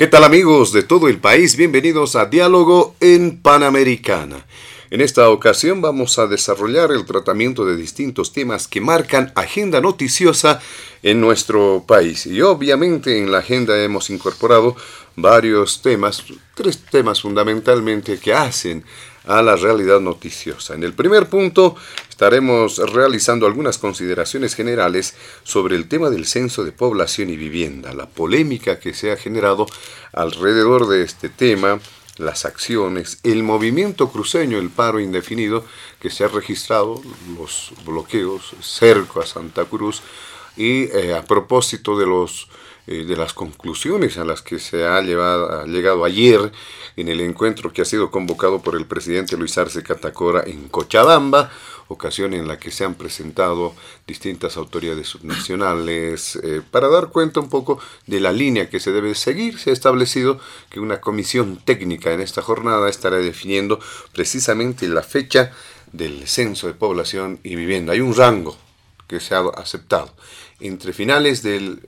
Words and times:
¿Qué 0.00 0.06
tal 0.06 0.24
amigos 0.24 0.72
de 0.72 0.82
todo 0.82 1.08
el 1.08 1.18
país? 1.18 1.56
Bienvenidos 1.56 2.16
a 2.16 2.24
Diálogo 2.24 2.94
en 3.00 3.36
Panamericana. 3.36 4.46
En 4.88 5.02
esta 5.02 5.28
ocasión 5.28 5.82
vamos 5.82 6.18
a 6.18 6.26
desarrollar 6.26 6.90
el 6.90 7.04
tratamiento 7.04 7.66
de 7.66 7.76
distintos 7.76 8.32
temas 8.32 8.66
que 8.66 8.80
marcan 8.80 9.30
agenda 9.34 9.78
noticiosa 9.82 10.58
en 11.02 11.20
nuestro 11.20 11.84
país. 11.86 12.24
Y 12.24 12.40
obviamente 12.40 13.18
en 13.18 13.30
la 13.30 13.40
agenda 13.40 13.78
hemos 13.78 14.08
incorporado 14.08 14.74
varios 15.16 15.82
temas, 15.82 16.24
tres 16.54 16.78
temas 16.90 17.20
fundamentalmente 17.20 18.18
que 18.18 18.32
hacen 18.32 18.82
a 19.26 19.42
la 19.42 19.56
realidad 19.56 20.00
noticiosa. 20.00 20.74
En 20.74 20.82
el 20.82 20.94
primer 20.94 21.28
punto 21.28 21.76
estaremos 22.08 22.78
realizando 22.92 23.46
algunas 23.46 23.78
consideraciones 23.78 24.54
generales 24.54 25.14
sobre 25.42 25.76
el 25.76 25.88
tema 25.88 26.10
del 26.10 26.26
censo 26.26 26.64
de 26.64 26.72
población 26.72 27.30
y 27.30 27.36
vivienda, 27.36 27.92
la 27.94 28.06
polémica 28.06 28.78
que 28.78 28.94
se 28.94 29.12
ha 29.12 29.16
generado 29.16 29.66
alrededor 30.12 30.88
de 30.88 31.02
este 31.02 31.28
tema, 31.28 31.80
las 32.18 32.44
acciones, 32.44 33.18
el 33.22 33.42
movimiento 33.42 34.10
cruceño, 34.10 34.58
el 34.58 34.70
paro 34.70 35.00
indefinido 35.00 35.64
que 36.00 36.10
se 36.10 36.24
ha 36.24 36.28
registrado, 36.28 37.00
los 37.38 37.72
bloqueos, 37.84 38.54
cerco 38.60 39.20
a 39.20 39.26
Santa 39.26 39.64
Cruz 39.64 40.02
y 40.56 40.84
eh, 40.84 41.14
a 41.14 41.24
propósito 41.24 41.98
de 41.98 42.06
los 42.06 42.48
eh, 42.90 43.04
de 43.04 43.16
las 43.16 43.32
conclusiones 43.34 44.18
a 44.18 44.24
las 44.24 44.42
que 44.42 44.58
se 44.58 44.84
ha, 44.84 45.00
llegado 45.00 46.04
ayer 46.04 46.50
en 46.96 47.06
el 47.06 47.20
encuentro 47.20 47.72
que 47.72 47.82
ha 47.82 47.84
sido 47.84 48.10
convocado 48.10 48.62
por 48.62 48.74
el 48.74 48.84
presidente 48.84 49.36
Luis 49.36 49.56
Arce 49.58 49.84
Catacora 49.84 50.42
en 50.44 50.68
Cochabamba, 50.68 51.52
ocasión 51.86 52.34
en 52.34 52.48
la 52.48 52.58
que 52.58 52.72
se 52.72 52.84
han 52.84 52.96
presentado 52.96 53.76
distintas 54.08 54.56
autoridades 54.56 55.06
subnacionales 55.06 56.34
eh, 56.42 56.62
para 56.68 56.88
dar 56.88 57.10
cuenta 57.10 57.38
un 57.38 57.48
poco 57.48 57.78
de 58.08 58.18
la 58.18 58.32
línea 58.32 58.68
que 58.68 58.80
se 58.80 58.90
debe 58.90 59.14
seguir. 59.14 59.60
Se 59.60 59.70
ha 59.70 59.72
establecido 59.72 60.40
que 60.68 60.80
una 60.80 61.00
comisión 61.00 61.60
técnica 61.64 62.12
en 62.12 62.20
esta 62.20 62.42
jornada 62.42 62.90
estará 62.90 63.18
definiendo 63.18 63.78
precisamente 64.12 64.88
la 64.88 65.04
fecha 65.04 65.52
del 65.92 66.26
censo 66.26 66.66
de 66.66 66.74
población 66.74 67.38
y 67.44 67.54
vivienda. 67.54 67.92
Hay 67.92 68.00
un 68.00 68.16
rango 68.16 68.56
que 69.06 69.20
se 69.20 69.36
ha 69.36 69.42
aceptado 69.56 70.12
entre 70.60 70.92
finales 70.92 71.42
del 71.42 71.80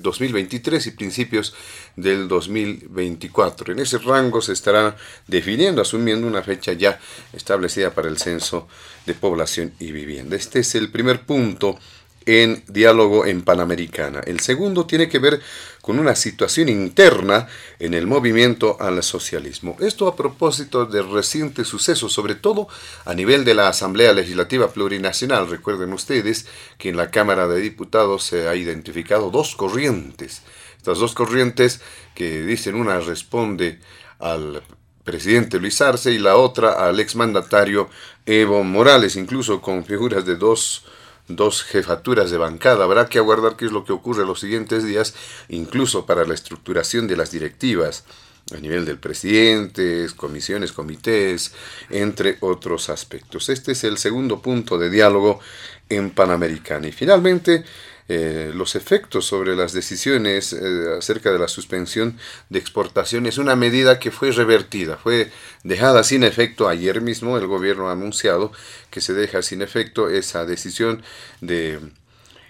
2023 0.00 0.86
eh, 0.86 0.88
y 0.88 0.92
principios 0.92 1.54
del 1.96 2.28
2024. 2.28 3.72
En 3.72 3.80
ese 3.80 3.98
rango 3.98 4.40
se 4.40 4.52
estará 4.52 4.96
definiendo, 5.26 5.82
asumiendo 5.82 6.26
una 6.26 6.42
fecha 6.42 6.72
ya 6.72 6.98
establecida 7.32 7.90
para 7.92 8.08
el 8.08 8.18
censo 8.18 8.68
de 9.06 9.14
población 9.14 9.72
y 9.78 9.92
vivienda. 9.92 10.36
Este 10.36 10.60
es 10.60 10.74
el 10.74 10.90
primer 10.90 11.22
punto 11.22 11.78
en 12.26 12.62
diálogo 12.68 13.26
en 13.26 13.42
Panamericana. 13.42 14.20
El 14.20 14.40
segundo 14.40 14.86
tiene 14.86 15.08
que 15.08 15.18
ver 15.18 15.40
con 15.80 15.98
una 15.98 16.14
situación 16.14 16.68
interna 16.68 17.48
en 17.78 17.94
el 17.94 18.06
movimiento 18.06 18.76
al 18.80 19.02
socialismo. 19.02 19.76
Esto 19.80 20.08
a 20.08 20.16
propósito 20.16 20.86
de 20.86 21.02
recientes 21.02 21.68
sucesos, 21.68 22.12
sobre 22.12 22.34
todo 22.34 22.68
a 23.04 23.14
nivel 23.14 23.44
de 23.44 23.54
la 23.54 23.68
Asamblea 23.68 24.12
Legislativa 24.12 24.72
Plurinacional. 24.72 25.48
Recuerden 25.48 25.92
ustedes 25.92 26.46
que 26.78 26.90
en 26.90 26.96
la 26.96 27.10
Cámara 27.10 27.48
de 27.48 27.60
Diputados 27.60 28.24
se 28.24 28.48
ha 28.48 28.54
identificado 28.54 29.30
dos 29.30 29.56
corrientes. 29.56 30.42
Estas 30.76 30.98
dos 30.98 31.14
corrientes 31.14 31.80
que 32.14 32.42
dicen 32.42 32.74
una 32.74 33.00
responde 33.00 33.80
al 34.18 34.62
presidente 35.04 35.58
Luis 35.58 35.80
Arce 35.80 36.12
y 36.12 36.18
la 36.18 36.36
otra 36.36 36.86
al 36.86 37.00
exmandatario 37.00 37.88
Evo 38.26 38.62
Morales, 38.64 39.16
incluso 39.16 39.60
con 39.60 39.84
figuras 39.84 40.24
de 40.24 40.36
dos 40.36 40.84
dos 41.36 41.62
jefaturas 41.62 42.30
de 42.30 42.38
bancada. 42.38 42.84
Habrá 42.84 43.08
que 43.08 43.18
aguardar 43.18 43.56
qué 43.56 43.66
es 43.66 43.72
lo 43.72 43.84
que 43.84 43.92
ocurre 43.92 44.24
los 44.24 44.40
siguientes 44.40 44.84
días, 44.84 45.14
incluso 45.48 46.06
para 46.06 46.24
la 46.24 46.34
estructuración 46.34 47.06
de 47.06 47.16
las 47.16 47.30
directivas 47.30 48.04
a 48.52 48.58
nivel 48.58 48.84
del 48.84 48.98
presidente, 48.98 50.06
comisiones, 50.16 50.72
comités, 50.72 51.52
entre 51.88 52.36
otros 52.40 52.90
aspectos. 52.90 53.48
Este 53.48 53.72
es 53.72 53.84
el 53.84 53.98
segundo 53.98 54.42
punto 54.42 54.78
de 54.78 54.90
diálogo 54.90 55.40
en 55.88 56.10
Panamericana. 56.10 56.88
Y 56.88 56.92
finalmente, 56.92 57.64
eh, 58.12 58.50
los 58.52 58.74
efectos 58.74 59.24
sobre 59.24 59.54
las 59.54 59.72
decisiones 59.72 60.52
eh, 60.52 60.96
acerca 60.98 61.30
de 61.30 61.38
la 61.38 61.46
suspensión 61.46 62.18
de 62.48 62.58
exportación 62.58 63.24
es 63.26 63.38
una 63.38 63.54
medida 63.54 64.00
que 64.00 64.10
fue 64.10 64.32
revertida, 64.32 64.96
fue 64.96 65.30
dejada 65.62 66.02
sin 66.02 66.24
efecto 66.24 66.68
ayer 66.68 67.02
mismo, 67.02 67.38
el 67.38 67.46
gobierno 67.46 67.88
ha 67.88 67.92
anunciado 67.92 68.50
que 68.90 69.00
se 69.00 69.14
deja 69.14 69.42
sin 69.42 69.62
efecto 69.62 70.10
esa 70.10 70.44
decisión 70.44 71.04
de 71.40 71.78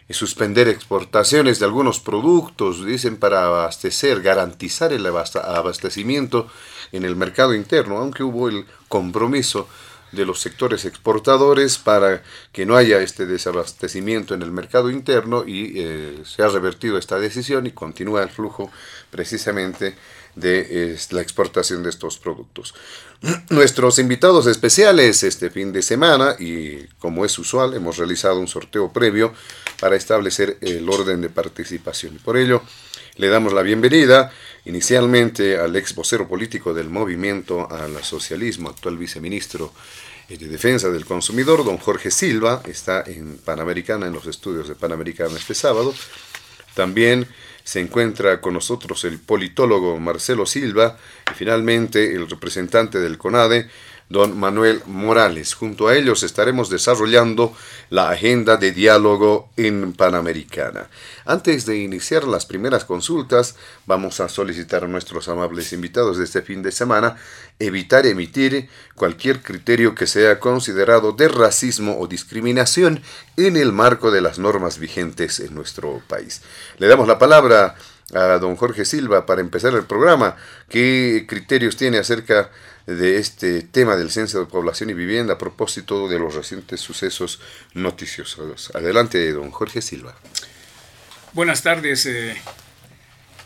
suspender 0.09 0.67
exportaciones 0.67 1.59
de 1.59 1.67
algunos 1.67 2.01
productos, 2.01 2.87
dicen, 2.87 3.19
para 3.19 3.45
abastecer, 3.45 4.23
garantizar 4.23 4.95
el 4.95 5.05
abastecimiento 5.05 6.49
en 6.91 7.05
el 7.05 7.17
mercado 7.17 7.53
interno, 7.53 7.99
aunque 7.99 8.23
hubo 8.23 8.49
el 8.49 8.65
compromiso 8.89 9.69
de 10.13 10.27
los 10.27 10.41
sectores 10.41 10.85
exportadores 10.85 11.79
para 11.79 12.23
que 12.53 12.67
no 12.67 12.77
haya 12.77 13.01
este 13.01 13.27
desabastecimiento 13.27 14.35
en 14.35 14.43
el 14.43 14.51
mercado 14.51 14.91
interno 14.91 15.45
y 15.47 15.75
eh, 15.77 16.23
se 16.25 16.43
ha 16.43 16.49
revertido 16.49 16.99
esta 16.99 17.19
decisión 17.19 17.67
y 17.67 17.73
continúa 17.73 18.23
el 18.23 18.31
flujo 18.31 18.71
precisamente 19.11 19.95
de 20.35 20.97
la 21.11 21.21
exportación 21.23 21.83
de 21.83 21.91
estos 21.91 22.19
productos. 22.19 22.75
Nuestros 23.51 23.99
invitados 23.99 24.47
especiales 24.47 25.23
este 25.23 25.51
fin 25.51 25.73
de 25.73 25.83
semana 25.83 26.37
y 26.39 26.85
como 26.99 27.25
es 27.25 27.39
usual 27.39 27.75
hemos 27.75 27.97
realizado 27.99 28.39
un 28.39 28.49
sorteo 28.49 28.93
previo 28.93 29.33
para 29.81 29.97
establecer 29.97 30.59
el 30.61 30.89
orden 30.89 31.21
de 31.21 31.31
participación. 31.31 32.19
Por 32.25 32.37
ello 32.37 32.63
le 33.17 33.29
damos 33.29 33.53
la 33.53 33.63
bienvenida 33.63 34.33
inicialmente 34.65 35.59
al 35.59 35.75
ex 35.77 35.95
vocero 35.95 36.29
político 36.29 36.75
del 36.75 36.91
movimiento 36.91 37.71
al 37.71 38.03
socialismo, 38.05 38.69
actual 38.69 38.99
viceministro 38.99 39.73
de 40.29 40.49
Defensa 40.49 40.91
del 40.91 41.05
Consumidor, 41.05 41.65
don 41.65 41.79
Jorge 41.79 42.11
Silva, 42.11 42.63
está 42.67 43.03
en 43.07 43.39
Panamericana, 43.39 44.07
en 44.07 44.13
los 44.13 44.27
estudios 44.27 44.69
de 44.69 44.77
Panamericana 44.77 45.37
este 45.37 45.55
sábado. 45.55 45.93
También 46.75 47.27
se 47.65 47.81
encuentra 47.81 48.41
con 48.41 48.55
nosotros 48.55 49.05
el 49.05 49.19
politólogo 49.19 49.99
Marcelo 49.99 50.47
Silva 50.47 50.99
y 51.31 51.35
finalmente 51.35 52.15
el 52.15 52.29
representante 52.29 53.01
del 53.01 53.19
CONADE, 53.19 53.69
don 54.11 54.37
Manuel 54.37 54.83
Morales. 54.87 55.55
Junto 55.55 55.87
a 55.89 55.97
ellos 55.97 56.25
estaremos 56.25 56.69
desarrollando 56.69 57.55
la 57.91 58.11
agenda 58.11 58.57
de 58.57 58.73
diálogo 58.73 59.49
en 59.57 59.93
Panamericana. 59.93 60.91
Antes 61.25 61.65
de 61.65 61.79
iniciar 61.79 62.25
las 62.25 62.45
primeras 62.45 62.85
consultas, 62.85 63.55
vamos 63.87 64.19
a 64.21 64.29
solicitar 64.29 64.85
a 64.85 64.89
nuestros 64.89 65.29
amables 65.29 65.73
invitados 65.73 66.19
de 66.19 66.25
este 66.25 66.43
fin 66.43 66.61
de 66.63 66.73
semana 66.73 67.17
evitar 67.61 68.05
emitir 68.05 68.69
cualquier 68.97 69.43
criterio 69.43 69.95
que 69.95 70.09
sea 70.09 70.41
considerado 70.41 71.13
de 71.13 71.29
racismo 71.29 71.99
o 72.01 72.09
discriminación 72.09 73.03
en 73.37 73.57
el 73.57 73.73
marco 73.73 74.11
de 74.11 74.23
las 74.23 74.41
normas 74.41 74.79
vigentes 74.79 75.39
en 75.39 75.55
nuestro 75.55 76.03
país. 76.09 76.43
Le 76.79 76.89
damos 76.89 77.07
la 77.07 77.19
palabra 77.19 77.77
a 78.13 78.39
don 78.39 78.57
Jorge 78.57 78.85
Silva 78.85 79.25
para 79.25 79.41
empezar 79.41 79.75
el 79.75 79.85
programa. 79.85 80.35
¿Qué 80.69 81.27
criterios 81.29 81.77
tiene 81.77 81.99
acerca 81.99 82.51
de 82.95 83.19
este 83.19 83.63
tema 83.63 83.97
del 83.97 84.11
censo 84.11 84.41
de 84.41 84.47
población 84.47 84.91
y 84.91 84.95
vivienda 84.95 85.35
a 85.35 85.39
propósito 85.39 86.09
de 86.09 86.19
los 86.19 86.35
recientes 86.35 86.81
sucesos 86.81 87.41
noticiosos? 87.75 88.71
Adelante, 88.75 89.33
don 89.33 89.51
Jorge 89.51 89.83
Silva. 89.83 90.15
Buenas 91.33 91.63
tardes, 91.63 92.07
eh, 92.07 92.37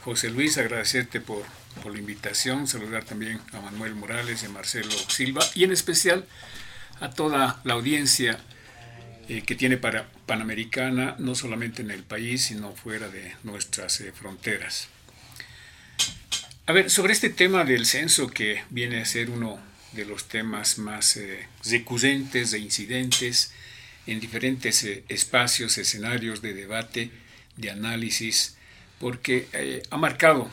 José 0.02 0.30
Luis, 0.30 0.56
agradecerte 0.58 1.20
por, 1.20 1.42
por 1.82 1.92
la 1.92 1.98
invitación, 1.98 2.66
saludar 2.66 3.04
también 3.04 3.40
a 3.52 3.60
Manuel 3.60 3.94
Morales 3.94 4.42
y 4.42 4.46
a 4.46 4.48
Marcelo 4.48 4.90
Silva 5.08 5.42
y 5.54 5.64
en 5.64 5.72
especial 5.72 6.26
a 7.00 7.10
toda 7.10 7.60
la 7.64 7.74
audiencia 7.74 8.38
eh, 9.28 9.42
que 9.42 9.54
tiene 9.54 9.76
para 9.78 10.06
Panamericana, 10.26 11.16
no 11.18 11.34
solamente 11.34 11.82
en 11.82 11.90
el 11.90 12.02
país, 12.02 12.44
sino 12.44 12.74
fuera 12.74 13.08
de 13.08 13.34
nuestras 13.42 14.00
eh, 14.00 14.12
fronteras. 14.12 14.88
A 16.66 16.72
ver, 16.72 16.90
sobre 16.90 17.12
este 17.12 17.28
tema 17.28 17.64
del 17.64 17.84
censo, 17.84 18.28
que 18.28 18.62
viene 18.70 19.00
a 19.00 19.04
ser 19.04 19.28
uno 19.28 19.58
de 19.92 20.06
los 20.06 20.28
temas 20.28 20.78
más 20.78 21.16
eh, 21.16 21.46
recurrentes 21.64 22.52
e 22.54 22.58
incidentes 22.58 23.52
en 24.06 24.18
diferentes 24.18 24.82
espacios, 25.08 25.76
escenarios 25.76 26.40
de 26.40 26.54
debate, 26.54 27.10
de 27.56 27.70
análisis, 27.70 28.56
porque 28.98 29.82
ha 29.90 29.96
marcado 29.96 30.50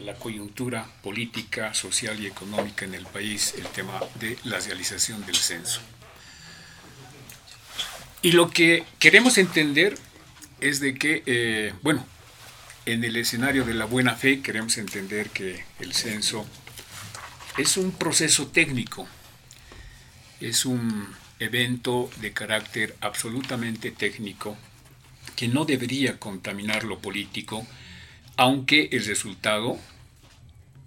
la 0.00 0.14
coyuntura 0.14 0.86
política, 1.02 1.74
social 1.74 2.18
y 2.20 2.26
económica 2.26 2.84
en 2.84 2.94
el 2.94 3.06
país 3.06 3.54
el 3.56 3.66
tema 3.66 4.00
de 4.18 4.36
la 4.44 4.58
realización 4.58 5.24
del 5.26 5.36
censo. 5.36 5.80
Y 8.22 8.32
lo 8.32 8.50
que 8.50 8.84
queremos 8.98 9.38
entender 9.38 9.96
es 10.60 10.80
de 10.80 10.94
que, 10.94 11.22
eh, 11.26 11.72
bueno, 11.82 12.04
en 12.92 13.04
el 13.04 13.16
escenario 13.16 13.64
de 13.64 13.74
la 13.74 13.84
buena 13.84 14.14
fe 14.14 14.40
queremos 14.40 14.78
entender 14.78 15.28
que 15.28 15.62
el 15.78 15.92
censo 15.92 16.46
es 17.58 17.76
un 17.76 17.92
proceso 17.92 18.46
técnico, 18.46 19.06
es 20.40 20.64
un 20.64 21.06
evento 21.38 22.10
de 22.22 22.32
carácter 22.32 22.96
absolutamente 23.02 23.90
técnico 23.90 24.56
que 25.36 25.48
no 25.48 25.66
debería 25.66 26.18
contaminar 26.18 26.84
lo 26.84 26.98
político, 26.98 27.66
aunque 28.38 28.88
el 28.92 29.04
resultado 29.04 29.78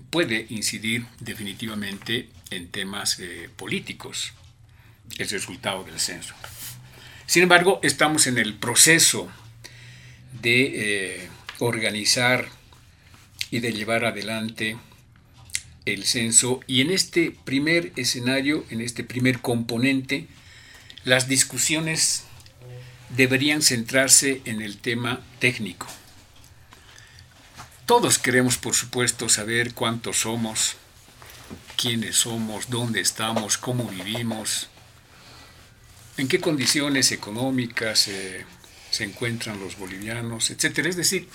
puede 0.09 0.47
incidir 0.49 1.05
definitivamente 1.19 2.29
en 2.49 2.69
temas 2.69 3.19
eh, 3.19 3.47
políticos, 3.55 4.33
el 5.19 5.29
resultado 5.29 5.83
del 5.83 5.99
censo. 5.99 6.33
Sin 7.27 7.43
embargo, 7.43 7.79
estamos 7.83 8.25
en 8.25 8.39
el 8.39 8.55
proceso 8.55 9.31
de 10.41 11.19
eh, 11.23 11.29
organizar 11.61 12.49
y 13.51 13.59
de 13.59 13.71
llevar 13.71 14.03
adelante 14.03 14.77
el 15.85 16.05
censo 16.05 16.59
y 16.67 16.81
en 16.81 16.91
este 16.91 17.31
primer 17.31 17.93
escenario, 17.95 18.65
en 18.69 18.81
este 18.81 19.03
primer 19.03 19.41
componente, 19.41 20.27
las 21.03 21.27
discusiones 21.27 22.23
deberían 23.15 23.61
centrarse 23.61 24.41
en 24.45 24.61
el 24.61 24.77
tema 24.77 25.21
técnico. 25.39 25.87
Todos 27.85 28.17
queremos, 28.17 28.57
por 28.57 28.73
supuesto, 28.73 29.29
saber 29.29 29.73
cuántos 29.73 30.21
somos, 30.21 30.77
quiénes 31.77 32.15
somos, 32.15 32.69
dónde 32.69 33.01
estamos, 33.01 33.57
cómo 33.57 33.85
vivimos, 33.85 34.69
en 36.17 36.27
qué 36.27 36.39
condiciones 36.39 37.11
económicas 37.11 38.07
eh, 38.07 38.45
se 38.91 39.03
encuentran 39.03 39.59
los 39.59 39.77
bolivianos, 39.77 40.51
etcétera. 40.51 40.89
Es 40.89 40.95
decir, 40.95 41.27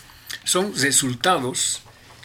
son 0.45 0.75
resultados 0.77 1.83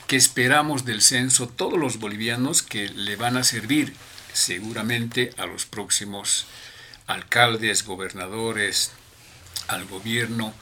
que 0.08 0.16
esperamos 0.16 0.86
del 0.86 1.02
censo 1.02 1.48
todos 1.48 1.80
los 1.80 2.00
bolivianos 2.00 2.62
que 2.62 2.90
le 2.90 3.16
van 3.16 3.38
a 3.38 3.44
servir 3.44 3.94
seguramente 4.34 5.34
a 5.38 5.46
los 5.46 5.66
próximos 5.66 6.46
alcaldes, 7.08 7.86
gobernadores, 7.86 8.92
al 9.68 9.86
gobierno, 9.86 10.54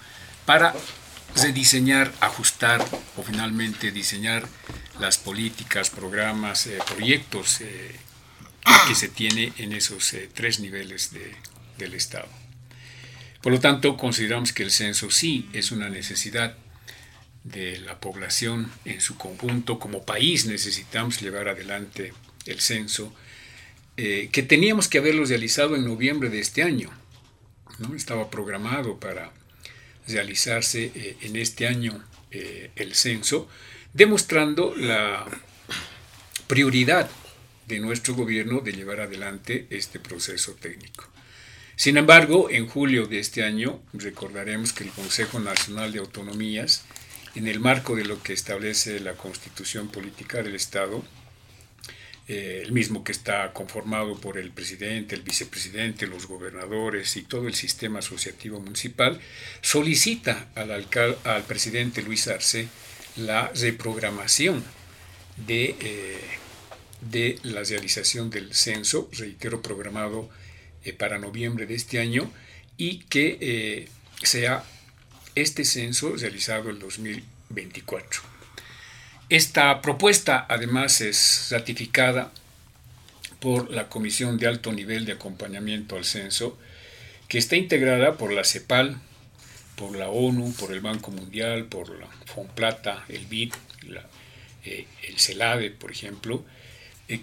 para 0.46 0.74
rediseñar, 1.36 2.12
ajustar 2.22 2.84
o 3.18 3.24
finalmente 3.24 3.92
diseñar 3.92 4.48
las 5.00 5.18
políticas, 5.18 5.90
programas, 5.90 6.68
eh, 6.68 6.80
proyectos 6.88 7.62
eh, 7.62 7.96
que 8.88 8.96
se 8.96 9.10
tiene 9.10 9.54
en 9.58 9.74
esos 9.74 10.16
tres 10.34 10.60
niveles 10.60 11.12
de 11.12 11.36
del 11.80 11.96
Estado. 11.96 12.28
Por 13.42 13.54
lo 13.54 13.60
tanto, 13.60 13.98
consideramos 13.98 14.54
que 14.54 14.64
el 14.64 14.72
censo 14.72 15.10
sí 15.10 15.50
es 15.54 15.72
una 15.72 15.90
necesidad 15.90 16.56
de 17.52 17.80
la 17.80 18.00
población 18.00 18.72
en 18.86 19.02
su 19.02 19.18
conjunto. 19.18 19.80
Como 19.80 20.06
país 20.06 20.46
necesitamos 20.46 21.22
llevar 21.22 21.48
adelante 21.48 22.14
el 22.46 22.60
censo, 22.60 23.14
eh, 23.98 24.30
que 24.32 24.44
teníamos 24.44 24.88
que 24.88 25.00
haberlo 25.00 25.26
realizado 25.26 25.76
en 25.76 25.86
noviembre 25.86 26.30
de 26.30 26.40
este 26.40 26.64
año. 26.64 26.90
¿no? 27.80 27.96
Estaba 27.96 28.30
programado 28.30 29.00
para 29.00 29.32
realizarse 30.08 30.92
eh, 30.96 31.18
en 31.22 31.36
este 31.36 31.68
año 31.68 32.04
eh, 32.32 32.72
el 32.76 32.96
censo, 32.96 33.48
demostrando 33.94 34.76
la 34.76 35.26
prioridad 36.48 37.10
de 37.68 37.80
nuestro 37.80 38.16
gobierno 38.16 38.62
de 38.62 38.74
llevar 38.74 39.02
adelante 39.02 39.68
este 39.70 40.00
proceso 40.00 40.54
técnico. 40.54 41.08
Sin 41.76 41.96
embargo, 41.96 42.50
en 42.50 42.68
julio 42.68 43.06
de 43.06 43.20
este 43.20 43.44
año 43.44 43.82
recordaremos 43.94 44.74
que 44.74 44.84
el 44.84 44.90
Consejo 44.90 45.40
Nacional 45.40 45.94
de 45.94 46.00
Autonomías, 46.00 46.84
en 47.36 47.48
el 47.48 47.60
marco 47.60 47.96
de 47.96 48.06
lo 48.06 48.22
que 48.22 48.34
establece 48.34 49.00
la 49.00 49.14
Constitución 49.14 49.90
Política 49.90 50.42
del 50.42 50.56
Estado, 50.56 51.04
eh, 52.28 52.62
el 52.64 52.72
mismo 52.72 53.04
que 53.04 53.12
está 53.12 53.54
conformado 53.54 54.20
por 54.20 54.38
el 54.38 54.52
presidente, 54.52 55.16
el 55.16 55.22
vicepresidente, 55.22 56.08
los 56.08 56.28
gobernadores 56.28 57.16
y 57.18 57.24
todo 57.24 57.48
el 57.48 57.56
sistema 57.56 58.00
asociativo 58.00 58.60
municipal, 58.60 59.20
solicita 59.62 60.50
al, 60.56 60.72
al 60.72 61.44
presidente 61.44 62.02
Luis 62.02 62.28
Arce 62.28 62.68
la 63.16 63.52
reprogramación 63.56 64.64
de, 65.48 65.76
eh, 65.80 66.20
de 67.02 67.40
la 67.44 67.64
realización 67.64 68.30
del 68.30 68.54
censo, 68.54 69.10
reitero, 69.12 69.62
programado 69.62 70.30
eh, 70.84 70.94
para 70.94 71.18
noviembre 71.18 71.66
de 71.66 71.76
este 71.76 72.00
año 72.00 72.32
y 72.78 73.00
que 73.06 73.90
sea 74.22 74.64
este 75.42 75.66
censo 75.66 76.16
realizado 76.16 76.70
en 76.70 76.80
2024. 76.80 78.22
Esta 79.30 79.82
propuesta 79.82 80.46
además 80.50 81.02
es 81.02 81.48
ratificada 81.52 82.32
por 83.40 83.72
la 83.72 83.88
Comisión 83.90 84.38
de 84.38 84.48
Alto 84.48 84.72
Nivel 84.72 85.06
de 85.06 85.14
Acompañamiento 85.14 85.96
al 85.96 86.06
Censo, 86.06 86.58
que 87.28 87.38
está 87.38 87.56
integrada 87.56 88.18
por 88.18 88.34
la 88.34 88.44
CEPAL, 88.44 89.00
por 89.76 89.96
la 89.96 90.10
ONU, 90.10 90.54
por 90.54 90.74
el 90.74 90.82
Banco 90.82 91.12
Mundial, 91.12 91.66
por 91.66 91.90
la 91.98 92.08
FONPLATA, 92.26 93.06
el 93.08 93.26
BID, 93.28 93.54
eh, 94.66 94.88
el 95.08 95.20
CELADE, 95.20 95.72
por 95.72 95.92
ejemplo, 95.92 96.44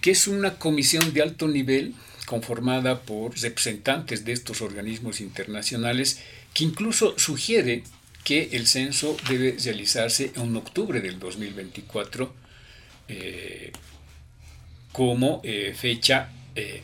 que 0.00 0.10
es 0.10 0.26
una 0.26 0.58
comisión 0.58 1.12
de 1.12 1.22
alto 1.22 1.48
nivel 1.48 1.94
conformada 2.24 3.02
por 3.02 3.38
representantes 3.38 4.24
de 4.24 4.32
estos 4.32 4.60
organismos 4.62 5.20
internacionales 5.20 6.20
que 6.54 6.64
incluso 6.64 7.18
sugiere 7.18 7.84
que 8.26 8.48
el 8.54 8.66
censo 8.66 9.16
debe 9.28 9.56
realizarse 9.56 10.32
en 10.34 10.56
octubre 10.56 11.00
del 11.00 11.20
2024 11.20 12.34
eh, 13.06 13.70
como 14.90 15.40
eh, 15.44 15.76
fecha 15.78 16.30
eh, 16.56 16.82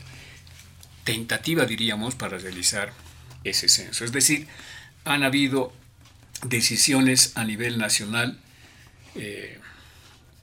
tentativa, 1.02 1.66
diríamos, 1.66 2.14
para 2.14 2.38
realizar 2.38 2.92
ese 3.42 3.68
censo. 3.68 4.04
Es 4.04 4.12
decir, 4.12 4.46
han 5.04 5.24
habido 5.24 5.72
decisiones 6.44 7.32
a 7.34 7.44
nivel 7.44 7.76
nacional 7.76 8.38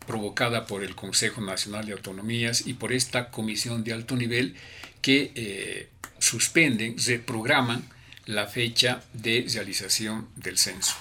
provocada 0.06 0.68
por 0.68 0.84
el 0.84 0.96
Consejo 0.96 1.40
Nacional 1.40 1.86
de 1.86 1.94
Autonomías 1.94 2.68
y 2.68 2.74
por 2.74 2.92
esta 2.92 3.30
comisión 3.30 3.86
de 3.86 3.94
alto 3.94 4.18
nivel 4.18 4.56
que 5.02 5.88
suspenden, 6.20 6.98
reprograman 6.98 7.88
la 8.30 8.46
fecha 8.46 9.02
de 9.14 9.48
realización 9.52 10.30
del 10.36 10.60
censo. 10.60 10.94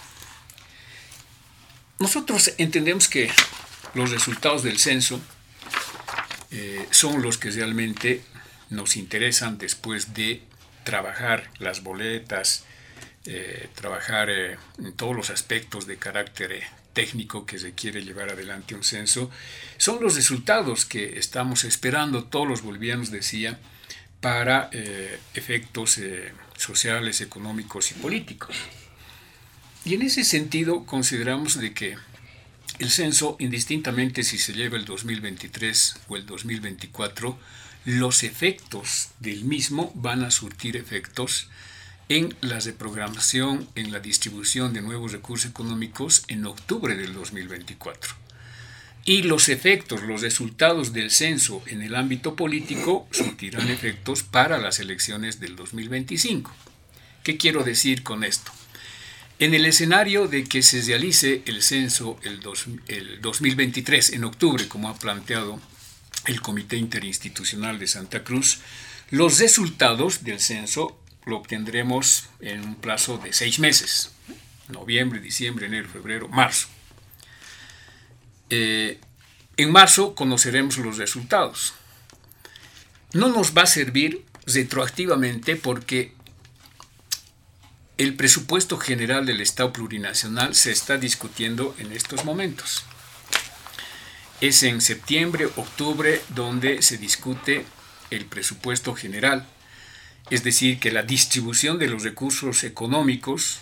Nosotros 1.99 2.55
entendemos 2.57 3.07
que 3.07 3.31
los 3.93 4.11
resultados 4.11 4.63
del 4.63 4.79
censo 4.79 5.21
eh, 6.51 6.87
son 6.91 7.21
los 7.21 7.37
que 7.37 7.51
realmente 7.51 8.23
nos 8.71 8.97
interesan 8.97 9.59
después 9.59 10.15
de 10.15 10.41
trabajar 10.85 11.51
las 11.59 11.83
boletas, 11.83 12.65
eh, 13.27 13.69
trabajar 13.75 14.31
en 14.31 14.93
todos 14.97 15.15
los 15.15 15.29
aspectos 15.29 15.87
de 15.87 15.99
carácter 15.99 16.63
técnico 16.95 17.45
que 17.45 17.59
se 17.59 17.75
quiere 17.75 18.03
llevar 18.05 18.31
adelante 18.31 18.75
un 18.75 18.85
censo, 18.85 19.31
son 19.77 20.03
los 20.03 20.15
resultados 20.15 20.87
que 20.87 21.19
estamos 21.19 21.65
esperando, 21.65 22.25
todos 22.25 22.49
los 22.49 22.63
bolivianos 22.63 23.11
decía, 23.11 23.59
para 24.21 24.69
eh, 24.73 25.19
efectos 25.35 25.99
eh, 25.99 26.33
sociales, 26.57 27.21
económicos 27.21 27.91
y 27.93 27.95
políticos. 27.95 28.57
Y 29.85 29.95
en 29.95 30.03
ese 30.03 30.25
sentido 30.25 30.85
consideramos 30.85 31.59
de 31.59 31.73
que 31.73 31.97
el 32.79 32.91
censo, 32.91 33.37
indistintamente 33.39 34.23
si 34.23 34.39
se 34.39 34.53
lleva 34.53 34.77
el 34.77 34.85
2023 34.85 35.97
o 36.09 36.17
el 36.17 36.27
2024, 36.27 37.39
los 37.85 38.23
efectos 38.23 39.09
del 39.21 39.45
mismo 39.45 39.93
van 39.95 40.25
a 40.25 40.31
surtir 40.31 40.77
efectos 40.77 41.49
en 42.09 42.35
la 42.41 42.61
reprogramación, 42.61 43.69
en 43.75 43.93
la 43.93 44.01
distribución 44.01 44.73
de 44.73 44.83
nuevos 44.83 45.13
recursos 45.13 45.51
económicos 45.51 46.25
en 46.29 46.47
octubre 46.47 46.97
del 46.97 47.13
2024. 47.15 48.28
Y 49.09 49.23
los 49.23 49.49
efectos, 49.49 50.03
los 50.03 50.21
resultados 50.21 50.93
del 50.93 51.11
censo 51.11 51.63
en 51.65 51.81
el 51.81 51.95
ámbito 51.95 52.37
político 52.37 53.09
surtirán 53.11 53.71
efectos 53.71 54.23
para 54.23 54.59
las 54.59 54.81
elecciones 54.81 55.41
del 55.41 55.57
2025. 55.57 56.55
¿Qué 57.25 57.39
quiero 57.39 57.65
decir 57.65 58.03
con 58.03 58.23
esto? 58.23 58.53
En 59.39 59.55
el 59.55 59.65
escenario 59.65 60.29
de 60.29 60.45
que 60.45 60.61
se 60.61 60.83
realice 60.83 61.41
el 61.47 61.63
censo 61.63 62.21
el, 62.23 62.43
2023 63.23 64.13
en 64.13 64.25
octubre, 64.25 64.69
como 64.69 64.91
ha 64.91 64.99
planteado 64.99 65.59
el 66.27 66.43
Comité 66.43 66.77
Interinstitucional 66.77 67.79
de 67.79 67.87
Santa 67.87 68.25
Cruz, 68.25 68.59
los 69.09 69.39
resultados 69.39 70.23
del 70.23 70.39
censo 70.39 71.01
lo 71.25 71.39
obtendremos 71.39 72.29
en 72.41 72.61
un 72.61 72.75
plazo 72.75 73.17
de 73.17 73.33
seis 73.33 73.59
meses, 73.59 74.11
noviembre, 74.69 75.19
diciembre, 75.21 75.65
enero, 75.65 75.89
febrero, 75.89 76.29
marzo. 76.29 76.69
Eh, 78.51 79.01
en 79.57 79.73
marzo 79.73 80.15
conoceremos 80.15 80.79
los 80.79 80.99
resultados. 80.99 81.75
No 83.13 83.29
nos 83.29 83.57
va 83.57 83.63
a 83.63 83.67
servir 83.67 84.25
retroactivamente 84.47 85.57
porque 85.57 86.13
el 87.99 88.15
presupuesto 88.15 88.79
general 88.79 89.27
del 89.27 89.41
Estado 89.41 89.73
plurinacional 89.73 90.55
se 90.55 90.71
está 90.71 90.99
discutiendo 90.99 91.75
en 91.79 91.91
estos 91.93 92.25
momentos. 92.25 92.85
Es 94.41 94.63
en 94.63 94.81
septiembre, 94.81 95.47
octubre, 95.57 96.23
donde 96.29 96.81
se 96.83 96.97
discute 96.97 97.67
el 98.11 98.25
presupuesto 98.27 98.95
general, 98.95 99.47
es 100.31 100.45
decir, 100.45 100.79
que 100.79 100.93
la 100.93 101.03
distribución 101.03 101.79
de 101.79 101.89
los 101.89 102.05
recursos 102.05 102.63
económicos 102.63 103.59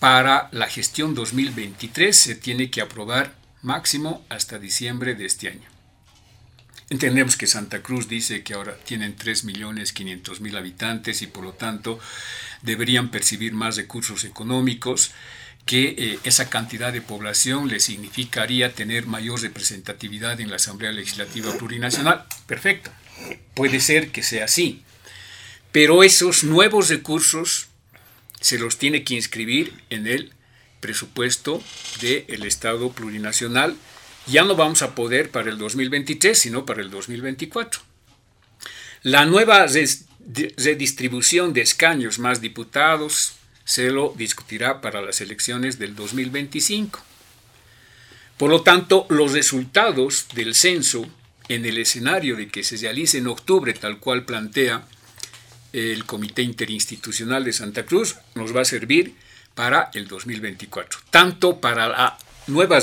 para 0.00 0.48
la 0.50 0.66
gestión 0.66 1.14
2023 1.14 2.16
se 2.16 2.34
tiene 2.34 2.70
que 2.70 2.80
aprobar 2.80 3.32
máximo 3.66 4.24
hasta 4.28 4.58
diciembre 4.58 5.14
de 5.14 5.26
este 5.26 5.48
año. 5.48 5.68
Entendemos 6.88 7.36
que 7.36 7.48
Santa 7.48 7.82
Cruz 7.82 8.08
dice 8.08 8.44
que 8.44 8.54
ahora 8.54 8.76
tienen 8.76 9.16
3.500.000 9.16 10.56
habitantes 10.56 11.20
y 11.20 11.26
por 11.26 11.42
lo 11.42 11.52
tanto 11.52 11.98
deberían 12.62 13.10
percibir 13.10 13.52
más 13.54 13.76
recursos 13.76 14.24
económicos, 14.24 15.10
que 15.64 15.96
eh, 15.98 16.18
esa 16.22 16.48
cantidad 16.48 16.92
de 16.92 17.02
población 17.02 17.66
le 17.66 17.80
significaría 17.80 18.72
tener 18.72 19.06
mayor 19.06 19.42
representatividad 19.42 20.40
en 20.40 20.48
la 20.48 20.56
Asamblea 20.56 20.92
Legislativa 20.92 21.52
Plurinacional. 21.58 22.24
Perfecto, 22.46 22.92
puede 23.54 23.80
ser 23.80 24.12
que 24.12 24.22
sea 24.22 24.44
así, 24.44 24.84
pero 25.72 26.04
esos 26.04 26.44
nuevos 26.44 26.88
recursos 26.88 27.66
se 28.40 28.60
los 28.60 28.78
tiene 28.78 29.02
que 29.02 29.14
inscribir 29.14 29.74
en 29.90 30.06
el 30.06 30.35
presupuesto 30.86 31.60
del 32.00 32.44
Estado 32.44 32.92
plurinacional 32.92 33.74
ya 34.28 34.44
no 34.44 34.54
vamos 34.54 34.82
a 34.82 34.94
poder 34.94 35.32
para 35.32 35.50
el 35.50 35.58
2023, 35.58 36.38
sino 36.38 36.64
para 36.64 36.80
el 36.80 36.90
2024. 36.90 37.80
La 39.02 39.24
nueva 39.24 39.66
redistribución 39.66 41.52
de 41.52 41.62
escaños 41.62 42.20
más 42.20 42.40
diputados 42.40 43.32
se 43.64 43.90
lo 43.90 44.14
discutirá 44.16 44.80
para 44.80 45.02
las 45.02 45.20
elecciones 45.20 45.80
del 45.80 45.96
2025. 45.96 47.02
Por 48.36 48.50
lo 48.50 48.62
tanto, 48.62 49.06
los 49.08 49.32
resultados 49.32 50.26
del 50.34 50.54
censo 50.54 51.04
en 51.48 51.66
el 51.66 51.78
escenario 51.78 52.36
de 52.36 52.46
que 52.46 52.62
se 52.62 52.76
realice 52.76 53.18
en 53.18 53.26
octubre, 53.26 53.72
tal 53.74 53.98
cual 53.98 54.24
plantea 54.24 54.86
el 55.72 56.04
Comité 56.04 56.42
Interinstitucional 56.42 57.44
de 57.44 57.52
Santa 57.52 57.84
Cruz, 57.86 58.16
nos 58.36 58.54
va 58.54 58.60
a 58.60 58.64
servir 58.64 59.14
para 59.56 59.90
el 59.94 60.06
2024, 60.06 61.00
tanto 61.10 61.60
para 61.60 61.88
la 61.88 62.18
nueva 62.46 62.78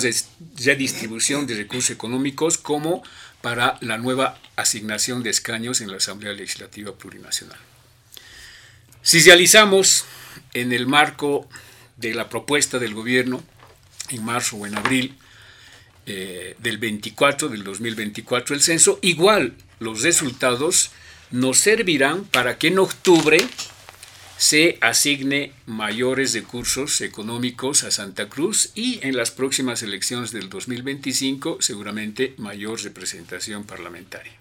redistribución 0.58 1.48
de 1.48 1.56
recursos 1.56 1.92
económicos 1.92 2.58
como 2.58 3.04
para 3.42 3.78
la 3.82 3.98
nueva 3.98 4.40
asignación 4.56 5.22
de 5.22 5.30
escaños 5.30 5.82
en 5.82 5.92
la 5.92 5.98
Asamblea 5.98 6.34
Legislativa 6.34 6.94
Plurinacional. 6.94 7.60
Si 9.04 9.22
realizamos 9.22 10.06
en 10.54 10.74
el 10.74 10.88
marco 10.88 11.48
de 11.98 12.16
la 12.16 12.28
propuesta 12.28 12.80
del 12.80 12.96
gobierno 12.96 13.44
en 14.10 14.26
marzo 14.26 14.58
o 14.58 14.66
en 14.66 14.76
abril 14.76 15.16
eh, 16.08 16.56
del 16.58 16.80
24 16.80 17.50
del 17.50 17.64
2024 17.64 18.56
el 18.56 18.62
censo, 18.62 18.98
igual 19.04 19.54
los 19.80 20.02
resultados 20.02 20.90
nos 21.30 21.60
servirán 21.60 22.24
para 22.26 22.58
que 22.58 22.70
en 22.70 22.80
octubre 22.80 23.38
se 24.38 24.78
asigne 24.82 25.52
mayores 25.66 26.34
recursos 26.34 27.02
económicos 27.02 27.84
a 27.84 27.92
Santa 27.92 28.30
Cruz 28.30 28.72
y 28.76 29.00
en 29.02 29.16
las 29.16 29.32
próximas 29.32 29.84
elecciones 29.84 30.32
del 30.32 30.50
2025 30.50 31.58
seguramente 31.62 32.34
mayor 32.38 32.82
representación 32.82 33.64
parlamentaria. 33.64 34.34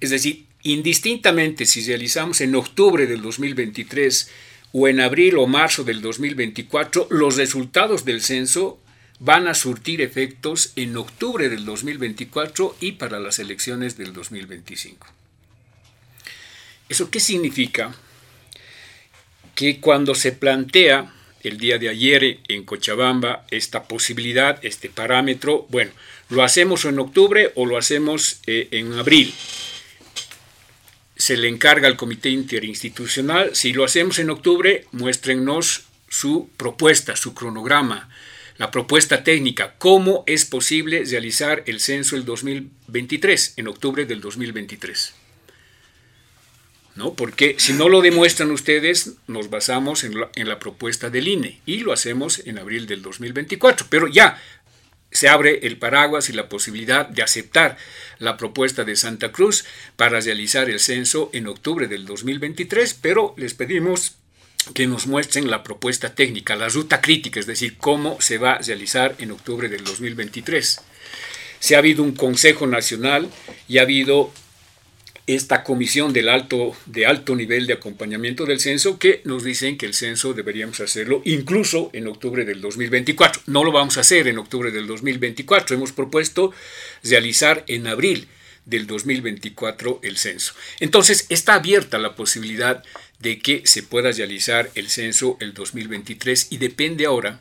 Es 0.00 0.10
decir, 0.10 0.46
indistintamente 0.62 1.66
si 1.66 1.84
realizamos 1.84 2.40
en 2.40 2.54
octubre 2.54 3.06
del 3.06 3.22
2023 3.22 4.30
o 4.72 4.88
en 4.88 5.00
abril 5.00 5.36
o 5.38 5.46
marzo 5.46 5.84
del 5.84 6.00
2024, 6.00 7.08
los 7.10 7.36
resultados 7.36 8.04
del 8.04 8.22
censo 8.22 8.78
van 9.20 9.46
a 9.46 9.54
surtir 9.54 10.00
efectos 10.00 10.72
en 10.76 10.96
octubre 10.96 11.48
del 11.48 11.64
2024 11.64 12.76
y 12.80 12.92
para 12.92 13.20
las 13.20 13.38
elecciones 13.38 13.96
del 13.96 14.12
2025. 14.12 15.06
¿Eso 16.88 17.10
qué 17.10 17.20
significa? 17.20 17.94
Que 19.54 19.80
cuando 19.80 20.14
se 20.14 20.32
plantea 20.32 21.12
el 21.42 21.58
día 21.58 21.78
de 21.78 21.88
ayer 21.88 22.38
en 22.48 22.64
Cochabamba 22.64 23.44
esta 23.50 23.84
posibilidad, 23.84 24.58
este 24.64 24.88
parámetro, 24.88 25.66
bueno, 25.68 25.92
lo 26.30 26.42
hacemos 26.42 26.84
en 26.84 26.98
octubre 26.98 27.52
o 27.54 27.66
lo 27.66 27.76
hacemos 27.76 28.40
eh, 28.46 28.68
en 28.70 28.94
abril. 28.94 29.32
Se 31.16 31.36
le 31.36 31.48
encarga 31.48 31.86
al 31.86 31.96
comité 31.96 32.30
interinstitucional, 32.30 33.54
si 33.54 33.72
lo 33.72 33.84
hacemos 33.84 34.18
en 34.18 34.30
octubre, 34.30 34.86
muéstrenos 34.92 35.84
su 36.08 36.48
propuesta, 36.56 37.14
su 37.14 37.34
cronograma, 37.34 38.08
la 38.56 38.70
propuesta 38.70 39.22
técnica, 39.22 39.74
cómo 39.78 40.24
es 40.26 40.44
posible 40.44 41.04
realizar 41.04 41.62
el 41.66 41.80
censo 41.80 42.16
el 42.16 42.24
2023, 42.24 43.54
en 43.56 43.68
octubre 43.68 44.06
del 44.06 44.20
2023. 44.20 45.23
¿No? 46.96 47.14
Porque 47.14 47.56
si 47.58 47.72
no 47.72 47.88
lo 47.88 48.00
demuestran 48.00 48.50
ustedes, 48.50 49.14
nos 49.26 49.50
basamos 49.50 50.04
en 50.04 50.18
la, 50.18 50.58
propuesta 50.58 51.10
del 51.10 51.28
INE 51.28 51.60
y 51.66 51.78
lo 51.78 51.92
hacemos 51.92 52.40
en 52.44 52.58
abril 52.58 52.86
del 52.86 53.02
2024. 53.02 53.86
Pero 53.90 54.06
ya 54.08 54.40
se 55.10 55.28
abre 55.28 55.60
el 55.62 55.78
paraguas 55.78 56.28
y 56.28 56.32
la 56.32 56.48
posibilidad 56.48 57.08
de 57.08 57.22
aceptar 57.22 57.76
la 58.18 58.36
propuesta 58.36 58.84
de 58.84 58.96
Santa 58.96 59.32
Cruz 59.32 59.64
para 59.96 60.20
realizar 60.20 60.70
el 60.70 60.80
censo 60.80 61.30
en 61.32 61.46
octubre 61.46 61.86
del 61.88 62.04
2023, 62.04 62.94
pero 62.94 63.34
les 63.36 63.54
pedimos 63.54 64.16
que 64.72 64.86
nos 64.86 65.06
muestren 65.06 65.50
la 65.50 65.62
propuesta 65.62 66.14
técnica, 66.14 66.56
la 66.56 66.68
ruta 66.68 67.00
crítica, 67.00 67.38
es 67.38 67.46
decir, 67.46 67.76
cómo 67.78 68.20
se 68.20 68.38
va 68.38 68.54
a 68.54 68.58
realizar 68.58 69.14
en 69.18 69.30
octubre 69.30 69.68
del 69.68 69.84
2023. 69.84 70.80
Se 71.58 71.74
ha 71.74 71.78
habido 71.78 72.02
un 72.02 72.12
Consejo 72.12 72.66
Nacional 72.66 73.28
y 73.68 73.78
ha 73.78 73.82
habido 73.82 74.32
esta 75.26 75.64
comisión 75.64 76.12
del 76.12 76.28
alto, 76.28 76.76
de 76.86 77.06
alto 77.06 77.34
nivel 77.34 77.66
de 77.66 77.74
acompañamiento 77.74 78.44
del 78.44 78.60
censo 78.60 78.98
que 78.98 79.22
nos 79.24 79.42
dicen 79.42 79.78
que 79.78 79.86
el 79.86 79.94
censo 79.94 80.34
deberíamos 80.34 80.80
hacerlo 80.80 81.22
incluso 81.24 81.90
en 81.92 82.06
octubre 82.06 82.44
del 82.44 82.60
2024. 82.60 83.42
No 83.46 83.64
lo 83.64 83.72
vamos 83.72 83.96
a 83.96 84.02
hacer 84.02 84.28
en 84.28 84.38
octubre 84.38 84.70
del 84.70 84.86
2024. 84.86 85.76
Hemos 85.76 85.92
propuesto 85.92 86.52
realizar 87.02 87.64
en 87.68 87.86
abril 87.86 88.28
del 88.66 88.86
2024 88.86 90.00
el 90.02 90.16
censo. 90.16 90.54
Entonces 90.80 91.26
está 91.28 91.54
abierta 91.54 91.98
la 91.98 92.14
posibilidad 92.14 92.82
de 93.18 93.38
que 93.38 93.62
se 93.64 93.82
pueda 93.82 94.12
realizar 94.12 94.70
el 94.74 94.90
censo 94.90 95.36
el 95.40 95.54
2023 95.54 96.48
y 96.50 96.58
depende 96.58 97.06
ahora 97.06 97.40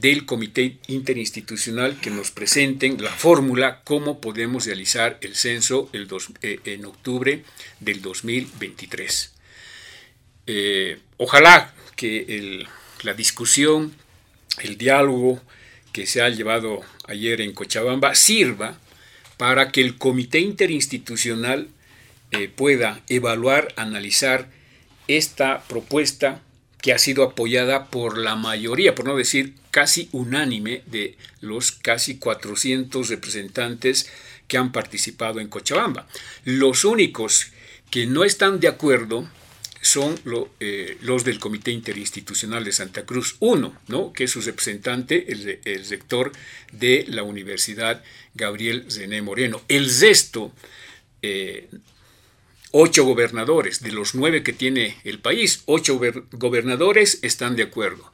del 0.00 0.26
Comité 0.26 0.78
Interinstitucional 0.86 1.98
que 2.00 2.10
nos 2.10 2.30
presenten 2.30 3.02
la 3.02 3.10
fórmula 3.10 3.82
cómo 3.84 4.20
podemos 4.20 4.66
realizar 4.66 5.18
el 5.20 5.34
censo 5.34 5.90
el 5.92 6.08
eh, 6.42 6.60
en 6.64 6.84
octubre 6.84 7.42
del 7.80 8.02
2023. 8.02 9.34
Eh, 10.46 10.98
ojalá 11.16 11.74
que 11.96 12.66
la 13.02 13.14
discusión, 13.14 13.92
el 14.62 14.78
diálogo 14.78 15.42
que 15.92 16.06
se 16.06 16.22
ha 16.22 16.28
llevado 16.28 16.82
ayer 17.06 17.40
en 17.40 17.52
Cochabamba 17.52 18.14
sirva 18.14 18.78
para 19.36 19.72
que 19.72 19.80
el 19.80 19.98
Comité 19.98 20.40
Interinstitucional 20.40 21.68
eh, 22.30 22.48
pueda 22.48 23.02
evaluar, 23.08 23.72
analizar 23.76 24.50
esta 25.06 25.64
propuesta 25.64 26.42
que 26.82 26.92
ha 26.92 26.98
sido 26.98 27.24
apoyada 27.24 27.86
por 27.86 28.18
la 28.18 28.36
mayoría, 28.36 28.94
por 28.94 29.06
no 29.06 29.16
decir 29.16 29.54
casi 29.78 30.08
unánime 30.10 30.82
de 30.86 31.16
los 31.40 31.70
casi 31.70 32.18
400 32.18 33.10
representantes 33.10 34.10
que 34.48 34.58
han 34.58 34.72
participado 34.72 35.38
en 35.38 35.46
Cochabamba. 35.46 36.08
Los 36.44 36.84
únicos 36.84 37.52
que 37.88 38.04
no 38.06 38.24
están 38.24 38.58
de 38.58 38.66
acuerdo 38.66 39.30
son 39.80 40.20
eh, 40.58 40.98
los 41.00 41.22
del 41.22 41.38
Comité 41.38 41.70
Interinstitucional 41.70 42.64
de 42.64 42.72
Santa 42.72 43.06
Cruz 43.06 43.36
I, 43.40 43.70
¿no? 43.86 44.12
que 44.12 44.24
es 44.24 44.32
su 44.32 44.40
representante, 44.40 45.30
el, 45.30 45.88
rector 45.88 46.32
de 46.72 47.04
la 47.06 47.22
Universidad 47.22 48.02
Gabriel 48.34 48.84
René 48.92 49.22
Moreno. 49.22 49.62
El 49.68 49.88
resto, 50.00 50.50
eh, 51.22 51.68
ocho 52.72 53.04
gobernadores, 53.04 53.80
de 53.80 53.92
los 53.92 54.16
nueve 54.16 54.42
que 54.42 54.52
tiene 54.52 54.96
el 55.04 55.20
país, 55.20 55.62
ocho 55.66 56.00
gobernadores 56.32 57.20
están 57.22 57.54
de 57.54 57.62
acuerdo. 57.62 58.10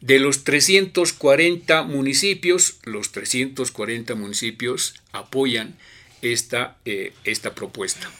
De 0.00 0.20
los 0.20 0.44
340 0.44 1.82
municipios, 1.82 2.78
los 2.84 3.10
340 3.10 4.14
municipios 4.14 4.94
apoyan 5.12 5.76
esta, 6.22 6.76
eh, 6.84 7.12
esta 7.24 7.54
propuesta. 7.54 8.10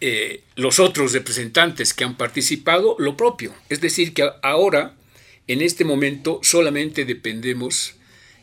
Eh, 0.00 0.42
los 0.56 0.78
otros 0.78 1.12
representantes 1.12 1.94
que 1.94 2.04
han 2.04 2.16
participado, 2.16 2.96
lo 2.98 3.16
propio. 3.16 3.54
Es 3.68 3.80
decir, 3.80 4.12
que 4.12 4.28
ahora, 4.42 4.94
en 5.46 5.62
este 5.62 5.84
momento, 5.84 6.40
solamente 6.42 7.04
dependemos 7.04 7.94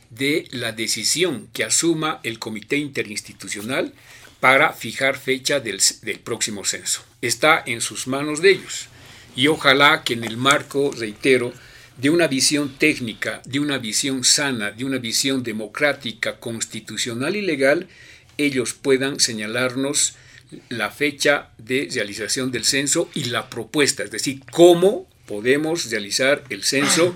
de 0.10 0.48
la 0.52 0.72
decisión 0.72 1.48
que 1.54 1.64
asuma 1.64 2.22
el 2.24 2.40
Comité 2.40 2.78
Interinstitucional 2.78 3.94
para 4.40 4.74
fijar 4.74 5.20
fecha 5.20 5.60
del, 5.60 5.82
del 6.02 6.20
próximo 6.20 6.66
censo. 6.66 7.04
Está 7.22 7.62
en 7.66 7.82
sus 7.82 8.08
manos 8.08 8.42
de 8.42 8.52
ellos. 8.52 8.88
Y 9.36 9.48
ojalá 9.48 10.04
que 10.04 10.14
en 10.14 10.24
el 10.24 10.38
marco, 10.38 10.92
reitero, 10.92 11.54
de 12.02 12.10
una 12.10 12.28
visión 12.28 12.76
técnica, 12.78 13.42
de 13.46 13.60
una 13.60 13.78
visión 13.78 14.24
sana, 14.24 14.72
de 14.72 14.86
una 14.86 14.98
visión 14.98 15.44
democrática, 15.44 16.40
constitucional 16.40 17.36
y 17.36 17.42
legal, 17.42 17.88
ellos 18.38 18.74
puedan 18.74 19.20
señalarnos 19.20 20.16
la 20.70 20.92
fecha 20.92 21.50
de 21.58 21.90
realización 21.94 22.52
del 22.52 22.64
censo 22.64 23.10
y 23.14 23.26
la 23.26 23.50
propuesta, 23.50 24.04
es 24.04 24.12
decir, 24.12 24.42
cómo 24.52 25.08
podemos 25.28 25.90
realizar 25.92 26.44
el 26.50 26.64
censo 26.64 27.16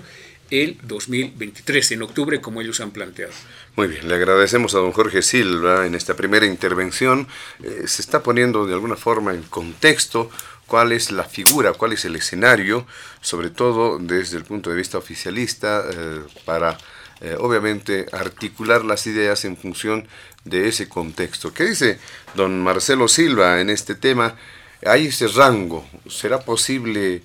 el 0.50 0.78
2023, 0.82 1.92
en 1.92 2.02
octubre, 2.02 2.40
como 2.40 2.60
ellos 2.60 2.80
han 2.80 2.90
planteado. 2.90 3.32
Muy 3.76 3.88
bien, 3.88 4.06
le 4.06 4.14
agradecemos 4.14 4.74
a 4.74 4.78
don 4.78 4.92
Jorge 4.92 5.22
Silva 5.22 5.86
en 5.86 5.94
esta 5.94 6.14
primera 6.14 6.46
intervención. 6.46 7.26
Eh, 7.62 7.84
se 7.86 8.02
está 8.02 8.22
poniendo 8.22 8.66
de 8.66 8.74
alguna 8.74 8.96
forma 8.96 9.34
en 9.34 9.42
contexto 9.42 10.30
cuál 10.66 10.92
es 10.92 11.10
la 11.10 11.24
figura, 11.24 11.72
cuál 11.72 11.92
es 11.92 12.04
el 12.04 12.16
escenario, 12.16 12.86
sobre 13.20 13.50
todo 13.50 13.98
desde 13.98 14.36
el 14.36 14.44
punto 14.44 14.70
de 14.70 14.76
vista 14.76 14.98
oficialista, 14.98 15.84
eh, 15.90 16.20
para 16.44 16.78
eh, 17.20 17.36
obviamente 17.38 18.06
articular 18.12 18.84
las 18.84 19.06
ideas 19.06 19.44
en 19.44 19.56
función 19.56 20.08
de 20.44 20.68
ese 20.68 20.88
contexto. 20.88 21.52
¿Qué 21.52 21.64
dice 21.64 21.98
don 22.34 22.62
Marcelo 22.62 23.08
Silva 23.08 23.60
en 23.60 23.70
este 23.70 23.94
tema? 23.94 24.36
Hay 24.84 25.06
ese 25.06 25.28
rango, 25.28 25.86
¿será 26.08 26.40
posible 26.40 27.22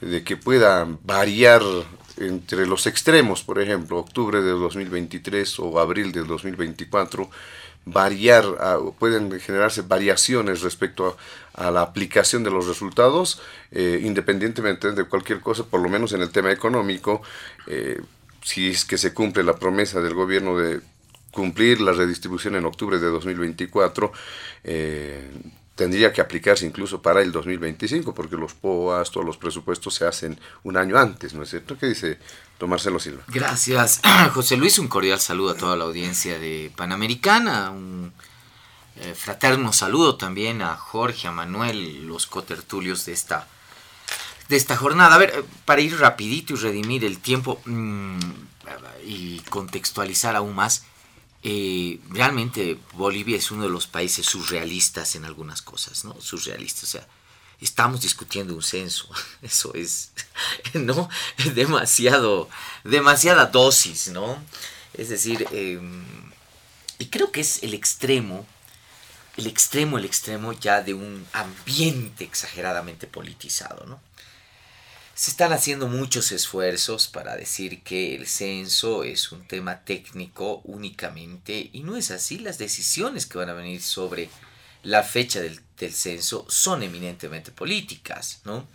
de 0.00 0.24
que 0.24 0.36
pueda 0.36 0.86
variar 1.02 1.62
entre 2.16 2.66
los 2.66 2.86
extremos, 2.86 3.42
por 3.42 3.60
ejemplo, 3.60 3.98
octubre 3.98 4.40
de 4.40 4.52
2023 4.52 5.58
o 5.58 5.78
abril 5.80 6.12
de 6.12 6.22
2024? 6.24 7.28
variar, 7.86 8.44
pueden 8.98 9.38
generarse 9.40 9.82
variaciones 9.82 10.62
respecto 10.62 11.16
a, 11.54 11.70
la 11.70 11.82
aplicación 11.82 12.44
de 12.44 12.50
los 12.50 12.66
resultados, 12.66 13.40
eh, 13.70 14.00
independientemente 14.02 14.92
de 14.92 15.04
cualquier 15.04 15.40
cosa, 15.40 15.64
por 15.64 15.80
lo 15.80 15.88
menos 15.88 16.12
en 16.12 16.22
el 16.22 16.30
tema 16.30 16.52
económico, 16.52 17.22
eh, 17.66 18.00
si 18.42 18.70
es 18.70 18.84
que 18.84 18.98
se 18.98 19.14
cumple 19.14 19.42
la 19.42 19.56
promesa 19.56 20.00
del 20.00 20.14
gobierno 20.14 20.58
de 20.58 20.80
cumplir 21.30 21.80
la 21.80 21.92
redistribución 21.92 22.54
en 22.54 22.64
octubre 22.64 22.98
de 22.98 23.06
2024, 23.06 24.12
eh, 24.62 25.30
tendría 25.74 26.12
que 26.12 26.20
aplicarse 26.20 26.64
incluso 26.64 27.02
para 27.02 27.20
el 27.22 27.32
2025, 27.32 28.14
porque 28.14 28.36
los 28.36 28.54
POAS, 28.54 29.10
todos 29.10 29.26
los 29.26 29.36
presupuestos 29.36 29.94
se 29.94 30.06
hacen 30.06 30.38
un 30.62 30.76
año 30.76 30.96
antes, 30.96 31.34
¿no 31.34 31.42
es 31.42 31.50
cierto? 31.50 31.76
¿Qué 31.76 31.86
dice 31.86 32.18
don 32.60 32.70
Marcelo 32.70 33.00
Silva? 33.00 33.24
Gracias, 33.28 34.00
José 34.32 34.56
Luis. 34.56 34.78
Un 34.78 34.88
cordial 34.88 35.18
saludo 35.18 35.50
a 35.50 35.56
toda 35.56 35.76
la 35.76 35.84
audiencia 35.84 36.38
de 36.38 36.70
Panamericana. 36.76 37.70
Un 37.70 38.12
eh, 38.96 39.14
fraterno 39.14 39.72
saludo 39.72 40.16
también 40.16 40.62
a 40.62 40.76
Jorge, 40.76 41.28
a 41.28 41.32
Manuel, 41.32 42.06
los 42.06 42.26
cotertulios 42.26 43.04
de 43.06 43.12
esta, 43.12 43.48
de 44.48 44.56
esta 44.56 44.76
jornada. 44.76 45.14
A 45.14 45.18
ver, 45.18 45.32
eh, 45.34 45.44
para 45.64 45.80
ir 45.80 45.98
rapidito 45.98 46.54
y 46.54 46.56
redimir 46.56 47.04
el 47.04 47.18
tiempo 47.18 47.60
mm, 47.64 48.18
y 49.04 49.40
contextualizar 49.50 50.36
aún 50.36 50.54
más, 50.54 50.84
eh, 51.42 52.00
realmente 52.08 52.78
Bolivia 52.94 53.36
es 53.36 53.50
uno 53.50 53.64
de 53.64 53.68
los 53.68 53.86
países 53.86 54.24
surrealistas 54.24 55.14
en 55.14 55.24
algunas 55.24 55.60
cosas, 55.60 56.04
¿no? 56.04 56.18
Surrealistas, 56.20 56.84
o 56.84 56.86
sea, 56.86 57.08
estamos 57.60 58.00
discutiendo 58.00 58.54
un 58.54 58.62
censo, 58.62 59.08
eso 59.42 59.74
es, 59.74 60.12
¿no? 60.72 61.08
Demasiado, 61.54 62.48
demasiada 62.84 63.46
dosis, 63.46 64.08
¿no? 64.08 64.42
Es 64.94 65.08
decir, 65.08 65.46
em, 65.50 66.04
y 66.98 67.06
creo 67.06 67.30
que 67.30 67.40
es 67.40 67.62
el 67.62 67.74
extremo, 67.74 68.46
el 69.36 69.46
extremo, 69.46 69.98
el 69.98 70.04
extremo 70.04 70.52
ya 70.52 70.82
de 70.82 70.94
un 70.94 71.26
ambiente 71.32 72.24
exageradamente 72.24 73.06
politizado, 73.06 73.84
¿no? 73.86 74.00
Se 75.14 75.30
están 75.30 75.52
haciendo 75.52 75.86
muchos 75.86 76.32
esfuerzos 76.32 77.06
para 77.06 77.36
decir 77.36 77.84
que 77.84 78.16
el 78.16 78.26
censo 78.26 79.04
es 79.04 79.30
un 79.30 79.46
tema 79.46 79.84
técnico 79.84 80.60
únicamente 80.64 81.70
y 81.72 81.84
no 81.84 81.96
es 81.96 82.10
así. 82.10 82.38
Las 82.38 82.58
decisiones 82.58 83.26
que 83.26 83.38
van 83.38 83.48
a 83.48 83.54
venir 83.54 83.80
sobre 83.80 84.28
la 84.82 85.04
fecha 85.04 85.40
del, 85.40 85.60
censo 85.92 86.46
son 86.48 86.82
eminentemente 86.82 87.52
políticas, 87.52 88.40
¿no? 88.44 88.66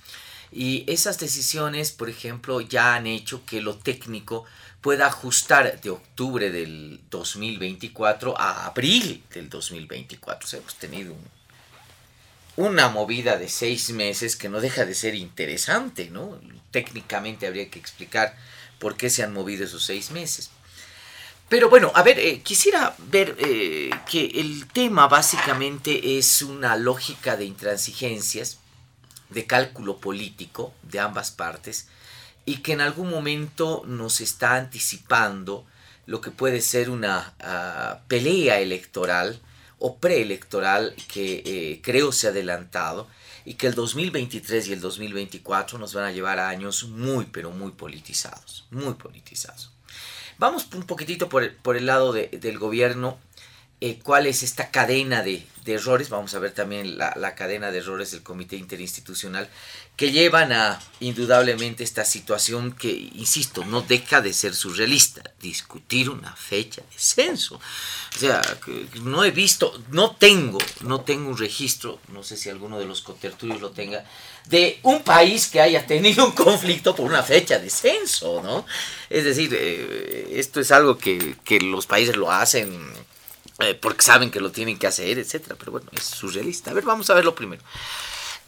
Y 0.51 0.83
esas 0.87 1.19
decisiones, 1.19 1.91
por 1.91 2.09
ejemplo, 2.09 2.61
ya 2.61 2.95
han 2.95 3.05
hecho 3.05 3.45
que 3.45 3.61
lo 3.61 3.77
técnico 3.77 4.45
pueda 4.81 5.07
ajustar 5.07 5.79
de 5.81 5.89
octubre 5.89 6.51
del 6.51 7.01
2024 7.09 8.39
a 8.39 8.65
abril 8.65 9.23
del 9.33 9.49
2024. 9.49 10.45
O 10.45 10.49
sea, 10.49 10.59
hemos 10.59 10.75
tenido 10.75 11.13
un 11.13 11.39
una 12.59 12.89
movida 12.89 13.37
de 13.37 13.47
seis 13.47 13.89
meses 13.91 14.35
que 14.35 14.49
no 14.49 14.59
deja 14.59 14.83
de 14.85 14.93
ser 14.93 15.15
interesante, 15.15 16.09
¿no? 16.09 16.37
Técnicamente 16.71 17.47
habría 17.47 17.69
que 17.69 17.79
explicar 17.79 18.35
por 18.79 18.97
qué 18.97 19.09
se 19.09 19.23
han 19.23 19.31
movido 19.31 19.63
esos 19.63 19.85
seis 19.85 20.11
meses. 20.11 20.49
Pero 21.47 21.69
bueno, 21.69 21.89
a 21.95 22.03
ver, 22.03 22.19
eh, 22.19 22.41
quisiera 22.41 22.95
ver 22.97 23.37
eh, 23.39 23.91
que 24.11 24.25
el 24.25 24.67
tema 24.67 25.07
básicamente 25.07 26.17
es 26.17 26.41
una 26.41 26.75
lógica 26.75 27.37
de 27.37 27.45
intransigencias, 27.45 28.59
de 29.29 29.47
cálculo 29.47 29.97
político 29.97 30.73
de 30.83 30.99
ambas 30.99 31.31
partes, 31.31 31.87
y 32.49 32.63
que 32.63 32.73
en 32.73 32.81
algún 32.81 33.11
momento 33.11 33.83
nos 33.85 34.21
está 34.21 34.55
anticipando 34.55 35.67
lo 36.07 36.19
que 36.19 36.31
puede 36.31 36.61
ser 36.61 36.89
una 36.89 37.35
ah, 37.39 37.99
pelea 38.07 38.59
electoral 38.59 39.39
o 39.77 39.97
preelectoral 39.97 40.95
que 41.13 41.43
eh, 41.45 41.79
creo 41.83 42.11
se 42.11 42.25
ha 42.25 42.31
adelantado 42.31 43.07
y 43.45 43.53
que 43.53 43.67
el 43.67 43.75
2023 43.75 44.67
y 44.67 44.73
el 44.73 44.81
2024 44.81 45.77
nos 45.77 45.93
van 45.93 46.05
a 46.05 46.11
llevar 46.11 46.39
a 46.39 46.49
años 46.49 46.85
muy, 46.85 47.25
pero 47.25 47.51
muy 47.51 47.69
politizados, 47.69 48.65
muy 48.71 48.95
politizados. 48.95 49.71
Vamos 50.39 50.69
un 50.73 50.87
poquitito 50.87 51.29
por 51.29 51.43
el, 51.43 51.51
por 51.51 51.77
el 51.77 51.85
lado 51.85 52.13
del 52.13 52.57
gobierno, 52.57 53.19
eh, 53.81 53.97
cuál 54.03 54.27
es 54.27 54.43
esta 54.43 54.71
cadena 54.71 55.23
de, 55.23 55.45
errores, 55.65 56.09
vamos 56.09 56.33
a 56.33 56.39
ver 56.39 56.51
también 56.51 56.97
la, 56.97 57.35
cadena 57.35 57.69
de 57.69 57.77
errores 57.77 58.09
del 58.09 58.23
Comité 58.23 58.55
Interinstitucional 58.55 59.47
que 59.95 60.11
llevan 60.11 60.51
a 60.51 60.81
indudablemente 60.99 61.83
esta 61.83 62.05
situación 62.05 62.71
que, 62.71 62.89
insisto, 62.89 63.63
no 63.65 63.81
deja 63.81 64.19
de 64.19 64.33
ser 64.33 64.55
surrealista, 64.55 65.21
discutir 65.39 66.09
una 66.09 66.35
fecha 66.35 66.81
de 66.81 66.97
censo. 66.97 67.61
O 68.15 68.19
sea, 68.19 68.41
no 69.03 69.23
he 69.23 69.31
visto, 69.31 69.79
no 69.91 70.15
tengo, 70.15 70.57
no 70.81 71.01
tengo 71.01 71.29
un 71.29 71.37
registro, 71.37 71.99
no 72.07 72.23
sé 72.23 72.35
si 72.35 72.49
alguno 72.49 72.79
de 72.79 72.85
los 72.85 73.01
cotertulios 73.01 73.61
lo 73.61 73.69
tenga, 73.69 74.03
de 74.45 74.79
un 74.83 75.03
país 75.03 75.47
que 75.47 75.61
haya 75.61 75.85
tenido 75.85 76.25
un 76.25 76.31
conflicto 76.31 76.95
por 76.95 77.05
una 77.05 77.21
fecha 77.21 77.59
de 77.59 77.69
censo, 77.69 78.41
¿no? 78.41 78.65
Es 79.09 79.23
decir, 79.23 79.53
eh, 79.53 80.31
esto 80.33 80.59
es 80.59 80.71
algo 80.71 80.97
que, 80.97 81.35
que 81.43 81.59
los 81.59 81.85
países 81.85 82.15
lo 82.15 82.31
hacen 82.31 82.89
eh, 83.59 83.75
porque 83.75 84.03
saben 84.03 84.31
que 84.31 84.39
lo 84.39 84.51
tienen 84.51 84.77
que 84.77 84.87
hacer, 84.87 85.19
etcétera, 85.19 85.55
pero 85.59 85.73
bueno, 85.73 85.87
es 85.91 86.03
surrealista. 86.03 86.71
A 86.71 86.73
ver, 86.73 86.85
vamos 86.85 87.09
a 87.09 87.13
verlo 87.13 87.35
primero. 87.35 87.61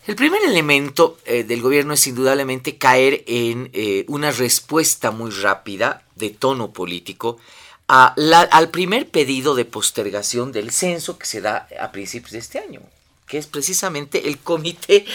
El 0.07 0.15
primer 0.15 0.41
elemento 0.43 1.17
eh, 1.25 1.43
del 1.43 1.61
gobierno 1.61 1.93
es 1.93 2.07
indudablemente 2.07 2.77
caer 2.77 3.23
en 3.27 3.69
eh, 3.73 4.05
una 4.07 4.31
respuesta 4.31 5.11
muy 5.11 5.31
rápida 5.31 6.03
de 6.15 6.29
tono 6.29 6.71
político 6.71 7.39
al 7.87 8.69
primer 8.69 9.09
pedido 9.09 9.53
de 9.53 9.65
postergación 9.65 10.53
del 10.53 10.71
censo 10.71 11.17
que 11.17 11.25
se 11.25 11.41
da 11.41 11.67
a 11.77 11.91
principios 11.91 12.31
de 12.31 12.37
este 12.39 12.57
año, 12.57 12.79
que 13.27 13.37
es 13.37 13.47
precisamente 13.47 14.29
el 14.29 14.37
Comité 14.37 15.05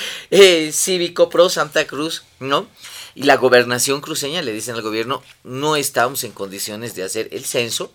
Cívico 0.73 1.31
Pro 1.31 1.49
Santa 1.49 1.87
Cruz, 1.87 2.25
¿no? 2.39 2.67
Y 3.15 3.23
la 3.23 3.39
gobernación 3.39 4.03
cruceña 4.03 4.43
le 4.43 4.53
dicen 4.53 4.75
al 4.75 4.83
gobierno, 4.83 5.23
no 5.43 5.75
estamos 5.77 6.23
en 6.23 6.33
condiciones 6.33 6.95
de 6.95 7.05
hacer 7.05 7.31
el 7.33 7.47
censo, 7.47 7.91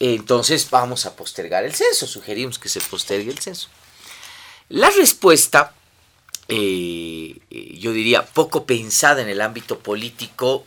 entonces 0.00 0.68
vamos 0.70 1.06
a 1.06 1.16
postergar 1.16 1.64
el 1.64 1.74
censo, 1.74 2.06
sugerimos 2.06 2.58
que 2.58 2.68
se 2.68 2.80
postergue 2.80 3.30
el 3.30 3.38
censo. 3.38 3.68
La 4.68 4.90
respuesta, 4.90 5.74
eh, 6.48 7.38
yo 7.78 7.92
diría, 7.92 8.26
poco 8.26 8.66
pensada 8.66 9.22
en 9.22 9.28
el 9.28 9.40
ámbito 9.40 9.78
político 9.78 10.66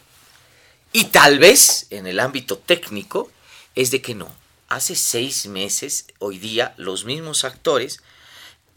y 0.91 1.05
tal 1.05 1.39
vez 1.39 1.87
en 1.89 2.07
el 2.07 2.19
ámbito 2.19 2.57
técnico, 2.57 3.31
es 3.75 3.91
de 3.91 4.01
que 4.01 4.15
no. 4.15 4.33
Hace 4.67 4.95
seis 4.95 5.45
meses, 5.47 6.05
hoy 6.19 6.37
día, 6.37 6.73
los 6.77 7.05
mismos 7.05 7.43
actores 7.43 8.01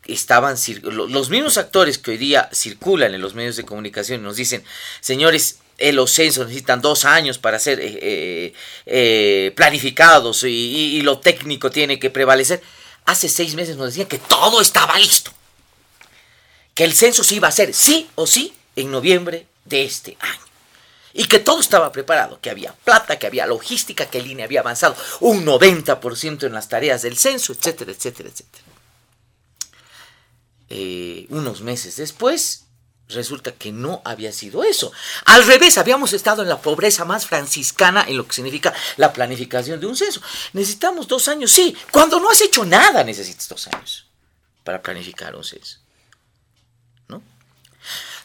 estaban, 0.05 0.57
los 0.83 1.31
mismos 1.31 1.59
actores 1.59 1.99
que 1.99 2.13
hoy 2.13 2.17
día 2.17 2.49
circulan 2.53 3.15
en 3.15 3.21
los 3.21 3.35
medios 3.35 3.57
de 3.57 3.65
comunicación 3.65 4.23
nos 4.23 4.37
dicen, 4.37 4.65
señores, 5.01 5.59
los 5.79 6.13
censos 6.13 6.47
necesitan 6.47 6.81
dos 6.81 7.05
años 7.05 7.39
para 7.39 7.59
ser 7.59 7.81
eh, 7.81 7.99
eh, 8.01 8.55
eh, 8.87 9.53
planificados 9.57 10.45
y, 10.45 11.01
lo 11.03 11.19
técnico 11.19 11.71
tiene 11.71 11.99
que 11.99 12.11
prevalecer. 12.11 12.63
Hace 13.05 13.29
seis 13.29 13.55
meses 13.55 13.77
nos 13.77 13.87
decían 13.87 14.07
que 14.07 14.19
todo 14.19 14.61
estaba 14.61 14.97
listo, 14.99 15.33
que 16.75 16.85
el 16.85 16.93
censo 16.93 17.25
se 17.25 17.35
iba 17.35 17.49
a 17.49 17.51
hacer 17.51 17.75
sí 17.75 18.09
o 18.15 18.27
sí 18.27 18.55
en 18.77 18.93
noviembre 18.93 19.47
de 19.65 19.85
este 19.85 20.17
año. 20.21 20.41
Y 21.15 21.25
que 21.25 21.41
todo 21.41 21.61
estaba 21.61 21.93
preparado, 21.93 22.41
que 22.41 22.49
había 22.49 22.73
plata, 22.73 23.19
que 23.19 23.27
había 23.27 23.47
logística, 23.47 24.07
que 24.07 24.19
el 24.19 24.31
INE 24.31 24.45
había 24.45 24.61
avanzado 24.61 24.97
un 25.21 25.45
90% 25.45 26.47
en 26.47 26.53
las 26.53 26.69
tareas 26.69 27.03
del 27.03 27.19
censo, 27.19 27.53
etcétera, 27.53 27.93
etcétera, 27.93 28.31
etcétera. 28.31 28.65
unos 31.29 31.61
meses 31.61 31.97
después, 31.97 32.65
Resulta 33.09 33.53
que 33.53 33.73
no 33.73 34.01
había 34.05 34.33
sido 34.33 34.65
eso. 34.65 34.93
Al 35.27 35.47
revés, 35.47 35.77
habíamos 35.77 36.13
estado 36.13 36.43
en 36.43 36.49
la 36.49 36.61
pobreza 36.61 37.05
más 37.05 37.27
franciscana 37.27 38.05
en 38.09 38.17
lo 38.17 38.27
que 38.27 38.35
significa 38.35 38.73
la 38.97 39.13
planificación 39.13 39.81
de 39.81 39.87
un 39.87 39.97
censo. 39.97 40.23
Necesitamos 40.53 41.09
dos 41.09 41.29
años, 41.29 41.53
sí. 41.53 41.77
Cuando 41.91 42.21
no 42.21 42.31
has 42.31 42.41
hecho 42.41 42.65
nada 42.65 43.05
necesitas 43.05 43.49
dos 43.49 43.67
años 43.69 44.07
para 44.65 44.81
planificar 44.81 45.37
un 45.37 45.45
censo. 45.45 45.79
¿No? 47.09 47.23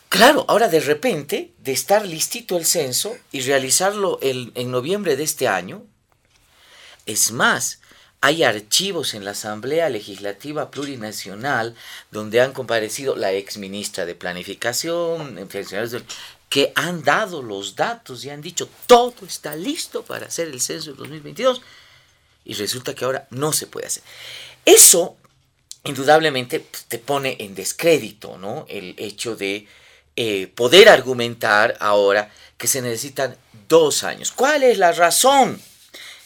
Claro, 0.09 0.45
ahora 0.47 0.69
de 0.69 0.79
repente, 0.79 1.53
de 1.57 1.71
estar 1.73 2.05
listito 2.05 2.57
el 2.57 2.65
censo 2.65 3.17
y 3.31 3.41
realizarlo 3.41 4.19
en 4.21 4.71
noviembre 4.71 5.17
de 5.17 5.23
este 5.23 5.47
año, 5.47 5.85
es 7.05 7.31
más, 7.31 7.79
hay 8.21 8.43
archivos 8.43 9.13
en 9.13 9.25
la 9.25 9.31
Asamblea 9.31 9.89
Legislativa 9.89 10.71
Plurinacional 10.71 11.75
donde 12.11 12.41
han 12.41 12.51
comparecido 12.51 13.15
la 13.15 13.31
ex 13.33 13.57
ministra 13.57 14.05
de 14.05 14.15
Planificación, 14.15 15.47
que 16.49 16.71
han 16.75 17.03
dado 17.03 17.43
los 17.43 17.75
datos 17.75 18.25
y 18.25 18.29
han 18.29 18.41
dicho 18.41 18.69
todo 18.87 19.13
está 19.27 19.55
listo 19.55 20.03
para 20.03 20.27
hacer 20.27 20.47
el 20.47 20.61
censo 20.61 20.91
del 20.91 20.97
2022 20.97 21.61
y 22.45 22.53
resulta 22.53 22.95
que 22.95 23.05
ahora 23.05 23.27
no 23.29 23.51
se 23.53 23.67
puede 23.67 23.87
hacer. 23.87 24.03
Eso 24.65 25.17
indudablemente 25.83 26.65
te 26.87 26.99
pone 26.99 27.37
en 27.39 27.53
descrédito 27.53 28.37
¿no? 28.37 28.65
el 28.67 28.95
hecho 28.97 29.35
de 29.35 29.67
eh, 30.15 30.47
poder 30.47 30.89
argumentar 30.89 31.77
ahora 31.79 32.31
que 32.57 32.67
se 32.67 32.81
necesitan 32.81 33.37
dos 33.69 34.03
años. 34.03 34.31
¿Cuál 34.31 34.63
es 34.63 34.77
la 34.77 34.91
razón? 34.91 35.61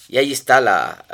Y 0.07 0.17
ahí 0.17 0.31
está 0.31 0.61
la, 0.61 1.05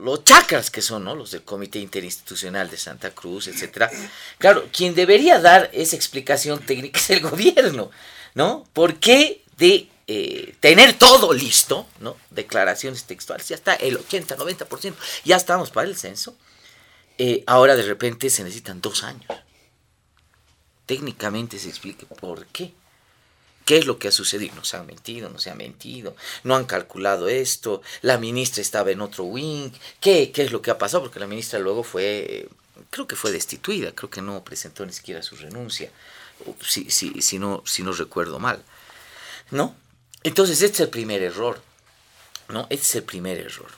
los 0.00 0.24
chakras 0.24 0.70
que 0.70 0.82
son, 0.82 1.04
¿no? 1.04 1.14
Los 1.14 1.30
del 1.30 1.42
Comité 1.42 1.78
Interinstitucional 1.78 2.70
de 2.70 2.76
Santa 2.76 3.10
Cruz, 3.10 3.48
etcétera. 3.48 3.90
Claro, 4.38 4.68
quien 4.72 4.94
debería 4.94 5.40
dar 5.40 5.70
esa 5.72 5.96
explicación 5.96 6.60
técnica 6.60 6.98
es 7.00 7.10
el 7.10 7.20
gobierno, 7.20 7.90
¿no? 8.34 8.66
¿Por 8.72 8.96
qué 8.96 9.42
de 9.56 9.88
eh, 10.06 10.54
tener 10.60 10.94
todo 10.94 11.32
listo, 11.32 11.86
¿no? 12.00 12.16
Declaraciones 12.30 13.04
textuales, 13.04 13.48
ya 13.48 13.56
está 13.56 13.74
el 13.74 13.96
80, 13.96 14.36
90%, 14.36 14.94
ya 15.24 15.36
estamos 15.36 15.70
para 15.70 15.88
el 15.88 15.96
censo. 15.96 16.36
Eh, 17.16 17.44
ahora 17.46 17.76
de 17.76 17.84
repente 17.84 18.28
se 18.30 18.42
necesitan 18.42 18.80
dos 18.80 19.02
años. 19.04 19.26
Técnicamente 20.86 21.58
se 21.58 21.68
explique 21.68 22.06
por 22.06 22.46
qué. 22.46 22.74
¿Qué 23.64 23.78
es 23.78 23.86
lo 23.86 23.98
que 23.98 24.08
ha 24.08 24.12
sucedido? 24.12 24.54
Nos 24.56 24.74
han 24.74 24.86
mentido, 24.86 25.30
no 25.30 25.38
se 25.38 25.50
ha 25.50 25.54
mentido, 25.54 26.14
no 26.42 26.54
han 26.54 26.64
calculado 26.64 27.28
esto, 27.28 27.82
la 28.02 28.18
ministra 28.18 28.60
estaba 28.60 28.90
en 28.90 29.00
otro 29.00 29.24
wing, 29.24 29.70
¿qué, 30.00 30.30
qué 30.32 30.42
es 30.42 30.52
lo 30.52 30.60
que 30.60 30.70
ha 30.70 30.78
pasado? 30.78 31.02
Porque 31.04 31.20
la 31.20 31.26
ministra 31.26 31.58
luego 31.58 31.82
fue, 31.82 32.48
creo 32.90 33.06
que 33.06 33.16
fue 33.16 33.32
destituida, 33.32 33.92
creo 33.92 34.10
que 34.10 34.22
no 34.22 34.44
presentó 34.44 34.84
ni 34.84 34.92
siquiera 34.92 35.22
su 35.22 35.36
renuncia, 35.36 35.90
si, 36.60 36.90
si, 36.90 37.22
si, 37.22 37.38
no, 37.38 37.62
si 37.64 37.82
no 37.82 37.92
recuerdo 37.92 38.38
mal. 38.38 38.62
¿No? 39.50 39.74
Entonces, 40.22 40.62
este 40.62 40.76
es 40.76 40.80
el 40.80 40.88
primer 40.88 41.22
error. 41.22 41.62
¿No? 42.48 42.66
Este 42.70 42.84
es 42.84 42.94
el 42.96 43.04
primer 43.04 43.38
error. 43.38 43.70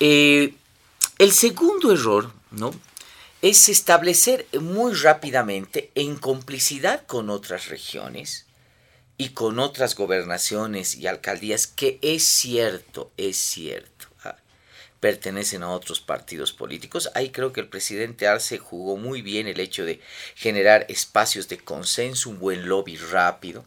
Eh, 0.00 0.54
el 1.18 1.32
segundo 1.32 1.92
error, 1.92 2.30
¿no? 2.50 2.72
Es 3.42 3.68
establecer 3.68 4.46
muy 4.60 4.94
rápidamente, 4.94 5.90
en 5.94 6.16
complicidad 6.16 7.06
con 7.06 7.30
otras 7.30 7.68
regiones, 7.68 8.45
y 9.18 9.30
con 9.30 9.58
otras 9.58 9.94
gobernaciones 9.94 10.94
y 10.96 11.06
alcaldías 11.06 11.66
que 11.66 11.98
es 12.02 12.24
cierto, 12.24 13.10
es 13.16 13.36
cierto, 13.36 14.08
ah, 14.24 14.36
pertenecen 15.00 15.62
a 15.62 15.70
otros 15.70 16.00
partidos 16.00 16.52
políticos. 16.52 17.10
Ahí 17.14 17.30
creo 17.30 17.52
que 17.52 17.60
el 17.60 17.68
presidente 17.68 18.26
Arce 18.26 18.58
jugó 18.58 18.96
muy 18.96 19.22
bien 19.22 19.46
el 19.48 19.60
hecho 19.60 19.84
de 19.84 20.00
generar 20.34 20.84
espacios 20.88 21.48
de 21.48 21.58
consenso, 21.58 22.30
un 22.30 22.38
buen 22.38 22.68
lobby 22.68 22.96
rápido. 22.96 23.64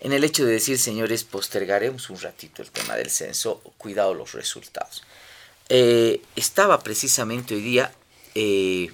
En 0.00 0.12
el 0.12 0.22
hecho 0.22 0.44
de 0.44 0.52
decir, 0.52 0.78
señores, 0.78 1.24
postergaremos 1.24 2.08
un 2.08 2.20
ratito 2.20 2.62
el 2.62 2.70
tema 2.70 2.94
del 2.94 3.10
censo, 3.10 3.60
cuidado 3.78 4.14
los 4.14 4.32
resultados. 4.32 5.02
Eh, 5.68 6.22
estaba 6.36 6.80
precisamente 6.80 7.56
hoy 7.56 7.60
día 7.60 7.92
eh, 8.36 8.90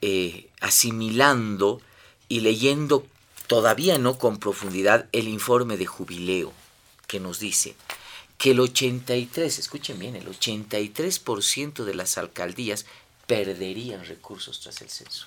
eh, 0.00 0.48
asimilando 0.60 1.82
y 2.28 2.40
leyendo 2.40 3.06
todavía 3.48 3.98
no 3.98 4.18
con 4.18 4.38
profundidad 4.38 5.06
el 5.10 5.26
informe 5.26 5.76
de 5.76 5.86
jubileo 5.86 6.52
que 7.08 7.18
nos 7.18 7.40
dice 7.40 7.74
que 8.36 8.52
el 8.52 8.60
83, 8.60 9.58
escuchen 9.58 9.98
bien, 9.98 10.14
el 10.14 10.28
83% 10.28 11.84
de 11.84 11.94
las 11.94 12.18
alcaldías 12.18 12.86
perderían 13.26 14.04
recursos 14.06 14.60
tras 14.60 14.80
el 14.80 14.88
censo. 14.88 15.26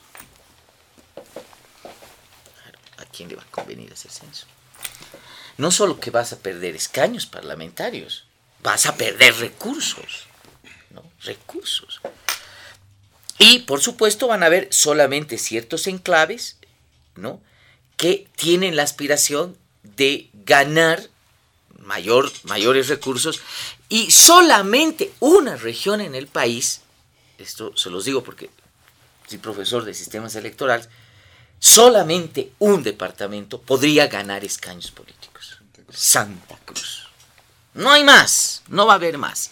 ¿A 2.98 3.06
quién 3.06 3.28
le 3.28 3.36
va 3.36 3.44
a 3.44 3.52
convenir 3.52 3.92
ese 3.92 4.10
censo? 4.10 4.46
No 5.58 5.72
solo 5.72 6.00
que 6.00 6.10
vas 6.10 6.32
a 6.32 6.40
perder 6.40 6.76
escaños 6.76 7.26
parlamentarios, 7.26 8.24
vas 8.64 8.86
a 8.86 8.96
perder 8.96 9.36
recursos, 9.36 10.28
¿no? 10.92 11.04
Recursos. 11.22 12.00
Y 13.40 13.60
por 13.60 13.82
supuesto 13.82 14.28
van 14.28 14.44
a 14.44 14.46
haber 14.46 14.70
solamente 14.72 15.38
ciertos 15.38 15.88
enclaves, 15.88 16.58
¿no? 17.16 17.42
Que 17.98 18.28
tienen 18.36 18.76
la 18.76 18.84
aspiración 18.84 19.58
de 19.84 20.30
ganar 20.34 21.10
mayor, 21.80 22.32
mayores 22.44 22.88
recursos 22.88 23.42
y 23.90 24.12
solamente 24.12 25.12
una 25.20 25.56
región 25.56 26.02
en 26.02 26.16
el 26.16 26.28
país, 26.28 26.82
esto 27.38 27.76
se 27.76 27.90
los 27.90 28.06
digo 28.06 28.24
porque 28.24 28.50
soy 29.28 29.38
profesor 29.40 29.84
de 29.84 29.94
sistemas 29.94 30.36
electorales, 30.36 30.90
solamente 31.60 32.52
un 32.60 32.84
departamento 32.84 33.62
podría 33.62 34.08
ganar 34.08 34.44
escaños 34.44 34.92
políticos. 34.92 35.58
Santa 35.92 36.58
Cruz. 36.66 37.08
No 37.74 37.92
hay 37.92 38.04
más, 38.04 38.64
no 38.68 38.86
va 38.86 38.94
a 38.94 38.96
haber 38.96 39.18
más. 39.18 39.52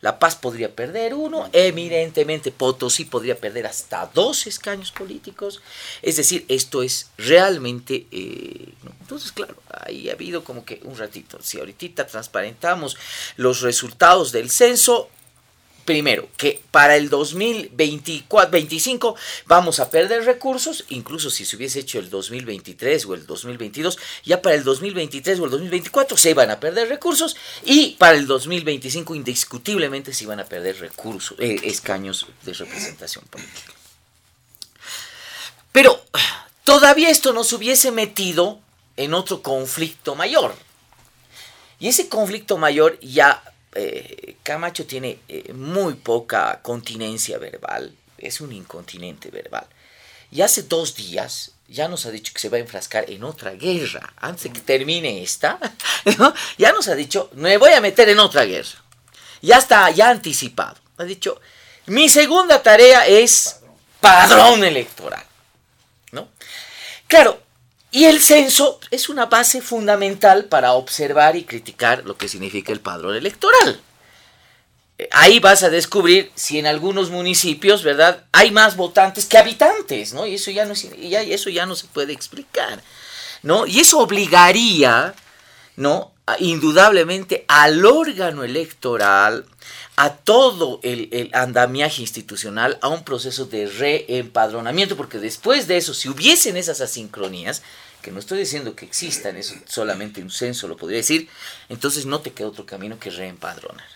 La 0.00 0.20
Paz 0.20 0.36
podría 0.36 0.74
perder 0.74 1.14
uno, 1.14 1.48
evidentemente 1.52 2.52
Potosí 2.52 3.04
podría 3.04 3.36
perder 3.36 3.66
hasta 3.66 4.08
dos 4.14 4.46
escaños 4.46 4.92
políticos. 4.92 5.60
Es 6.02 6.16
decir, 6.16 6.44
esto 6.48 6.82
es 6.82 7.10
realmente... 7.16 8.06
Eh, 8.12 8.74
entonces, 9.00 9.32
claro, 9.32 9.56
ahí 9.86 10.08
ha 10.08 10.12
habido 10.12 10.44
como 10.44 10.64
que 10.64 10.80
un 10.84 10.96
ratito. 10.96 11.38
Si 11.42 11.58
ahorita 11.58 12.06
transparentamos 12.06 12.96
los 13.36 13.62
resultados 13.62 14.30
del 14.30 14.50
censo, 14.50 15.10
primero, 15.88 16.28
que 16.36 16.60
para 16.70 16.94
el 16.96 17.10
2024-25 17.10 19.14
vamos 19.46 19.80
a 19.80 19.88
perder 19.88 20.26
recursos, 20.26 20.84
incluso 20.90 21.30
si 21.30 21.46
se 21.46 21.56
hubiese 21.56 21.80
hecho 21.80 21.98
el 21.98 22.10
2023 22.10 23.06
o 23.06 23.14
el 23.14 23.24
2022, 23.24 23.96
ya 24.22 24.42
para 24.42 24.54
el 24.54 24.64
2023 24.64 25.40
o 25.40 25.46
el 25.46 25.50
2024 25.50 26.18
se 26.18 26.28
iban 26.28 26.50
a 26.50 26.60
perder 26.60 26.90
recursos 26.90 27.38
y 27.64 27.96
para 27.98 28.18
el 28.18 28.26
2025 28.26 29.14
indiscutiblemente 29.14 30.12
se 30.12 30.24
iban 30.24 30.40
a 30.40 30.44
perder 30.44 30.78
recursos, 30.78 31.38
eh, 31.38 31.56
escaños 31.62 32.26
de 32.44 32.52
representación 32.52 33.24
política. 33.24 33.72
Pero 35.72 36.04
todavía 36.64 37.08
esto 37.08 37.32
nos 37.32 37.50
hubiese 37.54 37.92
metido 37.92 38.60
en 38.98 39.14
otro 39.14 39.40
conflicto 39.40 40.14
mayor. 40.14 40.54
Y 41.80 41.88
ese 41.88 42.10
conflicto 42.10 42.58
mayor 42.58 43.00
ya 43.00 43.37
eh, 43.78 44.36
Camacho 44.42 44.86
tiene 44.86 45.20
eh, 45.28 45.52
muy 45.52 45.94
poca 45.94 46.60
continencia 46.62 47.38
verbal, 47.38 47.94
es 48.18 48.40
un 48.40 48.52
incontinente 48.52 49.30
verbal. 49.30 49.66
y 50.30 50.42
hace 50.42 50.62
dos 50.64 50.94
días 50.96 51.52
ya 51.68 51.86
nos 51.86 52.04
ha 52.06 52.10
dicho 52.10 52.32
que 52.32 52.40
se 52.40 52.48
va 52.48 52.56
a 52.56 52.60
enfrascar 52.60 53.08
en 53.10 53.22
otra 53.24 53.52
guerra. 53.52 54.12
Antes 54.16 54.44
de 54.44 54.52
que 54.52 54.60
termine 54.60 55.22
esta, 55.22 55.58
ya 56.58 56.72
nos 56.72 56.88
ha 56.88 56.94
dicho, 56.94 57.30
me 57.34 57.56
voy 57.58 57.72
a 57.72 57.80
meter 57.80 58.08
en 58.08 58.18
otra 58.18 58.44
guerra. 58.44 58.82
Ya 59.42 59.58
está, 59.58 59.90
ya 59.90 60.08
anticipado. 60.08 60.76
Ha 60.96 61.04
dicho, 61.04 61.40
mi 61.86 62.08
segunda 62.08 62.62
tarea 62.62 63.06
es 63.06 63.60
padrón 64.00 64.64
electoral. 64.64 65.24
¿No? 66.10 66.30
Claro, 67.06 67.40
y 67.90 68.04
el 68.04 68.20
censo 68.20 68.80
es 68.90 69.08
una 69.08 69.26
base 69.26 69.62
fundamental 69.62 70.44
para 70.44 70.72
observar 70.72 71.36
y 71.36 71.44
criticar 71.44 72.04
lo 72.04 72.16
que 72.16 72.28
significa 72.28 72.72
el 72.72 72.80
padrón 72.80 73.16
electoral. 73.16 73.80
Ahí 75.12 75.38
vas 75.38 75.62
a 75.62 75.70
descubrir 75.70 76.30
si 76.34 76.58
en 76.58 76.66
algunos 76.66 77.10
municipios, 77.10 77.84
¿verdad? 77.84 78.24
Hay 78.32 78.50
más 78.50 78.76
votantes 78.76 79.26
que 79.26 79.38
habitantes, 79.38 80.12
¿no? 80.12 80.26
Y 80.26 80.34
eso 80.34 80.50
ya 80.50 80.66
no, 80.66 80.74
eso 80.74 81.50
ya 81.50 81.66
no 81.66 81.76
se 81.76 81.86
puede 81.86 82.12
explicar, 82.12 82.82
¿no? 83.42 83.66
Y 83.66 83.80
eso 83.80 84.00
obligaría, 84.00 85.14
¿no? 85.76 86.12
indudablemente 86.38 87.44
al 87.48 87.84
órgano 87.86 88.44
electoral, 88.44 89.46
a 90.00 90.14
todo 90.14 90.78
el, 90.84 91.28
andamiaje 91.32 92.02
institucional, 92.02 92.78
a 92.82 92.88
un 92.88 93.02
proceso 93.02 93.46
de 93.46 93.66
reempadronamiento, 93.66 94.96
porque 94.96 95.18
después 95.18 95.66
de 95.66 95.76
eso, 95.76 95.92
si 95.92 96.08
hubiesen 96.08 96.56
esas 96.56 96.80
asincronías, 96.80 97.62
que 98.00 98.12
no 98.12 98.20
estoy 98.20 98.38
diciendo 98.38 98.76
que 98.76 98.84
existan, 98.84 99.36
eso 99.36 99.56
solamente 99.66 100.22
un 100.22 100.30
censo 100.30 100.68
lo 100.68 100.76
podría 100.76 100.98
decir, 100.98 101.28
entonces 101.68 102.06
no 102.06 102.20
te 102.20 102.30
queda 102.30 102.46
otro 102.46 102.64
camino 102.64 103.00
que 103.00 103.10
reempadronar. 103.10 103.88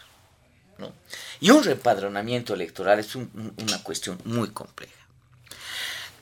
¿no? 0.78 0.92
Y 1.38 1.50
un 1.50 1.62
reempadronamiento 1.62 2.52
electoral 2.52 2.98
es 2.98 3.14
una 3.14 3.80
cuestión 3.84 4.18
muy 4.24 4.50
compleja. 4.50 5.06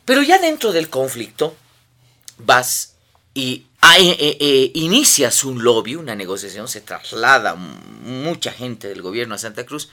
Pero 0.05 0.23
ya 0.23 0.37
dentro 0.37 0.73
del 0.73 0.91
conflicto 0.91 1.57
vas 2.37 2.90
y 3.41 3.65
eh, 3.99 4.17
eh, 4.21 4.37
eh, 4.39 4.71
inicias 4.75 5.45
un 5.45 5.65
lobby, 5.65 5.95
una 5.95 6.15
negociación, 6.15 6.69
se 6.69 6.83
traslada 6.83 7.55
mucha 7.55 8.53
gente 8.53 8.89
del 8.89 9.01
gobierno 9.01 9.35
a 9.35 9.39
Santa 9.39 9.65
Cruz, 9.65 9.89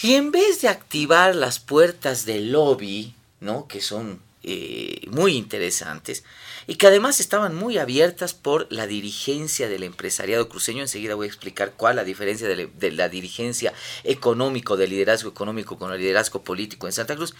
y 0.00 0.14
en 0.14 0.30
vez 0.30 0.62
de 0.62 0.68
activar 0.68 1.34
las 1.36 1.58
puertas 1.58 2.24
del 2.24 2.50
lobby, 2.52 3.14
¿no? 3.40 3.68
que 3.68 3.82
son 3.82 4.22
muy 5.08 5.36
interesantes, 5.36 6.24
y 6.66 6.76
que 6.76 6.86
además 6.86 7.20
estaban 7.20 7.54
muy 7.54 7.78
abiertas 7.78 8.34
por 8.34 8.66
la 8.70 8.86
dirigencia 8.86 9.68
del 9.68 9.82
empresariado 9.82 10.48
cruceño. 10.48 10.82
Enseguida 10.82 11.14
voy 11.14 11.26
a 11.26 11.28
explicar 11.28 11.72
cuál 11.76 11.96
la 11.96 12.04
diferencia 12.04 12.48
de, 12.48 12.92
la 12.92 13.08
dirigencia 13.08 13.72
económico, 14.04 14.76
del 14.76 14.90
liderazgo 14.90 15.30
económico 15.30 15.78
con 15.78 15.92
el 15.92 16.00
liderazgo 16.00 16.42
político 16.42 16.86
en 16.86 16.92
Santa 16.92 17.16
Cruz. 17.16 17.34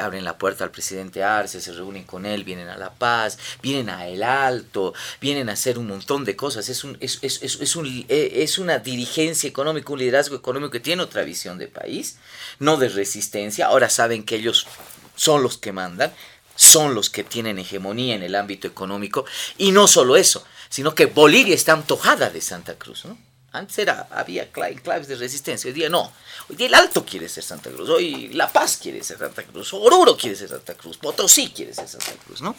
Abren 0.00 0.24
la 0.24 0.36
puerta 0.36 0.64
al 0.64 0.72
presidente 0.72 1.22
Arce, 1.22 1.60
se 1.60 1.72
reúnen 1.72 2.04
con 2.04 2.26
él, 2.26 2.42
vienen 2.42 2.68
a 2.68 2.76
La 2.76 2.94
Paz, 2.94 3.38
vienen 3.62 3.88
a 3.88 4.08
El 4.08 4.22
Alto, 4.24 4.94
vienen 5.20 5.48
a 5.48 5.52
hacer 5.52 5.78
un 5.78 5.86
montón 5.86 6.24
de 6.24 6.34
cosas. 6.34 6.68
Es, 6.68 6.82
un, 6.82 6.96
es, 7.00 7.18
es, 7.22 7.40
es, 7.42 7.76
un, 7.76 8.04
eh, 8.08 8.30
es 8.36 8.58
una 8.58 8.78
dirigencia 8.78 9.48
económica, 9.48 9.92
un 9.92 10.00
liderazgo 10.00 10.34
económico 10.34 10.72
que 10.72 10.80
tiene 10.80 11.02
otra 11.02 11.22
visión 11.22 11.58
de 11.58 11.68
país, 11.68 12.16
no 12.58 12.78
de 12.78 12.88
resistencia. 12.88 13.66
Ahora 13.66 13.88
saben 13.88 14.24
que 14.24 14.36
ellos 14.36 14.66
son 15.14 15.42
los 15.42 15.56
que 15.56 15.72
mandan 15.72 16.12
son 16.56 16.94
los 16.94 17.10
que 17.10 17.22
tienen 17.22 17.58
hegemonía 17.58 18.14
en 18.16 18.22
el 18.22 18.34
ámbito 18.34 18.66
económico. 18.66 19.24
Y 19.58 19.70
no 19.70 19.86
solo 19.86 20.16
eso, 20.16 20.44
sino 20.68 20.94
que 20.94 21.06
Bolivia 21.06 21.54
está 21.54 21.72
antojada 21.72 22.30
de 22.30 22.40
Santa 22.40 22.74
Cruz. 22.74 23.04
¿no? 23.04 23.16
Antes 23.52 23.78
era, 23.78 24.08
había 24.10 24.50
claves 24.50 25.08
de 25.08 25.16
resistencia, 25.16 25.68
hoy 25.68 25.74
día 25.74 25.88
no. 25.88 26.12
Hoy 26.48 26.56
día 26.56 26.66
el 26.66 26.74
Alto 26.74 27.04
quiere 27.04 27.28
ser 27.28 27.42
Santa 27.42 27.70
Cruz, 27.70 27.88
hoy 27.88 28.28
La 28.28 28.52
Paz 28.52 28.78
quiere 28.82 29.02
ser 29.02 29.18
Santa 29.18 29.42
Cruz, 29.44 29.72
Oruro 29.72 30.16
quiere 30.16 30.36
ser 30.36 30.48
Santa 30.48 30.74
Cruz, 30.74 30.98
Potosí 30.98 31.50
quiere 31.50 31.72
ser 31.72 31.88
Santa 31.88 32.12
Cruz, 32.24 32.42
¿no? 32.42 32.54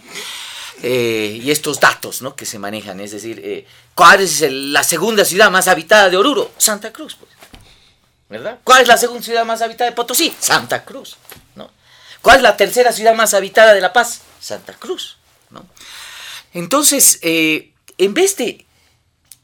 Eh, 0.82 1.40
y 1.42 1.50
estos 1.50 1.80
datos 1.80 2.22
¿no? 2.22 2.36
que 2.36 2.46
se 2.46 2.60
manejan, 2.60 3.00
es 3.00 3.12
decir, 3.12 3.42
eh, 3.44 3.66
¿cuál 3.96 4.22
es 4.22 4.42
la 4.52 4.84
segunda 4.84 5.26
ciudad 5.26 5.50
más 5.50 5.68
habitada 5.68 6.10
de 6.10 6.18
Oruro? 6.18 6.52
Santa 6.58 6.92
Cruz, 6.94 7.16
pues. 7.16 7.32
¿Verdad? 8.30 8.60
¿Cuál 8.64 8.82
es 8.82 8.88
la 8.88 8.98
segunda 8.98 9.24
ciudad 9.24 9.46
más 9.46 9.62
habitada 9.62 9.90
de 9.90 9.96
Potosí? 9.96 10.36
Santa 10.40 10.84
Cruz. 10.84 11.18
¿Cuál 12.22 12.38
es 12.38 12.44
la 12.44 12.58
tercera 12.58 12.92
ciudad 12.92 13.16
más 13.16 13.34
habitada 13.34 13.74
de 13.74 13.82
La 13.82 13.94
Paz? 13.94 14.22
Santa 14.40 14.74
Cruz. 14.74 15.18
¿no? 15.50 15.66
Entonces, 16.54 17.20
eh, 17.22 17.74
en 17.98 18.14
vez 18.14 18.36
de, 18.38 18.66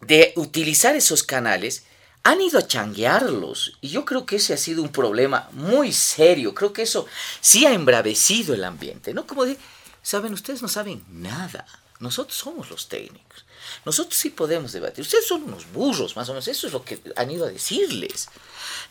de 0.02 0.34
utilizar 0.36 0.96
esos 0.96 1.24
canales, 1.24 1.84
han 2.24 2.42
ido 2.42 2.58
a 2.58 2.68
changuearlos. 2.68 3.78
Y 3.82 3.90
yo 3.90 4.06
creo 4.06 4.26
que 4.26 4.38
ese 4.38 4.54
ha 4.54 4.58
sido 4.58 4.82
un 4.82 4.90
problema 4.90 5.50
muy 5.52 5.92
serio. 5.92 6.56
Creo 6.56 6.74
que 6.74 6.84
eso 6.84 7.06
sí 7.42 7.66
ha 7.66 7.74
embravecido 7.74 8.54
el 8.54 8.64
ambiente. 8.64 9.14
¿no? 9.14 9.28
Como 9.28 9.46
de, 9.46 9.58
saben, 10.02 10.34
ustedes 10.34 10.62
no 10.62 10.68
saben 10.68 11.04
nada. 11.10 11.66
Nosotros 12.00 12.38
somos 12.38 12.70
los 12.70 12.88
técnicos. 12.88 13.46
Nosotros 13.86 14.18
sí 14.18 14.30
podemos 14.30 14.72
debatir. 14.72 15.02
Ustedes 15.02 15.28
son 15.28 15.44
unos 15.44 15.72
burros, 15.72 16.16
más 16.16 16.28
o 16.30 16.34
menos. 16.34 16.48
Eso 16.48 16.68
es 16.68 16.74
lo 16.74 16.84
que 16.84 17.00
han 17.16 17.30
ido 17.30 17.46
a 17.46 17.50
decirles. 17.50 18.30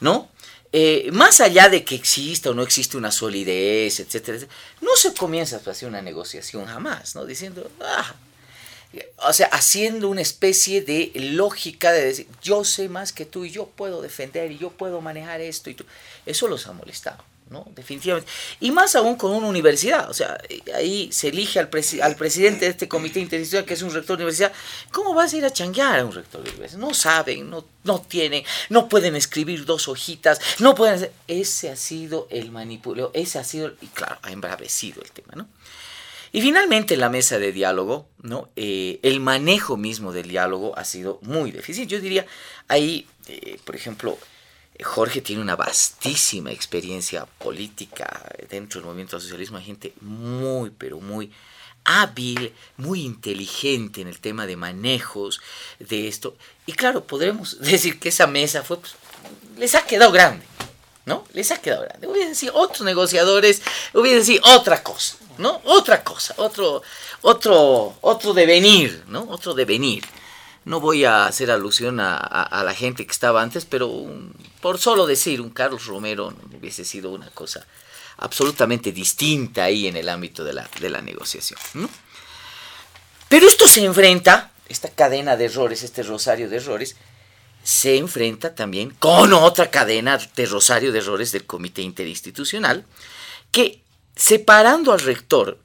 ¿No? 0.01 0.31
Eh, 0.75 1.11
más 1.13 1.41
allá 1.43 1.69
de 1.69 1.85
que 1.85 1.95
exista 1.95 2.51
o 2.51 2.55
no 2.55 2.63
existe 2.63 2.97
una 2.97 3.11
solidez, 3.11 4.01
etcétera, 4.01 4.39
no 4.81 4.97
se 4.97 5.13
comienza 5.13 5.61
a 5.65 5.71
hacer 5.71 5.87
una 5.87 6.01
negociación 6.01 6.65
jamás, 6.65 7.15
¿no? 7.15 7.27
Diciendo, 7.27 7.71
ah, 7.83 8.15
o 9.19 9.33
sea, 9.33 9.49
haciendo 9.49 10.09
una 10.09 10.23
especie 10.23 10.83
de 10.83 11.13
lógica 11.15 11.93
de 11.93 12.05
decir, 12.05 12.27
yo 12.43 12.65
sé 12.65 12.89
más 12.89 13.13
que 13.13 13.27
tú 13.27 13.45
y 13.45 13.51
yo 13.51 13.67
puedo 13.67 14.03
defender 14.03 14.51
y 14.51 14.59
yo 14.59 14.71
puedo 14.71 15.01
manejar 15.01 15.41
esto 15.41 15.71
y 15.71 15.75
tú. 15.75 15.85
Eso 16.27 16.49
los 16.49 16.67
ha 16.67 16.73
molestado. 16.73 17.23
¿No? 17.51 17.67
Definitivamente. 17.75 18.31
Y 18.61 18.71
más 18.71 18.97
aún 18.97 19.17
con 19.17 19.33
una 19.33 19.47
universidad. 19.47 20.11
O 20.11 20.15
sea, 20.15 20.39
ahí 20.75 21.11
se 21.13 21.29
elige 21.29 21.59
al, 21.59 21.71
al 22.03 22.17
presidente 22.17 22.65
de 22.65 22.71
este 22.71 22.89
comité 22.89 23.21
interinstitucional, 23.21 23.67
que 23.67 23.75
es 23.75 23.83
un 23.83 23.93
rector 23.93 24.17
de 24.17 24.25
universidad. 24.25 24.53
¿Cómo 24.91 25.15
vas 25.15 25.33
a 25.33 25.37
ir 25.37 25.45
a 25.45 25.53
changuear 25.53 26.01
a 26.01 26.05
un 26.05 26.13
rector 26.13 26.43
de 26.43 26.51
universidad? 26.51 26.81
No 26.81 26.95
saben, 26.95 27.51
no, 27.51 27.65
no 27.85 28.01
tienen, 28.01 28.45
no 28.69 28.89
pueden 28.89 29.17
escribir 29.17 29.65
dos 29.65 29.89
hojitas, 29.89 30.41
no 30.59 30.75
pueden 30.75 30.97
hacer. 30.97 31.13
Ese 31.29 31.71
ha 31.71 31.77
sido 31.77 32.27
el 32.31 32.51
manipuleo, 32.51 33.11
ese 33.15 33.39
ha 33.39 33.45
sido, 33.45 33.73
y 33.81 33.87
claro, 33.89 34.19
ha 34.23 34.33
embravecido 34.33 35.03
el 35.03 35.11
tema, 35.11 35.35
¿no? 35.35 35.49
Y 36.35 36.41
finalmente 36.41 36.95
en 36.95 37.01
la 37.01 37.11
mesa 37.11 37.39
de 37.39 37.53
diálogo, 37.53 38.09
¿no? 38.23 38.49
Eh, 38.57 39.01
el 39.03 39.21
manejo 39.21 39.77
mismo 39.77 40.13
del 40.13 40.29
diálogo 40.29 40.77
ha 40.79 40.85
sido 40.85 41.19
muy 41.21 41.51
difícil. 41.51 41.87
Yo 41.87 42.01
diría, 42.01 42.25
ahí, 42.69 43.07
eh, 43.29 43.59
por 43.65 43.77
ejemplo, 43.77 44.19
Jorge 44.83 45.21
tiene 45.21 45.43
una 45.43 45.57
vastísima 45.57 46.51
experiencia 46.51 47.27
política 47.27 48.23
dentro 48.49 48.81
del 48.81 48.87
movimiento 48.87 49.21
socialismo. 49.21 49.59
Hay 49.59 49.65
gente 49.65 49.93
muy, 50.01 50.71
pero 50.71 51.01
muy 51.01 51.31
hábil, 51.85 52.55
muy 52.77 53.03
inteligente 53.03 54.01
en 54.01 54.09
el 54.09 54.21
tema 54.21 54.47
de 54.47 54.57
manejos 54.57 55.41
de 55.79 56.09
esto. 56.09 56.37
Y 56.67 56.73
claro, 56.73 57.05
podremos 57.05 57.59
decir 57.61 57.99
que 57.99 58.09
esa 58.09 58.27
mesa 58.27 58.63
fue, 58.63 58.79
pues, 58.79 58.95
les 59.57 59.75
ha 59.75 59.85
quedado 59.85 60.13
grande, 60.13 60.45
¿no? 61.05 61.25
Les 61.33 61.51
ha 61.51 61.61
quedado 61.61 61.83
grande. 61.83 62.07
Hubiesen 62.07 62.31
decir 62.31 62.51
otros 62.55 62.83
negociadores, 62.83 63.63
hubiesen 63.93 64.21
decir 64.21 64.41
otra 64.45 64.83
cosa, 64.83 65.17
¿no? 65.39 65.61
Otra 65.65 66.03
cosa, 66.03 66.35
otro, 66.39 66.83
otro, 67.23 67.97
otro 68.01 68.33
devenir, 68.33 69.05
¿no? 69.09 69.27
Otro 69.29 69.55
devenir. 69.55 70.05
No 70.65 70.81
voy 70.81 71.05
a 71.05 71.27
hacer 71.27 71.51
alusión 71.51 71.99
a, 72.01 72.63
la 72.65 72.75
gente 72.75 73.05
que 73.05 73.13
estaba 73.13 73.43
antes, 73.43 73.65
pero 73.65 73.91
por 74.61 74.79
solo 74.79 75.07
decir, 75.07 75.41
un 75.41 75.51
Carlos 75.51 75.87
Romero 75.87 76.33
hubiese 76.57 76.85
sido 76.85 77.11
una 77.11 77.31
cosa 77.31 77.67
absolutamente 78.19 78.93
distinta 78.93 79.65
ahí 79.65 79.89
en 79.89 79.97
el 79.97 80.09
ámbito 80.09 80.45
de 80.45 80.53
la, 80.53 81.03
negociación. 81.03 81.59
Pero 83.29 83.49
esto 83.49 83.67
se 83.67 83.85
enfrenta, 83.85 84.53
esta 84.69 84.89
cadena 84.89 85.37
de 85.37 85.47
errores, 85.47 85.83
este 85.83 86.05
rosario 86.05 86.49
de 86.49 86.57
errores, 86.57 86.97
se 87.65 87.97
enfrenta 87.97 88.55
también 88.55 88.91
con 88.91 89.33
otra 89.33 89.71
cadena 89.71 90.19
de 90.19 90.47
rosario 90.47 90.93
de 90.93 90.99
errores 90.99 91.33
del 91.33 91.47
comité 91.47 91.83
interinstitucional, 91.83 92.85
que 93.51 93.83
separando 94.15 94.93
al 94.93 95.01
rector, 95.01 95.59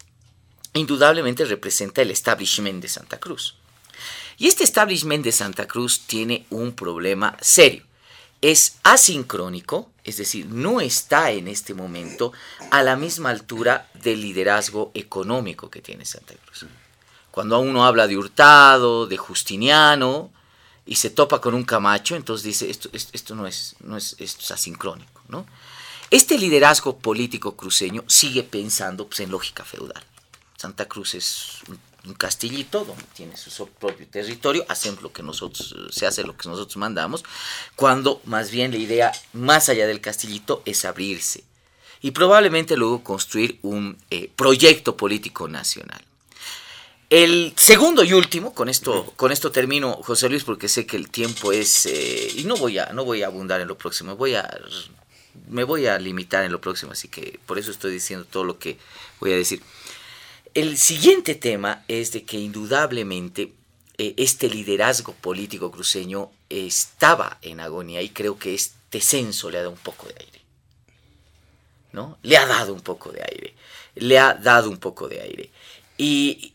indudablemente 0.73 1.45
representa 1.45 2.01
el 2.01 2.11
establishment 2.11 2.81
de 2.81 2.87
Santa 2.87 3.19
Cruz. 3.19 3.56
Y 4.37 4.47
este 4.47 4.63
establishment 4.63 5.23
de 5.23 5.31
Santa 5.31 5.67
Cruz 5.67 6.01
tiene 6.05 6.45
un 6.49 6.73
problema 6.73 7.35
serio. 7.41 7.83
Es 8.39 8.77
asincrónico, 8.83 9.89
es 10.03 10.17
decir, 10.17 10.45
no 10.45 10.79
está 10.79 11.31
en 11.31 11.47
este 11.47 11.73
momento 11.73 12.31
a 12.69 12.83
la 12.83 12.95
misma 12.95 13.31
altura 13.31 13.89
del 13.95 14.21
liderazgo 14.21 14.91
económico 14.93 15.71
que 15.71 15.81
tiene 15.81 16.05
Santa 16.05 16.35
Cruz. 16.45 16.67
Cuando 17.31 17.59
uno 17.59 17.85
habla 17.85 18.07
de 18.07 18.15
Hurtado, 18.15 19.07
de 19.07 19.17
Justiniano, 19.17 20.31
y 20.85 20.95
se 20.95 21.09
topa 21.09 21.41
con 21.41 21.53
un 21.53 21.63
Camacho, 21.63 22.15
entonces 22.15 22.43
dice, 22.43 22.69
esto, 22.69 23.35
no, 23.35 23.45
es, 23.47 23.75
asincrónico. 24.51 25.21
Este 26.09 26.37
liderazgo 26.37 26.97
político 26.99 27.57
cruceño 27.57 28.03
sigue 28.07 28.43
pensando 28.43 29.07
pues, 29.07 29.19
en 29.19 29.29
lógica 29.29 29.65
feudal. 29.65 30.01
Santa 30.55 30.87
Cruz 30.87 31.15
es 31.15 31.59
un 31.67 31.77
castillito 32.13 32.85
donde 32.85 33.03
tiene 33.13 33.35
su 33.37 33.67
propio 33.67 34.07
territorio, 34.07 34.65
hacen 34.69 34.97
lo 35.01 35.11
que 35.11 35.23
nosotros, 35.23 35.75
se 35.91 36.05
hace 36.05 36.23
lo 36.23 36.37
que 36.37 36.49
nosotros 36.49 36.77
mandamos, 36.77 37.23
cuando 37.75 38.21
más 38.25 38.51
bien 38.51 38.71
la 38.71 38.77
idea 38.77 39.11
más 39.33 39.69
allá 39.69 39.87
del 39.87 40.01
castillito 40.01 40.61
es 40.65 40.85
abrirse, 40.85 41.43
y 42.01 42.11
probablemente 42.11 42.77
luego 42.77 43.03
construir 43.03 43.59
un 43.61 43.97
eh, 44.11 44.29
proyecto 44.35 44.95
político 44.95 45.47
nacional. 45.47 46.01
El 47.09 47.53
segundo 47.55 48.03
y 48.03 48.11
último, 48.11 48.53
con 48.53 48.67
esto, 48.67 49.13
con 49.15 49.31
esto 49.31 49.49
termino, 49.49 49.93
José 50.03 50.27
Luis, 50.27 50.43
porque 50.43 50.67
sé 50.67 50.85
que 50.85 50.97
el 50.97 51.09
tiempo 51.09 51.53
es, 51.53 51.85
eh, 51.85 52.33
y 52.35 52.43
no 52.43 52.57
voy, 52.57 52.79
a, 52.79 52.87
no 52.91 53.05
voy 53.05 53.23
a 53.23 53.27
abundar 53.27 53.61
en 53.61 53.69
lo 53.69 53.77
próximo, 53.77 54.17
voy 54.17 54.35
a, 54.35 54.45
me 55.47 55.63
voy 55.63 55.87
a 55.87 55.97
limitar 55.99 56.43
en 56.43 56.51
lo 56.51 56.59
próximo, 56.59 56.91
así 56.91 57.07
que 57.07 57.39
por 57.45 57.57
eso 57.57 57.71
estoy 57.71 57.93
diciendo 57.93 58.27
todo 58.29 58.43
lo 58.43 58.59
que 58.59 58.77
voy 59.19 59.31
a 59.31 59.35
decir. 59.35 59.61
El 60.57 60.79
siguiente 60.79 61.35
tema 61.35 61.83
es 61.87 62.11
de 62.13 62.23
que 62.23 62.39
indudablemente 62.39 63.53
eh, 63.99 64.15
este 64.17 64.49
liderazgo 64.49 65.13
político 65.13 65.69
cruceño 65.69 66.31
estaba 66.49 67.37
en 67.43 67.59
agonía 67.59 68.01
y 68.01 68.09
creo 68.09 68.39
que 68.39 68.55
este 68.55 68.99
censo 68.99 69.51
le 69.51 69.59
ha 69.59 69.61
dado 69.61 69.73
un 69.73 69.77
poco 69.77 70.07
de 70.07 70.15
aire. 70.17 70.41
¿No? 71.91 72.17
Le 72.23 72.37
ha 72.37 72.47
dado 72.47 72.73
un 72.73 72.81
poco 72.81 73.11
de 73.11 73.21
aire. 73.21 73.53
Le 73.93 74.17
ha 74.17 74.33
dado 74.33 74.71
un 74.71 74.79
poco 74.79 75.07
de 75.07 75.21
aire. 75.21 75.51
Y 75.95 76.53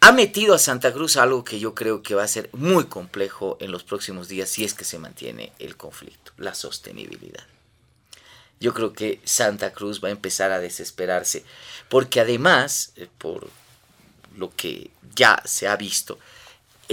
ha 0.00 0.12
metido 0.12 0.54
a 0.54 0.58
Santa 0.58 0.90
Cruz 0.90 1.18
algo 1.18 1.44
que 1.44 1.60
yo 1.60 1.74
creo 1.74 2.02
que 2.02 2.14
va 2.14 2.22
a 2.22 2.28
ser 2.28 2.48
muy 2.54 2.86
complejo 2.86 3.58
en 3.60 3.70
los 3.70 3.84
próximos 3.84 4.28
días 4.28 4.48
si 4.48 4.64
es 4.64 4.72
que 4.72 4.84
se 4.84 4.98
mantiene 4.98 5.52
el 5.58 5.76
conflicto, 5.76 6.32
la 6.38 6.54
sostenibilidad. 6.54 7.44
Yo 8.62 8.72
creo 8.72 8.92
que 8.92 9.20
Santa 9.24 9.72
Cruz 9.72 10.02
va 10.02 10.08
a 10.08 10.12
empezar 10.12 10.52
a 10.52 10.60
desesperarse, 10.60 11.44
porque 11.88 12.20
además, 12.20 12.92
eh, 12.96 13.08
por 13.18 13.50
lo 14.36 14.54
que 14.56 14.90
ya 15.14 15.42
se 15.44 15.68
ha 15.68 15.76
visto, 15.76 16.18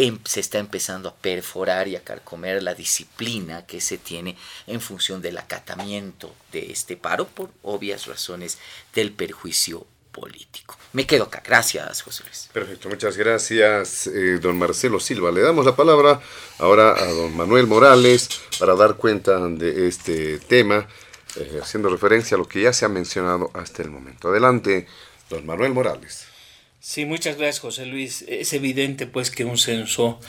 Em, 0.02 0.18
se 0.24 0.40
está 0.40 0.60
empezando 0.60 1.10
a 1.10 1.14
perforar 1.14 1.90
y 1.90 1.98
a 1.98 2.04
carcomer 2.06 2.64
la 2.64 2.74
disciplina 2.74 3.66
que 3.66 3.82
se 3.82 3.98
tiene 3.98 4.38
en 4.66 4.80
función 4.80 5.22
del 5.22 5.38
acatamiento 5.38 6.34
de 6.54 6.72
este 6.72 6.96
paro 6.96 7.28
por 7.28 7.50
obvias 7.64 8.06
razones 8.06 8.60
del 8.94 9.12
perjuicio 9.12 9.86
político. 10.14 10.78
Me 10.94 11.06
quedo 11.06 11.26
acá. 11.26 11.44
Gracias, 11.46 12.02
José 12.04 12.24
Luis. 12.24 12.50
Perfecto, 12.54 12.88
muchas 12.88 13.18
gracias, 13.18 14.08
eh, 14.08 14.40
don 14.40 14.58
Marcelo 14.58 15.02
Silva. 15.02 15.32
Le 15.32 15.42
damos 15.42 15.66
la 15.66 15.76
palabra 15.76 16.22
ahora 16.60 16.92
a 16.92 17.06
don 17.06 17.36
Manuel 17.36 17.68
Morales 17.68 18.30
para 18.58 18.76
dar 18.76 18.96
cuenta 18.96 19.38
de 19.50 19.90
este 19.90 20.40
tema, 20.40 20.88
eh, 21.40 21.60
haciendo 21.62 21.90
referencia 21.90 22.36
a 22.36 22.38
lo 22.38 22.48
que 22.48 22.62
ya 22.62 22.74
se 22.74 22.86
ha 22.86 22.90
mencionado 22.90 23.52
hasta 23.54 23.82
el 23.82 23.90
momento. 23.90 24.30
Adelante, 24.30 24.88
don 25.30 25.46
Manuel 25.46 25.74
Morales. 25.74 26.26
Sí, 26.82 27.06
muchas 27.06 27.38
gracias 27.38 27.60
José 27.60 27.86
Luis. 27.86 28.24
Es 28.28 28.54
evidente 28.54 29.08
pues 29.08 29.32
que 29.32 29.46
un 29.46 29.58
censo 29.58 30.20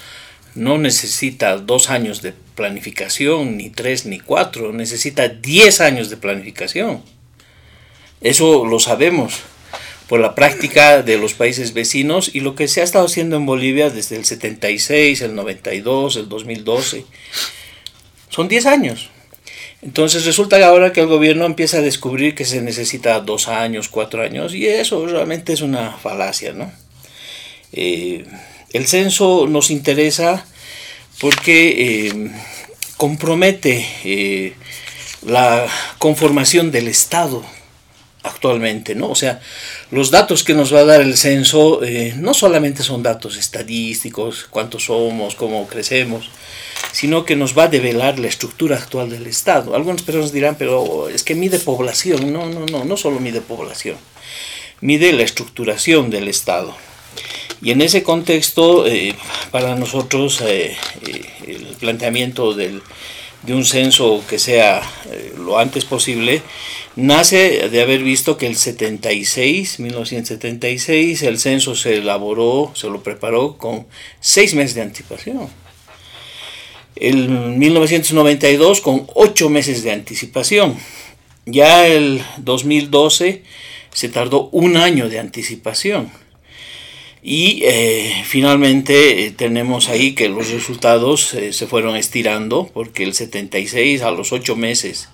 no 0.55 0.79
necesita 0.79 1.57
dos 1.57 1.90
años 1.90 2.23
de 2.23 2.33
planificación, 2.55 3.57
ni 3.57 3.70
tres, 3.70 4.07
ni 4.07 4.18
cuatro, 4.18 4.73
necesita 4.73 5.29
diez 5.29 5.81
años 5.81 6.11
de 6.11 6.16
planificación. 6.16 7.03
Eso 8.20 8.64
lo 8.64 8.81
sabemos 8.81 9.40
por 10.09 10.18
la 10.18 10.35
práctica 10.35 11.03
de 11.03 11.18
los 11.18 11.35
países 11.35 11.73
vecinos 11.73 12.35
y 12.35 12.40
lo 12.40 12.57
que 12.57 12.66
se 12.66 12.81
ha 12.81 12.85
estado 12.85 13.07
haciendo 13.07 13.37
en 13.37 13.46
Bolivia 13.46 13.90
desde 13.90 14.16
el 14.16 14.25
76, 14.25 15.20
el 15.20 15.37
92, 15.37 16.16
el 16.16 16.29
2012. 16.29 17.05
Son 18.29 18.49
diez 18.49 18.66
años. 18.66 19.11
Entonces 19.83 20.27
resulta 20.27 20.64
ahora 20.66 20.93
que 20.93 21.01
el 21.01 21.07
gobierno 21.07 21.47
empieza 21.47 21.79
a 21.79 21.83
descubrir 21.83 22.35
que 22.35 22.45
se 22.45 22.61
necesita 22.61 23.21
dos 23.21 23.49
años, 23.49 23.88
cuatro 23.88 24.23
años, 24.23 24.55
y 24.55 24.66
eso 24.66 25.07
realmente 25.07 25.55
es 25.55 25.62
una 25.62 25.93
falacia, 25.93 26.53
¿no? 26.53 26.71
Eh, 27.73 28.25
el 28.73 28.87
censo 28.87 29.47
nos 29.49 29.71
interesa 29.71 30.45
porque 31.21 32.09
eh, 32.09 32.31
compromete 32.97 33.87
eh, 34.05 34.55
la 35.23 35.66
conformación 35.99 36.71
del 36.71 36.88
Estado 36.88 37.45
actualmente, 38.22 38.94
¿no? 38.94 39.11
O 39.11 39.14
sea, 39.14 39.40
los 39.90 40.11
datos 40.11 40.44
que 40.44 40.54
nos 40.54 40.74
va 40.74 40.80
a 40.80 40.85
dar 40.85 41.00
el 41.00 41.16
censo 41.16 41.80
no 42.16 42.35
solamente 42.35 42.83
son 42.83 43.02
datos 43.02 43.37
estadísticos, 43.37 44.46
cuántos 44.50 44.85
somos, 44.85 45.35
cómo 45.35 45.66
crecemos, 45.66 46.30
sino 46.92 47.24
que 47.24 47.37
nos 47.37 47.56
va 47.56 47.64
a 47.64 47.68
develar 47.68 48.18
la 48.18 48.28
estructura 48.28 48.76
actual 48.76 49.11
del 49.11 49.26
Estado. 49.26 49.74
Algunas 49.74 50.02
personas 50.02 50.33
dirán, 50.33 50.56
pero 50.59 51.09
es 51.09 51.22
que 51.22 51.35
mide 51.35 51.59
población. 51.59 52.33
No, 52.33 52.48
no, 52.48 52.66
no, 52.66 52.85
no 52.85 52.96
solo 52.96 53.20
mide 53.20 53.40
población, 53.40 53.96
mide 54.80 55.12
la 55.12 55.22
estructuración 55.22 56.11
del 56.11 56.28
Estado. 56.28 56.74
Y 57.62 57.72
en 57.72 57.83
ese 57.83 58.02
contexto, 58.02 58.87
eh, 58.87 59.14
para 59.50 59.76
nosotros, 59.76 60.40
eh, 60.40 60.76
eh, 61.06 61.24
el 61.46 61.76
planteamiento 61.78 62.54
del, 62.54 62.83
de 63.42 63.55
un 63.55 63.64
censo 63.64 64.22
que 64.29 64.38
sea 64.38 64.83
lo 65.38 65.59
antes 65.59 65.85
posible, 65.85 66.42
nace 66.96 67.68
de 67.68 67.83
haber 67.83 68.03
visto 68.03 68.37
que 68.37 68.46
el 68.46 68.57
76, 68.57 69.81
1976, 69.81 71.22
el 71.22 71.38
censo 71.38 71.74
se 71.74 71.96
elaboró, 71.96 72.72
se 72.74 72.88
lo 72.88 73.03
preparó 73.03 73.57
con 73.57 73.87
seis 74.20 74.55
meses 74.55 74.74
de 74.74 74.83
anticipación 74.83 75.48
el 77.00 77.29
1992 77.31 78.81
con 78.83 79.07
ocho 79.14 79.48
meses 79.48 79.83
de 79.83 79.92
anticipación. 79.92 80.76
Ya 81.46 81.87
el 81.87 82.22
2012 82.38 83.42
se 83.92 84.09
tardó 84.11 84.50
un 84.53 84.76
año 84.76 85.09
de 85.09 85.18
anticipación. 85.18 86.12
Y 87.22 87.62
eh, 87.64 88.22
finalmente 88.24 89.26
eh, 89.26 89.30
tenemos 89.30 89.88
ahí 89.88 90.14
que 90.14 90.28
los 90.28 90.50
resultados 90.50 91.35
eh, 91.35 91.52
se 91.52 91.66
fueron 91.66 91.96
estirando 91.96 92.70
porque 92.72 93.04
el 93.04 93.14
76 93.14 94.02
a 94.02 94.11
los 94.11 94.33
ocho 94.33 94.56
meses 94.56 95.11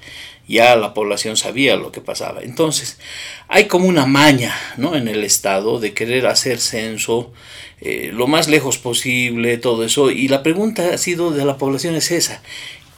ya 0.47 0.77
la 0.77 0.95
población 0.95 1.37
sabía 1.37 1.75
lo 1.75 1.91
que 1.91 2.01
pasaba. 2.01 2.43
Entonces 2.43 2.99
hay 3.49 3.67
como 3.67 3.89
una 3.89 4.07
maña 4.07 4.55
¿no? 4.77 4.95
en 4.95 5.09
el 5.09 5.25
Estado 5.25 5.81
de 5.81 5.93
querer 5.93 6.27
hacer 6.27 6.61
censo 6.61 7.33
lo 7.81 8.27
más 8.27 8.49
lejos 8.49 8.79
posible, 8.79 9.59
todo 9.59 9.85
eso. 9.85 10.11
Y 10.11 10.29
la 10.29 10.43
pregunta 10.43 10.95
ha 10.95 10.99
sido 10.99 11.33
de 11.33 11.45
la 11.45 11.59
población 11.59 11.95
es 11.97 12.11
esa. 12.11 12.41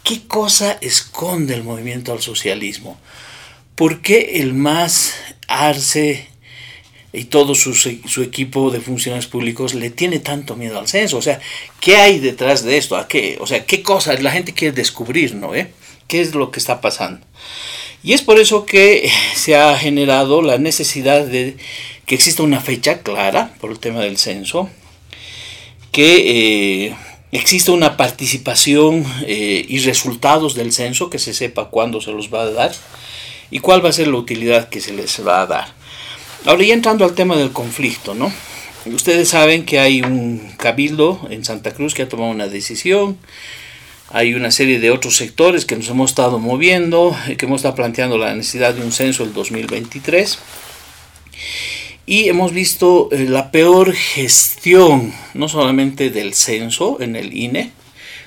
¿Qué 0.04 0.26
cosa 0.28 0.78
esconde 0.80 1.54
el 1.54 1.64
movimiento 1.64 2.12
al 2.12 2.20
socialismo? 2.20 2.98
¿Por 3.74 4.02
qué 4.02 4.40
el 4.40 4.54
MAS, 4.54 5.14
ARCE 5.48 6.28
y 7.12 7.24
todo 7.24 7.54
su, 7.54 7.74
su, 7.74 8.22
equipo 8.22 8.70
de 8.70 8.80
funcionarios 8.80 9.26
públicos 9.26 9.74
le 9.74 9.90
tiene 9.90 10.18
tanto 10.18 10.56
miedo 10.56 10.78
al 10.78 10.88
censo? 10.88 11.16
O 11.18 11.22
sea, 11.22 11.40
¿qué 11.80 11.96
hay 11.96 12.18
detrás 12.18 12.64
de 12.64 12.76
esto? 12.76 12.96
¿A 12.96 13.08
qué? 13.08 13.38
O 13.40 13.46
sea, 13.46 13.64
¿qué 13.64 13.82
cosa 13.82 14.12
la 14.14 14.30
gente 14.30 14.52
quiere 14.52 14.74
descubrir, 14.74 15.34
no? 15.34 15.54
¿Eh? 15.54 15.72
¿Qué 16.06 16.20
es 16.20 16.34
lo 16.34 16.50
que 16.50 16.60
está 16.60 16.80
pasando? 16.80 17.26
Y 18.02 18.12
es 18.12 18.22
por 18.22 18.38
eso 18.38 18.66
que 18.66 19.10
se 19.34 19.56
ha 19.56 19.76
generado 19.78 20.42
la 20.42 20.58
necesidad 20.58 21.24
de 21.24 21.56
que 22.06 22.14
exista 22.14 22.42
una 22.42 22.60
fecha 22.60 23.02
clara 23.02 23.54
por 23.60 23.70
el 23.70 23.78
tema 23.78 24.00
del 24.00 24.16
censo, 24.16 24.70
que 25.92 26.86
eh, 26.86 26.96
exista 27.32 27.72
una 27.72 27.96
participación 27.96 29.04
eh, 29.26 29.64
y 29.68 29.78
resultados 29.80 30.54
del 30.54 30.72
censo, 30.72 31.10
que 31.10 31.18
se 31.18 31.34
sepa 31.34 31.68
cuándo 31.68 32.00
se 32.00 32.12
los 32.12 32.32
va 32.32 32.42
a 32.42 32.50
dar 32.50 32.72
y 33.50 33.58
cuál 33.58 33.84
va 33.84 33.90
a 33.90 33.92
ser 33.92 34.08
la 34.08 34.16
utilidad 34.16 34.68
que 34.68 34.80
se 34.80 34.92
les 34.92 35.26
va 35.26 35.42
a 35.42 35.46
dar. 35.46 35.77
Ahora 36.48 36.64
ya 36.64 36.72
entrando 36.72 37.04
al 37.04 37.14
tema 37.14 37.36
del 37.36 37.52
conflicto, 37.52 38.14
¿no? 38.14 38.32
Ustedes 38.86 39.28
saben 39.28 39.66
que 39.66 39.80
hay 39.80 40.00
un 40.00 40.50
cabildo 40.56 41.20
en 41.28 41.44
Santa 41.44 41.72
Cruz 41.72 41.92
que 41.92 42.00
ha 42.00 42.08
tomado 42.08 42.30
una 42.30 42.48
decisión, 42.48 43.18
hay 44.08 44.32
una 44.32 44.50
serie 44.50 44.80
de 44.80 44.90
otros 44.90 45.18
sectores 45.18 45.66
que 45.66 45.76
nos 45.76 45.90
hemos 45.90 46.08
estado 46.08 46.38
moviendo, 46.38 47.14
que 47.36 47.44
hemos 47.44 47.58
estado 47.58 47.74
planteando 47.74 48.16
la 48.16 48.34
necesidad 48.34 48.72
de 48.72 48.80
un 48.80 48.92
censo 48.92 49.24
el 49.24 49.34
2023 49.34 50.38
y 52.06 52.30
hemos 52.30 52.54
visto 52.54 53.10
eh, 53.12 53.26
la 53.28 53.50
peor 53.50 53.92
gestión, 53.92 55.12
no 55.34 55.50
solamente 55.50 56.08
del 56.08 56.32
censo 56.32 56.96
en 57.02 57.16
el 57.16 57.36
INE, 57.36 57.72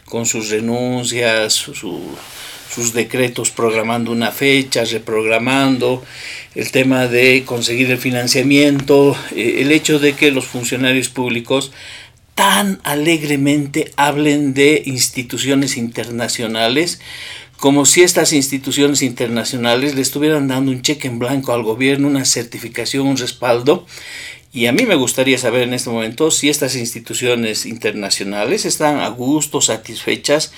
con 0.06 0.28
sus 0.28 0.52
renuncias, 0.52 1.72
sus 2.74 2.94
decretos 2.94 3.52
programando 3.52 4.12
una 4.12 4.32
fecha, 4.32 4.86
reprogramando, 4.86 6.04
el 6.56 6.72
tema 6.72 7.08
de 7.08 7.44
conseguir 7.46 7.92
el 7.92 7.98
financiamiento, 7.98 9.16
eh, 9.36 9.58
el 9.60 9.72
hecho 9.72 10.00
de 10.00 10.14
que 10.14 10.32
los 10.32 10.46
funcionarios 10.46 11.10
públicos 11.10 11.72
tan 12.36 12.80
alegremente 12.84 13.92
hablen 13.98 14.54
de 14.54 14.84
instituciones 14.86 15.78
internacionales 15.78 17.00
como 17.62 17.86
si 17.86 18.02
estas 18.02 18.34
instituciones 18.34 19.04
internacionales 19.04 19.94
le 19.94 20.02
estuvieran 20.02 20.48
dando 20.48 20.72
un 20.72 20.82
cheque 20.82 21.08
en 21.08 21.20
blanco 21.20 21.54
al 21.54 21.62
gobierno, 21.62 22.08
una 22.08 22.26
certificación, 22.26 23.06
un 23.06 23.18
respaldo. 23.18 23.86
Y 24.54 24.66
a 24.66 24.74
mí 24.74 24.86
me 24.86 24.96
gustaría 24.96 25.38
saber 25.38 25.64
en 25.64 25.74
este 25.74 25.90
momento 25.90 26.30
si 26.30 26.50
estas 26.50 26.76
instituciones 26.76 27.66
internacionales 27.66 28.66
están 28.66 29.00
a 29.00 29.08
gusto, 29.08 29.62
satisfechas 29.62 30.52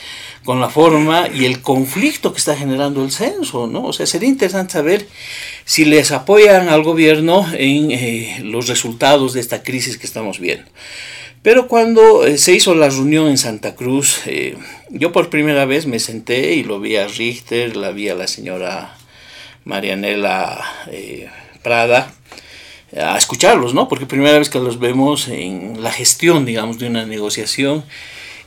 con 0.43 0.59
la 0.59 0.69
forma 0.69 1.27
y 1.31 1.45
el 1.45 1.61
conflicto 1.61 2.33
que 2.33 2.39
está 2.39 2.55
generando 2.55 3.03
el 3.03 3.11
censo, 3.11 3.67
¿no? 3.67 3.85
O 3.85 3.93
sea, 3.93 4.07
sería 4.07 4.29
interesante 4.29 4.73
saber 4.73 5.07
si 5.65 5.85
les 5.85 6.11
apoyan 6.11 6.69
al 6.69 6.81
gobierno 6.81 7.45
en 7.53 7.91
eh, 7.91 8.39
los 8.43 8.67
resultados 8.67 9.33
de 9.33 9.41
esta 9.41 9.61
crisis 9.61 9.99
que 9.99 10.07
estamos 10.07 10.39
viendo. 10.39 10.65
Pero 11.43 11.67
cuando 11.67 12.25
eh, 12.25 12.39
se 12.39 12.53
hizo 12.53 12.73
la 12.73 12.89
reunión 12.89 13.27
en 13.27 13.37
Santa 13.37 13.75
Cruz, 13.75 14.21
eh, 14.25 14.57
yo 14.89 15.11
por 15.11 15.29
primera 15.29 15.65
vez 15.65 15.85
me 15.85 15.99
senté 15.99 16.55
y 16.55 16.63
lo 16.63 16.79
vi 16.79 16.95
a 16.95 17.07
Richter, 17.07 17.75
la 17.75 17.91
vi 17.91 18.09
a 18.09 18.15
la 18.15 18.25
señora 18.25 18.97
Marianela 19.65 20.65
Prada, 21.61 22.11
a 22.95 23.17
escucharlos, 23.17 23.73
¿no? 23.73 23.87
Porque 23.87 24.05
primera 24.05 24.37
vez 24.37 24.49
que 24.49 24.59
los 24.59 24.79
vemos 24.79 25.27
en 25.27 25.81
la 25.81 25.91
gestión, 25.91 26.45
digamos, 26.45 26.79
de 26.79 26.87
una 26.87 27.05
negociación. 27.05 27.83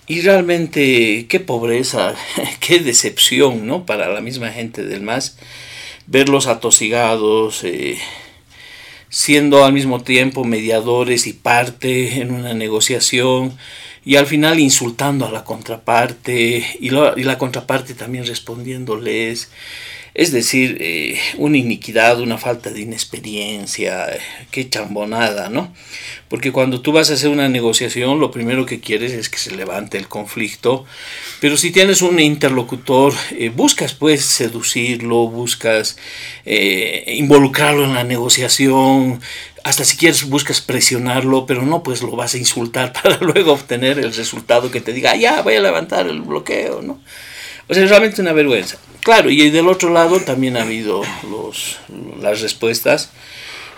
Y 0.06 0.20
realmente, 0.20 1.26
qué 1.28 1.40
pobreza, 1.40 2.14
qué 2.60 2.78
decepción, 2.78 3.66
¿no? 3.66 3.86
Para 3.86 4.08
la 4.08 4.20
misma 4.20 4.50
gente 4.50 4.84
del 4.84 5.02
MAS, 5.02 5.36
verlos 6.06 6.46
atosigados, 6.46 7.64
eh, 7.64 7.98
siendo 9.08 9.64
al 9.64 9.72
mismo 9.72 10.02
tiempo 10.02 10.44
mediadores 10.44 11.26
y 11.26 11.32
parte 11.32 12.20
en 12.20 12.30
una 12.32 12.54
negociación, 12.54 13.56
y 14.04 14.14
al 14.14 14.26
final 14.26 14.60
insultando 14.60 15.26
a 15.26 15.32
la 15.32 15.42
contraparte, 15.42 16.64
y, 16.78 16.88
y 16.88 17.22
la 17.24 17.38
contraparte 17.38 17.94
también 17.94 18.26
respondiéndoles. 18.26 19.50
Es 20.16 20.32
decir, 20.32 20.78
eh, 20.80 21.20
una 21.36 21.58
iniquidad, 21.58 22.22
una 22.22 22.38
falta 22.38 22.70
de 22.70 22.80
inexperiencia, 22.80 24.08
eh, 24.08 24.18
qué 24.50 24.66
chambonada, 24.66 25.50
¿no? 25.50 25.74
Porque 26.28 26.52
cuando 26.52 26.80
tú 26.80 26.90
vas 26.92 27.10
a 27.10 27.14
hacer 27.14 27.28
una 27.28 27.50
negociación, 27.50 28.18
lo 28.18 28.30
primero 28.30 28.64
que 28.64 28.80
quieres 28.80 29.12
es 29.12 29.28
que 29.28 29.36
se 29.36 29.54
levante 29.54 29.98
el 29.98 30.08
conflicto, 30.08 30.86
pero 31.38 31.58
si 31.58 31.70
tienes 31.70 32.00
un 32.00 32.18
interlocutor, 32.18 33.12
eh, 33.32 33.50
buscas 33.50 33.92
pues 33.92 34.24
seducirlo, 34.24 35.28
buscas 35.28 35.98
involucrarlo 36.46 37.84
en 37.84 37.92
la 37.92 38.04
negociación, 38.04 39.20
hasta 39.64 39.84
si 39.84 39.98
quieres 39.98 40.24
buscas 40.24 40.62
presionarlo, 40.62 41.44
pero 41.44 41.60
no 41.60 41.82
pues 41.82 42.00
lo 42.00 42.16
vas 42.16 42.32
a 42.32 42.38
insultar 42.38 42.90
para 43.02 43.18
luego 43.18 43.52
obtener 43.52 43.98
el 43.98 44.14
resultado 44.14 44.70
que 44.70 44.80
te 44.80 44.94
diga, 44.94 45.10
ah, 45.10 45.16
ya, 45.16 45.42
voy 45.42 45.56
a 45.56 45.60
levantar 45.60 46.06
el 46.06 46.22
bloqueo, 46.22 46.80
¿no? 46.80 47.02
O 47.68 47.74
sea, 47.74 47.84
es 47.84 47.90
realmente 47.90 48.22
una 48.22 48.32
vergüenza. 48.32 48.78
Claro, 49.06 49.30
y 49.30 49.50
del 49.50 49.68
otro 49.68 49.90
lado 49.90 50.18
también 50.18 50.56
ha 50.56 50.62
habido 50.62 51.00
los, 51.30 51.78
las 52.20 52.40
respuestas 52.40 53.12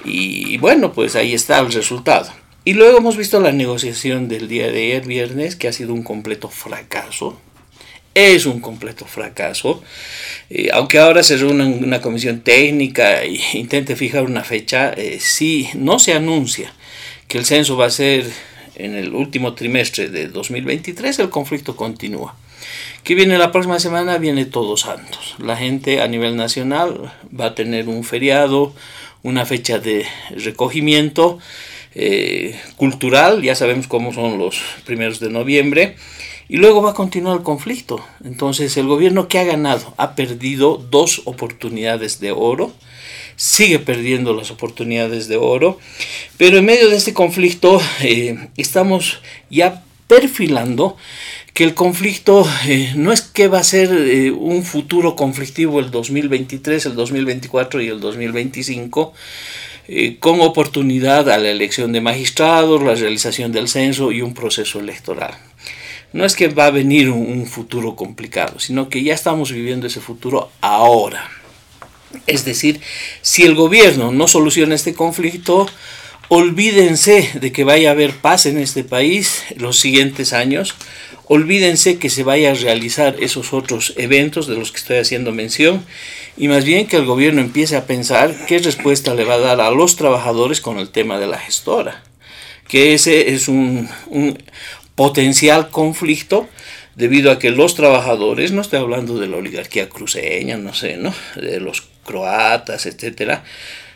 y 0.02 0.56
bueno, 0.56 0.94
pues 0.94 1.16
ahí 1.16 1.34
está 1.34 1.58
el 1.58 1.70
resultado. 1.70 2.32
Y 2.64 2.72
luego 2.72 2.96
hemos 2.96 3.18
visto 3.18 3.38
la 3.38 3.52
negociación 3.52 4.26
del 4.26 4.48
día 4.48 4.72
de 4.72 4.84
ayer, 4.84 5.06
viernes, 5.06 5.54
que 5.54 5.68
ha 5.68 5.74
sido 5.74 5.92
un 5.92 6.02
completo 6.02 6.48
fracaso. 6.48 7.38
Es 8.14 8.46
un 8.46 8.60
completo 8.60 9.04
fracaso. 9.04 9.82
Eh, 10.48 10.70
aunque 10.72 10.98
ahora 10.98 11.22
se 11.22 11.36
reúna 11.36 11.66
una 11.66 12.00
comisión 12.00 12.40
técnica 12.40 13.22
e 13.22 13.38
intente 13.52 13.96
fijar 13.96 14.24
una 14.24 14.44
fecha, 14.44 14.94
eh, 14.94 15.18
si 15.20 15.68
no 15.74 15.98
se 15.98 16.14
anuncia 16.14 16.72
que 17.26 17.36
el 17.36 17.44
censo 17.44 17.76
va 17.76 17.84
a 17.84 17.90
ser 17.90 18.24
en 18.76 18.94
el 18.94 19.12
último 19.12 19.52
trimestre 19.52 20.08
de 20.08 20.28
2023, 20.28 21.18
el 21.18 21.28
conflicto 21.28 21.76
continúa. 21.76 22.34
¿Qué 23.02 23.14
viene 23.14 23.38
la 23.38 23.52
próxima 23.52 23.78
semana? 23.78 24.18
Viene 24.18 24.44
Todos 24.44 24.82
Santos. 24.82 25.36
La 25.38 25.56
gente 25.56 26.02
a 26.02 26.08
nivel 26.08 26.36
nacional 26.36 27.12
va 27.38 27.46
a 27.46 27.54
tener 27.54 27.88
un 27.88 28.04
feriado, 28.04 28.74
una 29.22 29.46
fecha 29.46 29.78
de 29.78 30.06
recogimiento 30.30 31.38
eh, 31.94 32.60
cultural, 32.76 33.42
ya 33.42 33.54
sabemos 33.54 33.88
cómo 33.88 34.12
son 34.12 34.38
los 34.38 34.60
primeros 34.84 35.20
de 35.20 35.30
noviembre, 35.30 35.96
y 36.48 36.56
luego 36.56 36.82
va 36.82 36.90
a 36.90 36.94
continuar 36.94 37.38
el 37.38 37.42
conflicto. 37.42 38.04
Entonces 38.24 38.76
el 38.76 38.86
gobierno 38.86 39.28
que 39.28 39.38
ha 39.38 39.44
ganado 39.44 39.94
ha 39.96 40.14
perdido 40.14 40.76
dos 40.76 41.22
oportunidades 41.24 42.20
de 42.20 42.32
oro, 42.32 42.72
sigue 43.36 43.78
perdiendo 43.78 44.34
las 44.34 44.50
oportunidades 44.50 45.28
de 45.28 45.36
oro, 45.36 45.78
pero 46.36 46.58
en 46.58 46.66
medio 46.66 46.88
de 46.88 46.96
este 46.96 47.14
conflicto 47.14 47.80
eh, 48.02 48.48
estamos 48.56 49.20
ya 49.50 49.82
perfilando 50.08 50.96
que 51.58 51.64
el 51.64 51.74
conflicto 51.74 52.48
eh, 52.68 52.92
no 52.94 53.12
es 53.12 53.20
que 53.20 53.48
va 53.48 53.58
a 53.58 53.64
ser 53.64 53.90
eh, 53.90 54.30
un 54.30 54.62
futuro 54.62 55.16
conflictivo 55.16 55.80
el 55.80 55.90
2023, 55.90 56.86
el 56.86 56.94
2024 56.94 57.82
y 57.82 57.88
el 57.88 57.98
2025, 57.98 59.12
eh, 59.88 60.18
con 60.20 60.40
oportunidad 60.40 61.28
a 61.28 61.36
la 61.36 61.50
elección 61.50 61.90
de 61.90 62.00
magistrados, 62.00 62.80
la 62.84 62.94
realización 62.94 63.50
del 63.50 63.66
censo 63.66 64.12
y 64.12 64.22
un 64.22 64.34
proceso 64.34 64.78
electoral. 64.78 65.34
No 66.12 66.24
es 66.24 66.36
que 66.36 66.46
va 66.46 66.66
a 66.66 66.70
venir 66.70 67.10
un 67.10 67.44
futuro 67.48 67.96
complicado, 67.96 68.60
sino 68.60 68.88
que 68.88 69.02
ya 69.02 69.14
estamos 69.14 69.50
viviendo 69.50 69.88
ese 69.88 70.00
futuro 70.00 70.52
ahora. 70.60 71.28
Es 72.28 72.44
decir, 72.44 72.80
si 73.20 73.42
el 73.42 73.56
gobierno 73.56 74.12
no 74.12 74.28
soluciona 74.28 74.76
este 74.76 74.94
conflicto, 74.94 75.66
olvídense 76.28 77.30
de 77.40 77.50
que 77.50 77.64
vaya 77.64 77.88
a 77.88 77.92
haber 77.92 78.12
paz 78.14 78.46
en 78.46 78.58
este 78.58 78.84
país 78.84 79.42
los 79.56 79.80
siguientes 79.80 80.32
años, 80.32 80.76
olvídense 81.28 81.98
que 81.98 82.08
se 82.10 82.24
vaya 82.24 82.50
a 82.50 82.54
realizar 82.54 83.16
esos 83.20 83.52
otros 83.52 83.94
eventos 83.96 84.46
de 84.46 84.56
los 84.56 84.72
que 84.72 84.78
estoy 84.78 84.96
haciendo 84.96 85.30
mención 85.32 85.84
y 86.36 86.48
más 86.48 86.64
bien 86.64 86.86
que 86.86 86.96
el 86.96 87.04
gobierno 87.04 87.40
empiece 87.40 87.76
a 87.76 87.86
pensar 87.86 88.34
qué 88.46 88.58
respuesta 88.58 89.14
le 89.14 89.24
va 89.24 89.34
a 89.34 89.38
dar 89.38 89.60
a 89.60 89.70
los 89.70 89.96
trabajadores 89.96 90.60
con 90.60 90.78
el 90.78 90.88
tema 90.88 91.18
de 91.18 91.26
la 91.26 91.38
gestora, 91.38 92.02
que 92.66 92.94
ese 92.94 93.34
es 93.34 93.48
un, 93.48 93.88
potencial 94.94 95.70
conflicto 95.70 96.48
debido 96.96 97.30
a 97.30 97.38
que 97.38 97.50
los 97.50 97.76
trabajadores, 97.76 98.50
no 98.50 98.62
estoy 98.62 98.80
hablando 98.80 99.16
de 99.18 99.28
la 99.28 99.36
oligarquía 99.36 99.88
cruceña, 99.88 100.56
no 100.56 100.74
sé, 100.74 100.96
¿no? 100.96 101.14
de 101.36 101.60
los 101.60 101.84
croatas, 102.04 102.86
etcétera, 102.86 103.44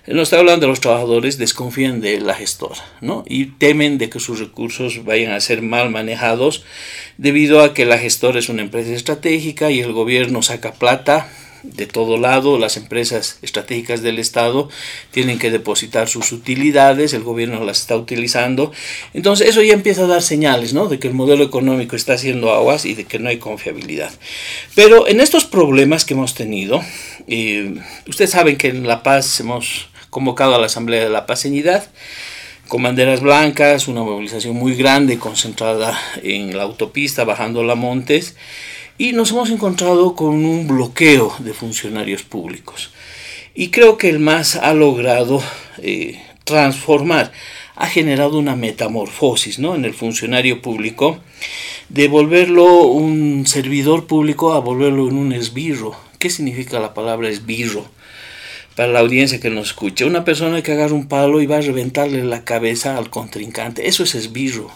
no 0.07 0.23
está 0.23 0.39
hablando 0.39 0.67
de 0.67 0.71
los 0.71 0.81
trabajadores, 0.81 1.39
desconfían 1.39 2.01
de 2.01 2.21
la 2.21 2.35
gestora, 2.35 2.85
¿no? 3.01 3.25
Y 3.27 3.47
temen 3.47 3.99
de 3.99 4.11
que 4.11 4.21
sus 4.21 4.41
recursos 4.41 5.05
vayan 5.05 5.33
a 5.33 5.41
ser 5.41 5.63
mal 5.63 5.91
manejados 5.91 6.65
debido 7.19 7.61
a 7.61 7.73
que 7.73 7.87
la 7.87 7.99
gestora 7.99 8.39
es 8.39 8.49
una 8.49 8.63
empresa 8.63 8.93
estratégica 8.93 9.71
y 9.71 9.81
el 9.81 9.93
gobierno 9.93 10.43
saca 10.43 10.73
plata 10.73 11.29
de 11.63 11.87
todo 11.87 12.17
lado, 12.17 12.59
las 12.59 12.77
empresas 12.77 13.39
estratégicas 13.43 14.03
del 14.03 14.19
Estado 14.19 14.69
tienen 15.11 15.39
que 15.39 15.51
depositar 15.51 16.09
sus 16.09 16.33
utilidades, 16.33 17.15
el 17.15 17.23
gobierno 17.23 17.65
las 17.65 17.81
está 17.81 17.97
utilizando. 17.97 18.73
Entonces 19.15 19.49
eso 19.49 19.63
ya 19.63 19.73
empieza 19.73 20.05
a 20.05 20.09
dar 20.09 20.23
señales, 20.23 20.75
¿no? 20.75 20.89
De 20.89 20.99
que 20.99 21.09
el 21.09 21.15
modelo 21.15 21.45
económico 21.45 21.95
está 21.95 22.15
haciendo 22.15 22.53
aguas 22.53 22.85
y 22.85 22.95
de 22.95 23.05
que 23.05 23.19
no 23.19 23.29
hay 23.29 23.39
confiabilidad. 23.39 24.11
Pero 24.75 25.07
en 25.07 25.21
estos 25.21 25.45
problemas 25.45 26.05
que 26.05 26.15
hemos 26.15 26.35
tenido, 26.35 26.83
eh, 27.29 27.77
ustedes 28.09 28.31
saben 28.31 28.57
que 28.57 28.69
en 28.69 28.87
La 28.87 29.03
Paz 29.03 29.39
hemos 29.41 29.92
convocado 30.13 30.55
a 30.55 30.59
la 30.59 30.67
Asamblea 30.67 31.03
de 31.03 31.09
la 31.09 31.25
Paseñidad 31.25 31.89
con 32.69 32.83
banderas 32.83 33.23
blancas, 33.23 33.89
una 33.89 34.03
movilización 34.03 34.55
muy 34.55 34.75
grande 34.75 35.19
concentrada 35.19 35.99
en 36.23 36.55
la 36.55 36.65
autopista 36.65 37.25
bajando 37.25 37.65
la 37.65 37.77
Montes 37.77 38.37
y 38.99 39.13
nos 39.13 39.31
hemos 39.31 39.49
encontrado 39.49 40.15
con 40.15 40.45
un 40.45 40.69
bloqueo 40.69 41.35
de 41.39 41.55
funcionarios 41.55 42.25
públicos. 42.25 42.91
Y 43.55 43.69
creo 43.69 43.97
que 43.97 44.11
el 44.11 44.19
MAS 44.19 44.57
ha 44.57 44.75
logrado 44.75 45.43
eh, 45.79 46.23
transformar, 46.45 47.33
ha 47.75 47.87
generado 47.87 48.39
una 48.39 48.55
metamorfosis 48.55 49.59
¿no? 49.59 49.75
en 49.75 49.87
el 49.87 49.95
funcionario 49.95 50.61
público, 50.61 51.21
de 51.89 52.09
volverlo 52.09 52.83
un 52.83 53.47
servidor 53.47 54.07
público 54.07 54.53
a 54.53 54.61
volverlo 54.61 55.09
en 55.09 55.17
un 55.17 55.33
esbirro. 55.33 55.97
¿Qué 56.19 56.29
significa 56.29 56.81
la 56.81 56.93
palabra 56.93 57.31
esbirro? 57.31 57.87
Para 58.77 58.93
la 58.93 59.01
audiencia 59.01 59.41
que 59.41 59.51
nos 59.51 59.69
escucha. 59.69 60.07
Una 60.07 60.25
persona 60.25 60.63
que 60.63 60.73
agarra 60.73 60.95
un 60.95 61.09
palo 61.09 61.41
y 61.41 61.47
va 61.47 61.59
a 61.59 61.63
reventarle 61.63 62.25
la 62.25 62.45
cabeza 62.45 62.97
al 62.97 63.11
contrincante. 63.11 63.89
Eso 63.89 64.05
es 64.05 64.15
esbirro. 64.15 64.71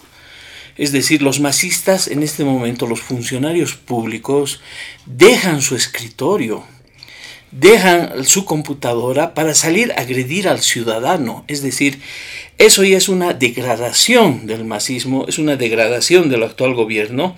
Es 0.77 0.91
decir, 0.91 1.23
los 1.23 1.39
masistas 1.39 2.07
en 2.07 2.21
este 2.21 2.43
momento, 2.43 2.85
los 2.85 3.01
funcionarios 3.01 3.75
públicos, 3.75 4.61
dejan 5.05 5.61
su 5.61 5.75
escritorio, 5.75 6.63
dejan 7.51 8.25
su 8.25 8.45
computadora 8.45 9.33
para 9.33 9.53
salir 9.53 9.91
a 9.91 10.01
agredir 10.01 10.47
al 10.47 10.61
ciudadano. 10.61 11.45
Es 11.47 11.61
decir, 11.61 11.99
eso 12.57 12.83
ya 12.83 12.97
es 12.97 13.07
una 13.07 13.33
degradación 13.33 14.47
del 14.47 14.65
masismo, 14.65 15.25
es 15.27 15.37
una 15.37 15.55
degradación 15.55 16.29
del 16.29 16.43
actual 16.43 16.73
gobierno, 16.73 17.35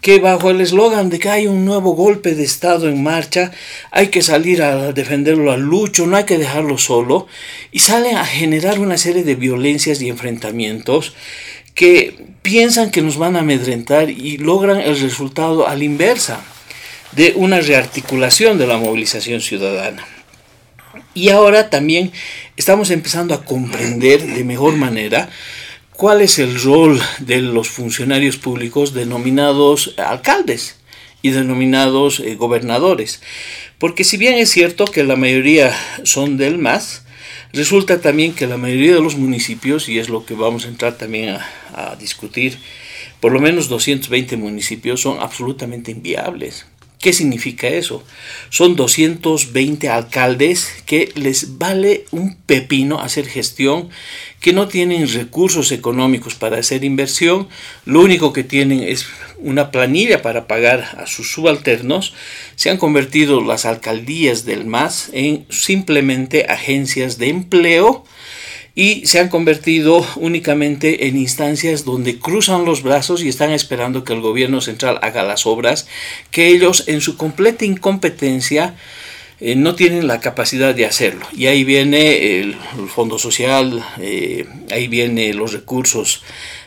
que 0.00 0.20
bajo 0.20 0.50
el 0.50 0.60
eslogan 0.60 1.10
de 1.10 1.18
que 1.18 1.30
hay 1.30 1.46
un 1.46 1.64
nuevo 1.64 1.94
golpe 1.94 2.34
de 2.34 2.44
Estado 2.44 2.88
en 2.88 3.02
marcha, 3.02 3.50
hay 3.90 4.08
que 4.08 4.22
salir 4.22 4.62
a 4.62 4.92
defenderlo 4.92 5.52
al 5.52 5.62
lucho, 5.62 6.06
no 6.06 6.16
hay 6.16 6.24
que 6.24 6.38
dejarlo 6.38 6.78
solo, 6.78 7.26
y 7.72 7.80
salen 7.80 8.16
a 8.16 8.26
generar 8.26 8.78
una 8.78 8.98
serie 8.98 9.24
de 9.24 9.34
violencias 9.34 10.00
y 10.02 10.08
enfrentamientos 10.08 11.14
que 11.74 12.26
piensan 12.42 12.90
que 12.90 13.02
nos 13.02 13.16
van 13.16 13.36
a 13.36 13.40
amedrentar 13.40 14.10
y 14.10 14.36
logran 14.36 14.80
el 14.80 15.00
resultado 15.00 15.66
a 15.66 15.74
la 15.76 15.84
inversa 15.84 16.44
de 17.18 17.32
una 17.34 17.60
rearticulación 17.60 18.58
de 18.58 18.68
la 18.68 18.76
movilización 18.76 19.40
ciudadana. 19.40 20.06
Y 21.14 21.30
ahora 21.30 21.68
también 21.68 22.12
estamos 22.56 22.92
empezando 22.92 23.34
a 23.34 23.44
comprender 23.44 24.24
de 24.24 24.44
mejor 24.44 24.76
manera 24.76 25.28
cuál 25.90 26.20
es 26.20 26.38
el 26.38 26.62
rol 26.62 27.02
de 27.18 27.42
los 27.42 27.70
funcionarios 27.70 28.36
públicos 28.36 28.94
denominados 28.94 29.94
alcaldes 29.98 30.76
y 31.20 31.30
denominados 31.30 32.20
eh, 32.20 32.36
gobernadores. 32.36 33.20
Porque 33.78 34.04
si 34.04 34.16
bien 34.16 34.34
es 34.34 34.50
cierto 34.50 34.84
que 34.84 35.02
la 35.02 35.16
mayoría 35.16 35.76
son 36.04 36.36
del 36.36 36.56
MAS, 36.58 37.02
resulta 37.52 38.00
también 38.00 38.32
que 38.32 38.46
la 38.46 38.58
mayoría 38.58 38.94
de 38.94 39.02
los 39.02 39.16
municipios, 39.16 39.88
y 39.88 39.98
es 39.98 40.08
lo 40.08 40.24
que 40.24 40.34
vamos 40.34 40.66
a 40.66 40.68
entrar 40.68 40.96
también 40.96 41.30
a, 41.30 41.48
a 41.74 41.96
discutir, 41.96 42.58
por 43.18 43.32
lo 43.32 43.40
menos 43.40 43.68
220 43.68 44.36
municipios 44.36 45.00
son 45.00 45.18
absolutamente 45.18 45.90
inviables 45.90 46.64
¿Qué 47.00 47.12
significa 47.12 47.68
eso? 47.68 48.02
Son 48.50 48.74
220 48.74 49.88
alcaldes 49.88 50.68
que 50.84 51.12
les 51.14 51.56
vale 51.56 52.06
un 52.10 52.34
pepino 52.34 52.98
hacer 53.00 53.26
gestión, 53.26 53.88
que 54.40 54.52
no 54.52 54.66
tienen 54.66 55.06
recursos 55.06 55.70
económicos 55.70 56.34
para 56.34 56.58
hacer 56.58 56.82
inversión, 56.82 57.48
lo 57.84 58.00
único 58.00 58.32
que 58.32 58.42
tienen 58.42 58.82
es 58.82 59.06
una 59.38 59.70
planilla 59.70 60.22
para 60.22 60.48
pagar 60.48 60.96
a 60.98 61.06
sus 61.06 61.30
subalternos, 61.30 62.14
se 62.56 62.68
han 62.68 62.78
convertido 62.78 63.40
las 63.42 63.64
alcaldías 63.64 64.44
del 64.44 64.66
MAS 64.66 65.10
en 65.12 65.46
simplemente 65.50 66.46
agencias 66.48 67.16
de 67.18 67.28
empleo, 67.28 68.04
y 68.78 69.04
se 69.06 69.18
han 69.18 69.28
convertido 69.28 70.06
únicamente 70.14 71.08
en 71.08 71.16
instancias 71.16 71.84
donde 71.84 72.20
cruzan 72.20 72.64
los 72.64 72.84
brazos 72.84 73.24
y 73.24 73.28
están 73.28 73.50
esperando 73.50 74.04
que 74.04 74.12
el 74.12 74.20
gobierno 74.20 74.60
central 74.60 75.00
haga 75.02 75.24
las 75.24 75.46
obras 75.46 75.88
que 76.30 76.46
ellos 76.46 76.84
en 76.86 77.00
su 77.00 77.16
completa 77.16 77.64
incompetencia 77.64 78.76
eh, 79.40 79.56
no 79.56 79.74
tienen 79.74 80.06
la 80.06 80.20
capacidad 80.20 80.76
de 80.76 80.86
hacerlo. 80.86 81.26
Y 81.36 81.46
ahí 81.46 81.64
viene 81.64 82.38
el, 82.38 82.54
Fondo 82.86 83.18
Social, 83.18 83.84
eh, 84.00 84.46
ahí 84.70 84.86
viene 84.86 85.34
los 85.34 85.52
recursos 85.52 86.22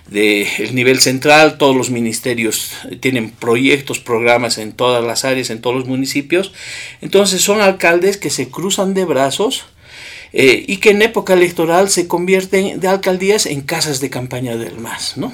del 0.09 0.75
nivel 0.75 0.99
central, 0.99 1.57
todos 1.57 1.77
los 1.77 1.91
ministerios 1.91 2.73
tienen 2.99 3.31
proyectos, 3.31 3.99
programas 3.99 4.57
en 4.57 4.73
todas 4.73 5.01
las 5.01 5.23
áreas, 5.23 5.49
en 5.49 5.61
todos 5.61 5.77
los 5.77 5.87
municipios. 5.87 6.51
Entonces 6.99 7.41
son 7.41 7.61
alcaldes 7.61 8.17
que 8.17 8.29
se 8.29 8.49
cruzan 8.49 8.93
de 8.93 9.05
brazos 9.05 9.63
eh, 10.33 10.63
y 10.67 10.77
que 10.77 10.91
en 10.91 11.01
época 11.01 11.33
electoral 11.33 11.89
se 11.89 12.07
convierten 12.07 12.79
de 12.79 12.87
alcaldías 12.87 13.45
en 13.45 13.61
casas 13.61 13.99
de 13.99 14.09
campaña 14.09 14.55
del 14.55 14.77
MAS, 14.77 15.17
¿no? 15.17 15.33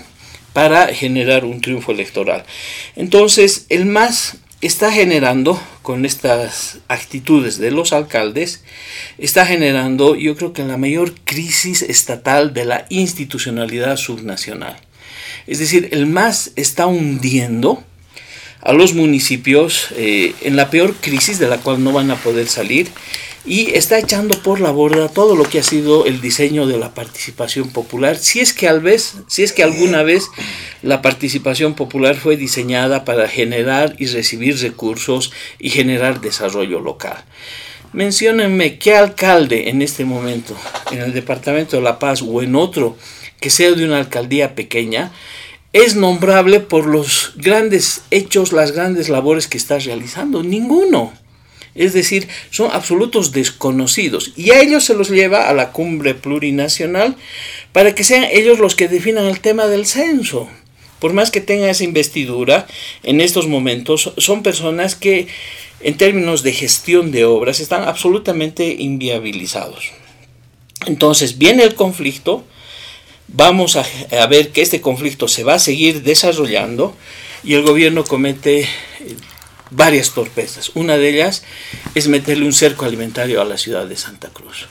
Para 0.53 0.87
generar 0.87 1.45
un 1.45 1.61
triunfo 1.61 1.91
electoral. 1.91 2.43
Entonces, 2.95 3.65
el 3.69 3.85
MAS 3.85 4.37
está 4.61 4.91
generando, 4.91 5.61
con 5.83 6.05
estas 6.05 6.79
actitudes 6.87 7.59
de 7.59 7.71
los 7.71 7.93
alcaldes, 7.93 8.63
está 9.17 9.45
generando, 9.45 10.15
yo 10.15 10.35
creo 10.35 10.51
que 10.51 10.63
la 10.63 10.77
mayor 10.77 11.13
crisis 11.23 11.81
estatal 11.83 12.53
de 12.53 12.65
la 12.65 12.85
institucionalidad 12.89 13.97
subnacional. 13.97 14.77
Es 15.45 15.59
decir, 15.59 15.89
el 15.91 16.07
MAS 16.07 16.51
está 16.55 16.87
hundiendo 16.87 17.83
a 18.61 18.73
los 18.73 18.93
municipios 18.93 19.89
eh, 19.95 20.33
en 20.41 20.55
la 20.55 20.69
peor 20.69 20.95
crisis 20.95 21.39
de 21.39 21.47
la 21.47 21.59
cual 21.59 21.83
no 21.83 21.93
van 21.93 22.11
a 22.11 22.15
poder 22.17 22.47
salir 22.47 22.89
y 23.47 23.73
está 23.75 23.97
echando 23.97 24.37
por 24.43 24.59
la 24.59 24.71
borda 24.71 25.07
todo 25.07 25.37
lo 25.37 25.45
que 25.45 25.59
ha 25.59 25.63
sido 25.63 26.05
el 26.05 26.19
diseño 26.19 26.67
de 26.67 26.77
la 26.77 26.93
participación 26.93 27.69
popular. 27.69 28.17
Si 28.17 28.41
es 28.41 28.51
que 28.51 28.67
al 28.67 28.81
vez, 28.81 29.15
si 29.27 29.41
es 29.41 29.53
que 29.53 29.63
alguna 29.63 30.03
vez 30.03 30.27
la 30.83 31.01
participación 31.01 31.73
popular 31.73 32.17
fue 32.17 32.35
diseñada 32.35 33.05
para 33.05 33.29
generar 33.29 33.95
y 33.99 34.07
recibir 34.07 34.59
recursos 34.59 35.31
y 35.59 35.69
generar 35.69 36.19
desarrollo 36.19 36.81
local. 36.81 37.23
Menciónenme 37.93 38.77
qué 38.77 38.95
alcalde 38.95 39.69
en 39.69 39.81
este 39.81 40.03
momento, 40.03 40.53
en 40.91 40.99
el 40.99 41.13
departamento 41.13 41.77
de 41.77 41.83
La 41.83 41.99
Paz 41.99 42.21
o 42.21 42.41
en 42.41 42.53
otro 42.53 42.97
que 43.39 43.49
sea 43.49 43.71
de 43.71 43.85
una 43.85 43.99
alcaldía 43.99 44.55
pequeña, 44.55 45.13
es 45.71 45.95
nombrable 45.95 46.59
por 46.59 46.85
los 46.85 47.33
grandes 47.37 48.01
hechos, 48.11 48.51
las 48.51 48.73
grandes 48.73 49.07
labores 49.07 49.47
que 49.47 49.57
está 49.57 49.79
realizando. 49.79 50.43
Ninguno. 50.43 51.13
Es 51.77 51.93
decir, 51.93 52.27
son 52.49 52.71
absolutos 52.71 53.31
desconocidos 53.31 54.33
y 54.35 54.51
a 54.51 54.61
ellos 54.61 54.83
se 54.83 54.95
los 54.95 55.09
lleva 55.09 55.47
a 55.47 55.53
la 55.53 55.71
cumbre 55.71 56.15
plurinacional 56.15 57.15
para 57.71 57.95
que 57.95 58.03
sean 58.03 58.25
ellos 58.31 58.59
los 58.59 58.75
que 58.75 58.87
definan 58.87 59.25
el 59.25 59.39
tema 59.39 59.67
del 59.67 59.85
censo. 59.85 60.49
Por 60.99 61.13
más 61.13 61.29
que 61.29 61.41
tenga 61.41 61.69
esa 61.69 61.83
investidura, 61.83 62.65
en 63.03 63.21
estos 63.21 63.47
momentos 63.47 64.13
son 64.17 64.41
personas 64.41 64.95
que 64.95 65.27
en 65.79 65.95
términos 65.95 66.41
de 66.41 66.53
gestión 66.53 67.11
de 67.11 67.25
obras 67.25 67.59
están 67.59 67.83
absolutamente 67.83 68.75
inviabilizados. 68.79 69.91
Entonces 70.85 71.37
viene 71.37 71.63
el 71.63 71.75
conflicto, 71.75 72.43
vamos 73.27 73.75
a, 73.75 73.85
ver 74.27 74.49
que 74.49 74.61
este 74.61 74.81
conflicto 74.81 75.27
se 75.27 75.43
va 75.43 75.55
a 75.55 75.59
seguir 75.59 76.01
desarrollando 76.03 76.95
y 77.43 77.53
el 77.53 77.61
gobierno 77.61 78.03
comete 78.03 78.67
varias 79.71 80.11
torpezas. 80.11 80.71
Una 80.75 80.97
de 80.97 81.09
ellas 81.09 81.43
es 81.95 82.07
meterle 82.07 82.45
un 82.45 82.53
cerco 82.53 82.85
alimentario 82.85 83.41
a 83.41 83.45
la 83.45 83.57
ciudad 83.57 83.85
de 83.85 83.97
Santa 83.97 84.29
Cruz 84.29 84.67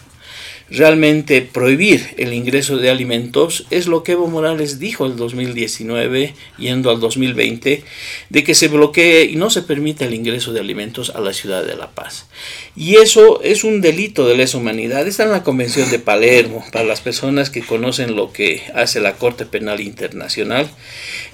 realmente 0.70 1.42
prohibir 1.42 2.14
el 2.16 2.32
ingreso 2.32 2.76
de 2.76 2.90
alimentos 2.90 3.66
es 3.70 3.86
lo 3.86 4.02
que 4.02 4.12
Evo 4.12 4.26
Morales 4.26 4.78
dijo 4.78 5.06
el 5.06 5.16
2019, 5.16 6.34
yendo 6.58 6.90
al 6.90 7.00
2020, 7.00 7.84
de 8.30 8.44
que 8.44 8.54
se 8.54 8.68
bloquee 8.68 9.24
y 9.24 9.36
no 9.36 9.50
se 9.50 9.62
permite 9.62 10.04
el 10.04 10.14
ingreso 10.14 10.52
de 10.52 10.60
alimentos 10.60 11.10
a 11.10 11.20
la 11.20 11.32
ciudad 11.32 11.64
de 11.64 11.76
La 11.76 11.90
Paz. 11.90 12.26
Y 12.74 12.96
eso 12.96 13.40
es 13.42 13.64
un 13.64 13.80
delito 13.80 14.26
de 14.26 14.36
lesa 14.36 14.58
humanidad. 14.58 15.06
Está 15.06 15.24
en 15.24 15.32
la 15.32 15.44
Convención 15.44 15.90
de 15.90 15.98
Palermo, 15.98 16.64
para 16.72 16.84
las 16.84 17.00
personas 17.00 17.50
que 17.50 17.62
conocen 17.62 18.16
lo 18.16 18.32
que 18.32 18.62
hace 18.74 19.00
la 19.00 19.14
Corte 19.14 19.46
Penal 19.46 19.80
Internacional, 19.80 20.68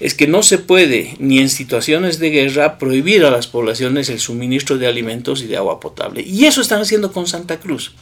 es 0.00 0.14
que 0.14 0.26
no 0.26 0.42
se 0.42 0.58
puede, 0.58 1.14
ni 1.18 1.38
en 1.38 1.48
situaciones 1.48 2.18
de 2.18 2.30
guerra, 2.30 2.78
prohibir 2.78 3.24
a 3.24 3.30
las 3.30 3.46
poblaciones 3.46 4.08
el 4.08 4.20
suministro 4.20 4.78
de 4.78 4.86
alimentos 4.86 5.42
y 5.42 5.46
de 5.46 5.56
agua 5.56 5.80
potable. 5.80 6.22
Y 6.22 6.44
eso 6.44 6.60
están 6.60 6.82
haciendo 6.82 7.12
con 7.12 7.26
Santa 7.26 7.58
Cruz. 7.58 7.92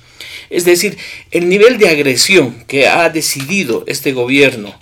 Es 0.50 0.64
decir, 0.64 0.98
el 1.30 1.48
nivel 1.48 1.78
de 1.78 1.88
agresión 1.88 2.64
que 2.66 2.88
ha 2.88 3.08
decidido 3.08 3.84
este 3.86 4.12
gobierno 4.12 4.74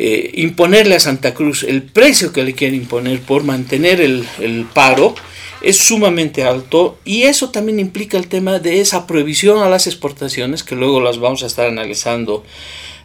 eh, 0.00 0.30
imponerle 0.34 0.94
a 0.94 1.00
Santa 1.00 1.34
Cruz, 1.34 1.64
el 1.64 1.82
precio 1.82 2.32
que 2.32 2.44
le 2.44 2.52
quiere 2.52 2.76
imponer 2.76 3.20
por 3.20 3.42
mantener 3.42 4.00
el, 4.00 4.66
paro, 4.72 5.14
es 5.60 5.76
sumamente 5.78 6.44
alto 6.44 7.00
y 7.04 7.22
eso 7.22 7.50
también 7.50 7.80
implica 7.80 8.16
el 8.16 8.28
tema 8.28 8.60
de 8.60 8.80
esa 8.80 9.08
prohibición 9.08 9.58
a 9.58 9.68
las 9.68 9.88
exportaciones, 9.88 10.62
que 10.62 10.76
luego 10.76 11.00
las 11.00 11.18
vamos 11.18 11.42
a 11.42 11.46
estar 11.46 11.66
analizando 11.66 12.44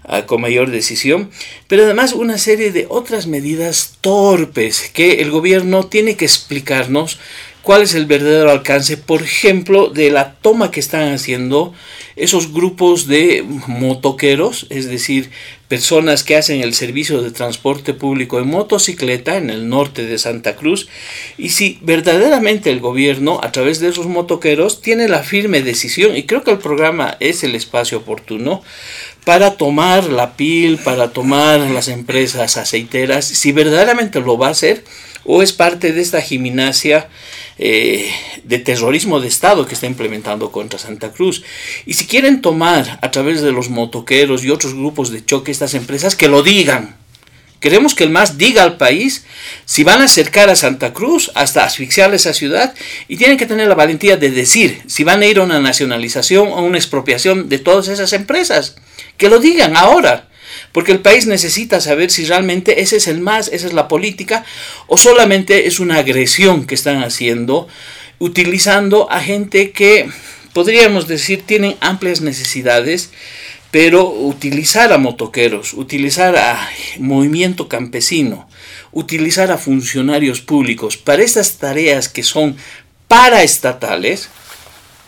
ah, 0.04 0.28
con 0.28 0.41
mayor 0.41 0.70
decisión, 0.70 1.32
pero 1.68 1.86
además 1.86 2.14
una 2.14 2.38
serie 2.38 2.72
de 2.72 2.86
otras 2.89 3.26
medidas 3.26 3.97
torpes 4.01 4.91
que 4.93 5.22
el 5.24 5.32
gobierno 5.32 5.88
tiene 5.88 6.16
que 6.16 6.26
explicarnos 6.26 7.18
cuál 7.64 7.82
es 7.82 7.95
el 7.95 8.05
verdadero 8.05 8.51
alcance, 8.51 8.97
por 8.97 9.24
ejemplo, 9.24 9.88
de 9.88 10.11
la 10.11 10.34
toma 10.34 10.70
que 10.70 10.82
están 10.82 11.14
haciendo 11.14 11.74
esos 12.16 12.53
grupos 12.53 13.07
de 13.07 13.43
motoqueros, 13.68 14.68
es 14.70 14.88
decir, 14.88 15.32
personas 15.70 16.24
que 16.24 16.36
hacen 16.36 16.61
el 16.61 16.76
servicio 16.76 17.22
de 17.24 17.32
transporte 17.32 17.93
público 17.93 18.38
en 18.38 18.49
motocicleta 18.49 19.38
en 19.38 19.49
el 19.49 19.70
norte 19.70 20.05
de 20.05 20.20
Santa 20.20 20.55
Cruz, 20.55 20.89
y 21.38 21.49
si 21.49 21.80
verdaderamente 21.82 22.70
el 22.70 22.82
gobierno, 22.82 23.39
a 23.41 23.51
través 23.51 23.80
de 23.80 23.88
esos 23.88 24.07
motoqueros, 24.07 24.82
tiene 24.82 25.07
la 25.07 25.24
firme 25.24 25.61
decisión, 25.61 26.16
y 26.18 26.24
creo 26.24 26.43
que 26.43 26.51
el 26.51 26.59
programa 26.59 27.18
es 27.22 27.43
el 27.43 27.55
espacio 27.55 27.99
oportuno, 27.99 28.61
para 29.24 29.55
tomar 29.55 30.03
la 30.03 30.36
PIL, 30.36 30.80
para 30.80 31.11
tomar 31.11 31.61
las 31.61 31.88
empresas 31.88 32.57
aceiteras, 32.57 33.26
si 33.26 33.53
verdaderamente 33.53 34.20
lo 34.20 34.38
va 34.38 34.49
a 34.49 34.51
hacer, 34.51 34.84
o 35.26 35.41
es 35.41 35.53
parte 35.53 35.93
de 35.93 36.01
esta 36.01 36.22
gimnasia 36.22 37.07
eh, 37.58 38.12
de 38.43 38.60
terrorismo 38.60 39.20
de 39.20 39.28
Estado 39.28 39.68
que 39.68 39.76
está 39.76 39.86
implementando 39.86 40.51
contra 40.51 40.80
Santa 40.80 41.12
Cruz. 41.12 41.43
Y 41.86 41.93
si 41.93 42.06
quieren 42.06 42.41
tomar 42.41 42.99
a 43.01 43.12
través 43.12 43.41
de 43.41 43.51
los 43.51 43.70
motoqueros 43.70 44.43
y 44.43 44.49
otros 44.49 44.74
grupos 44.74 45.12
de 45.12 45.24
choque 45.24 45.51
estas 45.51 45.74
empresas, 45.74 46.16
que 46.16 46.28
lo 46.28 46.43
digan. 46.43 46.97
Queremos 47.60 47.95
que 47.95 48.04
el 48.04 48.10
MAS 48.10 48.38
diga 48.38 48.64
al 48.64 48.76
país 48.76 49.24
si 49.64 49.86
van 49.86 50.01
a 50.01 50.06
acercar 50.06 50.49
a 50.49 50.56
Santa 50.58 50.91
Cruz 50.91 51.32
hasta 51.34 51.64
asfixiar 51.64 52.14
esa 52.14 52.34
ciudad 52.34 52.74
y 53.08 53.16
tienen 53.16 53.38
que 53.38 53.45
tener 53.45 53.70
la 53.70 53.76
valentía 53.76 54.18
de 54.18 54.32
decir 54.32 54.82
si 54.88 55.06
van 55.06 55.22
a 55.22 55.28
ir 55.28 55.39
a 55.39 55.43
una 55.43 55.62
nacionalización 55.62 56.49
o 56.49 56.62
una 56.62 56.78
expropiación 56.78 57.47
de 57.47 57.60
todas 57.60 57.88
esas 57.88 58.12
empresas. 58.12 58.76
Que 59.16 59.30
lo 59.30 59.39
digan 59.39 59.78
ahora 59.78 60.28
porque 60.74 60.91
el 60.91 60.99
país 60.99 61.28
necesita 61.28 61.80
saber 61.80 62.11
si 62.11 62.26
realmente 62.26 62.82
ese 62.82 62.97
es 62.97 63.07
el 63.07 63.21
más, 63.21 63.47
esa 63.47 63.67
es 63.67 63.74
la 63.74 63.88
política, 63.88 64.43
o 64.88 64.97
solamente 64.97 65.67
es 65.67 65.80
una 65.80 65.99
agresión 65.99 66.65
que 66.65 66.76
están 66.76 67.01
haciendo, 67.03 67.69
utilizando 68.19 69.09
a 69.09 69.21
gente 69.21 69.71
que 69.71 70.09
podríamos 70.51 71.07
decir 71.07 71.43
tienen 71.45 71.78
amplias 71.80 72.19
necesidades, 72.19 73.11
pero 73.71 74.09
utilizar 74.09 74.91
a 74.93 74.97
motoqueros, 74.97 75.74
utilizar 75.74 76.36
a 76.36 76.69
movimiento 76.99 77.69
campesino, 77.69 78.47
utilizar 78.91 79.51
a 79.51 79.57
funcionarios 79.57 80.41
públicos 80.41 80.97
para 80.97 81.24
estas 81.24 81.57
tareas 81.57 82.09
que 82.09 82.24
son 82.24 82.55
paraestatales, 83.07 84.30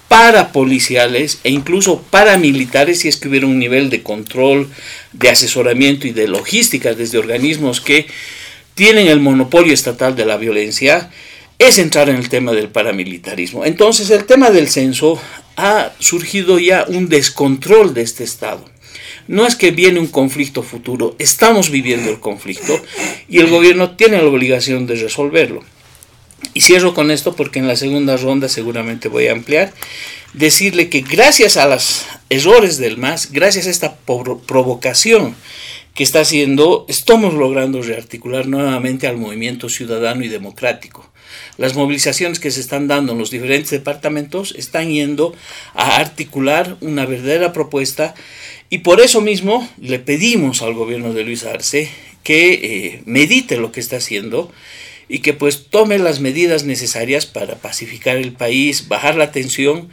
para 0.07 0.51
policiales 0.51 1.39
e 1.43 1.49
incluso 1.49 2.01
paramilitares 2.01 2.99
si 2.99 3.07
es 3.07 3.17
que 3.17 3.27
hubiera 3.27 3.47
un 3.47 3.59
nivel 3.59 3.89
de 3.89 4.03
control, 4.03 4.69
de 5.13 5.29
asesoramiento 5.29 6.07
y 6.07 6.11
de 6.11 6.27
logística 6.27 6.93
desde 6.93 7.17
organismos 7.17 7.81
que 7.81 8.07
tienen 8.75 9.07
el 9.07 9.19
monopolio 9.19 9.73
estatal 9.73 10.15
de 10.15 10.25
la 10.25 10.37
violencia, 10.37 11.11
es 11.57 11.77
entrar 11.79 12.09
en 12.09 12.17
el 12.17 12.29
tema 12.29 12.51
del 12.51 12.69
paramilitarismo. 12.69 13.65
Entonces 13.65 14.09
el 14.09 14.25
tema 14.25 14.51
del 14.51 14.67
censo 14.67 15.19
ha 15.55 15.93
surgido 15.99 16.59
ya 16.59 16.85
un 16.87 17.07
descontrol 17.07 17.93
de 17.93 18.01
este 18.01 18.23
Estado. 18.23 18.65
No 19.27 19.47
es 19.47 19.55
que 19.55 19.71
viene 19.71 19.99
un 19.99 20.07
conflicto 20.07 20.61
futuro, 20.61 21.15
estamos 21.17 21.71
viviendo 21.71 22.11
el 22.11 22.19
conflicto 22.19 22.79
y 23.27 23.39
el 23.39 23.47
gobierno 23.47 23.95
tiene 23.95 24.17
la 24.17 24.27
obligación 24.27 24.85
de 24.85 24.95
resolverlo. 24.95 25.63
Y 26.55 26.61
cierro 26.61 26.93
con 26.93 27.11
esto 27.11 27.35
porque 27.35 27.59
en 27.59 27.67
la 27.67 27.75
segunda 27.75 28.15
ronda 28.15 28.47
seguramente 28.47 29.09
voy 29.09 29.27
a 29.27 29.33
ampliar, 29.33 29.73
decirle 30.33 30.89
que 30.89 31.01
gracias 31.01 31.57
a 31.57 31.67
los 31.67 32.05
errores 32.29 32.77
del 32.77 32.97
MAS, 32.97 33.31
gracias 33.31 33.67
a 33.67 33.69
esta 33.69 33.97
provocación 33.97 35.35
que 35.93 36.03
está 36.03 36.21
haciendo, 36.21 36.85
estamos 36.87 37.33
logrando 37.33 37.81
rearticular 37.81 38.47
nuevamente 38.47 39.05
al 39.05 39.17
movimiento 39.17 39.67
ciudadano 39.67 40.23
y 40.23 40.29
democrático. 40.29 41.11
Las 41.57 41.75
movilizaciones 41.75 42.39
que 42.39 42.51
se 42.51 42.61
están 42.61 42.87
dando 42.87 43.11
en 43.11 43.17
los 43.17 43.31
diferentes 43.31 43.71
departamentos 43.71 44.55
están 44.57 44.89
yendo 44.89 45.35
a 45.73 45.97
articular 45.97 46.77
una 46.79 47.05
verdadera 47.05 47.51
propuesta 47.51 48.15
y 48.69 48.77
por 48.77 49.01
eso 49.01 49.19
mismo 49.19 49.67
le 49.77 49.99
pedimos 49.99 50.61
al 50.61 50.73
gobierno 50.73 51.13
de 51.13 51.23
Luis 51.25 51.43
Arce 51.43 51.89
que 52.23 52.53
eh, 52.53 53.01
medite 53.05 53.57
lo 53.57 53.73
que 53.73 53.81
está 53.81 53.97
haciendo 53.97 54.51
y 55.07 55.19
que 55.19 55.33
pues 55.33 55.67
tome 55.69 55.99
las 55.99 56.19
medidas 56.19 56.63
necesarias 56.63 57.25
para 57.25 57.55
pacificar 57.55 58.17
el 58.17 58.33
país, 58.33 58.87
bajar 58.87 59.15
la 59.15 59.31
tensión, 59.31 59.89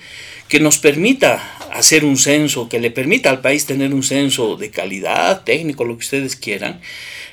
que 0.49 0.61
nos 0.61 0.79
permita 0.79 1.57
hacer 1.73 2.05
un 2.05 2.19
censo, 2.19 2.69
que 2.69 2.81
le 2.81 2.91
permita 2.91 3.31
al 3.31 3.41
país 3.41 3.67
tener 3.67 3.95
un 3.95 4.03
censo 4.03 4.57
de 4.57 4.71
calidad, 4.71 5.45
técnico, 5.45 5.85
lo 5.85 5.95
que 5.95 6.05
ustedes 6.05 6.37
quieran, 6.37 6.81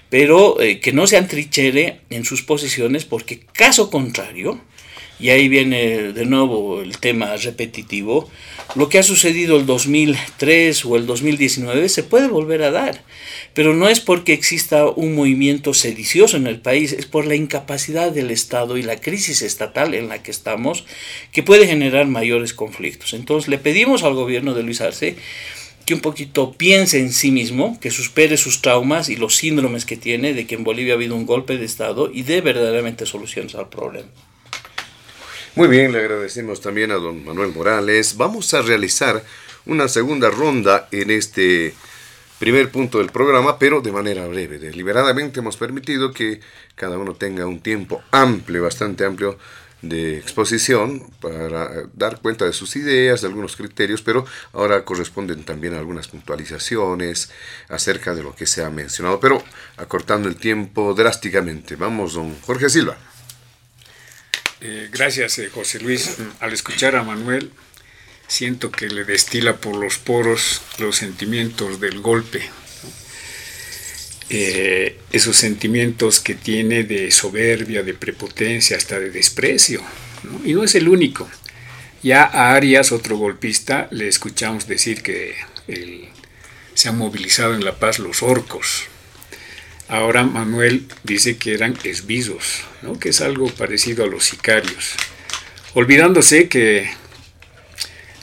pero 0.09 0.59
eh, 0.61 0.79
que 0.79 0.93
no 0.93 1.05
se 1.07 1.17
antrichere 1.17 2.01
en 2.09 2.25
sus 2.25 2.41
posiciones, 2.43 3.05
porque 3.05 3.39
caso 3.39 3.89
contrario, 3.89 4.59
y 5.19 5.29
ahí 5.29 5.49
viene 5.49 6.13
de 6.13 6.25
nuevo 6.25 6.81
el 6.81 6.97
tema 6.97 7.35
repetitivo, 7.35 8.29
lo 8.75 8.87
que 8.87 8.99
ha 8.99 9.03
sucedido 9.03 9.57
el 9.57 9.65
2003 9.65 10.85
o 10.85 10.95
el 10.95 11.05
2019 11.05 11.89
se 11.89 12.03
puede 12.03 12.27
volver 12.27 12.63
a 12.63 12.71
dar, 12.71 13.03
pero 13.53 13.73
no 13.73 13.89
es 13.89 13.99
porque 13.99 14.33
exista 14.33 14.85
un 14.85 15.15
movimiento 15.15 15.73
sedicioso 15.73 16.37
en 16.37 16.47
el 16.47 16.59
país, 16.59 16.93
es 16.93 17.05
por 17.05 17.25
la 17.25 17.35
incapacidad 17.35 18.11
del 18.11 18.31
Estado 18.31 18.77
y 18.77 18.83
la 18.83 19.01
crisis 19.01 19.41
estatal 19.41 19.93
en 19.93 20.07
la 20.07 20.23
que 20.23 20.31
estamos 20.31 20.85
que 21.31 21.43
puede 21.43 21.67
generar 21.67 22.07
mayores 22.07 22.53
conflictos. 22.53 23.13
Entonces 23.13 23.49
le 23.49 23.57
pedimos 23.57 24.03
al 24.03 24.13
gobierno 24.13 24.53
de 24.53 24.63
Luis 24.63 24.81
Arce 24.81 25.15
que 25.85 25.95
un 25.95 26.01
poquito 26.01 26.53
piense 26.53 26.99
en 26.99 27.11
sí 27.11 27.31
mismo, 27.31 27.79
que 27.79 27.89
supere 27.89 28.37
sus 28.37 28.61
traumas 28.61 29.09
y 29.09 29.15
los 29.15 29.35
síndromes 29.35 29.85
que 29.85 29.97
tiene 29.97 30.35
de 30.35 30.45
que 30.45 30.53
en 30.53 30.63
Bolivia 30.63 30.93
ha 30.93 30.97
habido 30.97 31.15
un 31.15 31.25
golpe 31.25 31.57
de 31.57 31.65
Estado 31.65 32.11
y 32.13 32.21
dé 32.21 32.41
verdaderamente 32.41 33.07
soluciones 33.07 33.55
al 33.55 33.69
problema. 33.69 34.09
Muy 35.55 35.67
bien, 35.67 35.91
le 35.91 35.99
agradecemos 35.99 36.61
también 36.61 36.91
a 36.91 36.95
don 36.95 37.25
Manuel 37.25 37.51
Morales. 37.51 38.15
Vamos 38.17 38.53
a 38.53 38.61
realizar 38.61 39.23
una 39.65 39.87
segunda 39.87 40.29
ronda 40.29 40.87
en 40.91 41.09
este 41.09 41.73
primer 42.37 42.69
punto 42.69 42.99
del 42.99 43.09
programa, 43.09 43.57
pero 43.57 43.81
de 43.81 43.91
manera 43.91 44.27
breve. 44.27 44.59
Deliberadamente 44.59 45.39
hemos 45.39 45.57
permitido 45.57 46.13
que 46.13 46.39
cada 46.75 46.99
uno 46.99 47.15
tenga 47.15 47.47
un 47.47 47.61
tiempo 47.61 48.03
amplio, 48.11 48.63
bastante 48.63 49.05
amplio 49.05 49.39
de 49.81 50.19
exposición 50.19 51.09
para 51.19 51.83
dar 51.93 52.21
cuenta 52.21 52.45
de 52.45 52.53
sus 52.53 52.75
ideas, 52.75 53.21
de 53.21 53.27
algunos 53.27 53.55
criterios, 53.55 54.03
pero 54.03 54.25
ahora 54.53 54.85
corresponden 54.85 55.43
también 55.43 55.73
algunas 55.73 56.09
puntualizaciones 56.09 57.31
acerca 57.69 58.13
de 58.13 58.21
lo 58.21 58.35
que 58.35 58.45
se 58.45 58.63
ha 58.63 58.69
mencionado, 58.69 59.19
pero 59.19 59.43
acortando 59.77 60.29
el 60.29 60.35
tiempo 60.35 60.93
drásticamente. 60.93 61.75
Vamos, 61.75 62.13
don 62.13 62.39
Jorge 62.41 62.69
Silva. 62.69 62.97
Eh, 64.61 64.89
gracias, 64.91 65.39
eh, 65.39 65.49
José 65.49 65.79
Luis. 65.79 66.17
Al 66.39 66.53
escuchar 66.53 66.95
a 66.95 67.03
Manuel, 67.03 67.51
siento 68.27 68.71
que 68.71 68.87
le 68.87 69.05
destila 69.05 69.57
por 69.57 69.75
los 69.75 69.97
poros 69.97 70.61
los 70.79 70.97
sentimientos 70.97 71.79
del 71.79 72.01
golpe. 72.01 72.41
Eh, 74.29 74.99
esos 75.11 75.37
sentimientos 75.37 76.19
que 76.19 76.35
tiene 76.35 76.83
de 76.83 77.09
soberbia, 77.11 77.83
de 77.83 77.93
prepotencia, 77.93 78.77
hasta 78.77 78.99
de 78.99 79.11
desprecio. 79.11 79.81
Y 80.43 80.53
no 80.53 80.63
es 80.63 80.75
el 80.75 80.89
único. 80.89 81.29
Ya 82.03 82.23
a 82.23 82.53
Arias, 82.53 82.91
otro 82.91 83.17
golpista, 83.17 83.87
le 83.91 84.07
escuchamos 84.07 84.67
decir 84.67 85.01
que 85.01 85.35
se 86.73 86.89
han 86.89 86.97
movilizado 86.97 87.55
en 87.55 87.63
La 87.63 87.79
Paz 87.79 87.99
los 87.99 88.23
orcos. 88.23 88.87
Ahora 89.89 90.23
Manuel 90.23 90.85
dice 91.03 91.37
que 91.37 91.55
eran 91.55 91.75
esbizos, 91.83 92.61
¿no? 92.83 92.99
que 92.99 93.09
es 93.09 93.21
algo 93.21 93.49
parecido 93.49 94.03
a 94.03 94.07
los 94.07 94.23
sicarios, 94.23 94.93
olvidándose 95.73 96.47
que 96.47 96.91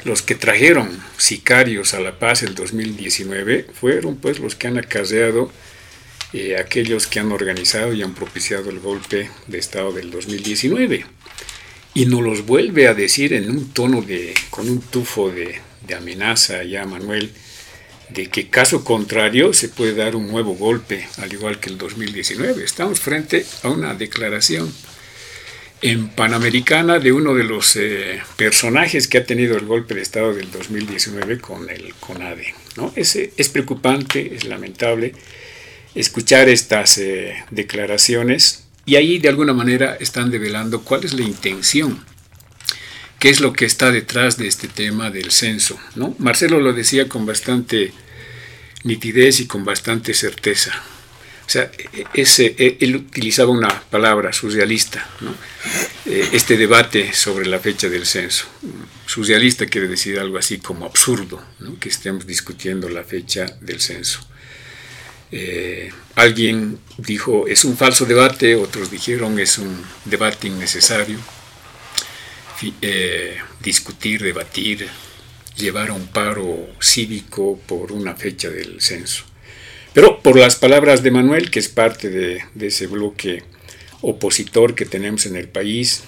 los 0.05 0.23
que 0.23 0.37
trajeron 0.37 0.89
sicarios 1.19 1.93
a 1.93 2.01
La 2.01 2.21
Paz 2.21 2.45
el 2.45 2.55
2019 2.55 3.67
fueron 3.75 4.15
pues 4.15 4.39
los 4.39 4.55
que 4.55 4.69
han 4.69 4.79
acarreado 4.79 5.51
eh, 6.33 6.57
aquellos 6.57 7.09
que 7.09 7.19
han 7.19 7.33
organizado 7.33 7.93
y 7.93 8.03
han 8.05 8.15
propiciado 8.15 8.71
el 8.71 8.79
golpe 8.79 9.29
de 9.49 9.59
Estado 9.59 9.93
del 9.93 10.13
2019. 10.13 11.05
Y 11.95 12.07
nos 12.07 12.23
los 12.23 12.47
vuelve 12.47 12.87
a 12.87 12.95
decir 12.95 13.33
en 13.33 13.51
un 13.51 13.73
tono 13.73 14.03
de, 14.03 14.35
con 14.51 14.69
un 14.69 14.81
tufo 14.81 15.31
de, 15.31 15.61
de 15.85 15.95
amenaza 15.97 16.63
ya 16.63 16.87
Manuel, 16.87 17.33
de 18.09 18.29
que 18.29 18.49
caso 18.49 18.85
contrario 18.85 19.53
se 19.53 19.69
puede 19.69 19.95
dar 19.95 20.17
un 20.17 20.29
nuevo 20.29 20.55
golpe, 20.55 21.09
al 21.19 21.33
igual 21.33 21.59
que 21.59 21.71
el 21.71 21.79
2019. 21.79 22.65
Estamos 22.65 23.01
frente 23.01 23.45
a 23.63 23.69
una 23.69 23.95
declaración 23.95 24.73
en 25.83 26.09
Panamericana 26.09 26.99
de 26.99 27.13
uno 27.13 27.35
de 27.35 27.45
los 27.45 27.77
eh, 27.77 28.21
personajes 28.37 29.09
que 29.09 29.19
ha 29.19 29.27
tenido 29.27 29.57
el 29.57 29.67
golpe 29.67 29.95
de 29.95 30.03
Estado 30.03 30.35
del 30.35 30.51
2019 30.51 31.39
con 31.39 31.69
el 31.69 31.95
CONADE. 31.95 32.55
¿no? 32.77 32.93
Es, 32.97 33.17
es 33.17 33.49
preocupante, 33.49 34.35
es 34.35 34.45
lamentable 34.45 35.13
escuchar 35.95 36.49
estas 36.49 36.99
eh, 36.99 37.35
declaraciones 37.51 38.65
y 38.85 38.97
ahí 38.97 39.19
de 39.19 39.29
alguna 39.29 39.53
manera 39.53 39.97
están 39.99 40.31
develando 40.31 40.83
cuál 40.83 41.05
es 41.05 41.13
la 41.13 41.23
intención 41.23 42.05
qué 43.27 43.31
es 43.31 43.41
lo 43.41 43.53
que 43.53 43.65
está 43.65 43.91
detrás 43.91 44.37
de 44.37 44.47
este 44.47 44.69
tema 44.69 45.11
del 45.11 45.33
censo. 45.33 45.77
¿no? 45.97 46.15
Marcelo 46.21 46.61
lo 46.61 46.73
decía 46.73 47.09
con 47.09 47.27
bastante 47.27 47.93
nitidez 48.85 49.41
y 49.41 49.49
con 49.49 49.65
bastante 49.65 50.15
certeza. 50.15 50.81
O 51.45 51.51
sea, 51.51 51.69
ese, 52.15 52.55
e, 52.57 52.77
él 52.79 52.95
utilizaba 52.95 53.51
una 53.51 53.83
palabra 53.91 54.33
surrealista, 54.33 55.11
¿no? 55.23 55.35
Eh, 56.05 56.29
este 56.35 56.57
debate 56.57 57.13
sobre 57.15 57.47
la 57.47 57.59
fecha 57.59 57.89
del 57.89 58.07
censo. 58.07 58.45
Surrealista 59.07 59.67
quiere 59.67 59.89
decir 59.89 60.21
algo 60.21 60.39
así 60.39 60.59
como 60.59 60.87
absurdo, 60.87 61.43
¿no? 61.59 61.81
que 61.81 61.89
estemos 61.89 62.29
discutiendo 62.29 62.89
la 62.89 63.03
fecha 63.03 63.47
del 63.61 63.81
censo. 63.81 64.21
Eh, 65.33 65.91
alguien 66.15 66.79
dijo 66.97 67.49
es 67.49 67.65
un 67.65 67.77
falso 67.77 68.05
debate, 68.05 68.55
otros 68.55 68.89
dijeron 68.89 69.37
es 69.41 69.59
un 69.59 69.85
debate 70.05 70.47
innecesario. 70.47 71.19
Eh, 72.81 73.37
discutir, 73.63 74.23
debatir, 74.23 74.89
llevar 75.57 75.91
a 75.91 75.93
un 75.93 76.07
paro 76.07 76.69
cívico 76.81 77.61
por 77.67 77.93
una 77.93 78.15
fecha 78.15 78.49
del 78.49 78.81
censo. 78.81 79.25
Pero 79.93 80.23
por 80.23 80.39
las 80.39 80.57
palabras 80.57 81.03
de 81.03 81.11
Manuel, 81.11 81.51
que 81.51 81.59
es 81.59 81.69
parte 81.69 82.09
de, 82.09 82.43
ese 82.61 82.87
bloque 82.87 83.43
opositor 84.01 84.75
que 84.75 84.87
tenemos 84.87 85.27
en 85.27 85.37
el 85.37 85.49
país, 85.49 86.05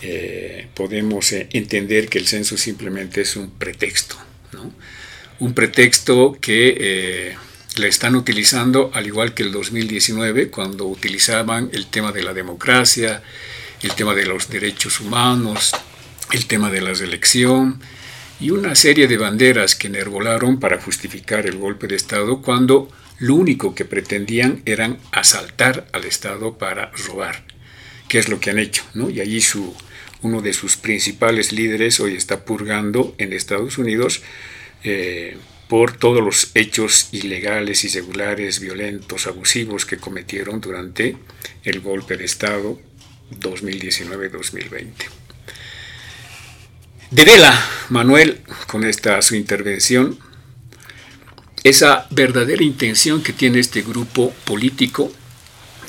eh, 0.00 0.68
podemos 0.74 1.32
eh, 1.32 1.48
entender 1.52 2.08
que 2.08 2.18
el 2.18 2.26
censo 2.26 2.56
simplemente 2.56 3.22
es 3.22 3.36
un 3.36 3.50
pretexto, 3.50 4.16
un 5.40 5.52
pretexto 5.52 6.38
que 6.40 7.36
le 7.76 7.88
están 7.88 8.16
utilizando 8.16 8.90
al 8.94 9.06
igual 9.06 9.34
que 9.34 9.42
el 9.42 9.52
2019, 9.52 10.48
cuando 10.50 10.86
utilizaban 10.86 11.70
el 11.72 11.86
tema 11.86 12.12
de 12.12 12.22
la 12.22 12.32
democracia, 12.32 13.22
el 13.82 13.92
tema 13.94 14.14
de 14.14 14.26
los 14.26 14.48
derechos 14.48 15.00
humanos, 15.00 15.72
el 16.32 16.46
tema 16.46 16.70
de 16.70 16.80
la 16.80 16.94
selección 16.94 17.80
y 18.40 18.50
una 18.50 18.74
serie 18.74 19.08
de 19.08 19.16
banderas 19.16 19.74
que 19.74 19.88
enherbolaron 19.88 20.60
para 20.60 20.80
justificar 20.80 21.46
el 21.46 21.56
golpe 21.56 21.86
de 21.86 21.96
Estado 21.96 22.42
cuando 22.42 22.90
lo 23.18 23.34
único 23.34 23.74
que 23.74 23.84
pretendían 23.84 24.62
eran 24.64 24.98
asaltar 25.12 25.88
al 25.92 26.04
Estado 26.04 26.56
para 26.56 26.92
robar, 27.06 27.44
que 28.08 28.18
es 28.18 28.28
lo 28.28 28.38
que 28.40 28.50
han 28.50 28.58
hecho, 28.58 28.84
¿no? 28.94 29.10
Y 29.10 29.20
allí 29.20 29.40
uno 30.22 30.40
de 30.40 30.52
sus 30.52 30.76
principales 30.76 31.52
líderes 31.52 32.00
hoy 32.00 32.14
está 32.14 32.44
purgando 32.44 33.14
en 33.18 33.32
Estados 33.32 33.78
Unidos 33.78 34.22
eh, 34.84 35.36
por 35.68 35.96
todos 35.96 36.24
los 36.24 36.50
hechos 36.54 37.08
ilegales, 37.12 37.84
irregulares, 37.84 38.60
violentos, 38.60 39.26
abusivos 39.26 39.84
que 39.84 39.98
cometieron 39.98 40.60
durante 40.60 41.16
el 41.64 41.80
golpe 41.80 42.16
de 42.16 42.24
Estado 42.24 42.80
2019-2020. 43.30 44.92
Devela 47.10 47.58
Manuel 47.88 48.40
con 48.66 48.84
esta 48.84 49.22
su 49.22 49.34
intervención 49.34 50.18
esa 51.64 52.06
verdadera 52.10 52.62
intención 52.62 53.22
que 53.22 53.32
tiene 53.32 53.60
este 53.60 53.82
grupo 53.82 54.32
político. 54.44 55.12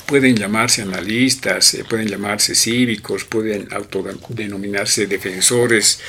Pueden 0.06 0.36
llamarse 0.36 0.82
analistas, 0.82 1.74
eh, 1.74 1.84
pueden 1.88 2.08
llamarse 2.08 2.54
cívicos, 2.54 3.24
pueden 3.24 3.72
autodenominarse 3.72 5.06
defensores 5.06 6.00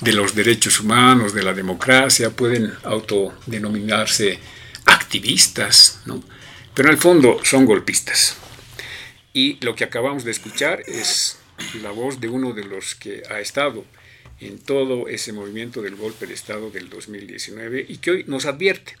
de 0.00 0.12
los 0.12 0.34
derechos 0.34 0.80
humanos, 0.80 1.34
de 1.34 1.42
la 1.42 1.52
democracia, 1.52 2.30
pueden 2.30 2.72
autodenominarse 2.84 4.38
activistas, 4.86 6.00
¿no? 6.06 6.22
pero 6.74 6.88
en 6.88 6.94
el 6.94 7.00
fondo 7.00 7.40
son 7.42 7.66
golpistas. 7.66 8.36
Y 9.32 9.58
lo 9.64 9.74
que 9.74 9.84
acabamos 9.84 10.24
de 10.24 10.30
escuchar 10.30 10.82
es 10.86 11.38
la 11.82 11.90
voz 11.90 12.20
de 12.20 12.28
uno 12.28 12.52
de 12.52 12.64
los 12.64 12.94
que 12.94 13.22
ha 13.30 13.40
estado 13.40 13.84
en 14.40 14.58
todo 14.58 15.08
ese 15.08 15.32
movimiento 15.32 15.82
del 15.82 15.96
golpe 15.96 16.26
de 16.26 16.34
Estado 16.34 16.70
del 16.70 16.88
2019 16.88 17.86
y 17.88 17.98
que 17.98 18.10
hoy 18.10 18.24
nos 18.26 18.44
advierte. 18.44 18.96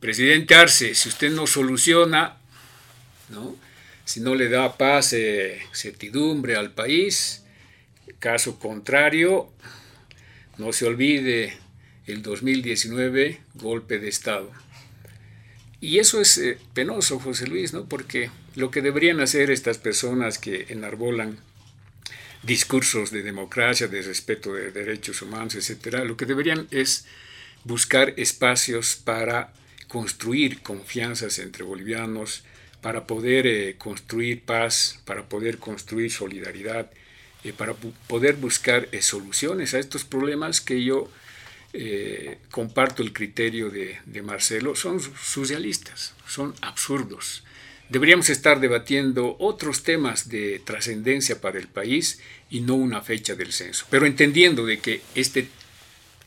Presidente 0.00 0.54
Arce, 0.54 0.94
si 0.94 1.08
usted 1.08 1.30
no 1.30 1.46
soluciona, 1.46 2.36
si 4.04 4.20
no 4.20 4.34
le 4.34 4.48
da 4.48 4.76
paz, 4.76 5.12
eh, 5.14 5.60
certidumbre 5.72 6.54
al 6.54 6.72
país, 6.72 7.42
caso 8.20 8.58
contrario, 8.58 9.50
no 10.58 10.72
se 10.72 10.86
olvide 10.86 11.56
el 12.06 12.22
2019 12.22 13.40
golpe 13.54 13.98
de 13.98 14.08
Estado. 14.08 14.52
Y 15.80 15.98
eso 15.98 16.20
es 16.20 16.38
eh, 16.38 16.58
penoso, 16.74 17.18
José 17.18 17.46
Luis, 17.46 17.72
¿no? 17.72 17.86
porque 17.86 18.30
lo 18.54 18.70
que 18.70 18.80
deberían 18.80 19.20
hacer 19.20 19.50
estas 19.50 19.78
personas 19.78 20.38
que 20.38 20.66
enarbolan 20.70 21.38
discursos 22.42 23.10
de 23.10 23.22
democracia, 23.22 23.88
de 23.88 24.02
respeto 24.02 24.54
de 24.54 24.70
derechos 24.70 25.20
humanos, 25.22 25.54
etcétera, 25.54 26.04
lo 26.04 26.16
que 26.16 26.26
deberían 26.26 26.68
es 26.70 27.06
buscar 27.64 28.14
espacios 28.16 28.96
para 28.96 29.52
construir 29.88 30.62
confianzas 30.62 31.38
entre 31.38 31.64
bolivianos, 31.64 32.44
para 32.80 33.06
poder 33.06 33.46
eh, 33.46 33.76
construir 33.76 34.42
paz, 34.42 35.00
para 35.04 35.28
poder 35.28 35.58
construir 35.58 36.10
solidaridad, 36.12 36.90
eh, 37.42 37.52
para 37.52 37.74
poder 37.74 38.36
buscar 38.36 38.88
eh, 38.92 39.02
soluciones 39.02 39.74
a 39.74 39.78
estos 39.78 40.04
problemas 40.04 40.60
que 40.60 40.84
yo 40.84 41.10
comparto 42.50 43.02
el 43.02 43.12
criterio 43.12 43.70
de, 43.70 43.98
de 44.06 44.22
Marcelo, 44.22 44.74
son 44.74 45.00
surrealistas, 45.00 46.14
son 46.26 46.54
absurdos. 46.60 47.44
Deberíamos 47.88 48.30
estar 48.30 48.58
debatiendo 48.58 49.36
otros 49.38 49.84
temas 49.84 50.28
de 50.28 50.60
trascendencia 50.64 51.40
para 51.40 51.58
el 51.58 51.68
país 51.68 52.20
y 52.50 52.60
no 52.60 52.74
una 52.74 53.00
fecha 53.00 53.36
del 53.36 53.52
censo, 53.52 53.86
pero 53.90 54.06
entendiendo 54.06 54.66
de 54.66 54.78
que 54.78 55.02
este 55.14 55.48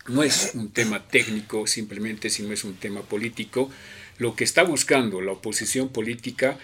no 0.09 0.23
es 0.23 0.51
un 0.53 0.71
tema 0.71 1.07
técnico 1.07 1.67
simplemente, 1.67 2.29
sino 2.29 2.53
es 2.53 2.63
un 2.63 2.75
tema 2.75 3.01
político. 3.01 3.69
Lo 4.17 4.35
que 4.35 4.43
está 4.43 4.63
buscando 4.63 5.21
la 5.21 5.33
oposición 5.33 5.89
política 5.89 6.57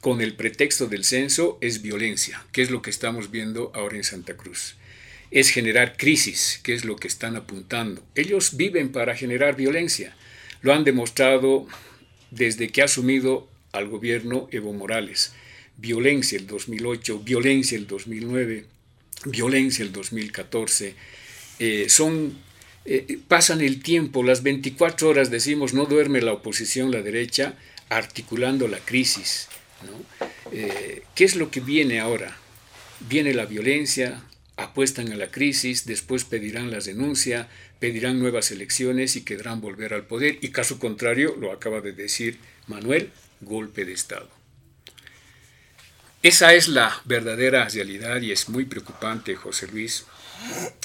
con 0.00 0.20
el 0.20 0.34
pretexto 0.34 0.86
del 0.86 1.04
censo 1.04 1.58
es 1.60 1.82
violencia, 1.82 2.44
que 2.52 2.62
es 2.62 2.70
lo 2.70 2.82
que 2.82 2.90
estamos 2.90 3.30
viendo 3.30 3.70
ahora 3.74 3.96
en 3.96 4.04
Santa 4.04 4.36
Cruz. 4.36 4.77
Es 5.30 5.50
generar 5.50 5.96
crisis, 5.96 6.60
que 6.62 6.74
es 6.74 6.84
lo 6.84 6.96
que 6.96 7.08
están 7.08 7.36
apuntando. 7.36 8.02
Ellos 8.14 8.56
viven 8.56 8.92
para 8.92 9.16
generar 9.16 9.56
violencia. 9.56 10.16
Lo 10.62 10.72
han 10.72 10.84
demostrado 10.84 11.66
desde 12.30 12.68
que 12.68 12.82
ha 12.82 12.86
asumido 12.86 13.48
al 13.72 13.88
gobierno 13.88 14.48
Evo 14.50 14.72
Morales. 14.72 15.32
Violencia 15.76 16.38
el 16.38 16.46
2008, 16.46 17.20
violencia 17.20 17.76
el 17.76 17.86
2009, 17.86 18.64
violencia 19.26 19.84
el 19.84 19.92
2014. 19.92 20.94
Eh, 21.60 21.86
son 21.88 22.36
eh, 22.90 23.18
pasan 23.28 23.60
el 23.60 23.82
tiempo, 23.82 24.22
las 24.22 24.42
24 24.42 25.10
horas 25.10 25.30
decimos, 25.30 25.74
no 25.74 25.84
duerme 25.84 26.22
la 26.22 26.32
oposición, 26.32 26.90
la 26.90 27.02
derecha, 27.02 27.54
articulando 27.90 28.66
la 28.66 28.78
crisis. 28.78 29.48
Eh, 30.52 31.02
¿Qué 31.14 31.24
es 31.24 31.36
lo 31.36 31.50
que 31.50 31.60
viene 31.60 32.00
ahora? 32.00 32.38
Viene 33.08 33.34
la 33.34 33.44
violencia, 33.44 34.22
apuestan 34.58 35.12
a 35.12 35.16
la 35.16 35.30
crisis, 35.30 35.86
después 35.86 36.24
pedirán 36.24 36.70
la 36.70 36.80
denuncia, 36.80 37.48
pedirán 37.78 38.18
nuevas 38.18 38.50
elecciones 38.50 39.16
y 39.16 39.22
querrán 39.22 39.60
volver 39.60 39.94
al 39.94 40.04
poder. 40.04 40.38
Y 40.42 40.50
caso 40.50 40.78
contrario, 40.78 41.36
lo 41.38 41.52
acaba 41.52 41.80
de 41.80 41.92
decir 41.92 42.38
Manuel, 42.66 43.10
golpe 43.40 43.84
de 43.84 43.92
Estado. 43.92 44.28
Esa 46.22 46.54
es 46.54 46.66
la 46.66 47.00
verdadera 47.04 47.68
realidad 47.68 48.20
y 48.20 48.32
es 48.32 48.48
muy 48.48 48.64
preocupante, 48.64 49.36
José 49.36 49.68
Luis, 49.68 50.04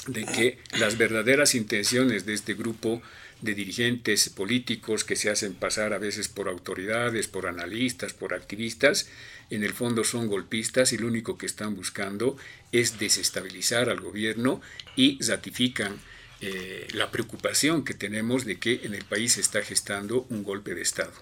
de 0.06 0.24
que 0.24 0.58
las 0.78 0.96
verdaderas 0.96 1.56
intenciones 1.56 2.24
de 2.24 2.34
este 2.34 2.54
grupo 2.54 3.02
de 3.44 3.54
dirigentes 3.54 4.30
políticos 4.30 5.04
que 5.04 5.16
se 5.16 5.30
hacen 5.30 5.54
pasar 5.54 5.92
a 5.92 5.98
veces 5.98 6.28
por 6.28 6.48
autoridades, 6.48 7.28
por 7.28 7.46
analistas, 7.46 8.14
por 8.14 8.32
activistas, 8.32 9.08
en 9.50 9.62
el 9.62 9.74
fondo 9.74 10.02
son 10.02 10.28
golpistas 10.28 10.92
y 10.94 10.98
lo 10.98 11.06
único 11.06 11.36
que 11.36 11.44
están 11.44 11.76
buscando 11.76 12.38
es 12.72 12.98
desestabilizar 12.98 13.90
al 13.90 14.00
gobierno 14.00 14.62
y 14.96 15.22
ratifican 15.22 16.00
eh, 16.40 16.88
la 16.94 17.10
preocupación 17.10 17.84
que 17.84 17.92
tenemos 17.92 18.46
de 18.46 18.58
que 18.58 18.80
en 18.84 18.94
el 18.94 19.04
país 19.04 19.34
se 19.34 19.42
está 19.42 19.62
gestando 19.62 20.26
un 20.30 20.42
golpe 20.42 20.74
de 20.74 20.82
Estado 20.82 21.12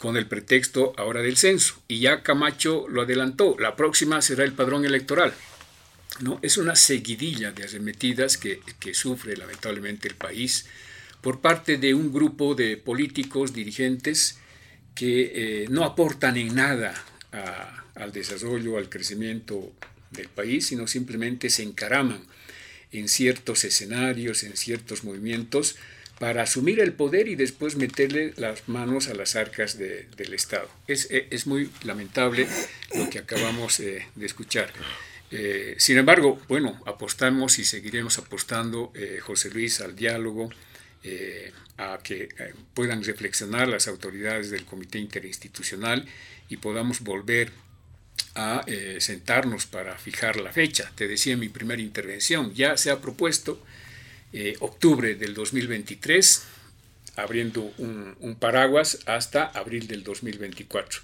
con 0.00 0.16
el 0.16 0.26
pretexto 0.26 0.94
ahora 0.96 1.22
del 1.22 1.36
censo. 1.36 1.80
Y 1.86 2.00
ya 2.00 2.24
Camacho 2.24 2.86
lo 2.88 3.02
adelantó, 3.02 3.56
la 3.60 3.76
próxima 3.76 4.20
será 4.20 4.42
el 4.42 4.52
padrón 4.52 4.84
electoral. 4.84 5.32
¿no? 6.18 6.40
Es 6.42 6.56
una 6.56 6.74
seguidilla 6.74 7.52
de 7.52 7.62
arremetidas 7.62 8.36
que, 8.36 8.60
que 8.80 8.94
sufre 8.94 9.36
lamentablemente 9.36 10.08
el 10.08 10.16
país 10.16 10.66
por 11.22 11.40
parte 11.40 11.78
de 11.78 11.94
un 11.94 12.12
grupo 12.12 12.54
de 12.54 12.76
políticos, 12.76 13.54
dirigentes, 13.54 14.38
que 14.94 15.62
eh, 15.62 15.66
no 15.70 15.84
aportan 15.84 16.36
en 16.36 16.54
nada 16.54 16.92
al 17.94 18.12
desarrollo, 18.12 18.76
al 18.76 18.90
crecimiento 18.90 19.72
del 20.10 20.28
país, 20.28 20.66
sino 20.66 20.86
simplemente 20.86 21.48
se 21.48 21.62
encaraman 21.62 22.20
en 22.92 23.08
ciertos 23.08 23.64
escenarios, 23.64 24.42
en 24.42 24.54
ciertos 24.56 25.02
movimientos, 25.04 25.76
para 26.18 26.42
asumir 26.42 26.78
el 26.78 26.92
poder 26.92 27.26
y 27.26 27.34
después 27.34 27.74
meterle 27.74 28.32
las 28.36 28.68
manos 28.68 29.08
a 29.08 29.14
las 29.14 29.34
arcas 29.34 29.76
del 29.76 30.34
Estado. 30.34 30.68
Es, 30.86 31.08
es, 31.10 31.46
muy 31.48 31.68
lamentable 31.82 32.46
lo 32.94 33.10
que 33.10 33.18
acabamos 33.18 33.80
eh, 33.80 34.06
de 34.14 34.26
escuchar. 34.26 34.72
Eh, 35.32 35.74
sin 35.78 35.98
embargo, 35.98 36.40
bueno, 36.46 36.80
apostamos 36.86 37.58
y 37.58 37.64
seguiremos 37.64 38.18
apostando, 38.18 38.92
eh, 38.94 39.18
José 39.20 39.50
Luis, 39.50 39.80
al 39.80 39.96
diálogo, 39.96 40.50
eh, 41.04 41.52
a 41.78 41.98
que 42.02 42.28
puedan 42.74 43.02
reflexionar 43.02 43.68
las 43.68 43.88
autoridades 43.88 44.50
del 44.50 44.64
Comité 44.64 44.98
Interinstitucional 44.98 46.06
y 46.48 46.58
podamos 46.58 47.00
volver 47.00 47.50
a 48.34 48.64
sentarnos 48.98 49.66
para 49.66 49.98
fijar 49.98 50.36
la 50.40 50.52
fecha. 50.52 50.90
Te 50.94 51.06
decía 51.06 51.34
en 51.34 51.40
mi 51.40 51.50
primera 51.50 51.82
intervención, 51.82 52.54
ya 52.54 52.78
se 52.78 52.90
ha 52.90 53.00
propuesto 53.00 53.62
octubre 54.60 55.14
del 55.16 55.34
2023, 55.34 56.42
abriendo 57.16 57.72
un, 57.78 58.36
paraguas 58.38 59.00
hasta 59.06 59.44
abril 59.44 59.86
del 59.86 60.02
2024. 60.02 61.00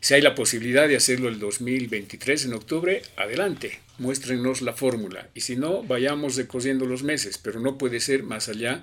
Si 0.00 0.14
hay 0.14 0.20
la 0.20 0.34
posibilidad 0.34 0.88
de 0.88 0.96
hacerlo 0.96 1.28
el 1.28 1.38
2023 1.38 2.46
en 2.46 2.54
octubre, 2.54 3.02
adelante, 3.16 3.80
muéstrenos 3.98 4.60
la 4.60 4.72
fórmula. 4.72 5.28
Y 5.34 5.42
si 5.42 5.54
no, 5.54 5.84
vayamos 5.84 6.34
recosiendo 6.34 6.86
los 6.86 7.04
meses, 7.04 7.38
pero 7.38 7.60
no 7.60 7.78
puede 7.78 8.00
ser 8.00 8.24
más 8.24 8.48
allá 8.48 8.82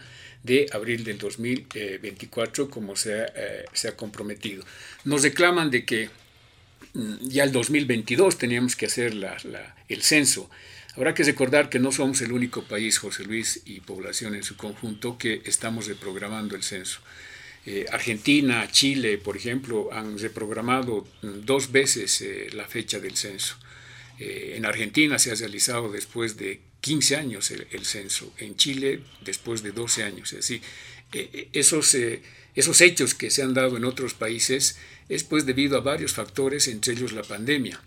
abril 0.71 1.03
del 1.03 1.17
2024 1.17 2.69
como 2.69 2.95
se 2.95 3.21
ha, 3.21 3.25
eh, 3.35 3.65
se 3.73 3.87
ha 3.87 3.95
comprometido. 3.95 4.63
Nos 5.05 5.23
reclaman 5.23 5.69
de 5.69 5.85
que 5.85 6.09
mm, 6.93 7.27
ya 7.27 7.43
el 7.43 7.51
2022 7.51 8.37
teníamos 8.37 8.75
que 8.75 8.87
hacer 8.87 9.13
el 9.87 10.01
censo. 10.01 10.49
Habrá 10.95 11.13
que 11.13 11.23
recordar 11.23 11.69
que 11.69 11.79
no 11.79 11.91
somos 11.91 12.21
el 12.21 12.31
único 12.31 12.63
país, 12.63 12.97
José 12.97 13.23
Luis, 13.23 13.61
y 13.65 13.79
población 13.79 14.35
en 14.35 14.43
su 14.43 14.57
conjunto, 14.57 15.17
que 15.17 15.41
estamos 15.45 15.87
reprogramando 15.87 16.55
el 16.55 16.63
censo. 16.63 16.99
Eh, 17.65 17.85
Argentina, 17.91 18.67
Chile, 18.71 19.17
por 19.17 19.37
ejemplo, 19.37 19.89
han 19.91 20.17
reprogramado 20.17 21.07
dos 21.21 21.71
veces 21.71 22.21
eh, 22.21 22.47
la 22.53 22.65
fecha 22.65 22.99
del 22.99 23.15
censo. 23.15 23.57
Eh, 24.17 24.55
en 24.55 24.65
Argentina 24.65 25.19
se 25.19 25.31
ha 25.31 25.35
realizado 25.35 25.91
después 25.91 26.37
de 26.37 26.61
15 26.81 27.15
años 27.15 27.51
el, 27.51 27.85
censo, 27.85 28.33
en 28.37 28.55
Chile 28.55 29.01
después 29.21 29.63
de 29.63 29.71
12 29.71 30.03
años. 30.03 30.33
Es 30.33 30.47
decir, 30.47 30.61
esos, 31.53 31.95
esos 32.55 32.81
hechos 32.81 33.13
que 33.13 33.31
se 33.31 33.41
han 33.41 33.53
dado 33.53 33.77
en 33.77 33.85
otros 33.85 34.13
países 34.13 34.77
es 35.09 35.23
pues 35.23 35.45
debido 35.45 35.77
a 35.77 35.81
varios 35.81 36.13
factores, 36.13 36.67
entre 36.67 36.93
ellos 36.93 37.11
la 37.11 37.23
pandemia. 37.23 37.81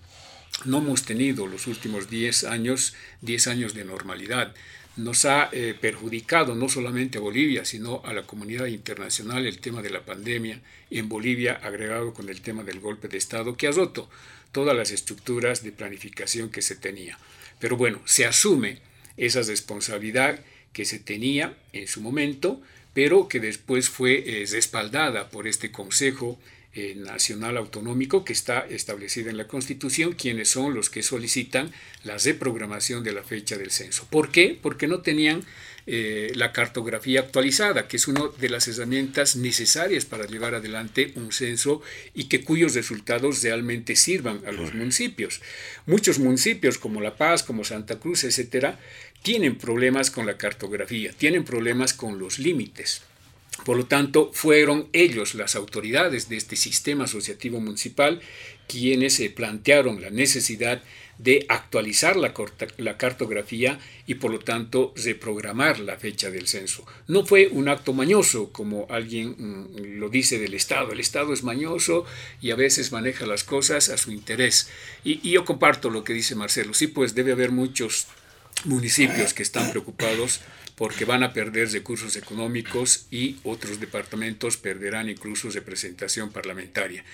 No 0.64 0.78
hemos 0.78 1.05
tenido 1.05 1.47
los 1.47 1.66
últimos 1.66 2.11
10 2.11 2.45
años, 2.45 2.95
10 3.22 3.47
años 3.47 3.74
de 3.74 3.84
normalidad 3.84 4.55
nos 4.97 5.24
ha 5.24 5.49
eh, 5.53 5.74
perjudicado 5.80 6.55
no 6.55 6.68
solamente 6.68 7.18
a 7.18 7.22
Bolivia, 7.22 7.64
sino 7.64 8.03
a 8.05 8.12
la 8.12 8.26
comunidad 8.26 8.66
internacional 8.66 9.47
el 9.47 9.59
tema 9.59 9.80
de 9.80 9.90
la 9.90 10.05
pandemia, 10.05 10.61
en 10.90 11.09
Bolivia 11.09 11.55
agregado 11.62 12.12
con 12.12 12.28
el 12.28 12.43
tema 12.43 12.62
del 12.62 12.80
golpe 12.80 13.09
de 13.09 13.16
Estado, 13.16 13.57
que 13.57 13.68
ha 13.68 13.72
roto 13.72 14.11
todas 14.53 14.76
las 14.76 14.90
estructuras 14.90 15.62
de 15.62 15.72
planificación 15.72 16.51
que 16.51 16.61
se 16.61 16.76
tenía. 16.76 17.18
Pero 17.63 17.77
bueno, 17.77 18.03
se 18.07 18.27
asume 18.27 18.79
esa 19.17 19.41
responsabilidad 19.43 20.41
que 20.73 20.85
se 20.85 20.99
tenía 20.99 21.57
en 21.73 21.87
su 21.87 22.01
momento, 22.01 22.61
pero 22.93 23.29
que 23.29 23.39
después 23.39 23.89
fue 23.89 24.43
eh, 24.43 24.47
respaldada 24.51 25.31
por 25.31 25.47
este 25.47 25.71
Consejo 25.71 26.41
eh, 26.75 26.95
nacional 26.97 27.57
autonómico 27.57 28.25
que 28.25 28.33
está 28.33 28.67
establecida 28.67 29.31
en 29.31 29.37
la 29.37 29.47
Constitución, 29.47 30.15
quienes 30.15 30.49
son 30.49 30.75
los 30.75 30.91
que 30.91 31.05
solicitan 31.05 31.71
la 32.03 32.19
reprogramación 32.19 33.05
de 33.05 33.13
la 33.13 33.23
fecha 33.23 33.57
del 33.57 33.71
censo. 33.71 34.09
¿Por 34.11 34.33
qué? 34.33 34.59
Porque 34.61 34.89
no 34.89 35.03
tenían 35.03 35.45
eh, 35.87 36.33
la 36.37 36.53
cartografía 36.53 37.20
actualizada, 37.20 37.89
que 37.89 37.97
es 37.97 38.07
una 38.07 38.22
de 38.39 38.49
las 38.49 38.68
herramientas 38.68 39.37
necesarias 39.37 40.05
para 40.05 40.26
llevar 40.26 40.55
adelante 40.55 41.12
un 41.16 41.33
censo 41.33 41.83
y 42.14 42.24
que 42.24 42.45
cuyos 42.45 42.74
resultados 42.74 43.43
realmente 43.43 43.97
sirvan 43.97 44.43
a 44.47 44.53
los 44.53 44.74
municipios. 44.74 45.41
Muchos 45.87 46.18
municipios 46.18 46.78
como 46.78 47.01
La 47.01 47.16
Paz, 47.16 47.43
como 47.43 47.64
Santa 47.64 47.99
Cruz, 47.99 48.24
etcétera, 48.24 48.78
tienen 49.22 49.57
problemas 49.57 50.11
con 50.11 50.26
la 50.26 50.37
cartografía, 50.37 51.12
tienen 51.12 51.45
problemas 51.45 51.95
con 51.95 52.18
los 52.18 52.39
límites. 52.39 53.03
Por 53.64 53.76
lo 53.76 53.87
tanto, 53.87 54.30
fueron 54.33 54.89
ellos, 54.93 55.35
las 55.35 55.55
autoridades 55.55 56.28
de 56.28 56.37
este 56.37 56.57
sistema 56.57 57.05
asociativo 57.05 57.61
municipal, 57.61 58.20
quienes 58.66 59.14
se 59.14 59.30
plantearon 59.30 60.01
la 60.01 60.11
necesidad 60.11 60.78
de 60.78 61.01
actualizar 61.49 62.16
la, 62.16 62.35
la, 62.79 62.97
cartografía 62.97 63.79
y 64.07 64.14
por 64.14 64.31
lo 64.31 64.39
tanto 64.41 64.93
reprogramar 64.97 65.79
la 65.81 65.97
fecha 65.97 66.31
del 66.31 66.49
censo. 66.49 66.85
No 67.07 67.25
fue 67.25 67.49
un 67.49 67.68
acto 67.68 67.93
mañoso, 67.93 68.53
como 68.53 68.87
alguien 68.91 69.37
mm, 69.39 69.99
lo 69.99 70.09
dice 70.09 70.39
del 70.39 70.55
Estado. 70.55 70.93
El 70.93 71.01
Estado 71.01 71.33
es 71.33 71.43
mañoso 71.43 72.05
y 72.41 72.51
a 72.51 72.57
veces 72.57 72.93
maneja 72.93 73.27
las 73.27 73.45
cosas 73.45 73.89
a 73.89 73.99
su 73.99 74.11
interés. 74.11 74.68
Y, 75.05 75.20
y 75.27 75.33
yo 75.33 75.45
comparto 75.45 75.91
lo 75.91 76.05
que 76.05 76.12
dice 76.12 76.35
Marcelo. 76.35 76.75
Sí, 76.75 76.87
pues 76.87 77.14
debe 77.14 77.33
haber 77.33 77.53
muchos 77.53 78.07
municipios 78.64 79.35
que 79.35 79.43
están 79.43 79.70
preocupados 79.70 80.41
porque 80.77 81.05
van 81.05 81.23
a 81.23 81.33
perder 81.33 81.70
recursos 81.70 82.16
económicos 82.16 83.07
y 83.11 83.37
otros 83.45 83.79
departamentos 83.79 84.57
perderán 84.57 85.09
incluso 85.09 85.51
representación 85.51 86.33
parlamentaria. 86.33 87.05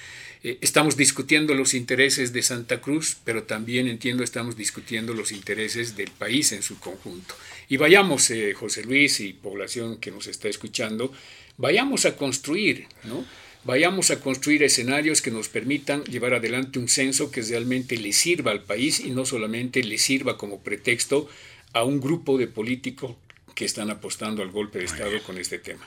Eh, 0.45 0.59
estamos 0.61 0.97
discutiendo 0.97 1.55
los 1.55 1.75
intereses 1.75 2.33
de 2.33 2.43
Santa 2.43 2.81
Cruz, 2.81 3.17
pero 3.25 3.43
también 3.43 3.89
entiendo 3.89 4.23
estamos 4.23 4.57
discutiendo 4.57 5.15
los 5.15 5.33
intereses 5.33 5.97
del 5.97 6.11
país 6.11 6.53
en 6.53 6.63
su 6.63 6.79
conjunto. 6.79 7.35
Y 7.69 7.77
vayamos, 7.77 8.31
eh, 8.31 8.55
José 8.55 8.85
Luis 8.85 9.21
y 9.21 9.33
población 9.33 9.99
que 9.99 10.11
nos 10.11 10.27
está 10.27 10.49
escuchando, 10.49 11.13
vayamos 11.57 12.05
a 12.07 12.17
construir, 12.17 12.87
¿no? 13.05 13.25
Vayamos 13.65 14.11
a 14.11 14.21
construir 14.21 14.63
escenarios 14.63 15.21
que 15.21 15.33
nos 15.33 15.49
permitan 15.49 16.05
llevar 16.05 16.33
adelante 16.33 16.79
un 16.79 16.89
censo 16.89 17.31
que 17.31 17.43
realmente 17.43 17.97
le 17.97 18.13
sirva 18.13 18.53
al 18.53 18.63
país 18.63 19.01
y 19.01 19.11
no 19.11 19.27
solamente 19.27 19.83
le 19.83 19.99
sirva 19.99 20.39
como 20.39 20.63
pretexto 20.63 21.29
a 21.73 21.85
un 21.85 22.01
grupo 22.01 22.39
de 22.39 22.47
políticos 22.47 23.17
que 23.59 23.65
están 23.65 23.91
apostando 23.91 24.41
al 24.41 24.53
golpe 24.53 24.79
de 24.79 24.85
Estado 24.85 25.21
con 25.27 25.37
este 25.37 25.59
tema. 25.59 25.85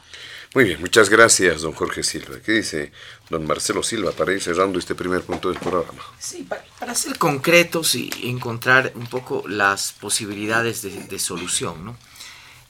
Muy 0.53 0.65
bien, 0.65 0.81
muchas 0.81 1.09
gracias, 1.09 1.61
don 1.61 1.71
Jorge 1.71 2.03
Silva. 2.03 2.41
¿Qué 2.45 2.51
dice 2.51 2.91
don 3.29 3.47
Marcelo 3.47 3.81
Silva 3.81 4.11
para 4.11 4.33
ir 4.33 4.41
cerrando 4.41 4.77
este 4.77 4.93
primer 4.93 5.21
punto 5.23 5.49
del 5.49 5.57
programa? 5.57 6.03
Sí, 6.19 6.45
para, 6.77 6.93
ser 6.93 7.17
concretos 7.17 7.95
y 7.95 8.11
encontrar 8.23 8.91
un 8.95 9.07
poco 9.07 9.45
las 9.47 9.93
posibilidades 9.93 10.81
de, 10.81 11.17
solución, 11.17 11.85
¿no? 11.85 11.97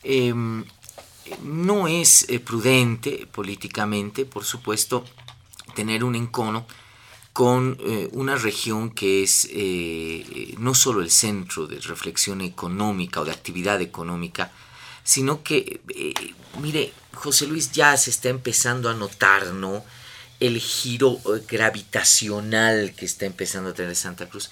Em, 0.03 0.65
no 1.41 1.87
es 1.87 2.29
eh, 2.29 2.39
prudente 2.39 3.27
políticamente, 3.31 4.25
por 4.25 4.45
supuesto, 4.45 5.03
tener 5.73 6.03
un 6.03 6.13
encono 6.13 6.67
con 7.33 7.75
eh, 7.79 8.07
una 8.11 8.35
región 8.35 8.91
que 8.91 9.23
es 9.23 9.49
eh, 9.51 10.53
no 10.59 10.75
solo 10.75 11.01
el 11.01 11.09
centro 11.09 11.65
de 11.65 11.79
reflexión 11.79 12.41
económica 12.41 13.21
o 13.21 13.25
de 13.25 13.31
actividad 13.31 13.81
económica, 13.81 14.51
sino 15.03 15.43
que, 15.43 15.81
mire, 16.59 16.93
José 17.13 17.47
Luis 17.47 17.71
ya 17.71 17.95
se 17.97 18.09
está 18.09 18.29
empezando 18.29 18.89
a 18.89 18.93
notar, 18.93 19.47
¿no? 19.47 19.83
El 20.39 20.59
giro 20.59 21.19
gravitacional 21.47 22.93
que 22.95 23.05
está 23.05 23.25
empezando 23.25 23.71
a 23.71 23.73
tener 23.73 23.95
Santa 23.95 24.27
Cruz. 24.27 24.49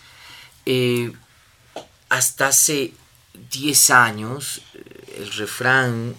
hasta 2.10 2.48
hace 2.48 2.94
10 3.52 3.90
años, 3.92 4.62
el 5.18 5.32
refrán 5.34 6.16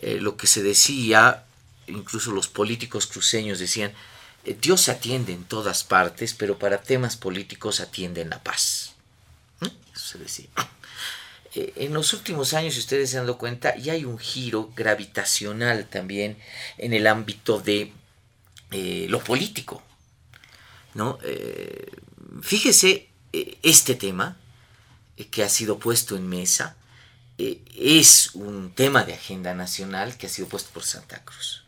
eh, 0.00 0.18
lo 0.20 0.36
que 0.36 0.46
se 0.46 0.62
decía, 0.62 1.44
incluso 1.88 2.30
los 2.30 2.48
políticos 2.48 3.06
cruceños 3.06 3.58
decían, 3.58 3.92
eh, 4.44 4.56
Dios 4.60 4.88
atiende 4.88 5.32
en 5.32 5.44
todas 5.44 5.82
partes, 5.82 6.34
pero 6.34 6.58
para 6.58 6.82
temas 6.82 7.16
políticos 7.16 7.80
atiende 7.80 8.20
en 8.20 8.30
la 8.30 8.42
paz. 8.42 8.92
¿Mm? 9.60 9.66
Eso 9.94 10.06
se 10.06 10.18
decía. 10.18 10.46
Eh, 11.54 11.72
en 11.76 11.94
los 11.94 12.12
últimos 12.12 12.54
años, 12.54 12.74
si 12.74 12.80
ustedes 12.80 13.10
se 13.10 13.18
han 13.18 13.24
dado 13.24 13.38
cuenta, 13.38 13.76
ya 13.76 13.94
hay 13.94 14.04
un 14.04 14.18
giro 14.18 14.72
gravitacional 14.76 15.86
también 15.86 16.36
en 16.76 16.92
el 16.92 17.06
ámbito 17.06 17.60
de 17.60 17.92
lo 19.08 19.20
político. 19.20 19.82
¿no? 20.94 21.18
fíjese 22.42 23.08
este 23.32 23.94
tema 23.94 24.36
que 25.26 25.42
ha 25.42 25.48
sido 25.48 25.78
puesto 25.78 26.16
en 26.16 26.28
mesa, 26.28 26.76
eh, 27.38 27.60
es 27.76 28.34
un 28.34 28.72
tema 28.72 29.04
de 29.04 29.14
agenda 29.14 29.54
nacional 29.54 30.16
que 30.16 30.26
ha 30.26 30.30
sido 30.30 30.48
puesto 30.48 30.70
por 30.70 30.84
Santa 30.84 31.24
Cruz. 31.24 31.64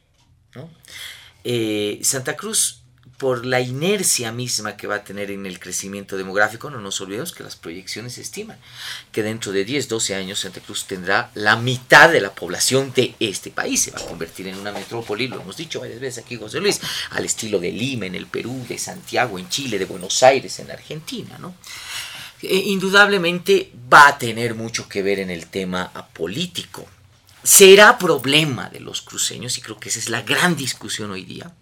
Eh, 1.44 2.00
Santa 2.02 2.36
Cruz, 2.36 2.79
por 3.20 3.44
la 3.44 3.60
inercia 3.60 4.32
misma 4.32 4.78
que 4.78 4.86
va 4.86 4.94
a 4.94 5.04
tener 5.04 5.30
en 5.30 5.44
el 5.44 5.60
crecimiento 5.60 6.16
demográfico, 6.16 6.70
no 6.70 6.80
nos 6.80 7.02
olvidemos 7.02 7.32
que 7.32 7.42
las 7.42 7.54
proyecciones 7.54 8.16
estiman 8.16 8.56
que 9.12 9.22
dentro 9.22 9.52
de 9.52 9.62
10, 9.66 9.90
12 9.90 10.14
años 10.14 10.38
Santa 10.38 10.60
Cruz 10.60 10.86
tendrá 10.86 11.30
la 11.34 11.56
mitad 11.56 12.10
de 12.10 12.22
la 12.22 12.34
población 12.34 12.94
de 12.94 13.14
este 13.20 13.50
país. 13.50 13.82
Se 13.82 13.90
va 13.90 13.98
a 14.00 14.06
convertir 14.06 14.48
en 14.48 14.56
una 14.56 14.72
metrópoli, 14.72 15.28
lo 15.28 15.38
hemos 15.38 15.58
dicho 15.58 15.80
varias 15.80 16.00
veces 16.00 16.24
aquí, 16.24 16.36
José 16.36 16.60
Luis, 16.60 16.80
al 17.10 17.26
estilo 17.26 17.58
de 17.58 17.70
Lima 17.70 18.06
en 18.06 18.14
el 18.14 18.26
Perú, 18.26 18.64
de 18.66 18.78
Santiago 18.78 19.38
en 19.38 19.50
Chile, 19.50 19.78
de 19.78 19.84
Buenos 19.84 20.22
Aires 20.22 20.58
en 20.58 20.70
Argentina. 20.70 21.36
¿no? 21.38 21.54
Eh, 22.40 22.56
indudablemente 22.68 23.70
va 23.92 24.08
a 24.08 24.18
tener 24.18 24.54
mucho 24.54 24.88
que 24.88 25.02
ver 25.02 25.18
en 25.18 25.28
el 25.28 25.48
tema 25.48 25.92
político. 26.14 26.88
Será 27.42 27.98
problema 27.98 28.70
de 28.70 28.80
los 28.80 29.02
cruceños, 29.02 29.58
y 29.58 29.60
creo 29.60 29.78
que 29.78 29.90
esa 29.90 29.98
es 29.98 30.08
la 30.08 30.22
gran 30.22 30.56
discusión 30.56 31.10
hoy 31.10 31.26
día, 31.26 31.52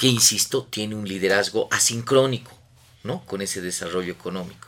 que, 0.00 0.06
insisto, 0.06 0.66
tiene 0.70 0.94
un 0.94 1.06
liderazgo 1.06 1.68
asincrónico 1.70 2.56
¿no? 3.04 3.22
con 3.26 3.42
ese 3.42 3.60
desarrollo 3.60 4.10
económico. 4.10 4.66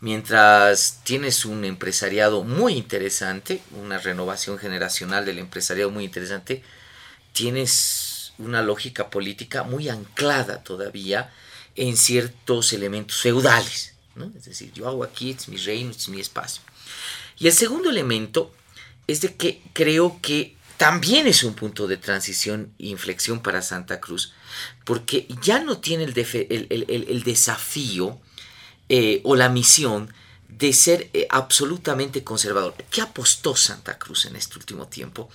Mientras 0.00 1.00
tienes 1.02 1.46
un 1.46 1.64
empresariado 1.64 2.44
muy 2.44 2.74
interesante, 2.74 3.62
una 3.70 3.96
renovación 3.96 4.58
generacional 4.58 5.24
del 5.24 5.38
empresariado 5.38 5.90
muy 5.90 6.04
interesante, 6.04 6.62
tienes 7.32 8.34
una 8.36 8.60
lógica 8.60 9.08
política 9.08 9.62
muy 9.62 9.88
anclada 9.88 10.62
todavía 10.62 11.32
en 11.74 11.96
ciertos 11.96 12.74
elementos 12.74 13.16
feudales. 13.16 13.94
Es 14.36 14.44
decir, 14.44 14.74
yo 14.74 14.88
hago 14.88 15.04
aquí, 15.04 15.30
es 15.30 15.48
mi 15.48 15.56
reino, 15.56 15.90
es 15.90 16.06
mi 16.10 16.20
espacio. 16.20 16.62
Y 17.38 17.46
el 17.46 17.54
segundo 17.54 17.88
elemento 17.88 18.52
es 19.06 19.22
de 19.22 19.34
que 19.36 19.62
creo 19.72 20.20
que 20.20 20.54
también 20.76 21.26
es 21.26 21.44
un 21.44 21.54
punto 21.54 21.86
de 21.86 21.96
transición 21.96 22.74
e 22.78 22.88
inflexión 22.88 23.40
para 23.40 23.62
Santa 23.62 24.00
Cruz, 24.00 24.34
porque 24.84 25.26
ya 25.42 25.58
no 25.60 25.78
tiene 25.78 26.04
el, 26.04 27.22
desafío 27.24 28.18
eh, 28.88 29.20
o 29.24 29.36
la 29.36 29.48
misión 29.48 30.12
de 30.48 30.72
ser 30.72 31.08
eh, 31.12 31.26
absolutamente 31.30 32.24
conservador. 32.24 32.74
¿Qué 32.90 33.00
apostó 33.00 33.56
Santa 33.56 33.98
Cruz 33.98 34.26
en 34.26 34.36
este 34.36 34.58
último 34.58 34.88
tiempo? 34.88 35.30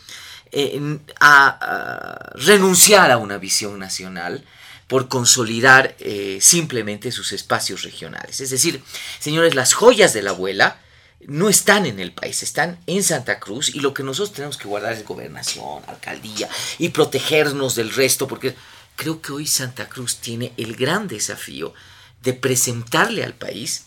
Eh, 0.51 0.99
a, 1.19 2.31
renunciar 2.35 3.11
a 3.11 3.17
una 3.17 3.37
visión 3.37 3.79
nacional, 3.79 4.43
por 4.87 5.07
consolidar 5.07 5.95
eh, 5.99 6.37
simplemente 6.41 7.11
sus 7.11 7.31
espacios 7.31 7.83
regionales. 7.83 8.39
Es 8.39 8.51
decir, 8.51 8.83
señores, 9.19 9.55
las 9.55 9.73
joyas 9.73 10.13
de 10.13 10.21
la 10.21 10.31
abuela 10.31 10.79
no 11.27 11.49
están 11.49 11.87
en 11.87 11.99
el 11.99 12.11
país, 12.11 12.43
están 12.43 12.77
en 12.85 13.03
Santa 13.03 13.39
Cruz 13.39 13.73
y 13.73 13.79
lo 13.79 13.93
que 13.95 14.03
nosotros 14.03 14.35
tenemos 14.35 14.57
que 14.57 14.67
guardar 14.67 14.93
es 14.93 15.03
gobernación, 15.03 15.81
alcaldía 15.87 16.47
y 16.77 16.89
protegernos 16.89 17.73
del 17.73 17.91
resto, 17.91 18.27
porque 18.27 18.55
creo 18.95 19.21
que 19.21 19.31
hoy 19.31 19.47
Santa 19.47 19.89
Cruz 19.89 20.17
tiene 20.17 20.53
el 20.57 20.75
gran 20.75 21.07
desafío 21.07 21.73
de 22.21 22.33
presentarle 22.33 23.23
al 23.23 23.33
país 23.33 23.85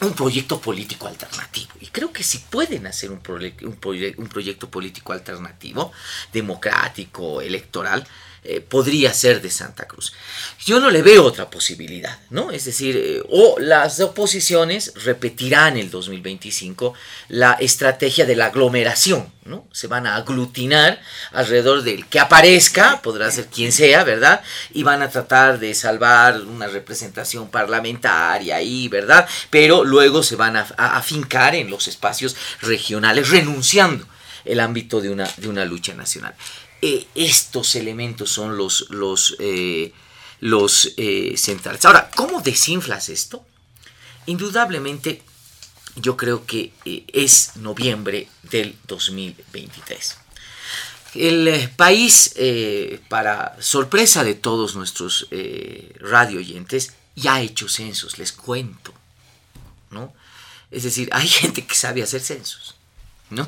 un 0.00 0.14
proyecto 0.14 0.60
político 0.60 1.08
alternativo. 1.08 1.72
Y 1.80 1.86
creo 1.86 2.12
que 2.12 2.22
si 2.22 2.38
pueden 2.38 2.86
hacer 2.86 3.10
un, 3.10 3.20
un 3.26 4.28
proyecto 4.28 4.70
político 4.70 5.12
alternativo, 5.12 5.92
democrático, 6.32 7.40
electoral, 7.40 8.06
eh, 8.44 8.60
podría 8.60 9.12
ser 9.12 9.42
de 9.42 9.50
Santa 9.50 9.86
Cruz. 9.86 10.12
Yo 10.64 10.80
no 10.80 10.90
le 10.90 11.02
veo 11.02 11.24
otra 11.24 11.50
posibilidad, 11.50 12.18
¿no? 12.30 12.50
Es 12.50 12.64
decir, 12.64 12.96
eh, 12.96 13.22
o 13.30 13.58
las 13.58 13.98
oposiciones 14.00 14.92
repetirán 15.04 15.76
el 15.76 15.90
2025 15.90 16.94
la 17.28 17.52
estrategia 17.54 18.26
de 18.26 18.36
la 18.36 18.46
aglomeración, 18.46 19.32
¿no? 19.44 19.66
Se 19.72 19.86
van 19.86 20.06
a 20.06 20.16
aglutinar 20.16 21.00
alrededor 21.32 21.82
del 21.82 22.06
que 22.06 22.20
aparezca, 22.20 23.02
podrá 23.02 23.30
ser 23.30 23.46
quien 23.46 23.72
sea, 23.72 24.04
¿verdad? 24.04 24.42
Y 24.72 24.82
van 24.82 25.02
a 25.02 25.10
tratar 25.10 25.58
de 25.58 25.74
salvar 25.74 26.40
una 26.42 26.68
representación 26.68 27.50
parlamentaria 27.50 28.56
ahí, 28.56 28.88
¿verdad? 28.88 29.28
Pero 29.50 29.84
luego 29.84 30.22
se 30.22 30.36
van 30.36 30.56
a, 30.56 30.62
afincar 30.76 31.54
en 31.54 31.70
los 31.70 31.88
espacios 31.88 32.36
regionales, 32.60 33.30
renunciando 33.30 34.06
el 34.44 34.60
ámbito 34.60 35.00
de 35.00 35.10
una, 35.10 35.28
de 35.36 35.48
una 35.48 35.64
lucha 35.64 35.94
nacional. 35.94 36.34
Eh, 36.80 37.06
estos 37.14 37.74
elementos 37.74 38.30
son 38.30 38.56
los, 38.56 38.86
los, 38.90 39.36
eh, 39.38 39.92
los 40.40 40.92
eh, 40.96 41.34
centrales. 41.36 41.84
Ahora, 41.84 42.10
¿cómo 42.14 42.40
desinflas 42.40 43.08
esto? 43.08 43.44
Indudablemente 44.26 45.22
yo 45.96 46.16
creo 46.16 46.46
que 46.46 46.72
es 46.84 47.56
noviembre 47.56 48.28
del 48.44 48.76
2023. 48.86 50.16
El 51.14 51.70
país, 51.76 52.34
para 53.08 53.56
sorpresa 53.60 54.22
de 54.22 54.34
todos 54.34 54.76
nuestros 54.76 55.26
radio 55.98 56.38
oyentes, 56.38 56.92
ya 57.16 57.36
ha 57.36 57.40
hecho 57.40 57.68
censos, 57.68 58.18
les 58.18 58.32
cuento. 58.32 58.92
¿no? 59.90 60.12
Es 60.70 60.82
decir, 60.82 61.08
hay 61.12 61.28
gente 61.28 61.66
que 61.66 61.74
sabe 61.74 62.02
hacer 62.02 62.20
censos. 62.20 62.74
¿No? 63.30 63.46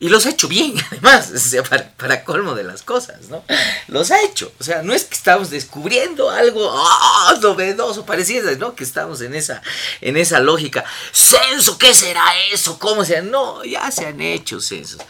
Y 0.00 0.08
los 0.08 0.26
ha 0.26 0.30
hecho 0.30 0.48
bien, 0.48 0.74
además, 0.90 1.30
o 1.34 1.38
sea, 1.38 1.62
para, 1.62 2.24
colmo 2.24 2.54
de 2.54 2.64
las 2.64 2.82
cosas, 2.82 3.28
¿no? 3.28 3.44
Los 3.88 4.10
ha 4.10 4.22
hecho, 4.22 4.52
o 4.58 4.64
sea, 4.64 4.82
no 4.82 4.92
es 4.92 5.04
que 5.04 5.14
estamos 5.14 5.50
descubriendo 5.50 6.30
algo 6.30 6.66
oh, 6.70 7.34
novedoso, 7.40 8.04
pareciera, 8.04 8.52
¿no? 8.52 8.74
Que 8.74 8.84
estamos 8.84 9.20
en 9.20 9.34
esa, 9.34 9.62
en 10.00 10.16
esa 10.16 10.40
lógica. 10.40 10.84
¿Censo? 11.12 11.78
¿Qué 11.78 11.94
será 11.94 12.24
eso? 12.52 12.78
¿Cómo 12.78 13.04
será? 13.04 13.22
No, 13.22 13.64
ya 13.64 13.90
se 13.90 14.06
han 14.06 14.20
hecho 14.20 14.60
censos. 14.60 15.00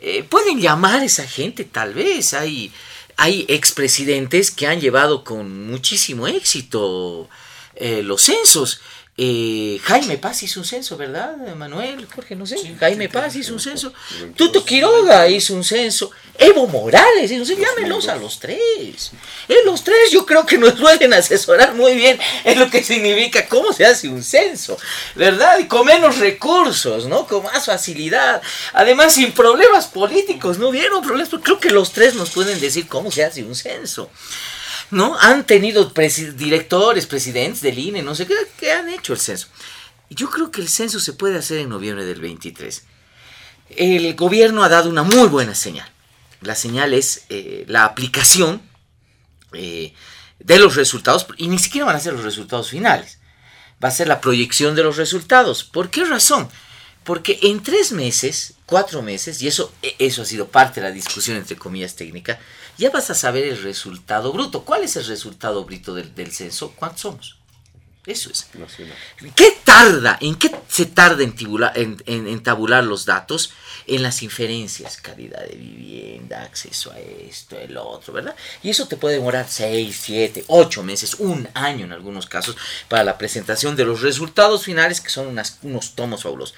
Eh, 0.00 0.22
pueden 0.22 0.60
llamar 0.60 1.00
a 1.00 1.04
esa 1.04 1.26
gente, 1.26 1.64
tal 1.64 1.94
vez, 1.94 2.34
hay, 2.34 2.72
hay 3.16 3.44
expresidentes 3.48 4.52
que 4.52 4.66
han 4.68 4.80
llevado 4.80 5.24
con 5.24 5.66
muchísimo 5.66 6.28
éxito 6.28 7.28
eh, 7.74 8.02
los 8.02 8.22
censos. 8.22 8.80
Eh, 9.20 9.80
Jaime 9.82 10.16
Paz 10.16 10.44
hizo 10.44 10.60
un 10.60 10.64
censo, 10.64 10.96
¿verdad, 10.96 11.36
Manuel? 11.56 12.06
Jorge, 12.06 12.36
no 12.36 12.46
sé. 12.46 12.56
Jaime 12.78 13.08
Paz 13.08 13.34
hizo 13.34 13.52
un 13.52 13.58
censo. 13.58 13.92
Tuto 14.36 14.64
Quiroga 14.64 15.28
hizo 15.28 15.54
un 15.54 15.64
censo. 15.64 16.12
Evo 16.38 16.68
Morales 16.68 17.28
hizo 17.28 17.40
un 17.40 17.46
censo. 17.46 17.62
Llámelos 17.62 18.06
a 18.06 18.14
los 18.14 18.38
tres. 18.38 19.10
En 19.48 19.56
los 19.66 19.82
tres 19.82 20.12
yo 20.12 20.24
creo 20.24 20.46
que 20.46 20.56
nos 20.56 20.74
pueden 20.74 21.12
asesorar 21.12 21.74
muy 21.74 21.96
bien 21.96 22.16
en 22.44 22.60
lo 22.60 22.70
que 22.70 22.84
significa 22.84 23.48
cómo 23.48 23.72
se 23.72 23.84
hace 23.84 24.08
un 24.08 24.22
censo, 24.22 24.78
¿verdad? 25.16 25.58
Y 25.58 25.66
con 25.66 25.84
menos 25.84 26.18
recursos, 26.18 27.06
¿no? 27.06 27.26
Con 27.26 27.42
más 27.42 27.66
facilidad. 27.66 28.40
Además, 28.72 29.14
sin 29.14 29.32
problemas 29.32 29.88
políticos. 29.88 30.58
¿No 30.58 30.70
vieron 30.70 31.02
problemas? 31.02 31.28
Creo 31.42 31.58
que 31.58 31.70
los 31.70 31.90
tres 31.90 32.14
nos 32.14 32.30
pueden 32.30 32.60
decir 32.60 32.86
cómo 32.86 33.10
se 33.10 33.24
hace 33.24 33.42
un 33.42 33.56
censo. 33.56 34.10
¿No? 34.90 35.18
Han 35.18 35.44
tenido 35.44 35.92
directores, 36.36 37.06
presidentes 37.06 37.60
del 37.60 37.78
INE, 37.78 38.02
no 38.02 38.14
sé 38.14 38.26
qué, 38.26 38.34
que 38.58 38.72
han 38.72 38.88
hecho 38.88 39.12
el 39.12 39.20
censo. 39.20 39.48
Yo 40.10 40.30
creo 40.30 40.50
que 40.50 40.60
el 40.60 40.68
censo 40.68 41.00
se 41.00 41.12
puede 41.12 41.38
hacer 41.38 41.58
en 41.58 41.68
noviembre 41.68 42.04
del 42.04 42.20
23. 42.20 42.84
El 43.76 44.14
gobierno 44.14 44.64
ha 44.64 44.68
dado 44.68 44.88
una 44.88 45.02
muy 45.02 45.28
buena 45.28 45.54
señal. 45.54 45.90
La 46.40 46.54
señal 46.54 46.94
es 46.94 47.24
eh, 47.28 47.64
la 47.68 47.84
aplicación 47.84 48.62
eh, 49.52 49.92
de 50.38 50.58
los 50.58 50.76
resultados, 50.76 51.26
y 51.36 51.48
ni 51.48 51.58
siquiera 51.58 51.86
van 51.86 51.96
a 51.96 52.00
ser 52.00 52.14
los 52.14 52.24
resultados 52.24 52.70
finales. 52.70 53.18
Va 53.82 53.88
a 53.88 53.92
ser 53.92 54.08
la 54.08 54.20
proyección 54.20 54.74
de 54.74 54.82
los 54.82 54.96
resultados. 54.96 55.64
¿Por 55.64 55.90
qué 55.90 56.04
razón? 56.04 56.48
Porque 57.04 57.38
en 57.42 57.62
tres 57.62 57.92
meses, 57.92 58.54
cuatro 58.66 59.02
meses, 59.02 59.42
y 59.42 59.48
eso, 59.48 59.72
e, 59.82 59.94
eso 59.98 60.22
ha 60.22 60.24
sido 60.24 60.48
parte 60.48 60.80
de 60.80 60.88
la 60.88 60.94
discusión 60.94 61.36
entre 61.36 61.56
comillas 61.56 61.96
técnica, 61.96 62.38
ya 62.78 62.90
vas 62.90 63.10
a 63.10 63.14
saber 63.14 63.44
el 63.44 63.60
resultado 63.62 64.32
bruto. 64.32 64.64
¿Cuál 64.64 64.84
es 64.84 64.96
el 64.96 65.04
resultado 65.04 65.64
bruto 65.64 65.94
del, 65.94 66.32
censo? 66.32 66.72
¿Cuántos 66.76 67.00
somos? 67.00 67.38
Eso 68.06 68.30
es. 68.30 68.48
¿Qué 69.34 69.58
tarda? 69.64 70.16
¿En 70.22 70.36
qué 70.36 70.50
se 70.68 70.86
tarda 70.86 71.22
en, 71.22 72.02
en, 72.06 72.42
tabular 72.42 72.82
los 72.84 73.04
datos? 73.04 73.52
En 73.86 74.02
las 74.02 74.22
inferencias, 74.22 74.96
calidad 74.98 75.42
de 75.42 75.56
vivienda, 75.56 76.42
acceso 76.42 76.92
a 76.92 76.98
esto, 76.98 77.58
el 77.58 77.76
otro, 77.76 78.14
¿verdad? 78.14 78.34
Y 78.62 78.70
eso 78.70 78.86
te 78.86 78.96
puede 78.96 79.16
demorar 79.16 79.46
6, 79.48 79.98
7, 80.00 80.44
8 80.46 80.82
meses, 80.84 81.16
un 81.18 81.48
año 81.54 81.84
en 81.84 81.92
algunos 81.92 82.26
casos, 82.26 82.56
para 82.88 83.04
la 83.04 83.18
presentación 83.18 83.76
de 83.76 83.84
los 83.84 84.00
resultados 84.00 84.64
finales, 84.64 85.00
que 85.00 85.10
son 85.10 85.36
unos 85.62 85.94
tomos 85.94 86.22
fabulosos. 86.22 86.54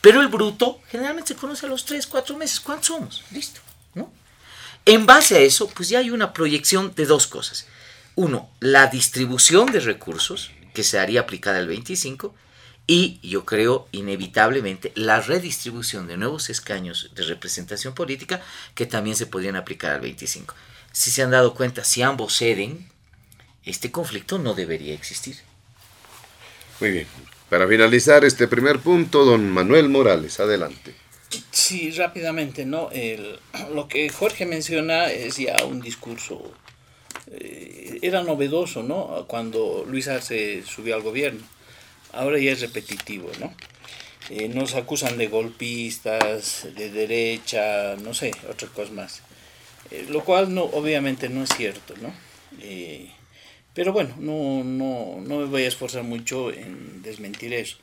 Pero 0.00 0.20
el 0.20 0.28
bruto 0.28 0.80
generalmente 0.90 1.28
se 1.28 1.40
conoce 1.40 1.66
a 1.66 1.68
los 1.68 1.84
3, 1.84 2.06
4 2.06 2.36
meses. 2.36 2.60
¿Cuántos 2.60 2.88
somos? 2.88 3.22
Listo. 3.30 3.60
En 4.86 5.06
base 5.06 5.36
a 5.36 5.40
eso, 5.40 5.68
pues 5.68 5.88
ya 5.88 5.98
hay 5.98 6.10
una 6.10 6.32
proyección 6.32 6.94
de 6.94 7.06
dos 7.06 7.26
cosas. 7.26 7.66
Uno, 8.14 8.50
la 8.60 8.86
distribución 8.86 9.66
de 9.72 9.80
recursos, 9.80 10.50
que 10.74 10.82
se 10.82 10.98
haría 10.98 11.20
aplicada 11.20 11.58
el 11.58 11.68
25, 11.68 12.34
y 12.86 13.20
yo 13.22 13.44
creo 13.44 13.86
inevitablemente 13.92 14.92
la 14.96 15.20
redistribución 15.20 16.08
de 16.08 16.16
nuevos 16.16 16.50
escaños 16.50 17.10
de 17.14 17.22
representación 17.22 17.94
política 17.94 18.42
que 18.74 18.86
también 18.86 19.14
se 19.14 19.26
podrían 19.26 19.54
aplicar 19.54 19.92
al 19.92 20.00
25. 20.00 20.54
Si 20.90 21.10
se 21.12 21.22
han 21.22 21.30
dado 21.30 21.54
cuenta, 21.54 21.84
si 21.84 22.02
ambos 22.02 22.36
ceden, 22.36 22.88
este 23.64 23.92
conflicto 23.92 24.38
no 24.38 24.54
debería 24.54 24.94
existir. 24.94 25.36
Muy 26.80 26.90
bien. 26.90 27.06
Para 27.48 27.68
finalizar 27.68 28.24
este 28.24 28.48
primer 28.48 28.80
punto, 28.80 29.24
don 29.24 29.50
Manuel 29.50 29.88
Morales, 29.88 30.40
adelante. 30.40 30.94
Sí, 31.50 31.90
rápidamente, 31.92 32.64
¿no? 32.64 32.90
El, 32.90 33.38
lo 33.74 33.88
que 33.88 34.08
Jorge 34.08 34.46
menciona 34.46 35.06
es 35.06 35.36
ya 35.36 35.56
un 35.64 35.80
discurso, 35.80 36.52
eh, 37.30 37.98
era 38.02 38.22
novedoso, 38.22 38.82
¿no? 38.82 39.26
Cuando 39.28 39.84
Luis 39.86 40.08
Arce 40.08 40.62
subió 40.66 40.94
al 40.96 41.02
gobierno. 41.02 41.42
Ahora 42.12 42.38
ya 42.38 42.50
es 42.50 42.60
repetitivo, 42.60 43.30
¿no? 43.38 43.54
Eh, 44.30 44.48
nos 44.48 44.74
acusan 44.74 45.16
de 45.18 45.28
golpistas, 45.28 46.68
de 46.76 46.90
derecha, 46.90 47.96
no 47.96 48.14
sé, 48.14 48.32
otras 48.48 48.70
cosas 48.72 48.92
más. 48.92 49.22
Eh, 49.90 50.06
lo 50.08 50.24
cual 50.24 50.54
no, 50.54 50.64
obviamente 50.64 51.28
no 51.28 51.44
es 51.44 51.50
cierto, 51.50 51.94
¿no? 52.00 52.12
pero 53.72 53.92
bueno, 53.92 54.14
no, 54.18 54.64
no, 54.64 55.20
no 55.20 55.38
me 55.38 55.44
voy 55.46 55.62
a 55.62 55.68
esforzar 55.68 56.02
mucho 56.02 56.52
en 56.52 57.00
desmentir 57.02 57.54
eso. 57.54 57.78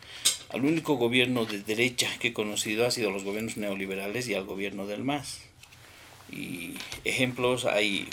Al 0.49 0.63
único 0.63 0.95
gobierno 0.95 1.45
de 1.45 1.61
derecha 1.61 2.09
que 2.19 2.29
he 2.29 2.33
conocido 2.33 2.85
ha 2.85 2.91
sido 2.91 3.11
los 3.11 3.23
gobiernos 3.23 3.57
neoliberales 3.57 4.27
y 4.29 4.33
al 4.33 4.45
gobierno 4.45 4.87
del 4.87 5.03
MAS. 5.03 5.41
Y 6.31 6.75
ejemplos 7.03 7.65
hay 7.65 8.07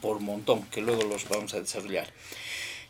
por 0.00 0.20
montón, 0.20 0.64
que 0.66 0.80
luego 0.80 1.04
los 1.04 1.28
vamos 1.28 1.54
a 1.54 1.60
desarrollar. 1.60 2.12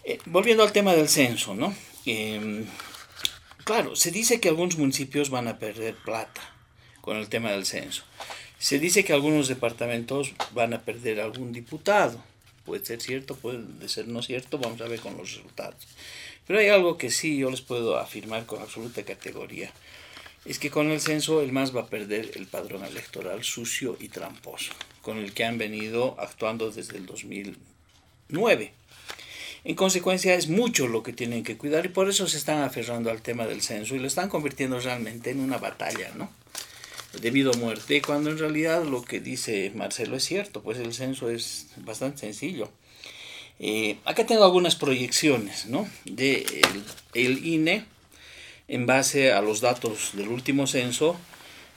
Eh, 0.05 0.19
volviendo 0.27 0.63
al 0.63 0.73
tema 0.73 0.95
del 0.95 1.09
censo, 1.09 1.55
¿no? 1.55 1.75
Em, 2.07 2.65
claro, 3.65 3.97
se 3.97 4.11
dice 4.11 4.41
que 4.41 4.49
algunos 4.49 4.79
municipios 4.79 5.29
van 5.31 5.49
a 5.49 5.59
perder 5.59 5.95
plata 5.95 6.41
con 7.01 7.17
el 7.17 7.29
tema 7.29 7.51
del 7.51 7.67
censo. 7.67 8.05
Se 8.59 8.79
dice 8.79 9.05
que 9.05 9.13
algunos 9.13 9.49
departamentos 9.49 10.33
van 10.53 10.75
a 10.75 10.83
perder 10.83 11.21
algún 11.21 11.53
diputado. 11.53 12.23
Puede 12.65 12.85
ser 12.85 13.01
cierto, 13.01 13.35
puede 13.37 13.89
ser 13.89 14.09
no 14.09 14.23
cierto, 14.23 14.59
vamos 14.59 14.81
a 14.81 14.87
ver 14.87 15.01
con 15.01 15.17
los 15.17 15.33
resultados. 15.33 15.87
Pero 16.51 16.59
hay 16.59 16.69
algo 16.69 16.99
que 16.99 17.13
sí 17.13 17.37
yo 17.37 17.49
les 17.49 17.61
puedo 17.61 17.97
afirmar 17.97 18.45
con 18.45 18.61
absoluta 18.61 19.05
categoría. 19.05 19.71
Es 20.45 20.59
que 20.59 20.69
con 20.69 20.91
el 20.91 21.01
censo 21.01 21.43
el 21.43 21.53
MAS 21.53 21.77
va 21.77 21.83
a 21.83 21.87
perder 21.87 22.33
el 22.35 22.49
padrón 22.49 22.85
electoral 22.85 23.45
sucio 23.45 23.97
y 24.01 24.09
tramposo, 24.09 24.73
con 25.01 25.19
el 25.19 25.33
que 25.33 25.45
han 25.45 25.59
venido 25.59 26.17
actuando 26.19 26.73
desde 26.73 26.97
el 26.97 27.07
2009. 27.07 28.73
En 29.63 29.77
consecuencia 29.77 30.35
es 30.35 30.49
mucho 30.49 30.89
lo 30.89 31.05
que 31.05 31.13
tienen 31.13 31.45
que 31.45 31.57
cuidar 31.57 31.87
y 31.87 31.91
por 31.91 32.09
eso 32.09 32.27
se 32.27 32.39
están 32.39 32.63
aferrando 32.63 33.13
al 33.13 33.23
tema 33.23 33.47
del 33.47 33.63
censo 33.63 33.95
y 33.95 34.01
lo 34.01 34.09
están 34.09 34.29
convirtiendo 34.29 34.81
realmente 34.81 35.31
en 35.31 35.39
una 35.39 35.59
batalla, 35.59 36.11
¿no? 36.17 36.33
Debido 37.23 37.53
a 37.53 37.57
muerte, 37.59 38.03
cuando 38.03 38.29
en 38.29 38.39
realidad 38.39 38.83
lo 38.83 39.03
que 39.03 39.21
dice 39.21 39.71
Marcelo 39.77 40.17
es 40.17 40.25
cierto, 40.25 40.65
pues 40.65 40.79
el 40.79 40.95
censo 40.95 41.31
es 41.31 41.69
bastante 41.77 42.19
sencillo. 42.19 42.73
Eh, 43.63 43.99
acá 44.07 44.25
tengo 44.25 44.45
algunas 44.45 44.75
proyecciones 44.75 45.67
¿no? 45.67 45.87
de 46.07 46.47
el, 47.13 47.47
INE 47.47 47.85
en 48.69 48.87
base 48.87 49.33
a 49.33 49.43
los 49.43 49.61
datos 49.61 50.13
del 50.15 50.29
último 50.29 50.67
censo. 50.67 51.17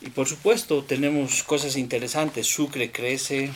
Y 0.01 0.09
por 0.09 0.27
supuesto 0.27 0.84
tenemos 0.84 1.43
cosas 1.43 1.75
interesantes. 1.75 2.47
Sucre 2.47 2.91
crece, 2.91 3.51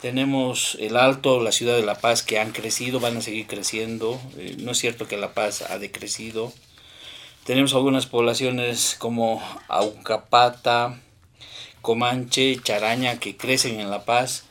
tenemos 0.00 0.76
el 0.80 0.96
Alto, 0.96 1.40
la 1.40 1.52
ciudad 1.52 1.76
de 1.76 1.82
La 1.82 1.98
Paz 1.98 2.22
que 2.22 2.38
han 2.40 2.50
crecido, 2.50 3.00
van 3.00 3.16
a 3.16 3.22
seguir 3.22 3.46
creciendo. 3.46 4.20
Eh, 4.36 4.56
no 4.58 4.72
es 4.72 4.78
cierto 4.78 5.06
que 5.06 5.16
La 5.16 5.32
Paz 5.32 5.62
ha 5.62 5.78
decrecido. 5.78 6.52
Tenemos 7.44 7.74
algunas 7.74 8.06
poblaciones 8.06 8.96
como 8.98 9.40
Aucapata, 9.68 11.00
Comanche, 11.86 12.58
Charaña 12.64 13.20
que 13.20 13.36
crecen 13.36 13.78
en 13.78 13.90
La 13.90 14.04
Paz. 14.04 14.42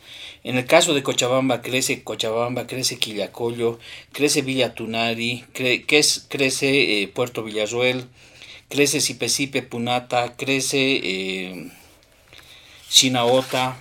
En 0.45 0.57
el 0.57 0.65
caso 0.65 0.93
de 0.93 1.03
Cochabamba 1.03 1.61
crece 1.61 2.01
Cochabamba, 2.01 2.65
crece 2.65 2.97
Quillacollo, 2.97 3.77
crece 4.13 4.41
Villa 4.41 4.73
Tunari, 4.73 5.43
crece 5.51 7.01
eh, 7.01 7.07
Puerto 7.09 7.43
Villarruel, 7.43 8.05
crece 8.69 9.01
Sipesipe 9.01 9.63
Punata, 9.63 10.37
crece 10.37 11.01
eh, 11.03 11.71
Chinaota. 12.89 13.77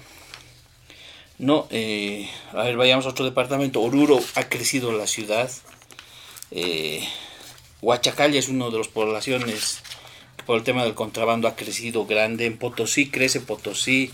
No, 1.39 1.69
eh, 1.71 2.29
a 2.55 2.65
ver, 2.65 2.77
vayamos 2.77 3.07
a 3.07 3.11
otro 3.11 3.25
departamento. 3.25 3.81
Oruro 3.83 4.19
ha 4.35 4.49
crecido 4.49 4.91
la 4.91 5.07
ciudad. 5.07 5.49
Eh, 6.51 7.07
Huachacalla 7.83 8.41
es 8.41 8.49
una 8.49 8.69
de 8.71 8.79
las 8.79 8.89
poblaciones 8.89 9.81
por 10.47 10.59
el 10.59 10.65
tema 10.65 10.85
del 10.85 10.95
contrabando 10.95 11.49
ha 11.49 11.57
crecido 11.57 12.07
grande. 12.07 12.47
En 12.47 12.57
Potosí 12.57 13.09
crece 13.09 13.41
Potosí, 13.41 14.11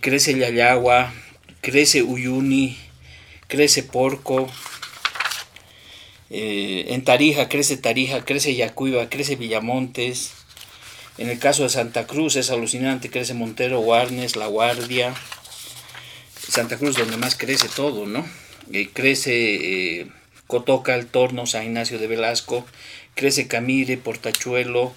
crece 0.00 0.38
Yayagua, 0.38 1.12
crece 1.60 2.02
Uyuni, 2.02 2.76
crece 3.48 3.82
Porco, 3.82 4.48
Eh, 6.34 6.94
en 6.94 7.04
Tarija 7.04 7.50
crece 7.50 7.76
Tarija, 7.76 8.24
crece 8.24 8.54
Yacuiba, 8.54 9.10
crece 9.10 9.36
Villamontes. 9.36 10.32
En 11.18 11.28
el 11.28 11.38
caso 11.38 11.62
de 11.62 11.68
Santa 11.68 12.06
Cruz 12.06 12.36
es 12.36 12.48
alucinante, 12.50 13.10
crece 13.10 13.34
Montero, 13.34 13.80
Guarnes, 13.80 14.36
La 14.36 14.46
Guardia. 14.46 15.12
Santa 16.48 16.78
Cruz 16.78 16.96
donde 16.96 17.18
más 17.18 17.36
crece 17.36 17.68
todo, 17.68 18.06
¿no? 18.06 18.24
Eh, 18.72 18.88
crece 18.94 19.34
eh, 20.00 20.06
Cotoca, 20.46 20.94
El 20.94 21.06
Torno, 21.06 21.44
San 21.44 21.64
Ignacio 21.64 21.98
de 21.98 22.06
Velasco, 22.06 22.64
crece 23.14 23.46
Camire, 23.46 23.98
Portachuelo, 23.98 24.94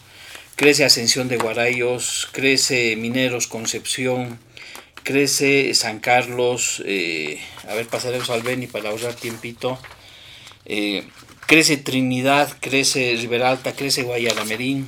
crece 0.56 0.86
Ascensión 0.86 1.28
de 1.28 1.38
Guarayos, 1.38 2.30
crece 2.32 2.96
Mineros, 2.96 3.48
Concepción, 3.48 4.40
crece 5.04 5.74
San 5.74 6.00
Carlos, 6.00 6.82
eh, 6.86 7.40
a 7.68 7.76
ver, 7.76 7.88
pasaremos 7.88 8.30
al 8.30 8.42
Beni 8.42 8.68
para 8.68 8.90
ahorrar 8.90 9.16
tiempito, 9.16 9.80
crece 11.46 11.78
Trinidad, 11.78 12.58
crece 12.60 13.16
Riberalta, 13.20 13.74
crece 13.74 14.04
Guayalamerín, 14.04 14.88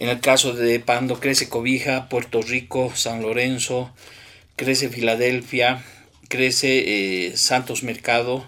en 0.00 0.08
el 0.08 0.20
caso 0.20 0.54
de 0.54 0.80
Pando 0.80 1.20
crece 1.20 1.50
Cobija, 1.50 2.08
Puerto 2.08 2.40
Rico, 2.40 2.90
San 2.94 3.20
Lorenzo, 3.20 3.92
crece 4.56 4.88
Filadelfia, 4.88 5.84
crece 6.28 7.26
eh, 7.26 7.36
Santos 7.36 7.82
Mercado, 7.82 8.46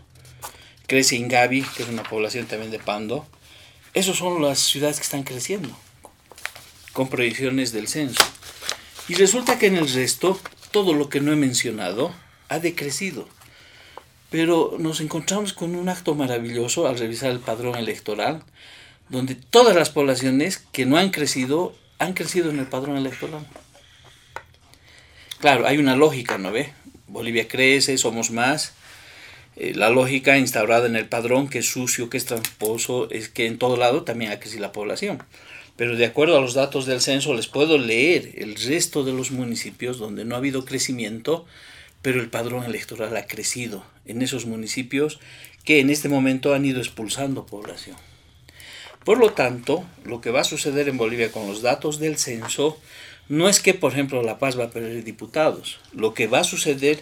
crece 0.87 1.17
Ingavi, 1.17 1.61
que 1.77 1.83
es 1.83 1.91
una 1.91 2.05
población 2.05 2.47
también 2.47 2.71
de 2.71 2.79
Pando. 2.79 3.27
Esas 3.93 4.17
son 4.17 4.41
las 4.41 4.61
ciudades 4.61 4.97
que 4.97 5.03
están 5.03 5.25
creciendo, 5.25 5.77
con 6.93 7.09
proyecciones 7.09 7.73
del 7.73 7.89
censo. 7.89 8.23
Y 9.09 9.15
resulta 9.15 9.59
que 9.59 9.67
en 9.67 9.77
el 9.77 9.93
resto, 9.93 10.41
todo 10.71 10.95
lo 10.95 11.09
que 11.09 11.21
no 11.21 11.33
he 11.33 11.37
mencionado 11.37 12.15
ha 12.49 12.59
decrecido. 12.59 13.29
Pero 14.31 14.77
nos 14.79 15.01
encontramos 15.01 15.53
con 15.53 15.75
un 15.75 15.89
acto 15.89 16.15
maravilloso 16.15 16.87
al 16.87 16.99
revisar 16.99 17.31
el 17.31 17.41
padrón 17.41 17.77
electoral, 17.77 18.43
donde 19.09 19.35
todas 19.35 19.77
las 19.77 19.91
poblaciones 19.91 20.59
que 20.73 20.87
no 20.87 20.97
han 20.97 21.11
crecido, 21.11 21.75
han 21.99 22.15
crecido 22.15 22.51
en 22.51 22.59
el 22.59 22.67
padrón 22.67 22.97
electoral. 22.97 23.47
Claro, 25.39 25.67
hay 25.67 25.79
una 25.79 25.97
lógica, 25.97 26.39
¿no 26.39 26.53
ve? 26.53 26.73
Bolivia 27.09 27.49
crece, 27.49 27.99
somos 27.99 28.31
más. 28.31 28.73
Eh, 29.57 29.75
la 29.75 29.91
lógica 29.91 30.39
instaurada 30.39 30.87
en 30.87 30.97
el 30.97 31.09
padrón, 31.09 31.49
que 31.49 31.59
es 31.59 31.67
sucio, 31.67 32.09
que 32.09 32.17
es 32.17 32.25
tramposo, 32.25 33.11
es 33.11 33.29
que 33.29 33.47
en 33.47 33.59
todo 33.59 33.77
lado 33.77 34.03
también 34.05 34.33
ha 34.33 34.41
crecido 34.41 34.63
la 34.63 34.73
población. 34.73 35.23
Pero 35.77 35.97
de 35.97 36.05
acuerdo 36.05 36.37
a 36.37 36.41
los 36.41 36.55
datos 36.55 36.87
del 36.87 37.01
censo, 37.01 37.35
les 37.35 37.49
puedo 37.49 37.79
leer 37.79 38.33
el 38.37 38.55
resto 38.57 39.05
de 39.05 39.13
los 39.13 39.31
municipios 39.31 39.99
donde 39.99 40.25
no 40.25 40.35
ha 40.35 40.39
habido 40.39 40.65
crecimiento, 40.65 41.47
pero 42.03 42.21
el 42.21 42.29
padrón 42.29 42.65
electoral 42.65 43.17
ha 43.17 43.27
crecido 43.27 43.85
en 44.05 44.23
esos 44.23 44.47
municipios 44.47 45.21
que 45.65 45.81
en 45.81 45.91
este 45.91 46.09
momento 46.09 46.55
han 46.55 46.65
ido 46.65 46.81
expulsando 46.81 47.47
población. 47.47 47.97
Por 49.05 49.19
lo 49.19 49.33
tanto, 49.33 49.85
lo 50.05 50.21
que 50.21 50.31
va 50.31 50.41
a 50.41 50.45
suceder 50.45 50.89
en 50.89 50.97
Bolivia 50.97 51.33
con 51.33 51.49
los 51.49 51.63
datos 51.63 51.99
del 51.99 52.19
censo 52.19 52.79
no 53.29 53.49
es 53.49 53.61
que, 53.61 53.75
por 53.75 53.93
ejemplo, 53.93 54.23
La 54.23 54.39
Paz 54.39 54.59
va 54.59 54.65
a 54.65 54.71
perder 54.71 55.05
diputados. 55.05 55.81
Lo 55.93 56.15
que 56.15 56.27
va 56.27 56.41
a 56.41 56.45
suceder 56.45 57.01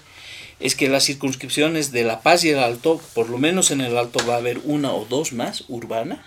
es 0.60 0.76
que 0.76 0.88
las 0.88 1.04
circunscripciones 1.04 1.92
de 1.92 2.04
La 2.04 2.20
Paz 2.20 2.44
y 2.44 2.50
el 2.50 2.58
Alto, 2.58 3.00
por 3.14 3.28
lo 3.28 3.38
menos 3.38 3.70
en 3.70 3.80
el 3.80 3.96
Alto 3.96 4.24
va 4.26 4.34
a 4.34 4.38
haber 4.38 4.60
una 4.64 4.92
o 4.92 5.04
dos 5.06 5.32
más 5.32 5.64
urbana. 5.68 6.24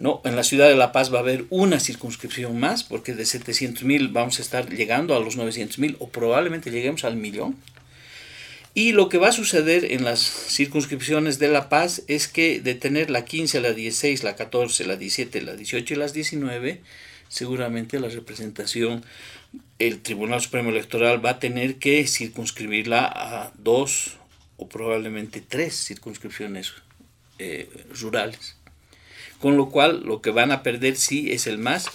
No, 0.00 0.22
en 0.24 0.34
la 0.34 0.44
ciudad 0.44 0.66
de 0.70 0.76
La 0.76 0.92
Paz 0.92 1.12
va 1.12 1.18
a 1.18 1.20
haber 1.20 1.44
una 1.50 1.78
circunscripción 1.78 2.58
más, 2.58 2.84
porque 2.84 3.12
de 3.12 3.26
700 3.26 3.84
mil 3.84 4.08
vamos 4.08 4.38
a 4.38 4.42
estar 4.42 4.66
llegando 4.70 5.14
a 5.14 5.20
los 5.20 5.36
900 5.36 5.78
mil 5.78 5.96
o 5.98 6.08
probablemente 6.08 6.70
lleguemos 6.70 7.04
al 7.04 7.16
millón. 7.16 7.54
Y 8.72 8.92
lo 8.92 9.10
que 9.10 9.18
va 9.18 9.28
a 9.28 9.32
suceder 9.32 9.92
en 9.92 10.04
las 10.04 10.20
circunscripciones 10.22 11.38
de 11.38 11.48
La 11.48 11.68
Paz 11.68 12.02
es 12.06 12.28
que 12.28 12.60
de 12.60 12.74
tener 12.74 13.10
la 13.10 13.26
15, 13.26 13.60
la 13.60 13.74
16, 13.74 14.24
la 14.24 14.36
14, 14.36 14.86
la 14.86 14.96
17, 14.96 15.42
la 15.42 15.54
18 15.54 15.92
y 15.92 15.96
las 15.98 16.14
19, 16.14 16.80
seguramente 17.28 18.00
la 18.00 18.08
representación, 18.08 19.04
el 19.78 20.00
Tribunal 20.00 20.40
Supremo 20.40 20.70
Electoral 20.70 21.22
va 21.22 21.32
a 21.32 21.38
tener 21.40 21.76
que 21.76 22.06
circunscribirla 22.06 23.04
a 23.04 23.52
dos 23.58 24.16
o 24.56 24.66
probablemente 24.66 25.42
tres 25.46 25.74
circunscripciones 25.74 26.72
eh, 27.38 27.68
rurales. 28.00 28.59
Con 29.40 29.56
lo 29.56 29.70
cual, 29.70 30.02
lo 30.04 30.20
que 30.20 30.30
van 30.30 30.52
a 30.52 30.62
perder 30.62 30.96
sí 30.96 31.32
es 31.32 31.46
el 31.46 31.58
más 31.58 31.86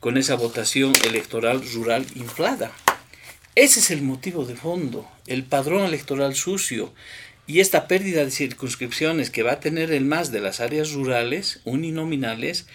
con 0.00 0.16
esa 0.16 0.34
votación 0.34 0.92
electoral 1.06 1.62
rural 1.72 2.04
inflada. 2.14 2.72
Ese 3.54 3.80
es 3.80 3.90
el 3.90 4.02
motivo 4.02 4.44
de 4.44 4.56
fondo, 4.56 5.08
el 5.26 5.44
padrón 5.44 5.84
electoral 5.84 6.34
sucio 6.34 6.92
y 7.46 7.60
esta 7.60 7.88
pérdida 7.88 8.24
de 8.24 8.30
circunscripciones 8.30 9.30
que 9.30 9.42
va 9.42 9.52
a 9.52 9.60
tener 9.60 9.92
el 9.92 10.04
más 10.04 10.30
de 10.30 10.40
las 10.40 10.60
áreas 10.60 10.92
rurales, 10.92 11.60
uninominales, 11.64 12.66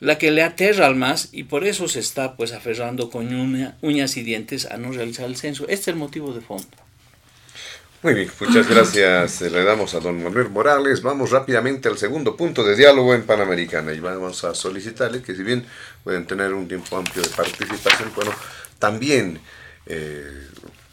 la 0.00 0.18
que 0.18 0.30
le 0.30 0.42
aterra 0.42 0.86
al 0.86 0.96
más 0.96 1.28
y 1.32 1.44
por 1.44 1.64
eso 1.64 1.88
se 1.88 2.00
está 2.00 2.36
pues 2.36 2.52
aferrando 2.52 3.08
con 3.08 3.72
uñas 3.82 4.16
y 4.16 4.22
dientes 4.22 4.66
a 4.66 4.76
no 4.76 4.92
realizar 4.92 5.26
el 5.26 5.36
censo. 5.36 5.64
Este 5.64 5.74
es 5.74 5.88
el 5.88 5.96
motivo 5.96 6.32
de 6.32 6.40
fondo. 6.40 6.85
Muy 8.02 8.14
bien, 8.14 8.30
muchas 8.40 8.68
gracias. 8.68 9.40
Le 9.40 9.64
damos 9.64 9.94
a 9.94 10.00
don 10.00 10.22
Manuel 10.22 10.50
Morales. 10.50 11.02
Vamos 11.02 11.30
rápidamente 11.30 11.88
al 11.88 11.98
segundo 11.98 12.36
punto 12.36 12.62
de 12.62 12.76
diálogo 12.76 13.14
en 13.14 13.22
Panamericana 13.22 13.92
y 13.92 14.00
vamos 14.00 14.44
a 14.44 14.54
solicitarle 14.54 15.22
que 15.22 15.34
si 15.34 15.42
bien 15.42 15.64
pueden 16.04 16.26
tener 16.26 16.52
un 16.52 16.68
tiempo 16.68 16.96
amplio 16.96 17.22
de 17.22 17.30
participación, 17.30 18.12
bueno, 18.14 18.32
también 18.78 19.40
eh, 19.86 20.46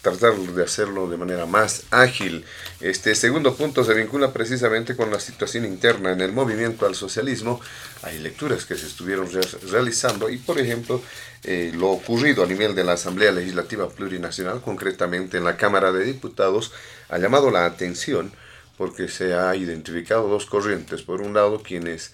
tratar 0.03 0.35
de 0.35 0.63
hacerlo 0.63 1.07
de 1.07 1.15
manera 1.15 1.45
más 1.45 1.83
ágil. 1.89 2.43
Este 2.81 3.15
segundo 3.15 3.55
punto 3.55 3.85
se 3.85 3.93
vincula 3.93 4.33
precisamente 4.33 4.97
con 4.97 5.09
la 5.09 5.19
situación 5.19 5.63
interna 5.63 6.11
en 6.11 6.19
el 6.19 6.33
movimiento 6.33 6.85
al 6.85 6.93
socialismo. 6.93 7.61
Hay 8.01 8.19
lecturas 8.19 8.65
que 8.65 8.75
se 8.75 8.85
estuvieron 8.85 9.29
realizando 9.71 10.29
y, 10.29 10.37
por 10.37 10.59
ejemplo, 10.59 11.01
eh, 11.45 11.71
lo 11.73 11.89
ocurrido 11.89 12.43
a 12.43 12.47
nivel 12.47 12.75
de 12.75 12.83
la 12.83 12.93
Asamblea 12.93 13.31
Legislativa 13.31 13.87
Plurinacional, 13.89 14.61
concretamente 14.61 15.37
en 15.37 15.45
la 15.45 15.55
Cámara 15.55 15.93
de 15.93 16.03
Diputados, 16.03 16.73
ha 17.07 17.17
llamado 17.17 17.49
la 17.49 17.65
atención 17.65 18.33
porque 18.77 19.07
se 19.07 19.33
ha 19.33 19.55
identificado 19.55 20.27
dos 20.27 20.45
corrientes. 20.45 21.01
Por 21.01 21.21
un 21.21 21.33
lado, 21.33 21.63
quienes 21.63 22.11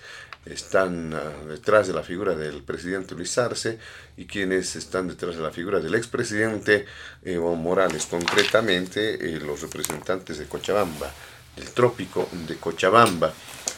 están 0.50 1.14
ah, 1.14 1.32
detrás 1.47 1.88
de 1.88 1.93
la 1.93 2.04
figura 2.04 2.36
del 2.36 2.64
presidente 2.64 3.16
Luis 3.16 3.38
Arce 3.38 3.78
y 4.18 4.26
quienes 4.26 4.76
están 4.76 5.08
detrás 5.08 5.36
de 5.36 5.41
la 5.41 5.52
figura 5.52 5.80
del 5.80 5.95
expresidente 5.95 6.86
Evo 7.24 7.56
Morales, 7.56 8.06
concretamente 8.06 9.16
eh, 9.16 9.39
los 9.39 9.62
representantes 9.62 10.38
de 10.38 10.45
Cochabamba, 10.45 11.12
del 11.56 11.70
trópico 11.70 12.28
de 12.47 12.56
Cochabamba. 12.56 13.34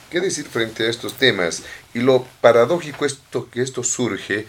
¿Qué 0.10 0.20
decir 0.20 0.46
frente 0.46 0.84
a 0.86 0.90
estos 0.90 1.14
temas? 1.14 1.64
Y 1.94 2.00
lo 2.00 2.26
paradójico 2.42 3.06
es 3.06 3.20
que 3.52 3.62
esto 3.62 3.84
surge 3.84 4.46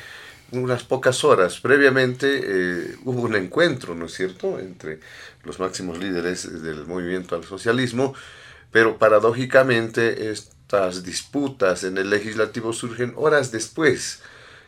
unas 0.50 0.84
pocas 0.84 1.24
horas. 1.24 1.60
Previamente 1.60 2.40
eh, 2.44 2.96
hubo 3.04 3.22
un 3.22 3.36
encuentro, 3.36 3.94
¿no 3.94 4.06
es 4.06 4.14
cierto?, 4.14 4.58
entre 4.58 5.00
los 5.44 5.58
máximos 5.58 5.98
líderes 5.98 6.62
del 6.62 6.86
movimiento 6.86 7.36
al 7.36 7.44
socialismo, 7.44 8.14
pero 8.70 8.98
paradójicamente 8.98 10.30
estas 10.72 11.04
disputas 11.04 11.84
en 11.84 11.98
el 11.98 12.08
legislativo 12.08 12.72
surgen 12.72 13.12
horas 13.16 13.52
después. 13.52 14.20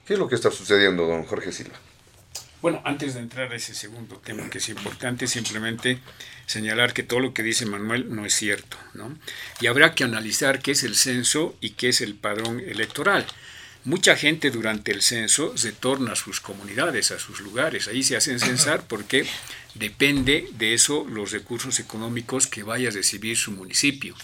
¿Qué 0.06 0.12
es 0.12 0.18
lo 0.18 0.28
que 0.28 0.34
está 0.34 0.50
sucediendo, 0.50 1.06
don 1.06 1.24
Jorge 1.24 1.50
Silva? 1.50 1.76
Bueno, 2.60 2.82
antes 2.84 3.14
de 3.14 3.20
entrar 3.20 3.50
a 3.50 3.56
ese 3.56 3.74
segundo 3.74 4.16
tema, 4.18 4.50
que 4.50 4.58
es 4.58 4.68
importante 4.68 5.26
simplemente 5.26 5.98
señalar 6.44 6.92
que 6.92 7.04
todo 7.04 7.20
lo 7.20 7.32
que 7.32 7.42
dice 7.42 7.64
Manuel 7.64 8.14
no 8.14 8.26
es 8.26 8.34
cierto, 8.34 8.76
¿no? 8.92 9.16
Y 9.62 9.66
habrá 9.66 9.94
que 9.94 10.04
analizar 10.04 10.60
qué 10.60 10.72
es 10.72 10.82
el 10.82 10.94
censo 10.94 11.56
y 11.62 11.70
qué 11.70 11.88
es 11.88 12.02
el 12.02 12.14
padrón 12.14 12.60
electoral. 12.60 13.24
Mucha 13.84 14.14
gente 14.14 14.50
durante 14.50 14.92
el 14.92 15.00
censo 15.00 15.56
se 15.56 15.72
torna 15.72 16.12
a 16.12 16.16
sus 16.16 16.40
comunidades, 16.40 17.12
a 17.12 17.18
sus 17.18 17.40
lugares, 17.40 17.88
ahí 17.88 18.02
se 18.02 18.16
hacen 18.16 18.40
censar 18.40 18.86
porque 18.86 19.26
depende 19.74 20.50
de 20.58 20.74
eso 20.74 21.06
los 21.08 21.32
recursos 21.32 21.80
económicos 21.80 22.46
que 22.46 22.62
vaya 22.62 22.90
a 22.90 22.92
recibir 22.92 23.38
su 23.38 23.52
municipio. 23.52 24.14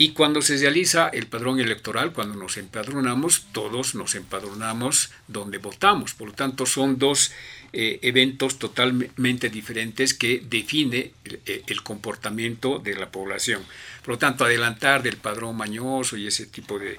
Y 0.00 0.12
cuando 0.12 0.40
se 0.40 0.56
realiza 0.56 1.10
el 1.10 1.26
padrón 1.26 1.60
electoral, 1.60 2.14
cuando 2.14 2.34
nos 2.34 2.56
empadronamos, 2.56 3.44
todos 3.52 3.94
nos 3.94 4.14
empadronamos 4.14 5.10
donde 5.28 5.58
votamos. 5.58 6.14
Por 6.14 6.28
lo 6.28 6.34
tanto, 6.34 6.64
son 6.64 6.98
dos 6.98 7.32
eh, 7.74 7.98
eventos 8.00 8.58
totalmente 8.58 9.50
diferentes 9.50 10.14
que 10.14 10.42
define 10.42 11.12
eh, 11.26 11.64
el, 11.66 11.82
comportamiento 11.82 12.78
de 12.78 12.94
la 12.94 13.10
población. 13.10 13.62
Por 14.00 14.14
lo 14.14 14.18
tanto, 14.18 14.46
adelantar 14.46 15.02
del 15.02 15.18
padrón 15.18 15.58
mañoso 15.58 16.16
y 16.16 16.26
ese 16.26 16.46
tipo 16.46 16.78
de, 16.78 16.98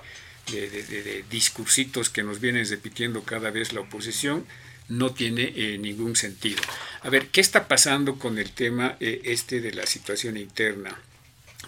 discursitos 1.32 2.11
que 2.11 2.22
nos 2.22 2.40
vienen 2.40 2.69
repitiendo 2.69 3.23
cada 3.23 3.49
vez 3.49 3.73
la 3.73 3.82
oposición, 3.82 4.45
no 4.90 5.10
tiene 5.10 5.52
eh, 5.56 5.80
ningún 5.80 6.15
sentido. 6.15 6.61
A 7.02 7.10
ver, 7.10 7.30
¿qué 7.30 7.41
está 7.41 7.68
pasando 7.68 8.19
con 8.19 8.38
el 8.38 8.52
tema 8.52 8.95
este 8.99 9.60
de 9.60 9.72
la 9.72 9.88
situación 9.88 10.38
interna? 10.38 10.99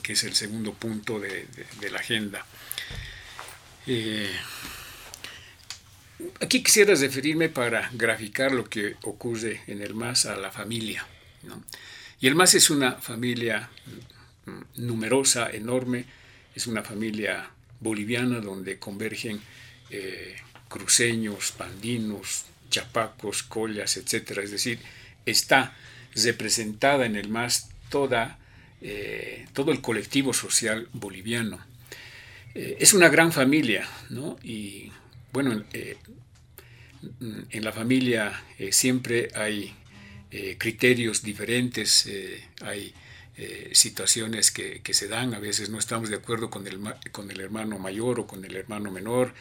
Que 0.04 0.14
es 0.14 0.24
el 0.24 0.36
segundo 0.36 0.74
punto 0.74 1.20
de, 1.20 1.48
la 1.90 2.00
agenda. 2.00 2.46
Eh, 3.88 4.32
aquí 6.42 6.62
quisiera 6.62 6.94
referirme 6.94 7.50
para 7.50 7.90
graficar 7.94 8.52
lo 8.52 8.70
que 8.70 8.96
ocurre 9.04 9.62
en 9.68 9.82
el 9.82 9.96
MAS 9.96 10.26
a 10.26 10.36
la 10.36 10.52
familia. 10.52 11.08
Y 12.20 12.28
el 12.28 12.36
MAS 12.36 12.54
es 12.54 12.70
una 12.70 12.94
familia 12.94 13.70
numerosa, 14.76 15.50
enorme, 15.50 16.06
es 16.54 16.68
una 16.68 16.84
familia 16.84 17.50
boliviana 17.80 18.40
donde 18.40 18.78
convergen 18.78 19.42
cruceños, 20.74 21.52
pandinos, 21.52 22.46
chapacos, 22.72 23.44
collas, 23.44 23.96
etc. 23.98 24.40
Es 24.40 24.52
decir, 24.52 24.80
está 25.26 25.76
representada 26.16 27.06
en 27.06 27.16
el 27.16 27.30
MAS 27.30 27.70
toda, 27.90 28.40
todo 29.54 29.72
el 29.72 29.82
colectivo 29.82 30.34
social 30.34 30.90
boliviano. 30.94 31.60
es 32.54 32.94
una 32.94 33.10
gran 33.10 33.32
familia, 33.32 33.88
¿no? 34.10 34.38
Y 34.44 34.92
bueno, 35.32 35.64
en 35.72 37.64
la 37.64 37.72
familia 37.72 38.44
siempre 38.72 39.30
hay 39.36 39.74
eh, 40.36 40.58
criterios 40.58 41.22
diferentes, 41.22 42.08
eh, 42.08 42.44
hay 42.62 42.92
eh, 43.38 43.70
situaciones 43.74 44.50
que, 44.50 44.82
se 44.92 45.08
dan, 45.08 45.36
a 45.36 45.40
veces 45.40 45.70
no 45.70 45.78
estamos 45.78 46.10
de 46.10 46.16
acuerdo 46.16 46.50
con 46.50 46.66
el, 46.66 46.80
con 47.12 47.30
el 47.30 47.40
hermano 47.40 47.78
mayor 47.78 48.20
o 48.20 48.26
con 48.26 48.44
el 48.44 48.56
hermano 48.56 48.90
menor, 48.90 49.36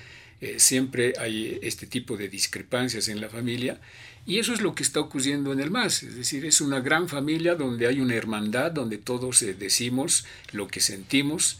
siempre 0.58 1.14
hay 1.18 1.58
este 1.62 1.86
tipo 1.86 2.16
de 2.16 2.28
discrepancias 2.28 3.08
en 3.08 3.20
la 3.22 3.28
familia 3.30 3.80
y 4.26 4.38
eso 4.38 4.52
es 4.52 4.60
lo 4.60 4.74
que 4.74 4.82
está 4.82 5.00
ocurriendo 5.00 5.52
en 5.52 5.60
el 5.60 5.70
MAS, 5.70 6.02
es 6.02 6.16
decir, 6.16 6.44
es 6.44 6.60
una 6.60 6.80
gran 6.80 7.08
familia 7.08 7.54
donde 7.54 7.86
hay 7.86 8.00
una 8.00 8.14
hermandad, 8.14 8.70
donde 8.70 8.98
todos 8.98 9.44
decimos 9.58 10.24
lo 10.52 10.68
que 10.68 10.80
sentimos, 10.80 11.58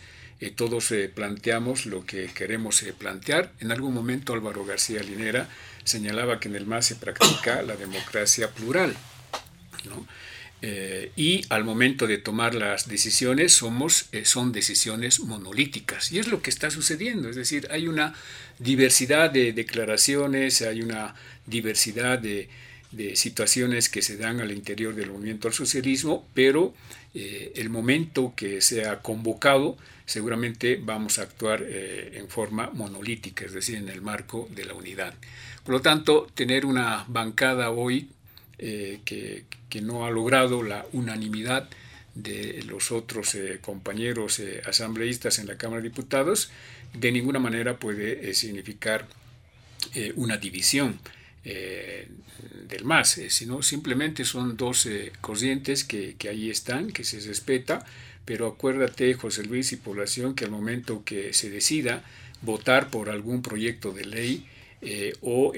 todos 0.57 0.93
planteamos 1.15 1.87
lo 1.87 2.05
que 2.05 2.27
queremos 2.27 2.85
plantear. 2.99 3.53
En 3.61 3.71
algún 3.71 3.95
momento 3.95 4.33
Álvaro 4.33 4.65
García 4.65 5.01
Linera 5.03 5.49
señalaba 5.85 6.41
que 6.41 6.49
en 6.49 6.57
el 6.57 6.67
MAS 6.67 6.87
se 6.87 6.97
practica 6.97 7.63
la 7.63 7.77
democracia 7.77 8.51
plural. 8.51 8.97
Eh, 10.65 11.11
y 11.17 11.45
al 11.49 11.65
momento 11.65 12.07
de 12.07 12.19
tomar 12.19 12.55
las 12.55 12.87
decisiones 12.87 13.53
somos, 13.53 14.07
eh, 14.13 14.25
son 14.25 14.53
decisiones 14.53 15.19
monolíticas. 15.19 16.13
Y 16.13 16.21
es 16.21 16.29
lo 16.29 16.41
que 16.41 16.51
está 16.51 16.71
sucediendo. 16.71 17.29
Es 17.29 17.35
decir, 17.35 17.67
hay 17.73 17.89
una 17.89 18.15
diversidad 18.61 19.31
de 19.31 19.53
declaraciones, 19.53 20.63
hay 20.63 20.83
una 20.83 21.17
diversidad 21.47 22.19
de, 22.19 22.49
situaciones 23.15 23.89
que 23.89 24.03
se 24.03 24.19
dan 24.19 24.41
al 24.41 24.53
interior 24.53 24.95
del 24.95 25.11
movimiento 25.11 25.49
al 25.49 25.55
socialismo, 25.55 26.29
pero 26.35 26.75
eh, 27.15 27.53
el 27.57 27.71
momento 27.71 28.35
que 28.37 28.61
sea 28.61 29.01
convocado, 29.01 29.79
seguramente 30.05 30.79
vamos 30.83 31.19
a 31.19 31.23
actuar 31.23 31.63
en 31.63 32.29
forma 32.29 32.69
monolítica, 32.75 33.47
es 33.47 33.53
decir, 33.55 33.77
en 33.77 33.89
el 33.89 34.03
marco 34.03 34.47
de 34.55 34.67
la 34.67 34.75
unidad. 34.75 35.15
Por 35.65 35.75
lo 35.75 35.81
tanto, 35.81 36.29
tener 36.35 36.67
una 36.67 37.05
bancada 37.09 37.71
hoy 37.71 38.09
eh, 38.59 39.01
que, 39.05 39.45
no 39.81 40.05
ha 40.07 40.11
logrado 40.11 40.63
la 40.63 40.87
unanimidad 40.93 41.69
de 42.15 42.63
los 42.69 42.93
otros 42.93 43.35
eh, 43.35 43.59
compañeros 43.61 44.39
eh, 44.39 44.63
asambleístas 44.67 45.39
en 45.39 45.47
la 45.49 45.57
Cámara 45.57 45.83
de 45.83 45.89
Diputados, 45.89 46.51
de 46.93 47.11
ninguna 47.11 47.39
manera 47.41 47.79
puede 47.79 48.35
significar 48.35 49.07
una 50.15 50.37
división 50.37 51.01
del 51.45 52.85
MAS, 52.85 53.21
sino 53.29 53.63
simplemente 53.63 54.25
son 54.25 54.57
dos 54.57 54.89
corrientes 55.21 55.85
que, 55.85 56.15
que 56.17 56.29
ahí 56.29 56.51
están, 56.51 56.93
que 56.93 57.05
se 57.05 57.21
respeta, 57.21 57.85
pero 58.25 58.47
acuérdate, 58.47 59.15
José 59.15 59.43
Luis 59.45 59.73
y 59.73 59.77
población, 59.77 60.35
que 60.35 60.45
al 60.45 60.51
momento 60.51 61.03
que 61.05 61.33
se 61.33 61.51
decida 61.51 62.05
votar 62.43 62.91
por 62.91 63.11
algún 63.11 63.43
proyecto 63.43 63.93
de 63.93 64.05
ley 64.05 64.47
o 65.21 65.53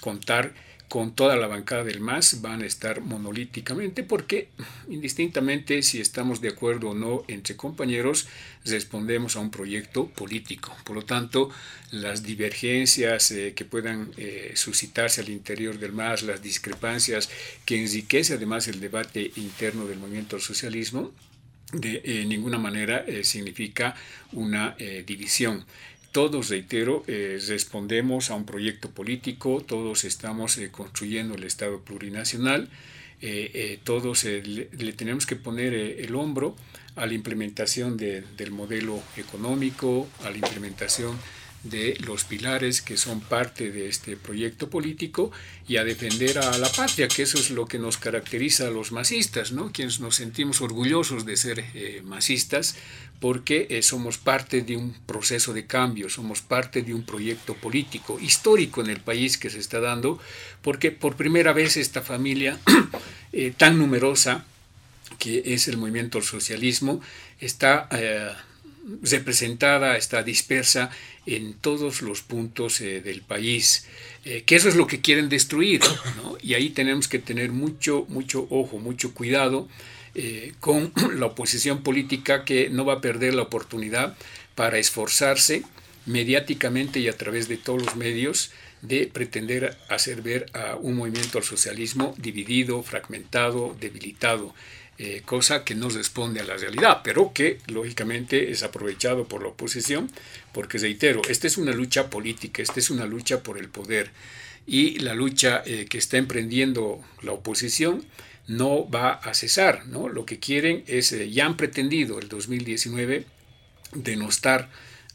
contar 0.00 0.54
con 0.88 1.14
toda 1.14 1.36
la 1.36 1.46
bancada 1.46 1.82
del 1.82 2.00
MAS 2.00 2.40
van 2.40 2.62
a 2.62 2.66
estar 2.66 3.00
monolíticamente 3.00 4.02
porque 4.02 4.48
indistintamente 4.88 5.82
si 5.82 6.00
estamos 6.00 6.40
de 6.40 6.50
acuerdo 6.50 6.90
o 6.90 6.94
no 6.94 7.24
entre 7.26 7.56
compañeros, 7.56 8.28
respondemos 8.64 9.36
a 9.36 9.40
un 9.40 9.50
proyecto 9.50 10.06
político. 10.08 10.76
Por 10.84 10.96
lo 10.96 11.04
tanto, 11.04 11.50
las 11.90 12.22
divergencias 12.22 13.30
eh, 13.30 13.54
que 13.54 13.64
puedan 13.64 14.10
eh, 14.16 14.52
suscitarse 14.54 15.20
al 15.20 15.30
interior 15.30 15.78
del 15.78 15.92
MAS, 15.92 16.22
las 16.22 16.42
discrepancias 16.42 17.28
que 17.64 17.82
enriquece 17.82 18.34
además 18.34 18.68
el 18.68 18.80
debate 18.80 19.32
interno 19.36 19.86
del 19.86 19.98
movimiento 19.98 20.36
al 20.36 20.42
socialismo, 20.42 21.12
de 21.72 22.02
eh, 22.04 22.24
ninguna 22.24 22.58
manera 22.58 23.04
significa 23.24 23.96
una 24.32 24.76
división 25.06 25.64
todos, 26.14 26.48
reitero, 26.48 27.02
eh, 27.08 27.40
respondemos 27.48 28.30
a 28.30 28.36
un 28.36 28.46
proyecto 28.46 28.88
político, 28.88 29.64
todos 29.66 30.04
estamos 30.04 30.56
eh, 30.58 30.70
construyendo 30.70 31.34
el 31.34 31.42
Estado 31.42 31.80
plurinacional, 31.80 32.68
eh, 33.20 33.80
todos 33.82 34.22
le, 34.22 34.92
tenemos 34.92 35.26
que 35.26 35.34
poner 35.34 35.74
el 35.74 36.14
hombro 36.14 36.54
a 36.94 37.06
la 37.06 37.14
implementación 37.14 37.96
del 37.96 38.50
modelo 38.52 39.02
económico, 39.16 40.06
a 40.22 40.30
la 40.30 40.36
implementación 40.36 41.18
de 41.64 41.96
los 42.06 42.24
pilares 42.24 42.80
que 42.82 42.96
son 42.96 43.20
parte 43.20 43.70
de 43.70 43.88
este 43.88 44.16
proyecto 44.16 44.70
político 44.70 45.32
y 45.66 45.76
a 45.76 45.84
defender 45.84 46.38
a 46.38 46.56
la 46.58 46.70
patria, 46.70 47.08
que 47.08 47.22
eso 47.22 47.38
es 47.38 47.50
lo 47.50 47.66
que 47.66 47.78
nos 47.78 47.96
caracteriza 47.96 48.68
a 48.68 48.70
los 48.70 48.92
masistas, 48.92 49.52
¿no? 49.52 49.72
quienes 49.72 50.00
nos 50.00 50.16
sentimos 50.16 50.60
orgullosos 50.60 51.24
de 51.24 51.36
ser 51.36 51.64
masistas, 52.04 52.76
porque 53.24 53.66
eh, 53.70 53.80
somos 53.80 54.18
parte 54.18 54.60
de 54.60 54.76
un 54.76 54.92
proceso 55.06 55.54
de 55.54 55.66
cambio, 55.66 56.10
somos 56.10 56.42
parte 56.42 56.82
de 56.82 56.92
un 56.92 57.04
proyecto 57.04 57.54
político 57.54 58.18
histórico 58.20 58.82
en 58.82 58.90
el 58.90 59.00
país 59.00 59.38
que 59.38 59.48
se 59.48 59.60
está 59.60 59.80
dando, 59.80 60.20
porque 60.60 60.90
por 60.90 61.16
primera 61.16 61.54
vez 61.54 61.78
esta 61.78 62.02
familia 62.02 62.58
eh, 63.32 63.54
tan 63.56 63.78
numerosa 63.78 64.44
que 65.18 65.54
es 65.54 65.68
el 65.68 65.78
movimiento 65.78 66.18
al 66.18 66.24
socialismo 66.24 67.00
está 67.40 67.88
eh, 67.92 68.30
representada, 69.02 69.96
está 69.96 70.22
dispersa 70.22 70.90
en 71.26 71.54
todos 71.54 72.02
los 72.02 72.22
puntos 72.22 72.80
del 72.80 73.22
país, 73.22 73.86
que 74.22 74.56
eso 74.56 74.68
es 74.68 74.76
lo 74.76 74.86
que 74.86 75.00
quieren 75.00 75.28
destruir, 75.28 75.80
y 76.42 76.54
ahí 76.54 76.70
tenemos 76.70 77.08
que 77.08 77.18
tener 77.18 77.50
mucho, 77.50 78.04
mucho 78.08 78.46
ojo, 78.50 78.78
mucho 78.78 79.14
cuidado 79.14 79.68
eh, 80.16 80.52
con 80.60 80.92
la 81.18 81.26
oposición 81.26 81.82
política 81.82 82.44
que 82.44 82.68
no 82.70 82.84
va 82.84 82.94
a 82.94 83.00
perder 83.00 83.34
la 83.34 83.42
oportunidad 83.42 84.16
para 84.54 84.78
esforzarse 84.78 85.64
mediáticamente 86.06 87.00
y 87.00 87.08
a 87.08 87.16
través 87.16 87.48
de 87.48 87.56
todos 87.56 87.82
los 87.82 87.96
medios 87.96 88.52
de 88.80 89.08
pretender 89.08 89.76
hacer 89.88 90.22
ver 90.22 90.46
a 90.52 90.76
un 90.76 90.94
movimiento 90.94 91.38
al 91.38 91.44
socialismo 91.44 92.14
dividido, 92.16 92.82
fragmentado, 92.84 93.76
debilitado, 93.80 94.54
eh, 94.96 95.22
cosa 95.24 95.64
que 95.64 95.74
no 95.74 95.88
responde 95.88 96.40
a 96.40 96.44
la 96.44 96.56
realidad, 96.56 97.00
pero 97.02 97.32
que 97.32 97.58
lógicamente 97.66 98.52
es 98.52 98.62
aprovechado 98.62 99.26
por 99.26 99.42
la 99.42 99.48
oposición, 99.48 100.08
porque 100.52 100.78
reitero, 100.78 101.20
esta 101.28 101.48
es 101.48 101.58
una 101.58 101.72
lucha 101.72 102.10
política, 102.10 102.62
esta 102.62 102.78
es 102.78 102.90
una 102.90 103.04
lucha 103.04 103.42
por 103.42 103.58
el 103.58 103.68
poder 103.68 104.12
y 104.68 105.00
la 105.00 105.14
lucha 105.14 105.64
eh, 105.66 105.86
que 105.90 105.98
está 105.98 106.16
emprendiendo 106.16 107.02
la 107.22 107.32
oposición 107.32 108.04
no 108.46 108.88
va 108.88 109.14
a 109.14 109.34
cesar. 109.34 109.84
¿no? 109.86 110.08
Lo 110.08 110.24
que 110.26 110.38
quieren 110.38 110.84
es, 110.86 111.12
eh, 111.12 111.28
ya 111.28 111.46
han 111.46 111.56
pretendido 111.56 112.20
el 112.20 112.28
2019 112.28 113.26
denostar 113.94 114.70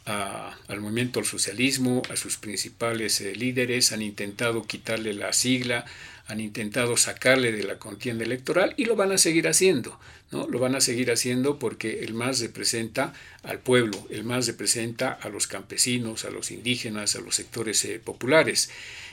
al 0.05 0.81
movimiento 0.81 1.19
al 1.19 1.25
socialismo, 1.25 2.01
a 2.09 2.15
sus 2.15 2.37
principales 2.37 3.21
líderes, 3.21 3.91
han 3.91 4.01
intentado 4.01 4.65
quitarle 4.65 5.13
la 5.13 5.33
sigla, 5.33 5.85
han 6.29 6.39
intentado 6.39 6.95
sacarle 6.95 7.51
de 7.51 7.63
la 7.63 7.79
contienda 7.79 8.23
electoral 8.23 8.75
y 8.77 8.85
lo 8.85 8.95
van 8.95 9.11
a 9.11 9.17
seguir 9.17 9.47
haciendo. 9.47 9.99
¿no? 10.31 10.47
Lo 10.47 10.59
van 10.59 10.75
a 10.75 10.81
seguir 10.81 11.09
haciendo 11.11 11.57
porque 11.57 12.03
el 12.03 12.13
MAS 12.13 12.39
representa 12.39 13.15
al 13.41 13.57
pueblo, 13.57 14.07
el 14.11 14.23
MAS 14.23 14.45
representa 14.45 15.11
a 15.11 15.29
los 15.29 15.47
campesinos, 15.47 16.25
a 16.25 16.29
los 16.29 16.51
indígenas, 16.51 17.15
a 17.15 17.21
los 17.21 17.33
sectores 17.33 17.83
eh, 17.85 17.99
populares. 17.99 18.69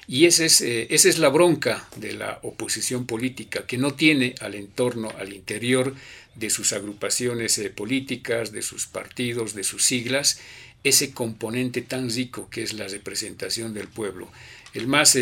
Y 0.07 0.27
esa 0.27 0.45
es, 0.45 0.61
eh, 0.61 0.89
esa 0.91 1.09
es 1.09 1.19
la 1.19 1.31
bronca 1.31 1.89
de 1.97 2.13
la 2.13 2.39
oposición 2.43 3.07
política, 3.07 3.67
que 3.67 3.79
no 3.79 3.95
tiene 3.95 4.35
al 4.43 4.55
entorno, 4.55 5.11
al 5.19 5.33
interior 5.33 5.95
de 6.35 6.51
sus 6.51 6.75
agrupaciones 6.75 7.57
eh, 7.57 7.71
políticas, 7.71 8.53
de 8.53 8.61
sus 8.61 8.87
partidos, 8.87 9.55
de 9.55 9.65
sus 9.65 9.83
siglas, 9.85 10.39
ese 10.85 11.13
componente 11.13 11.81
tan 11.81 12.11
rico 12.11 12.51
que 12.51 12.63
es 12.63 12.75
la 12.75 12.87
representación 12.89 13.73
del 13.73 13.89
pueblo. 13.89 14.31
El 14.75 14.87
MAS 14.87 15.17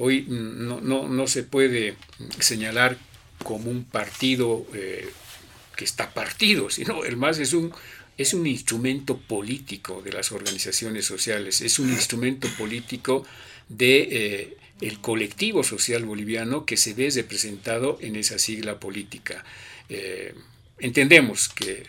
hoy 0.00 0.26
no, 0.28 0.80
no, 0.80 1.26
se 1.26 1.42
puede 1.42 1.94
señalar 2.38 2.98
como 3.44 3.70
un 3.70 3.84
partido 3.84 4.66
que 5.76 5.84
está 5.84 6.12
partido, 6.12 6.68
sino 6.70 7.04
el 7.04 7.16
MAS 7.16 7.38
es 7.38 7.52
un, 7.52 7.72
es 8.18 8.34
un 8.34 8.46
instrumento 8.46 9.16
político 9.16 10.02
de 10.02 10.12
las 10.12 10.30
organizaciones 10.30 11.06
sociales, 11.06 11.62
es 11.62 11.78
un 11.78 11.88
instrumento 11.88 12.48
político 12.58 13.24
de 13.70 14.56
eh, 14.82 14.96
colectivo 15.00 15.64
social 15.64 16.04
boliviano 16.04 16.66
que 16.66 16.76
se 16.76 16.92
ve 16.92 17.08
representado 17.08 17.96
en 18.02 18.16
esa 18.16 18.38
sigla 18.38 18.78
política. 18.78 19.42
Eh, 19.88 20.34
entendemos 20.78 21.48
que 21.48 21.84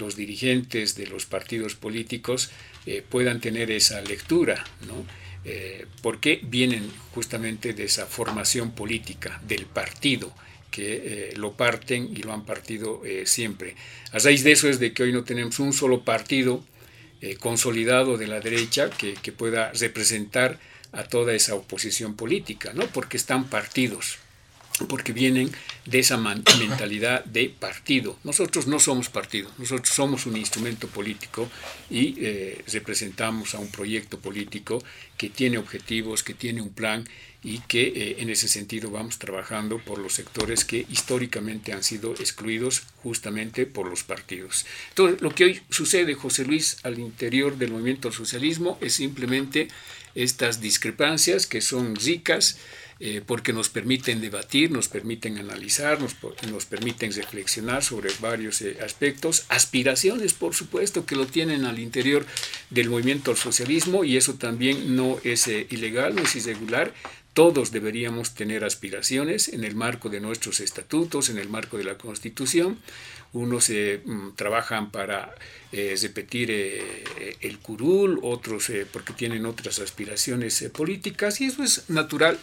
los 0.00 0.16
dirigentes 0.16 0.96
de 0.96 1.06
los 1.06 1.26
partidos 1.26 1.76
políticos 1.76 2.50
eh, 2.86 3.04
puedan 3.08 3.40
tener 3.40 3.70
esa 3.70 4.00
lectura, 4.00 4.64
¿no? 4.88 5.06
Porque 6.02 6.40
vienen 6.42 6.90
justamente 7.14 7.72
de 7.72 7.84
esa 7.84 8.06
formación 8.06 8.72
política, 8.72 9.40
del 9.46 9.66
partido, 9.66 10.32
que 10.70 11.32
lo 11.36 11.52
parten 11.52 12.10
y 12.14 12.22
lo 12.22 12.32
han 12.32 12.44
partido 12.44 13.02
siempre. 13.24 13.74
A 14.12 14.18
raíz 14.18 14.44
de 14.44 14.52
eso 14.52 14.68
es 14.68 14.78
de 14.78 14.92
que 14.92 15.04
hoy 15.04 15.12
no 15.12 15.24
tenemos 15.24 15.58
un 15.58 15.72
solo 15.72 16.04
partido 16.04 16.62
consolidado 17.40 18.18
de 18.18 18.26
la 18.26 18.40
derecha 18.40 18.90
que, 18.90 19.14
que 19.14 19.32
pueda 19.32 19.72
representar 19.72 20.58
a 20.92 21.04
toda 21.04 21.34
esa 21.34 21.54
oposición 21.54 22.14
política, 22.14 22.72
¿no? 22.74 22.86
porque 22.88 23.16
están 23.16 23.48
partidos 23.48 24.18
porque 24.86 25.12
vienen 25.12 25.50
de 25.86 25.98
esa 25.98 26.16
mentalidad 26.58 27.24
de 27.24 27.48
partido. 27.48 28.18
Nosotros 28.24 28.66
no 28.66 28.78
somos 28.78 29.08
partido, 29.08 29.50
nosotros 29.58 29.88
somos 29.88 30.26
un 30.26 30.36
instrumento 30.36 30.88
político 30.88 31.48
y 31.90 32.14
eh, 32.18 32.64
representamos 32.72 33.54
a 33.54 33.58
un 33.58 33.70
proyecto 33.70 34.18
político 34.18 34.82
que 35.16 35.28
tiene 35.28 35.58
objetivos, 35.58 36.22
que 36.22 36.34
tiene 36.34 36.62
un 36.62 36.70
plan 36.70 37.04
y 37.42 37.60
que 37.60 37.86
eh, 37.86 38.16
en 38.18 38.30
ese 38.30 38.48
sentido 38.48 38.90
vamos 38.90 39.18
trabajando 39.18 39.78
por 39.78 39.98
los 39.98 40.14
sectores 40.14 40.64
que 40.64 40.86
históricamente 40.90 41.72
han 41.72 41.84
sido 41.84 42.12
excluidos 42.12 42.82
justamente 43.02 43.64
por 43.64 43.88
los 43.88 44.02
partidos. 44.02 44.66
Entonces, 44.90 45.20
lo 45.20 45.34
que 45.34 45.44
hoy 45.44 45.60
sucede, 45.70 46.14
José 46.14 46.44
Luis, 46.44 46.78
al 46.82 46.98
interior 46.98 47.56
del 47.56 47.70
movimiento 47.70 48.08
al 48.08 48.14
socialismo 48.14 48.76
es 48.80 48.94
simplemente 48.94 49.68
estas 50.14 50.60
discrepancias 50.60 51.46
que 51.46 51.60
son 51.60 51.94
ricas, 51.94 52.58
eh, 53.00 53.22
porque 53.24 53.52
nos 53.52 53.68
permiten 53.68 54.20
debatir, 54.20 54.72
nos 54.72 54.88
permiten 54.88 55.38
analizar, 55.38 56.00
nos, 56.00 56.16
nos 56.50 56.66
permiten 56.66 57.12
reflexionar 57.12 57.84
sobre 57.84 58.10
varios 58.18 58.60
eh, 58.60 58.76
aspectos, 58.84 59.44
aspiraciones, 59.50 60.34
por 60.34 60.52
supuesto, 60.52 61.06
que 61.06 61.14
lo 61.14 61.24
tienen 61.24 61.64
al 61.64 61.78
interior 61.78 62.26
del 62.70 62.90
movimiento 62.90 63.30
al 63.30 63.36
socialismo 63.36 64.02
y 64.02 64.16
eso 64.16 64.34
también 64.34 64.96
no 64.96 65.20
es 65.22 65.46
eh, 65.46 65.68
ilegal, 65.70 66.16
no 66.16 66.22
es 66.22 66.34
irregular. 66.34 66.92
Todos 67.34 67.70
deberíamos 67.70 68.34
tener 68.34 68.64
aspiraciones 68.64 69.46
en 69.46 69.62
el 69.62 69.76
marco 69.76 70.08
de 70.08 70.18
nuestros 70.18 70.58
estatutos, 70.58 71.28
en 71.28 71.38
el 71.38 71.48
marco 71.48 71.78
de 71.78 71.84
la 71.84 71.96
Constitución. 71.96 72.80
Unos 73.32 73.70
mm, 73.70 74.30
trabajan 74.34 74.90
para 74.90 75.36
repetir 75.70 76.50
el 76.50 77.58
curul, 77.58 78.18
otros 78.22 78.72
porque 78.90 79.12
tienen 79.12 79.46
otras 79.46 79.78
aspiraciones 79.78 80.68
políticas 80.72 81.40
y 81.40 81.44
eso 81.44 81.62
es 81.62 81.88
natural 81.90 82.40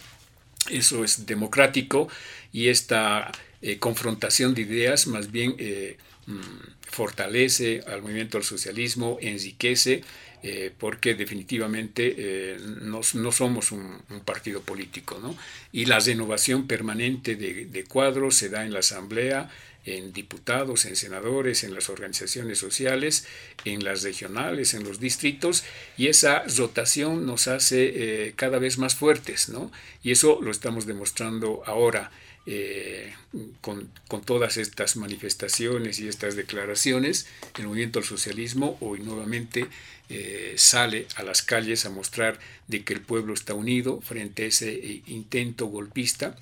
eso 0.70 1.04
es 1.04 1.26
democrático 1.26 2.08
y 2.52 2.68
esta 2.68 3.30
eh, 3.62 3.78
confrontación 3.78 4.54
de 4.54 4.62
ideas 4.62 5.06
más 5.06 5.30
bien 5.30 5.54
eh, 5.58 5.96
mm, 6.26 6.40
fortalece 6.88 7.82
al 7.86 8.02
movimiento 8.02 8.38
al 8.38 8.44
socialismo, 8.44 9.18
enriquece, 9.20 10.02
eh, 10.42 10.70
porque 10.78 11.14
definitivamente 11.14 12.56
no, 12.82 13.02
somos 13.02 13.72
un, 13.72 14.00
partido 14.24 14.60
político. 14.60 15.18
¿no? 15.20 15.36
Y 15.72 15.86
la 15.86 15.98
renovación 15.98 16.66
permanente 16.66 17.34
de, 17.34 17.66
de 17.66 17.84
cuadros 17.84 18.36
se 18.36 18.48
da 18.48 18.64
en 18.64 18.72
la 18.72 18.80
Asamblea, 18.80 19.50
en 19.86 20.12
diputados, 20.12 20.84
en 20.84 20.96
senadores, 20.96 21.62
en 21.64 21.72
las 21.72 21.88
organizaciones 21.88 22.58
sociales, 22.58 23.24
en 23.64 23.84
las 23.84 24.02
regionales, 24.02 24.74
en 24.74 24.82
los 24.82 24.98
distritos, 25.00 25.64
y 25.96 26.08
esa 26.08 26.42
rotación 26.58 27.24
nos 27.24 27.46
hace 27.46 28.26
eh, 28.26 28.32
cada 28.34 28.58
vez 28.58 28.78
más 28.78 28.96
fuertes, 28.96 29.48
¿no? 29.48 29.70
Y 30.02 30.10
eso 30.10 30.40
lo 30.42 30.50
estamos 30.50 30.86
demostrando 30.86 31.62
ahora. 31.64 32.10
Eh, 32.48 33.12
con, 33.60 33.90
todas 34.24 34.56
estas 34.56 34.96
manifestaciones 34.96 35.98
y 35.98 36.06
estas 36.06 36.36
declaraciones, 36.36 37.26
el 37.58 37.66
movimiento 37.66 37.98
al 37.98 38.04
socialismo 38.04 38.78
hoy 38.80 39.00
nuevamente 39.00 39.66
eh, 40.08 40.54
sale 40.56 41.08
a 41.16 41.24
las 41.24 41.42
calles 41.42 41.86
a 41.86 41.90
mostrar 41.90 42.38
de 42.68 42.84
que 42.84 42.94
el 42.94 43.00
pueblo 43.00 43.34
está 43.34 43.54
unido 43.54 44.00
frente 44.00 44.44
a 44.44 44.46
ese 44.46 45.02
intento 45.06 45.66
golpista 45.66 46.36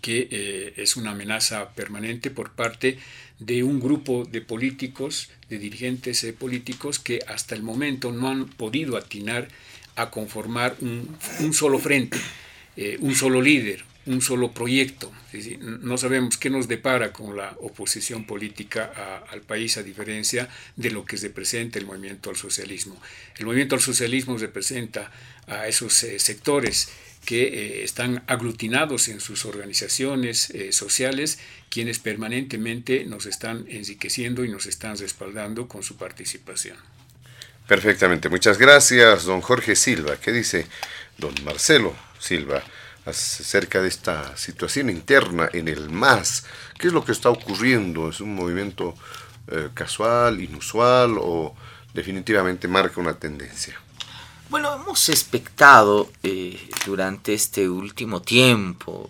que 0.00 0.28
eh, 0.30 0.74
es 0.76 0.96
una 0.96 1.10
amenaza 1.10 1.70
permanente 1.74 2.30
por 2.30 2.52
parte 2.52 2.98
de 3.38 3.62
un 3.62 3.80
grupo 3.80 4.24
de 4.24 4.40
políticos, 4.40 5.30
de 5.48 5.58
dirigentes 5.58 6.22
eh, 6.24 6.32
políticos 6.32 6.98
que 6.98 7.20
hasta 7.26 7.54
el 7.54 7.62
momento 7.62 8.12
no 8.12 8.28
han 8.28 8.46
podido 8.46 8.96
atinar 8.96 9.48
a 9.96 10.10
conformar 10.10 10.76
un, 10.80 11.52
solo 11.52 11.78
frente, 11.78 12.18
eh, 12.76 12.96
un 13.00 13.14
solo 13.14 13.42
líder, 13.42 13.84
un 14.06 14.22
solo 14.22 14.52
proyecto. 14.52 15.12
No 15.60 15.96
sabemos 15.96 16.36
qué 16.36 16.50
nos 16.50 16.66
depara 16.66 17.12
con 17.12 17.36
la 17.36 17.56
oposición 17.60 18.24
política 18.26 19.22
al 19.30 19.42
país 19.42 19.76
a 19.76 19.82
diferencia 19.82 20.48
de 20.76 20.90
lo 20.90 21.04
que 21.04 21.16
representa 21.16 21.78
el 21.78 21.86
movimiento 21.86 22.30
al 22.30 22.36
socialismo. 22.36 23.00
El 23.38 23.46
movimiento 23.46 23.76
al 23.76 23.80
socialismo 23.80 24.36
representa 24.36 25.10
a 25.46 25.68
esos 25.68 25.92
sectores 25.92 26.88
que 27.24 27.42
eh, 27.42 27.84
están 27.84 28.22
aglutinados 28.26 29.08
en 29.08 29.20
sus 29.20 29.44
organizaciones 29.44 30.50
eh, 30.50 30.72
sociales, 30.72 31.38
quienes 31.68 31.98
permanentemente 31.98 33.04
nos 33.04 33.26
están 33.26 33.64
enriqueciendo 33.68 34.44
y 34.44 34.48
nos 34.48 34.66
están 34.66 34.98
respaldando 34.98 35.68
con 35.68 35.82
su 35.82 35.96
participación. 35.96 36.76
Perfectamente, 37.66 38.28
muchas 38.28 38.58
gracias, 38.58 39.24
don 39.24 39.40
Jorge 39.40 39.76
Silva. 39.76 40.16
¿Qué 40.20 40.32
dice 40.32 40.66
don 41.16 41.32
Marcelo 41.44 41.94
Silva 42.18 42.62
acerca 43.06 43.80
de 43.80 43.88
esta 43.88 44.36
situación 44.36 44.90
interna 44.90 45.48
en 45.52 45.68
el 45.68 45.88
MAS? 45.90 46.44
¿Qué 46.78 46.88
es 46.88 46.92
lo 46.92 47.04
que 47.04 47.12
está 47.12 47.30
ocurriendo? 47.30 48.10
¿Es 48.10 48.20
un 48.20 48.34
movimiento 48.34 48.94
eh, 49.46 49.68
casual, 49.74 50.40
inusual 50.40 51.16
o 51.18 51.54
definitivamente 51.94 52.66
marca 52.66 53.00
una 53.00 53.14
tendencia? 53.14 53.78
Bueno, 54.52 54.74
hemos 54.74 55.08
expectado 55.08 56.10
eh, 56.22 56.60
durante 56.84 57.32
este 57.32 57.70
último 57.70 58.20
tiempo 58.20 59.08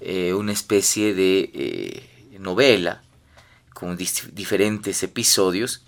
eh, 0.00 0.34
una 0.34 0.50
especie 0.50 1.14
de 1.14 1.50
eh, 1.54 2.36
novela 2.40 3.00
con 3.72 3.96
diferentes 3.96 5.04
episodios 5.04 5.82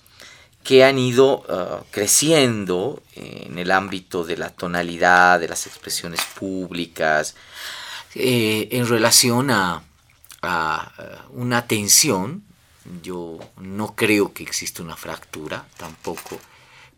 que 0.63 0.85
han 0.85 0.97
ido 0.97 1.43
ah, 1.49 1.83
creciendo 1.91 3.03
en 3.17 3.59
el 3.59 3.73
ámbito 3.73 4.23
de 4.23 4.37
la 4.37 4.51
tonalidad, 4.51 5.41
de 5.41 5.49
las 5.49 5.67
expresiones 5.67 6.21
públicas, 6.23 7.35
en 8.15 8.87
relación 8.87 9.51
a, 9.51 9.83
a, 10.41 11.27
una 11.31 11.67
tensión. 11.67 12.45
Yo 13.03 13.41
no 13.57 13.97
creo 13.97 14.33
que 14.33 14.45
exista 14.45 14.85
una 14.85 14.97
fractura 14.97 15.67
tampoco 15.79 16.39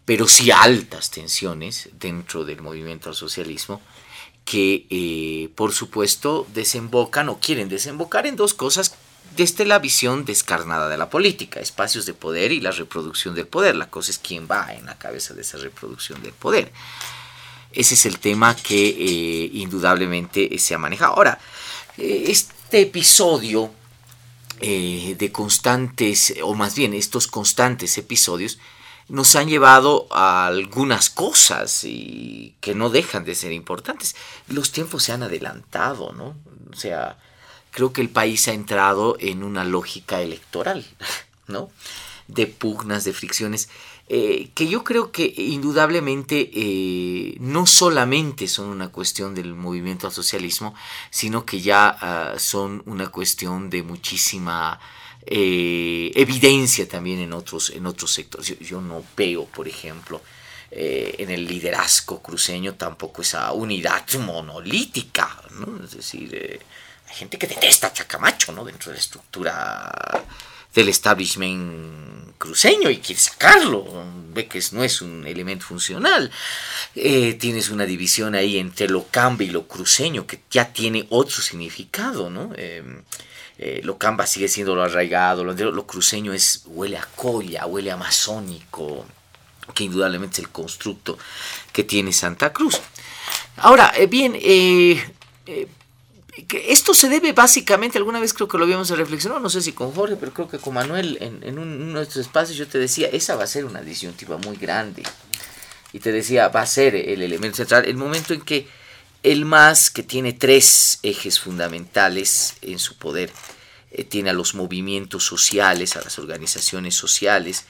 pero 0.04 0.28
sí 0.28 0.50
altas 0.50 1.10
tensiones 1.10 1.88
dentro 1.98 2.44
del 2.44 2.60
movimiento 2.60 3.08
al 3.08 3.14
socialismo 3.14 3.80
que 4.44 4.86
eh, 4.90 5.48
por 5.54 5.72
supuesto 5.72 6.46
desembocan 6.52 7.28
o 7.30 7.38
quieren 7.38 7.68
desembocar 7.68 8.26
en 8.26 8.36
dos 8.36 8.52
cosas 8.52 8.94
desde 9.36 9.64
la 9.64 9.78
visión 9.78 10.26
descarnada 10.26 10.88
de 10.88 10.98
la 10.98 11.08
política, 11.08 11.60
espacios 11.60 12.04
de 12.04 12.12
poder 12.12 12.52
y 12.52 12.60
la 12.60 12.70
reproducción 12.70 13.34
del 13.34 13.46
poder. 13.46 13.74
La 13.74 13.88
cosa 13.88 14.10
es 14.10 14.18
quién 14.18 14.46
va 14.48 14.74
en 14.74 14.84
la 14.84 14.98
cabeza 14.98 15.32
de 15.32 15.40
esa 15.40 15.56
reproducción 15.58 16.22
del 16.22 16.32
poder. 16.32 16.70
Ese 17.72 17.94
es 17.94 18.06
el 18.06 18.18
tema 18.18 18.54
que 18.54 18.88
eh, 18.88 19.50
indudablemente 19.54 20.56
se 20.58 20.74
ha 20.74 20.78
manejado. 20.78 21.14
Ahora, 21.14 21.38
eh, 21.96 22.24
este 22.28 22.82
episodio 22.82 23.72
de 24.60 25.30
constantes, 25.30 26.32
o 26.42 26.54
más 26.54 26.74
bien 26.74 26.94
estos 26.94 27.26
constantes 27.26 27.98
episodios, 27.98 28.58
nos 29.08 29.36
han 29.36 29.48
llevado 29.48 30.06
a 30.10 30.46
algunas 30.46 31.10
cosas 31.10 31.84
y 31.84 32.54
que 32.60 32.74
no 32.74 32.90
dejan 32.90 33.24
de 33.24 33.34
ser 33.34 33.52
importantes. 33.52 34.16
Los 34.48 34.72
tiempos 34.72 35.04
se 35.04 35.12
han 35.12 35.22
adelantado, 35.22 36.12
¿no? 36.12 36.34
O 36.72 36.76
sea, 36.76 37.18
creo 37.70 37.92
que 37.92 38.00
el 38.00 38.08
país 38.08 38.48
ha 38.48 38.52
entrado 38.52 39.16
en 39.20 39.42
una 39.42 39.64
lógica 39.64 40.22
electoral, 40.22 40.86
¿no? 41.46 41.70
De 42.28 42.46
pugnas, 42.46 43.04
de 43.04 43.12
fricciones, 43.12 43.68
eh, 44.08 44.50
que 44.54 44.68
yo 44.68 44.84
creo 44.84 45.12
que 45.12 45.32
indudablemente 45.36 46.50
eh, 46.52 47.36
no 47.40 47.66
solamente 47.66 48.48
son 48.48 48.68
una 48.68 48.88
cuestión 48.88 49.34
del 49.34 49.54
movimiento 49.54 50.06
al 50.06 50.12
socialismo, 50.12 50.74
sino 51.10 51.46
que 51.46 51.60
ya 51.60 51.96
ah, 52.00 52.34
son 52.38 52.82
una 52.84 53.08
cuestión 53.08 53.70
de 53.70 53.82
muchísima 53.82 54.78
eh, 55.26 56.12
evidencia 56.14 56.86
también 56.86 57.20
en 57.20 57.32
otros, 57.32 57.70
en 57.70 57.86
otros 57.86 58.12
sectores. 58.12 58.58
Yo, 58.58 58.80
no 58.80 59.04
veo, 59.16 59.46
por 59.46 59.66
ejemplo, 59.66 60.20
eh, 60.70 61.14
en 61.18 61.30
el 61.30 61.46
liderazgo 61.46 62.22
cruceño 62.22 62.74
tampoco 62.74 63.22
esa 63.22 63.52
unidad 63.52 64.04
monolítica, 64.18 65.42
¿no? 65.52 65.82
Es 65.82 65.92
decir, 65.92 66.28
eh, 66.34 66.60
hay 67.08 67.14
gente 67.14 67.38
que 67.38 67.46
detesta 67.46 67.86
a 67.86 67.92
Chacamacho, 67.92 68.52
¿no? 68.52 68.64
Dentro 68.64 68.90
de 68.90 68.96
la 68.96 69.00
estructura 69.00 70.24
del 70.74 70.88
establishment 70.88 72.36
cruceño 72.36 72.90
y 72.90 72.98
quiere 72.98 73.20
sacarlo, 73.20 74.04
ve 74.34 74.46
que 74.46 74.60
no 74.72 74.82
es 74.84 75.00
un 75.00 75.26
elemento 75.26 75.64
funcional. 75.64 76.30
tienes 76.92 77.70
una 77.70 77.86
división 77.86 78.34
ahí 78.34 78.58
entre 78.58 78.88
lo 78.88 79.06
cambio 79.06 79.46
y 79.46 79.50
lo 79.50 79.68
cruceño 79.68 80.26
que 80.26 80.40
ya 80.50 80.72
tiene 80.72 81.06
otro 81.10 81.40
significado, 81.40 82.28
¿no? 82.28 82.52
Eh, 83.56 83.80
lo 83.84 83.98
camba 83.98 84.26
sigue 84.26 84.48
siendo 84.48 84.74
lo 84.74 84.82
arraigado, 84.82 85.44
lo, 85.44 85.86
cruceño 85.86 86.32
es, 86.32 86.62
huele 86.66 86.96
a 86.96 87.08
colla, 87.14 87.66
huele 87.66 87.92
a 87.92 87.96
masónico, 87.96 89.06
que 89.74 89.84
indudablemente 89.84 90.34
es 90.34 90.38
el 90.40 90.50
constructo 90.50 91.16
que 91.72 91.84
tiene 91.84 92.12
Santa 92.12 92.52
Cruz. 92.52 92.80
Ahora, 93.58 93.92
eh, 93.96 94.06
bien, 94.06 94.36
eh, 94.40 95.00
esto 96.66 96.94
se 96.94 97.08
debe 97.08 97.32
básicamente, 97.32 97.96
alguna 97.96 98.18
vez 98.18 98.34
creo 98.34 98.48
que 98.48 98.58
lo 98.58 98.64
habíamos 98.64 98.90
reflexionado, 98.90 99.40
no 99.40 99.48
sé 99.48 99.62
si 99.62 99.72
con 99.72 99.92
Jorge, 99.92 100.16
pero 100.16 100.32
creo 100.32 100.48
que 100.48 100.58
con 100.58 100.74
Manuel 100.74 101.16
en, 101.20 101.40
en 101.44 101.58
un, 101.60 101.80
uno 101.80 102.00
de 102.00 102.04
estos 102.04 102.18
espacios 102.18 102.58
yo 102.58 102.66
te 102.66 102.78
decía, 102.78 103.08
esa 103.12 103.36
va 103.36 103.44
a 103.44 103.46
ser 103.48 103.64
una 103.64 103.82
disyuntiva 103.82 104.36
muy 104.38 104.56
grande. 104.56 105.04
Y 105.92 106.00
te 106.00 106.10
decía, 106.10 106.48
va 106.48 106.62
a 106.62 106.66
ser 106.66 106.96
el 106.96 107.22
elemento 107.22 107.58
central, 107.58 107.84
el 107.84 107.96
momento 107.96 108.34
en 108.34 108.40
que 108.40 108.66
el 109.24 109.46
MAS, 109.46 109.90
que 109.90 110.02
tiene 110.02 110.34
tres 110.34 111.00
ejes 111.02 111.40
fundamentales 111.40 112.56
en 112.60 112.78
su 112.78 112.96
poder, 112.98 113.32
eh, 113.90 114.04
tiene 114.04 114.30
a 114.30 114.34
los 114.34 114.54
movimientos 114.54 115.24
sociales, 115.24 115.96
a 115.96 116.02
las 116.02 116.18
organizaciones 116.18 116.94
sociales, 116.94 117.64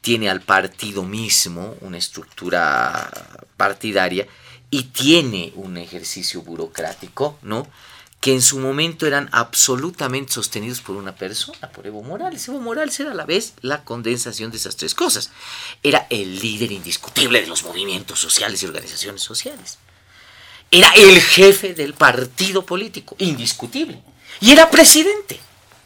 tiene 0.00 0.30
al 0.30 0.40
partido 0.40 1.02
mismo, 1.02 1.76
una 1.80 1.98
estructura 1.98 3.10
partidaria, 3.56 4.28
y 4.70 4.84
tiene 4.84 5.52
un 5.56 5.76
ejercicio 5.76 6.42
burocrático, 6.42 7.38
¿no? 7.42 7.66
que 8.20 8.32
en 8.32 8.42
su 8.42 8.60
momento 8.60 9.06
eran 9.06 9.28
absolutamente 9.32 10.34
sostenidos 10.34 10.80
por 10.80 10.94
una 10.94 11.16
persona, 11.16 11.72
por 11.72 11.86
Evo 11.86 12.02
Morales. 12.02 12.46
Evo 12.46 12.60
Morales 12.60 13.00
era 13.00 13.10
a 13.10 13.14
la 13.14 13.24
vez 13.24 13.54
la 13.62 13.82
condensación 13.82 14.50
de 14.50 14.58
esas 14.58 14.76
tres 14.76 14.94
cosas. 14.94 15.30
Era 15.82 16.06
el 16.10 16.38
líder 16.38 16.70
indiscutible 16.70 17.40
de 17.40 17.46
los 17.46 17.64
movimientos 17.64 18.20
sociales 18.20 18.62
y 18.62 18.66
organizaciones 18.66 19.22
sociales. 19.22 19.78
Era 20.70 20.90
el 20.92 21.20
jefe 21.20 21.74
del 21.74 21.94
partido 21.94 22.64
político, 22.64 23.16
indiscutible. 23.18 24.02
Y 24.40 24.52
era 24.52 24.70
presidente. 24.70 25.40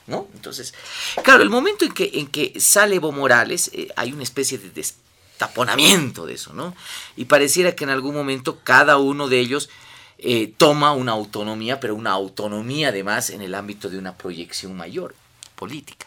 ¿no? 0.06 0.28
Entonces, 0.35 0.74
claro, 1.23 1.43
el 1.43 1.51
momento 1.51 1.85
en 1.85 1.93
que, 1.93 2.11
en 2.15 2.27
que 2.27 2.59
sale 2.61 2.97
Evo 2.97 3.12
Morales, 3.12 3.70
eh, 3.73 3.89
hay 3.97 4.12
una 4.12 4.23
especie 4.23 4.59
de 4.59 4.70
destaponamiento 4.70 6.27
de 6.27 6.35
eso, 6.35 6.52
¿no? 6.52 6.74
Y 7.16 7.24
pareciera 7.24 7.74
que 7.74 7.85
en 7.85 7.90
algún 7.90 8.15
momento 8.15 8.61
cada 8.62 8.98
uno 8.98 9.28
de 9.28 9.40
ellos 9.40 9.70
eh, 10.19 10.52
toma 10.56 10.93
una 10.93 11.12
autonomía, 11.12 11.81
pero 11.81 11.94
una 11.94 12.12
autonomía 12.12 12.89
además 12.89 13.31
en 13.31 13.43
el 13.43 13.55
ámbito 13.55 13.89
de 13.89 13.98
una 13.98 14.16
proyección 14.16 14.77
mayor 14.77 15.15
política. 15.56 16.06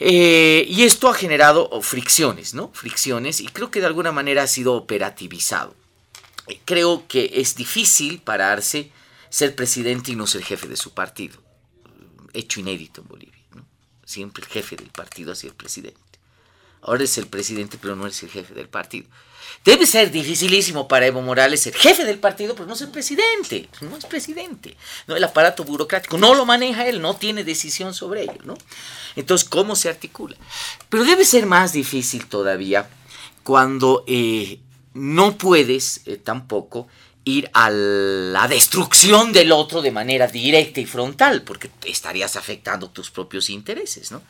Eh, 0.00 0.64
y 0.68 0.84
esto 0.84 1.08
ha 1.08 1.14
generado 1.14 1.68
fricciones, 1.82 2.54
¿no? 2.54 2.70
Fricciones, 2.72 3.40
y 3.40 3.48
creo 3.48 3.70
que 3.70 3.80
de 3.80 3.86
alguna 3.86 4.12
manera 4.12 4.44
ha 4.44 4.46
sido 4.46 4.74
operativizado. 4.74 5.74
Creo 6.64 7.06
que 7.06 7.30
es 7.34 7.54
difícil 7.54 8.20
pararse, 8.20 8.90
ser 9.30 9.54
presidente 9.54 10.12
y 10.12 10.16
no 10.16 10.26
ser 10.26 10.42
jefe 10.42 10.68
de 10.68 10.76
su 10.76 10.92
partido. 10.92 11.38
Hecho 12.32 12.60
inédito 12.60 13.00
en 13.00 13.08
Bolivia. 13.08 13.34
Siempre 14.04 14.42
el 14.42 14.48
jefe 14.48 14.76
del 14.76 14.88
partido 14.88 15.32
ha 15.32 15.34
sido 15.34 15.50
el 15.50 15.56
presidente. 15.56 16.00
Ahora 16.82 17.04
es 17.04 17.18
el 17.18 17.26
presidente, 17.26 17.78
pero 17.80 17.96
no 17.96 18.06
es 18.06 18.22
el 18.22 18.30
jefe 18.30 18.54
del 18.54 18.68
partido. 18.68 19.06
Debe 19.64 19.86
ser 19.86 20.10
dificilísimo 20.10 20.88
para 20.88 21.06
Evo 21.06 21.20
Morales 21.20 21.60
ser 21.60 21.74
jefe 21.74 22.04
del 22.04 22.18
partido, 22.18 22.54
pero 22.54 22.66
no 22.66 22.76
ser 22.76 22.90
presidente. 22.90 23.68
No 23.80 23.96
es 23.96 24.06
presidente. 24.06 24.76
¿no? 25.06 25.16
El 25.16 25.24
aparato 25.24 25.64
burocrático 25.64 26.16
no 26.16 26.34
lo 26.34 26.46
maneja 26.46 26.86
él, 26.86 27.00
no 27.00 27.16
tiene 27.16 27.44
decisión 27.44 27.92
sobre 27.94 28.22
ello. 28.22 28.38
¿no? 28.44 28.56
Entonces, 29.16 29.48
¿cómo 29.48 29.76
se 29.76 29.88
articula? 29.88 30.36
Pero 30.88 31.04
debe 31.04 31.24
ser 31.24 31.46
más 31.46 31.72
difícil 31.72 32.26
todavía 32.26 32.88
cuando 33.42 34.04
eh, 34.06 34.60
no 34.98 35.38
puedes 35.38 36.02
eh, 36.06 36.16
tampoco 36.16 36.88
ir 37.24 37.50
a 37.52 37.70
la 37.70 38.48
destrucción 38.48 39.32
del 39.32 39.52
otro 39.52 39.82
de 39.82 39.90
manera 39.90 40.26
directa 40.26 40.80
y 40.80 40.86
frontal, 40.86 41.42
porque 41.42 41.70
estarías 41.84 42.36
afectando 42.36 42.90
tus 42.90 43.10
propios 43.10 43.50
intereses. 43.50 44.10
¿no? 44.10 44.22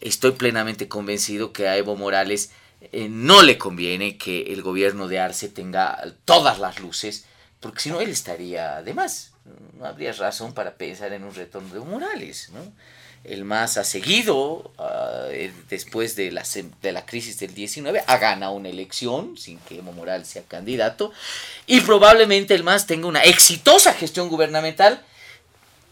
Estoy 0.00 0.32
plenamente 0.32 0.88
convencido 0.88 1.52
que 1.52 1.68
a 1.68 1.76
Evo 1.76 1.96
Morales 1.96 2.52
eh, 2.92 3.08
no 3.10 3.42
le 3.42 3.58
conviene 3.58 4.16
que 4.16 4.52
el 4.52 4.62
gobierno 4.62 5.08
de 5.08 5.18
Arce 5.18 5.48
tenga 5.48 6.00
todas 6.24 6.60
las 6.60 6.78
luces, 6.78 7.24
porque 7.58 7.80
si 7.80 7.90
no 7.90 8.00
él 8.00 8.10
estaría 8.10 8.82
de 8.82 8.94
más. 8.94 9.32
No 9.78 9.86
habría 9.86 10.12
razón 10.12 10.52
para 10.52 10.76
pensar 10.76 11.12
en 11.12 11.24
un 11.24 11.34
retorno 11.34 11.74
de 11.74 11.80
Morales. 11.80 12.50
¿no? 12.52 12.60
El 13.24 13.44
MAS 13.44 13.76
ha 13.76 13.84
seguido, 13.84 14.70
ah, 14.78 15.26
eh, 15.30 15.52
después 15.68 16.16
de 16.16 16.30
la, 16.30 16.44
de 16.82 16.92
la 16.92 17.04
crisis 17.04 17.38
del 17.38 17.54
19, 17.54 18.02
ha 18.06 18.16
ganado 18.18 18.52
una 18.52 18.68
elección 18.68 19.36
sin 19.36 19.58
que 19.60 19.78
Evo 19.78 19.92
Morales 19.92 20.28
sea 20.28 20.42
candidato, 20.42 21.12
y 21.66 21.80
probablemente 21.80 22.54
el 22.54 22.64
MAS 22.64 22.86
tenga 22.86 23.06
una 23.06 23.22
exitosa 23.22 23.92
gestión 23.92 24.28
gubernamental, 24.28 25.02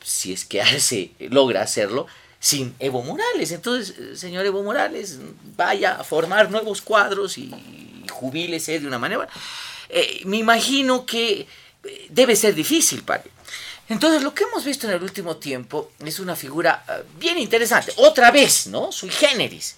si 0.03 0.33
es 0.33 0.45
que 0.45 0.63
logra 1.31 1.63
hacerlo, 1.63 2.07
sin 2.39 2.75
Evo 2.79 3.03
Morales. 3.03 3.51
Entonces, 3.51 4.19
señor 4.19 4.47
Evo 4.47 4.63
Morales, 4.63 5.19
vaya 5.57 5.97
a 5.97 6.05
formar 6.05 6.51
nuevos 6.51 6.81
cuadros 6.81 7.39
y, 7.39 7.51
jubílese 8.11 8.79
de 8.81 8.87
una 8.87 8.99
manera. 8.99 9.29
Eh, 9.89 10.23
me 10.25 10.37
imagino 10.37 11.07
que 11.07 11.47
eh, 11.85 12.07
debe 12.09 12.37
ser 12.37 12.55
difícil 12.55 13.03
para 13.03 13.25
entonces, 13.89 14.23
lo 14.23 14.35
que 14.35 14.45
hemos 14.45 14.65
visto 14.65 14.87
en 14.87 14.95
el 14.95 15.03
último 15.03 15.37
tiempo 15.37 15.93
es 16.05 16.19
una 16.19 16.35
figura 16.35 16.85
bien 17.19 17.39
interesante. 17.39 17.93
Otra 17.97 18.31
vez, 18.31 18.67
¿no? 18.67 18.91
Sui 18.91 19.11
generis. 19.11 19.77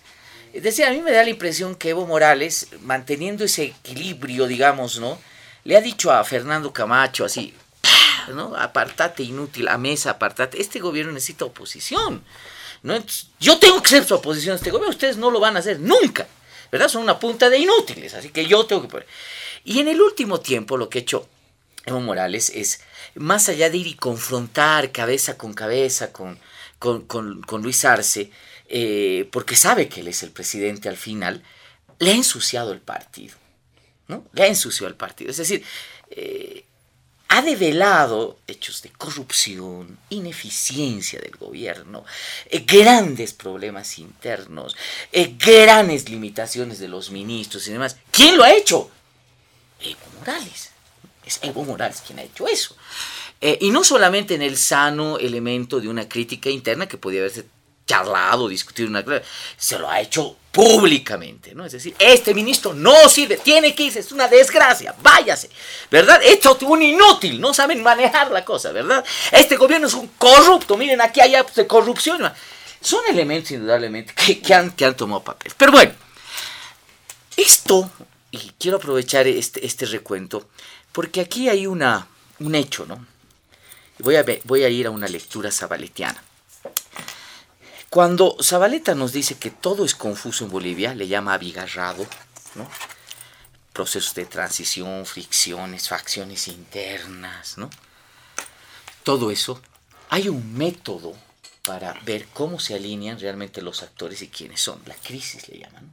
Es 0.53 0.63
decir, 0.63 0.87
a 0.87 0.91
mí 0.91 1.03
me 1.03 1.13
da 1.13 1.23
la 1.23 1.31
impresión 1.31 1.75
que 1.75 1.91
Evo 1.91 2.07
Morales, 2.07 2.69
manteniendo 2.81 3.45
ese 3.45 3.65
equilibrio, 3.65 4.47
digamos, 4.47 4.99
¿no? 4.99 5.19
Le 5.65 5.77
ha 5.77 5.81
dicho 5.83 6.11
a 6.11 6.25
Fernando 6.25 6.73
Camacho 6.73 7.27
así, 7.27 7.55
¿no? 8.35 8.57
Apartate 8.57 9.23
inútil, 9.23 9.69
a 9.69 9.77
mesa, 9.77 10.13
apartate. 10.13 10.61
Este 10.61 10.81
gobierno 10.81 11.13
necesita 11.13 11.45
oposición. 11.45 12.25
Yo 13.39 13.59
tengo 13.59 13.83
que 13.83 13.91
ser 13.91 14.05
su 14.05 14.15
oposición 14.15 14.55
a 14.55 14.57
este 14.57 14.71
gobierno, 14.71 14.91
ustedes 14.91 15.17
no 15.19 15.31
lo 15.31 15.41
van 15.41 15.57
a 15.57 15.59
hacer 15.59 15.81
nunca, 15.81 16.27
¿verdad? 16.73 16.89
Son 16.89 17.03
una 17.03 17.19
punta 17.19 17.51
de 17.51 17.59
inútiles, 17.59 18.15
así 18.15 18.31
que 18.31 18.47
yo 18.47 18.65
tengo 18.65 18.83
que 18.83 18.89
poner. 18.89 19.07
Y 19.65 19.81
en 19.81 19.89
el 19.89 20.01
último 20.01 20.41
tiempo 20.41 20.77
lo 20.77 20.89
que 20.89 21.01
ha 21.01 21.03
hecho 21.03 21.29
Evo 21.89 22.01
Morales 22.01 22.53
es, 22.55 22.81
más 23.15 23.49
allá 23.49 23.71
de 23.71 23.79
ir 23.79 23.87
y 23.87 23.95
confrontar 23.95 24.93
cabeza 24.93 25.37
con 25.39 25.55
cabeza 25.55 26.13
con, 26.13 26.39
con, 26.79 27.63
Luis 27.63 27.85
Arce, 27.85 28.31
eh, 28.69 29.29
porque 29.33 29.57
sabe 29.57 29.89
que 29.89 30.01
él 30.01 30.09
es 30.09 30.23
el 30.23 30.31
presidente 30.31 30.89
al 30.89 30.97
final, 30.97 31.43
le 31.99 32.13
ha 32.13 32.15
ensuciado 32.15 32.73
el 32.73 32.81
partido, 32.81 33.37
¿no? 34.07 34.25
Le 34.33 34.45
ha 34.45 34.47
ensuciado 34.47 34.89
el 34.89 34.97
partido. 34.97 35.31
Es 35.31 35.39
decir, 35.39 35.65
eh, 36.11 36.65
ha 37.29 37.43
develado 37.43 38.39
hechos 38.47 38.83
de 38.83 38.91
corrupción, 38.91 39.99
ineficiencia 40.11 41.21
del 41.21 41.37
gobierno, 41.37 42.05
eh, 42.51 42.65
grandes 42.67 43.33
problemas 43.33 43.99
internos, 43.99 44.77
grandes 45.39 46.09
limitaciones 46.09 46.79
de 46.79 46.89
los 46.89 47.11
ministros 47.11 47.67
y 47.67 47.73
demás. 47.73 47.97
¿Quién 48.11 48.37
lo 48.37 48.45
ha 48.45 48.53
hecho? 48.53 48.91
Evo 49.81 49.99
Morales. 50.19 50.71
Es 51.29 51.39
Evo 51.43 51.63
Morales 51.65 52.03
quien 52.05 52.19
ha 52.19 52.23
hecho 52.23 52.49
eso. 52.49 52.75
Eh, 53.41 53.59
y 53.61 53.71
no 53.71 53.85
solamente 53.85 54.35
en 54.35 54.43
el 54.43 54.57
sano 54.57 55.19
elemento 55.19 55.79
de 55.79 55.89
una 55.89 56.09
crítica 56.09 56.49
interna 56.51 56.89
que 56.89 56.97
podía 56.97 57.21
haberse 57.21 57.47
charlado, 57.87 58.49
discutido 58.49 58.89
una 58.89 59.05
se 59.57 59.79
lo 59.79 59.89
ha 59.89 60.01
hecho 60.01 60.37
públicamente, 60.53 61.55
¿no? 61.55 61.65
Es 61.65 61.73
decir, 61.73 61.95
este 61.99 62.35
ministro 62.35 62.75
no 62.75 63.09
sirve, 63.09 63.37
tiene 63.37 63.75
que 63.75 63.85
irse, 63.85 64.01
es 64.01 64.13
una 64.13 64.27
desgracia, 64.27 64.95
váyase, 65.01 65.49
¿verdad? 65.91 66.21
Esto 66.23 66.57
es 66.57 66.63
un 66.63 66.83
inútil, 66.83 67.41
no 67.41 67.55
saben 67.55 67.83
manejar 67.83 68.31
la 68.31 68.45
cosa, 68.45 68.73
¿verdad? 68.73 69.05
Este 69.31 69.57
gobierno 69.57 69.87
es 69.87 69.95
un 69.95 70.09
corrupto, 70.19 70.77
miren, 70.77 71.01
aquí 71.01 71.21
hay 71.21 71.35
de 71.55 71.67
corrupción. 71.67 72.31
Son 72.81 73.01
elementos 73.09 73.53
indudablemente 73.53 74.15
que, 74.15 74.55
han, 74.55 74.71
que 74.73 74.85
han 74.85 74.97
tomado 74.97 75.23
papel. 75.23 75.53
Pero 75.57 75.73
bueno, 75.73 75.93
esto, 77.37 77.91
y 78.31 78.53
quiero 78.59 78.79
aprovechar 78.79 79.27
este, 79.27 79.65
este 79.65 79.87
recuento, 79.87 80.49
porque 80.93 81.21
aquí 81.21 81.49
hay 81.49 81.67
una, 81.67 82.09
un 82.41 82.55
hecho, 82.55 82.87
¿no? 82.87 83.07
Voy 84.01 84.17
a, 84.17 84.25
voy 84.45 84.65
a 84.65 84.69
ir 84.69 84.87
a 84.87 84.91
una 84.91 85.09
lectura 85.09 85.51
zabaletiana. 85.51 86.23
Cuando 87.91 88.37
Zabaleta 88.43 88.95
nos 88.95 89.13
dice 89.13 89.39
que 89.39 89.51
todo 89.51 89.85
es 89.85 89.95
confuso 89.95 90.45
en 90.45 90.51
Bolivia, 90.51 90.95
le 90.95 91.09
llama 91.09 91.35
abigarrado, 91.35 92.07
¿no? 92.55 92.69
procesos 93.79 94.13
de 94.15 94.27
transición, 94.27 95.07
fricciones, 95.07 95.89
facciones 95.89 96.49
internas, 96.49 97.59
¿no? 97.59 97.71
Todo 99.05 99.31
eso, 99.31 99.63
hay 100.11 100.29
un 100.29 100.55
método 100.55 101.15
para 101.65 101.93
ver 102.05 102.27
cómo 102.35 102.59
se 102.59 102.75
alinean 102.75 103.21
realmente 103.21 103.63
los 103.63 103.85
actores 103.85 104.21
y 104.23 104.29
quiénes 104.29 104.61
son. 104.61 104.83
La 104.87 104.97
crisis 104.97 105.49
le 105.49 105.61
llaman, 105.61 105.93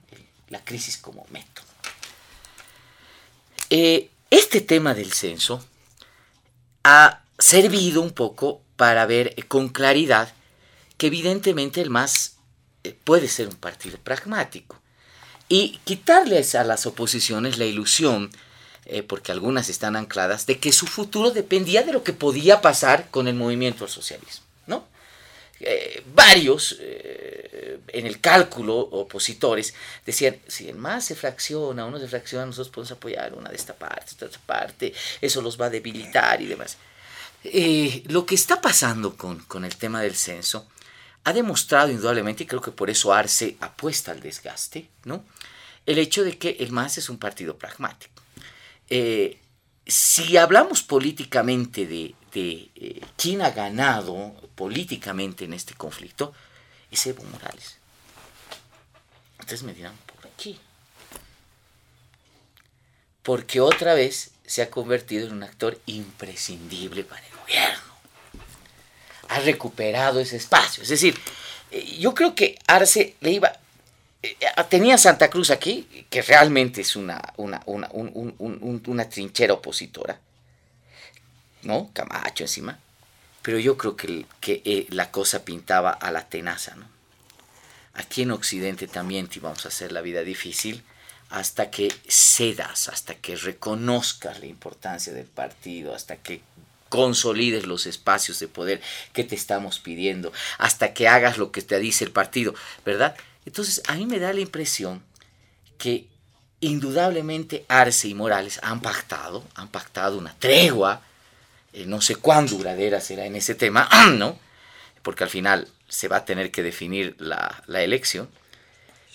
la 0.50 0.66
crisis 0.66 0.98
como 0.98 1.28
método. 1.30 1.68
Eh, 3.70 4.10
este 4.38 4.62
tema 4.62 4.94
del 4.94 5.14
censo 5.14 5.64
ha 6.84 7.24
servido 7.38 8.02
un 8.02 8.12
poco 8.12 8.62
para 8.76 9.06
ver 9.06 9.36
con 9.48 9.70
claridad 9.70 10.34
que 10.98 11.08
evidentemente 11.08 11.82
el 11.82 11.90
MAS 11.90 12.36
eh, 12.84 12.98
puede 13.04 13.28
ser 13.28 13.48
un 13.48 13.56
partido 13.56 13.98
pragmático. 13.98 14.80
Y 15.48 15.80
quitarles 15.84 16.56
a 16.56 16.64
las 16.64 16.86
oposiciones 16.86 17.58
la 17.58 17.66
ilusión, 17.66 18.32
eh, 18.86 19.04
porque 19.04 19.32
algunas 19.32 19.70
están 19.70 19.96
ancladas, 19.96 20.46
de 20.46 20.60
que 20.60 20.72
su 20.72 20.88
futuro 20.88 21.32
dependía 21.32 21.84
de 21.84 21.94
lo 21.94 22.04
que 22.04 22.14
podía 22.14 22.62
pasar 22.62 23.10
con 23.12 23.28
el 23.28 23.36
movimiento 23.36 23.84
al 23.84 23.90
socialismo. 23.90 24.45
Eh, 25.60 26.04
varios 26.14 26.78
en 27.88 28.06
el 28.06 28.20
cálculo 28.20 28.76
opositores 28.78 29.74
decían, 30.06 30.38
si 30.48 30.68
el 30.68 30.76
MAS 30.76 31.06
se 31.06 31.16
fracciona, 31.16 31.86
uno 31.86 31.98
se 32.00 32.08
fracciona, 32.08 32.46
nosotros 32.46 32.70
podemos 32.74 32.92
apoyar 32.92 33.34
una 33.34 33.50
de 33.50 33.56
esta 33.56 33.74
parte, 33.74 34.06
esta 34.08 34.26
otra 34.26 34.42
parte, 34.46 34.94
eso 35.22 35.42
los 35.42 35.60
va 35.60 35.68
a 35.68 35.70
debilitar 35.70 36.42
y 36.42 36.48
demás. 36.48 36.78
eh, 37.44 38.04
lo 38.08 38.26
que 38.26 38.36
está 38.36 38.60
pasando 38.60 39.16
con, 39.16 39.40
con, 39.46 39.66
el 39.66 39.78
tema 39.78 40.02
del 40.02 40.16
censo 40.16 40.68
ha 41.24 41.34
demostrado 41.34 41.90
indudablemente, 41.90 42.44
y 42.44 42.48
creo 42.48 42.62
que 42.62 42.72
por 42.72 42.90
eso 42.90 43.14
Arce 43.14 43.56
apuesta 43.62 44.12
al 44.12 44.20
desgaste, 44.20 44.90
¿no? 45.06 45.24
el 45.86 45.98
hecho 46.00 46.24
de 46.24 46.38
que 46.38 46.58
el 46.60 46.72
MAS 46.72 46.98
es 46.98 47.10
un 47.10 47.18
partido 47.18 47.58
pragmático. 47.58 48.22
Eh, 48.90 49.40
si 49.86 50.38
hablamos 50.38 50.82
políticamente 50.82 51.86
de, 51.86 52.16
de 52.36 52.70
eh, 52.76 53.02
quién 53.16 53.42
ha 53.42 53.52
ganado 53.52 54.36
políticamente 54.56 55.46
en 55.46 55.54
este 55.54 55.74
conflicto, 55.74 56.34
es 56.92 57.08
Evo 57.08 57.24
Morales. 57.24 57.78
Ustedes 59.40 59.64
me 59.64 59.74
dirán, 59.74 59.96
¿por 60.06 60.30
qué? 60.32 60.58
Porque 63.24 63.62
otra 63.62 63.94
vez 63.94 64.32
se 64.46 64.62
ha 64.62 64.70
convertido 64.70 65.28
en 65.28 65.34
un 65.34 65.44
actor 65.44 65.80
imprescindible 65.86 67.06
para 67.06 67.26
el 67.26 67.36
gobierno. 67.38 67.96
Ha 69.30 69.40
recuperado 69.40 70.20
ese 70.20 70.36
espacio. 70.36 70.84
Es 70.84 70.90
decir, 70.90 71.18
eh, 71.72 71.98
yo 71.98 72.14
creo 72.14 72.36
que 72.36 72.60
Arce 72.68 73.16
le 73.22 73.32
iba... 73.32 73.54
Eh, 74.22 74.36
tenía 74.70 74.98
Santa 74.98 75.30
Cruz 75.30 75.52
aquí, 75.52 76.06
que 76.10 76.22
realmente 76.22 76.82
es 76.82 76.98
una, 76.98 77.22
una, 77.38 77.62
una, 77.66 77.90
una 78.40 79.10
trinchera 79.10 79.54
opositora, 79.54 80.20
¿no? 81.66 81.90
Camacho 81.94 82.44
encima. 82.44 82.80
Pero 83.42 83.60
yo 83.60 83.78
creo 83.78 83.96
que, 83.96 84.26
eh, 84.44 84.88
la 84.90 85.12
cosa 85.12 85.46
pintaba 85.46 85.92
a 85.92 86.12
la 86.12 86.28
tenaza. 86.28 86.76
Aquí 87.94 88.24
en 88.24 88.32
Occidente 88.32 88.88
también 88.88 89.28
te 89.28 89.40
vamos 89.40 89.66
a 89.66 89.68
hacer 89.68 89.92
la 89.92 90.02
vida 90.02 90.22
difícil 90.22 90.84
hasta 91.30 91.70
que 91.70 91.94
cedas, 92.08 92.90
hasta 92.90 93.16
que 93.16 93.36
reconozcas 93.36 94.40
la 94.40 94.46
importancia 94.46 95.14
del 95.14 95.26
partido, 95.26 95.94
hasta 95.94 96.18
que 96.18 96.42
consolides 96.90 97.66
los 97.66 97.88
espacios 97.88 98.40
de 98.40 98.48
poder 98.48 98.82
que 99.12 99.24
te 99.24 99.36
estamos 99.36 99.80
pidiendo, 99.80 100.32
hasta 100.58 100.94
que 100.94 101.08
hagas 101.08 101.38
lo 101.38 101.52
que 101.52 101.62
te 101.62 101.80
dice 101.80 102.06
el 102.06 102.12
partido, 102.12 102.54
¿verdad? 102.86 103.16
Entonces, 103.46 103.82
a 103.88 103.96
mí 103.96 104.06
me 104.06 104.20
da 104.20 104.34
la 104.34 104.40
impresión 104.40 105.04
que 105.78 106.08
indudablemente 106.62 107.66
Arce 107.68 108.08
y 108.08 108.14
Morales 108.14 108.60
han 108.64 108.82
pactado, 108.82 109.44
han 109.56 109.68
pactado 109.68 110.18
una 110.18 110.36
tregua, 110.38 111.02
eh, 111.76 111.86
no 111.86 112.00
sé 112.00 112.16
cuán 112.16 112.48
duradera 112.48 113.02
será 113.02 113.26
en 113.26 113.36
ese 113.36 113.54
tema, 113.54 113.90
¿no? 114.14 114.40
Porque 115.04 115.26
al 115.26 115.30
final 115.30 115.68
se 115.90 116.08
va 116.08 116.18
a 116.18 116.26
tener 116.26 116.50
que 116.50 116.64
definir 116.64 117.16
la, 117.20 117.64
la 117.68 117.82
elección, 117.84 118.30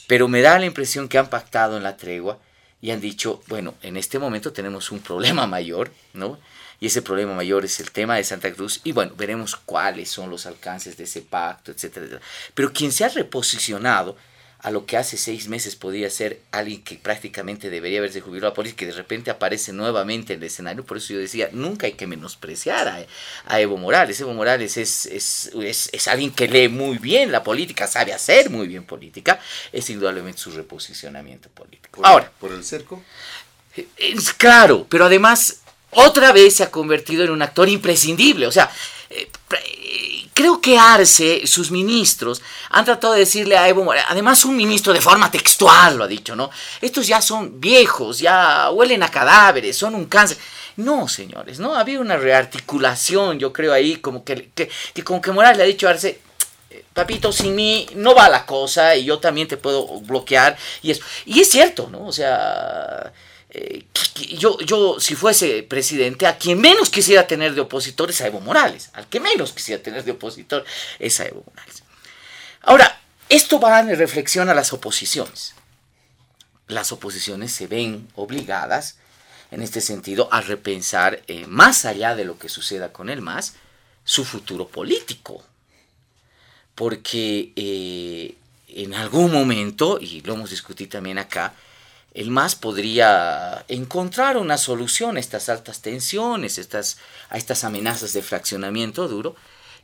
pero 0.06 0.28
me 0.28 0.42
da 0.42 0.58
la 0.58 0.66
impresión 0.66 1.08
que 1.08 1.18
han 1.18 1.30
pactado 1.30 1.76
en 1.76 1.82
la 1.82 1.96
tregua 1.96 2.38
y 2.82 2.90
han 2.90 3.00
dicho, 3.00 3.42
bueno, 3.48 3.74
en 3.82 3.96
este 3.96 4.18
momento 4.18 4.52
tenemos 4.52 4.90
un 4.90 5.00
problema 5.00 5.46
mayor, 5.46 5.90
¿no? 6.12 6.38
Y 6.80 6.86
ese 6.86 7.02
problema 7.02 7.34
mayor 7.34 7.64
es 7.64 7.80
el 7.80 7.90
tema 7.90 8.16
de 8.16 8.24
Santa 8.24 8.52
Cruz 8.52 8.80
y 8.84 8.92
bueno, 8.92 9.14
veremos 9.16 9.56
cuáles 9.56 10.10
son 10.10 10.30
los 10.30 10.46
alcances 10.46 10.96
de 10.96 11.04
ese 11.04 11.22
pacto, 11.22 11.72
etcétera. 11.72 12.20
Pero 12.54 12.72
quien 12.72 12.92
se 12.92 13.04
ha 13.04 13.08
reposicionado 13.08 14.16
a 14.62 14.70
lo 14.70 14.84
que 14.84 14.96
hace 14.96 15.16
seis 15.16 15.48
meses 15.48 15.74
podía 15.74 16.10
ser 16.10 16.40
alguien 16.52 16.82
que 16.82 16.96
prácticamente 16.96 17.70
debería 17.70 17.98
haberse 17.98 18.20
jubilado 18.20 18.52
a 18.52 18.54
política, 18.54 18.80
que 18.80 18.86
de 18.86 18.92
repente 18.92 19.30
aparece 19.30 19.72
nuevamente 19.72 20.34
en 20.34 20.40
el 20.40 20.46
escenario. 20.46 20.84
Por 20.84 20.98
eso 20.98 21.14
yo 21.14 21.18
decía, 21.18 21.48
nunca 21.52 21.86
hay 21.86 21.94
que 21.94 22.06
menospreciar 22.06 23.06
a, 23.46 23.60
Evo 23.60 23.78
Morales. 23.78 24.20
Evo 24.20 24.34
Morales 24.34 24.76
es, 24.76 25.06
es, 25.06 25.50
es, 25.54 26.08
alguien 26.08 26.30
que 26.30 26.48
lee 26.48 26.68
muy 26.68 26.98
bien 26.98 27.32
la 27.32 27.42
política, 27.42 27.86
sabe 27.86 28.12
hacer 28.12 28.50
muy 28.50 28.68
bien 28.68 28.84
política. 28.84 29.40
Es 29.72 29.88
indudablemente 29.88 30.40
su 30.40 30.50
reposicionamiento 30.50 31.48
político. 31.48 32.02
Ahora. 32.04 32.30
¿Por 32.38 32.52
el 32.52 32.64
cerco? 32.64 33.02
Es 33.96 34.34
claro, 34.34 34.86
pero 34.88 35.06
además 35.06 35.59
otra 35.90 36.32
vez 36.32 36.56
se 36.56 36.62
ha 36.62 36.70
convertido 36.70 37.24
en 37.24 37.30
un 37.30 37.42
actor 37.42 37.68
imprescindible. 37.68 38.46
O 38.46 38.52
sea, 38.52 38.70
eh, 39.08 39.28
creo 40.40 40.60
que 40.60 40.78
Arce, 40.78 41.46
sus 41.46 41.70
ministros, 41.70 42.40
han 42.70 42.84
tratado 42.84 43.12
de 43.12 43.20
decirle 43.20 43.58
a 43.58 43.68
Evo 43.68 43.84
Morales, 43.84 44.06
además 44.08 44.44
un 44.44 44.56
ministro 44.56 44.92
de 44.92 45.00
forma 45.00 45.30
textual 45.30 45.98
lo 45.98 46.04
ha 46.04 46.08
dicho, 46.08 46.34
¿no? 46.34 46.50
Estos 46.80 47.06
ya 47.06 47.20
son 47.20 47.60
viejos, 47.60 48.18
ya 48.18 48.70
huelen 48.70 49.02
a 49.02 49.10
cadáveres, 49.10 49.76
son 49.76 49.94
un 49.94 50.06
cáncer. 50.06 50.38
No, 50.76 51.08
señores, 51.08 51.58
¿no? 51.58 51.74
Había 51.74 52.00
una 52.00 52.16
rearticulación, 52.16 53.38
yo 53.38 53.52
creo 53.52 53.72
ahí, 53.72 53.96
como 53.96 54.24
que, 54.24 54.50
que, 54.54 54.70
que 54.94 55.04
que 55.04 55.32
Morales 55.32 55.58
le 55.58 55.64
ha 55.64 55.66
dicho 55.66 55.86
a 55.86 55.90
Arce, 55.90 56.20
papito, 56.94 57.32
sin 57.32 57.54
mí 57.54 57.86
no 57.94 58.14
va 58.14 58.28
la 58.28 58.46
cosa 58.46 58.96
y 58.96 59.04
yo 59.04 59.18
también 59.18 59.48
te 59.48 59.56
puedo 59.56 60.00
bloquear 60.00 60.56
y 60.82 60.90
eso. 60.92 61.02
Y 61.26 61.40
es 61.40 61.50
cierto, 61.50 61.88
¿no? 61.90 62.06
O 62.06 62.12
sea, 62.12 63.12
eh, 63.50 63.84
yo, 64.36 64.58
yo, 64.60 65.00
si 65.00 65.14
fuese 65.14 65.62
presidente, 65.62 66.26
a 66.26 66.38
quien 66.38 66.60
menos 66.60 66.90
quisiera 66.90 67.26
tener 67.26 67.54
de 67.54 67.62
opositor 67.62 68.10
es 68.10 68.20
a 68.20 68.26
Evo 68.26 68.40
Morales. 68.40 68.90
Al 68.92 69.08
que 69.08 69.20
menos 69.20 69.52
quisiera 69.52 69.82
tener 69.82 70.04
de 70.04 70.12
opositor 70.12 70.64
es 70.98 71.20
a 71.20 71.26
Evo 71.26 71.42
Morales. 71.46 71.82
Ahora, 72.62 73.00
esto 73.28 73.58
va 73.60 73.80
en 73.80 73.96
reflexión 73.96 74.48
a 74.48 74.54
las 74.54 74.72
oposiciones. 74.72 75.54
Las 76.68 76.92
oposiciones 76.92 77.52
se 77.52 77.66
ven 77.66 78.08
obligadas, 78.14 78.96
en 79.50 79.62
este 79.62 79.80
sentido, 79.80 80.28
a 80.30 80.40
repensar, 80.40 81.22
eh, 81.26 81.46
más 81.46 81.84
allá 81.84 82.14
de 82.14 82.24
lo 82.24 82.38
que 82.38 82.48
suceda 82.48 82.92
con 82.92 83.10
el 83.10 83.22
MAS, 83.22 83.54
su 84.04 84.24
futuro 84.24 84.68
político. 84.68 85.42
Porque 86.76 87.52
eh, 87.56 88.36
en 88.68 88.94
algún 88.94 89.32
momento, 89.32 89.98
y 90.00 90.20
lo 90.20 90.34
hemos 90.34 90.50
discutido 90.50 90.90
también 90.90 91.18
acá, 91.18 91.54
el 92.12 92.30
MAS 92.30 92.56
podría 92.56 93.64
encontrar 93.68 94.36
una 94.36 94.58
solución 94.58 95.16
a 95.16 95.20
estas 95.20 95.48
altas 95.48 95.80
tensiones, 95.80 96.58
a 96.58 97.36
estas 97.36 97.64
amenazas 97.64 98.12
de 98.12 98.22
fraccionamiento 98.22 99.06
duro, 99.08 99.36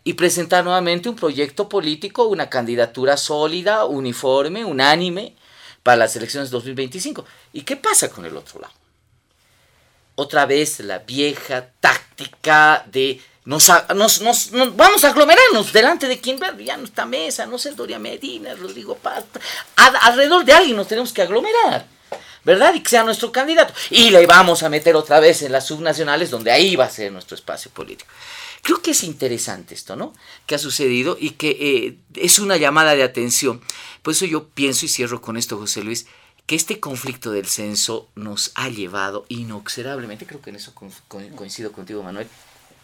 y 0.03 0.15
presentar 0.15 0.65
nuevamente 0.65 1.09
un 1.09 1.16
proyecto 1.16 1.69
político, 1.69 2.24
una 2.27 2.48
candidatura 2.48 3.16
sólida, 3.16 3.86
uniforme, 3.86 4.65
unánime 4.65 5.35
para 5.82 5.97
las 5.97 6.15
elecciones 6.15 6.51
de 6.51 6.55
2025. 6.55 7.24
¿Y 7.53 7.62
qué 7.62 7.77
pasa 7.77 8.09
con 8.09 8.24
el 8.24 8.36
otro 8.36 8.61
lado? 8.61 8.73
Otra 10.15 10.47
vez 10.47 10.81
la 10.81 11.01
vieja 11.01 11.70
táctica 11.81 12.85
de 12.90 13.20
nos, 13.44 13.69
vamos 13.69 15.05
a 15.05 15.09
aglomerarnos 15.09 15.73
delante 15.73 16.09
de 16.09 16.20
quien 16.20 16.39
ya 16.65 16.77
no 16.77 16.85
está 16.85 17.07
Mesa, 17.07 17.47
no 17.47 17.59
sé, 17.59 17.73
Doria 17.73 17.98
Medina, 17.98 18.55
Rodrigo 18.55 18.97
Paz, 18.97 19.24
alrededor 19.77 20.44
de 20.44 20.53
alguien 20.53 20.77
nos 20.77 20.89
tenemos 20.89 21.12
que 21.12 21.23
aglomerar. 21.23 21.95
¿Verdad? 22.47 22.73
Y 22.74 22.81
que 22.81 22.90
sea 22.90 23.02
nuestro 23.02 23.32
candidato. 23.32 23.74
Y 23.90 24.10
le 24.10 24.24
vamos 24.24 24.62
a 24.62 24.68
meter 24.68 24.94
otra 24.94 25.18
vez 25.18 25.43
en 25.43 25.51
las 25.51 25.66
subnacionales, 25.66 26.31
donde 26.31 26.52
ahí 26.52 26.77
va 26.77 26.85
a 26.85 26.90
ser 26.90 27.10
nuestro 27.10 27.35
espacio 27.35 27.73
político. 27.73 28.09
Creo 28.62 28.81
que 28.81 28.93
es 28.93 29.02
interesante 29.02 29.74
esto, 29.74 29.97
¿no? 29.97 30.14
Que 30.47 30.55
ha 30.55 30.59
sucedido 30.59 31.16
y 31.20 31.31
que 31.31 31.51
eh, 31.60 31.97
es 32.14 32.39
una 32.39 32.56
llamada 32.56 32.94
de 32.94 33.02
atención. 33.02 33.60
Por 34.02 34.12
eso 34.12 34.27
yo 34.27 34.48
pienso 34.48 34.86
y 34.86 34.89
cierro 34.89 35.20
con 35.20 35.36
esto, 35.36 35.59
José 35.59 35.82
Luis, 35.82 36.06
que 36.47 36.55
este 36.55 36.78
conflicto 36.78 37.32
del 37.32 37.47
censo 37.47 38.09
nos 38.14 38.52
ha 38.55 38.68
llevado 38.68 39.27
inoxerablemente, 39.28 40.24
creo 40.24 40.40
que 40.40 40.51
en 40.51 40.56
eso 40.56 40.73
coincido 41.35 41.73
contigo, 41.73 42.05
Manuel, 42.05 42.28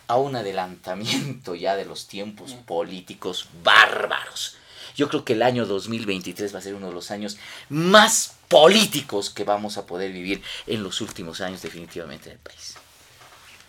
a 0.09 0.17
un 0.17 0.35
adelantamiento 0.35 1.55
ya 1.55 1.77
de 1.77 1.85
los 1.85 2.09
tiempos 2.09 2.55
políticos 2.55 3.47
bárbaros. 3.63 4.57
Yo 4.97 5.09
creo 5.09 5.25
que 5.25 5.35
el 5.35 5.43
año 5.43 5.67
2023 5.67 6.53
va 6.53 6.59
a 6.59 6.63
ser 6.63 6.75
uno 6.75 6.89
de 6.89 6.95
los 6.95 7.13
años 7.13 7.39
más 7.69 8.35
políticos 8.53 9.31
que 9.31 9.45
vamos 9.45 9.79
a 9.79 9.87
poder 9.87 10.13
vivir 10.13 10.43
en 10.67 10.83
los 10.83 11.01
últimos 11.01 11.41
años 11.41 11.63
definitivamente 11.63 12.29
en 12.29 12.35
el 12.35 12.39
país. 12.39 12.75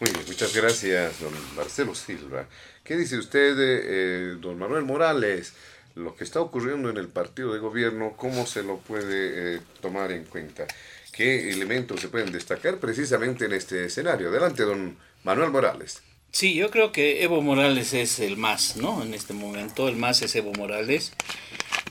Muy 0.02 0.12
bien, 0.12 0.26
muchas 0.28 0.54
gracias, 0.54 1.22
don 1.22 1.32
Marcelo 1.56 1.96
Silva. 1.96 2.48
¿Qué 2.84 2.98
dice 2.98 3.18
usted, 3.18 3.56
eh, 3.58 4.36
don 4.42 4.60
Manuel 4.60 4.84
Morales? 4.84 5.54
Lo 5.96 6.18
que 6.18 6.26
está 6.26 6.42
ocurriendo 6.42 6.90
en 6.90 6.98
el 6.98 7.08
partido 7.08 7.54
de 7.54 7.60
gobierno, 7.60 8.16
¿cómo 8.18 8.46
se 8.46 8.62
lo 8.62 8.80
puede 8.80 9.56
eh, 9.56 9.62
tomar 9.80 10.12
en 10.12 10.26
cuenta? 10.26 10.68
¿Qué 11.14 11.52
elementos 11.52 12.02
se 12.02 12.10
pueden 12.10 12.34
destacar 12.34 12.80
precisamente 12.80 13.46
en 13.46 13.54
este 13.54 13.86
escenario? 13.86 14.28
Adelante, 14.28 14.64
don 14.64 14.98
Manuel 15.24 15.52
Morales. 15.52 16.02
Sí, 16.34 16.56
yo 16.56 16.70
creo 16.72 16.92
que 16.92 17.24
Evo 17.24 17.42
Morales 17.42 17.94
es 17.94 18.20
el 18.20 18.36
más, 18.36 18.76
¿no? 18.76 19.02
En 19.02 19.14
este 19.14 19.34
momento, 19.34 19.88
el 19.88 19.96
más 19.96 20.22
es 20.24 20.36
Evo 20.36 20.52
Morales. 20.54 21.14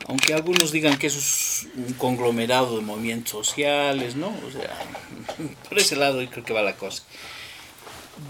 Aunque 0.06 0.34
algunos 0.34 0.72
digan 0.72 0.98
que 0.98 1.06
eso 1.06 1.18
es 1.18 1.68
un 1.76 1.92
conglomerado 1.94 2.76
de 2.76 2.82
movimientos 2.82 3.30
sociales, 3.30 4.16
¿no? 4.16 4.28
O 4.28 4.50
sea, 4.50 4.76
por 5.68 5.78
ese 5.78 5.96
lado 5.96 6.22
yo 6.22 6.30
creo 6.30 6.44
que 6.44 6.52
va 6.52 6.62
la 6.62 6.76
cosa. 6.76 7.02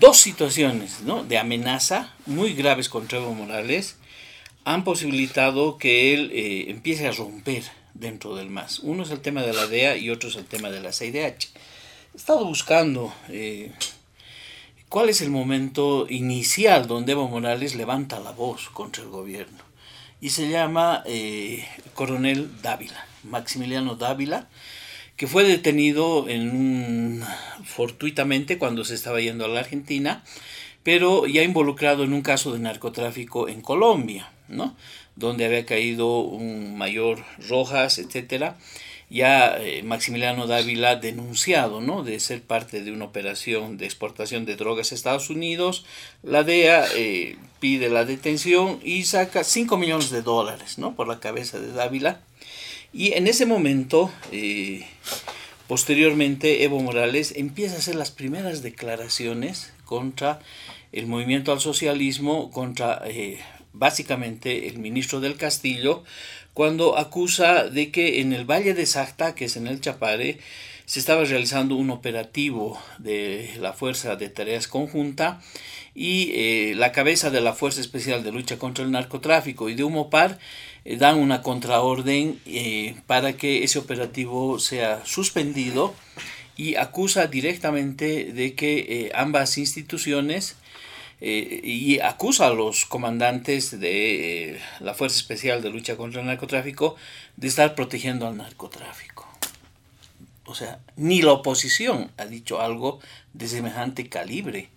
Dos 0.01 0.19
situaciones, 0.19 1.01
¿no? 1.01 1.25
De 1.25 1.39
amenaza 1.39 2.15
muy 2.27 2.55
graves 2.55 2.89
contra 2.89 3.19
Evo 3.19 3.35
Morales 3.35 3.97
han 4.65 4.85
posibilitado 4.85 5.77
que 5.79 6.15
él 6.15 6.31
eh, 6.33 6.71
empiece 6.71 7.09
a 7.09 7.13
romper 7.13 7.65
dentro 7.95 8.37
del 8.37 8.49
MAS. 8.49 8.79
Uno 8.79 9.03
es 9.03 9.11
el 9.11 9.21
tema 9.21 9.43
de 9.43 9.53
la 9.53 9.67
DEA 9.67 9.97
y 9.97 10.11
otro 10.11 10.29
es 10.29 10.37
el 10.37 10.45
tema 10.45 10.71
de 10.71 10.81
la 10.81 10.93
CIDH. 10.93 11.49
He 12.15 12.17
estado 12.17 12.45
buscando 12.45 13.13
eh, 13.29 13.73
¿Cuál 14.93 15.09
es 15.09 15.23
el 15.23 15.31
momento 15.31 16.05
inicial 16.11 16.87
donde 16.87 17.13
Evo 17.13 17.27
Morales 17.27 17.75
levanta 17.75 18.21
la 18.21 18.33
voz 18.33 18.69
contra 18.69 19.03
el 19.03 19.09
gobierno? 19.09 19.72
Y 20.23 20.31
se 20.31 20.49
llama 20.49 21.03
eh, 21.05 21.67
Coronel 21.95 22.63
Dávila, 22.63 23.09
Maximiliano 23.25 23.97
Dávila, 23.97 24.47
que 25.17 25.27
fue 25.27 25.43
detenido 25.43 26.29
en 26.29 27.25
fortuitamente 27.65 28.57
cuando 28.57 28.85
se 28.85 28.95
estaba 28.95 29.21
yendo 29.21 29.45
a 29.45 29.49
la 29.49 29.59
Argentina, 29.59 30.23
pero 30.85 31.27
ya 31.27 31.43
involucrado 31.43 32.05
en 32.05 32.13
un 32.13 32.23
caso 32.23 32.53
de 32.53 32.61
narcotráfico 32.61 33.49
en 33.49 33.63
Colombia, 33.63 34.31
¿no? 34.47 34.77
donde 35.17 35.45
había 35.45 35.67
caído 35.67 36.21
un 36.21 36.79
mayor 36.79 37.25
Rojas, 37.49 37.99
etcétera, 37.99 38.57
ya 39.13 39.59
eh, 39.61 39.83
Maximiliano 39.83 40.47
Dávila 40.47 40.97
denunciado 40.97 41.83
¿no? 41.83 42.03
de 42.03 42.19
ser 42.19 42.41
parte 42.43 42.83
de 42.83 42.93
una 42.93 43.05
operación 43.05 43.77
de 43.77 43.85
exportación 43.85 44.47
de 44.47 44.57
drogas 44.57 44.91
a 44.91 44.95
Estados 44.95 45.29
Unidos. 45.29 45.85
La 46.23 46.45
DEA 46.45 46.87
eh, 46.97 47.37
pide 47.61 47.91
la 47.91 48.07
detención 48.07 48.81
y 48.83 49.05
saca 49.05 49.45
5 49.45 49.77
millones 49.77 50.11
de 50.11 50.23
dólares 50.23 50.79
¿no? 50.79 50.97
por 50.97 51.09
la 51.09 51.21
cabeza 51.21 51.61
de 51.61 51.73
Dávila. 51.73 52.23
Y 52.95 53.13
en 53.13 53.27
ese 53.27 53.45
momento, 53.45 54.11
eh, 54.33 54.87
posteriormente, 55.69 56.65
Evo 56.65 56.81
Morales 56.81 57.35
empieza 57.37 57.75
a 57.75 57.79
hacer 57.79 57.97
las 57.97 58.11
primeras 58.11 58.63
declaraciones 58.63 59.75
contra 59.85 60.41
el 60.93 61.07
movimiento 61.07 61.53
al 61.53 61.61
socialismo, 61.61 62.51
contra 62.51 63.03
básicamente 63.73 64.69
el 64.69 64.79
ministro 64.79 65.21
del 65.21 65.37
Castillo, 65.37 66.05
cuando 66.55 66.99
acusa 66.99 67.65
de 67.65 67.91
que 67.91 68.21
en 68.21 68.33
el 68.33 68.45
Valle 68.45 68.75
de 68.75 68.87
Sacta, 68.87 69.35
que 69.35 69.47
es 69.47 69.57
en 69.57 69.67
el 69.67 69.81
Chapare, 69.81 70.39
se 70.85 70.99
estaba 70.99 71.25
realizando 71.25 71.77
un 71.77 71.91
operativo 71.91 72.79
de 72.99 73.55
la 73.61 73.73
Fuerza 73.73 74.17
de 74.17 74.29
Tareas 74.29 74.69
Conjunta 74.69 75.41
y 75.95 76.31
eh, 76.35 76.75
la 76.77 76.93
cabeza 76.93 77.31
de 77.31 77.41
la 77.41 77.55
Fuerza 77.55 77.81
Especial 77.81 78.25
de 78.25 78.33
Lucha 78.33 78.59
contra 78.59 78.85
el 78.85 78.91
Narcotráfico 78.91 79.69
y 79.69 79.75
de 79.75 79.85
Humopar 79.85 80.39
eh, 80.85 80.97
dan 80.97 81.19
una 81.19 81.43
contraorden 81.43 82.41
eh, 82.47 82.97
para 83.07 83.35
que 83.35 83.65
ese 83.65 83.79
operativo 83.79 84.59
sea 84.59 85.05
suspendido 85.07 85.95
y 86.57 86.77
acusa 86.77 87.27
directamente 87.27 88.33
de 88.33 88.55
que 88.55 89.11
ambas 89.15 89.57
instituciones 89.57 90.57
eh, 91.25 91.61
y 91.63 92.01
acusa 92.01 92.49
a 92.49 92.53
los 92.53 92.85
comandantes 92.85 93.79
de 93.79 94.55
eh, 94.55 94.61
la 94.81 94.93
Fuerza 94.93 95.19
Especial 95.19 95.63
de 95.63 95.71
Lucha 95.71 95.97
contra 95.97 96.21
el 96.21 96.27
Narcotráfico 96.27 96.97
de 97.37 97.47
estar 97.47 97.77
protegiendo 97.77 98.27
al 98.27 98.37
narcotráfico. 98.37 99.29
O 100.47 100.57
sea, 100.57 100.81
ni 100.97 101.23
la 101.23 101.31
oposición 101.31 102.11
ha 102.17 102.27
dicho 102.27 102.61
algo 102.61 102.99
de 103.35 103.47
semejante 103.47 104.09
calibre. 104.09 104.71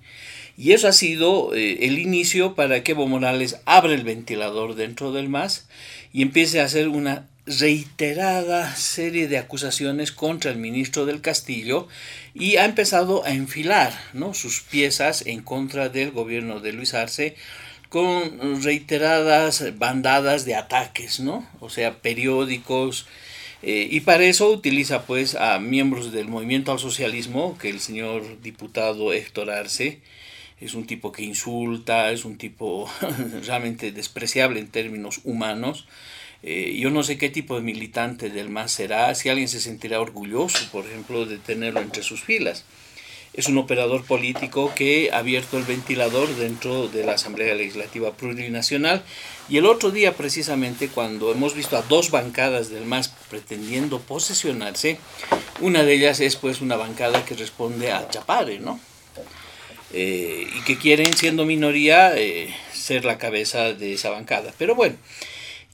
Y 0.55 0.73
eso 0.73 0.87
ha 0.87 0.93
sido 0.93 1.55
eh, 1.55 1.87
el 1.87 1.97
inicio 1.97 2.53
para 2.53 2.83
que 2.83 2.91
Evo 2.91 3.07
Morales 3.07 3.59
abra 3.65 3.95
el 3.95 4.03
ventilador 4.03 4.75
dentro 4.75 5.11
del 5.11 5.29
MAS 5.29 5.67
y 6.13 6.21
empiece 6.21 6.61
a 6.61 6.65
hacer 6.65 6.89
una 6.89 7.27
reiterada 7.45 8.75
serie 8.75 9.27
de 9.27 9.37
acusaciones 9.37 10.11
contra 10.11 10.51
el 10.51 10.57
ministro 10.57 11.05
del 11.05 11.21
Castillo 11.21 11.87
y 12.33 12.57
ha 12.57 12.65
empezado 12.65 13.23
a 13.23 13.31
enfilar 13.31 13.93
¿no? 14.13 14.33
sus 14.33 14.61
piezas 14.61 15.25
en 15.27 15.41
contra 15.41 15.89
del 15.89 16.11
gobierno 16.11 16.59
de 16.59 16.73
Luis 16.73 16.93
Arce 16.93 17.35
con 17.89 18.63
reiteradas 18.63 19.77
bandadas 19.77 20.45
de 20.45 20.55
ataques, 20.55 21.19
¿no? 21.19 21.47
o 21.59 21.69
sea, 21.69 22.01
periódicos, 22.01 23.05
eh, 23.61 23.87
y 23.89 24.01
para 24.01 24.25
eso 24.25 24.51
utiliza 24.51 25.07
pues 25.07 25.33
a 25.33 25.57
miembros 25.59 26.11
del 26.11 26.27
movimiento 26.27 26.71
al 26.71 26.77
socialismo, 26.77 27.57
que 27.57 27.69
el 27.69 27.79
señor 27.79 28.41
diputado 28.41 29.11
Héctor 29.11 29.49
Arce 29.49 30.01
es 30.61 30.75
un 30.75 30.85
tipo 30.85 31.11
que 31.11 31.23
insulta, 31.23 32.11
es 32.11 32.25
un 32.25 32.37
tipo 32.37 32.87
realmente 33.45 33.91
despreciable 33.91 34.59
en 34.59 34.67
términos 34.67 35.21
humanos, 35.23 35.87
eh, 36.43 36.77
yo 36.79 36.89
no 36.89 37.03
sé 37.03 37.17
qué 37.17 37.29
tipo 37.29 37.55
de 37.55 37.61
militante 37.61 38.29
del 38.29 38.49
MAS 38.49 38.71
será, 38.71 39.13
si 39.15 39.29
alguien 39.29 39.47
se 39.47 39.59
sentirá 39.59 39.99
orgulloso, 39.99 40.59
por 40.71 40.85
ejemplo, 40.85 41.25
de 41.25 41.37
tenerlo 41.37 41.81
entre 41.81 42.03
sus 42.03 42.21
filas. 42.21 42.65
Es 43.33 43.47
un 43.47 43.57
operador 43.57 44.05
político 44.05 44.71
que 44.75 45.09
ha 45.11 45.17
abierto 45.17 45.57
el 45.57 45.65
ventilador 45.65 46.33
dentro 46.35 46.87
de 46.87 47.03
la 47.03 47.13
Asamblea 47.13 47.53
Legislativa 47.53 48.15
Plurinacional 48.15 49.03
y 49.49 49.57
el 49.57 49.65
otro 49.65 49.91
día 49.91 50.13
precisamente 50.13 50.87
cuando 50.87 51.33
hemos 51.33 51.53
visto 51.53 51.75
a 51.75 51.81
dos 51.81 52.11
bancadas 52.11 52.69
del 52.69 52.85
MAS 52.85 53.13
pretendiendo 53.29 53.99
posesionarse, 53.99 54.99
una 55.59 55.83
de 55.83 55.95
ellas 55.95 56.21
es 56.21 56.37
pues 56.37 56.61
una 56.61 56.77
bancada 56.77 57.25
que 57.25 57.35
responde 57.35 57.91
a 57.91 58.07
Chapare, 58.09 58.59
¿no? 58.59 58.79
Eh, 59.91 60.47
y 60.57 60.61
que 60.63 60.77
quieren, 60.77 61.15
siendo 61.15 61.45
minoría, 61.45 62.17
eh, 62.17 62.53
ser 62.73 63.05
la 63.05 63.17
cabeza 63.17 63.73
de 63.73 63.93
esa 63.93 64.09
bancada. 64.09 64.53
Pero 64.57 64.75
bueno, 64.75 64.95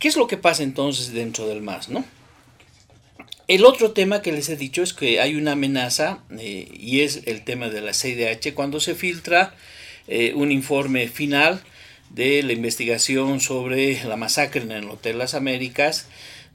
¿Qué 0.01 0.07
es 0.07 0.17
lo 0.17 0.25
que 0.25 0.35
pasa 0.35 0.63
entonces 0.63 1.13
dentro 1.13 1.47
del 1.47 1.61
MAS? 1.61 1.89
¿no? 1.89 2.03
El 3.47 3.65
otro 3.65 3.91
tema 3.91 4.23
que 4.23 4.31
les 4.31 4.49
he 4.49 4.57
dicho 4.57 4.81
es 4.81 4.93
que 4.93 5.21
hay 5.21 5.35
una 5.35 5.51
amenaza 5.51 6.23
eh, 6.39 6.67
y 6.73 7.01
es 7.01 7.21
el 7.27 7.43
tema 7.43 7.69
de 7.69 7.81
la 7.81 7.93
CIDH 7.93 8.55
cuando 8.55 8.79
se 8.79 8.95
filtra 8.95 9.53
eh, 10.07 10.33
un 10.35 10.51
informe 10.51 11.07
final 11.07 11.61
de 12.09 12.41
la 12.41 12.53
investigación 12.53 13.41
sobre 13.41 14.03
la 14.03 14.15
masacre 14.15 14.63
en 14.63 14.71
el 14.71 14.89
Hotel 14.89 15.19
Las 15.19 15.35
Américas 15.35 16.07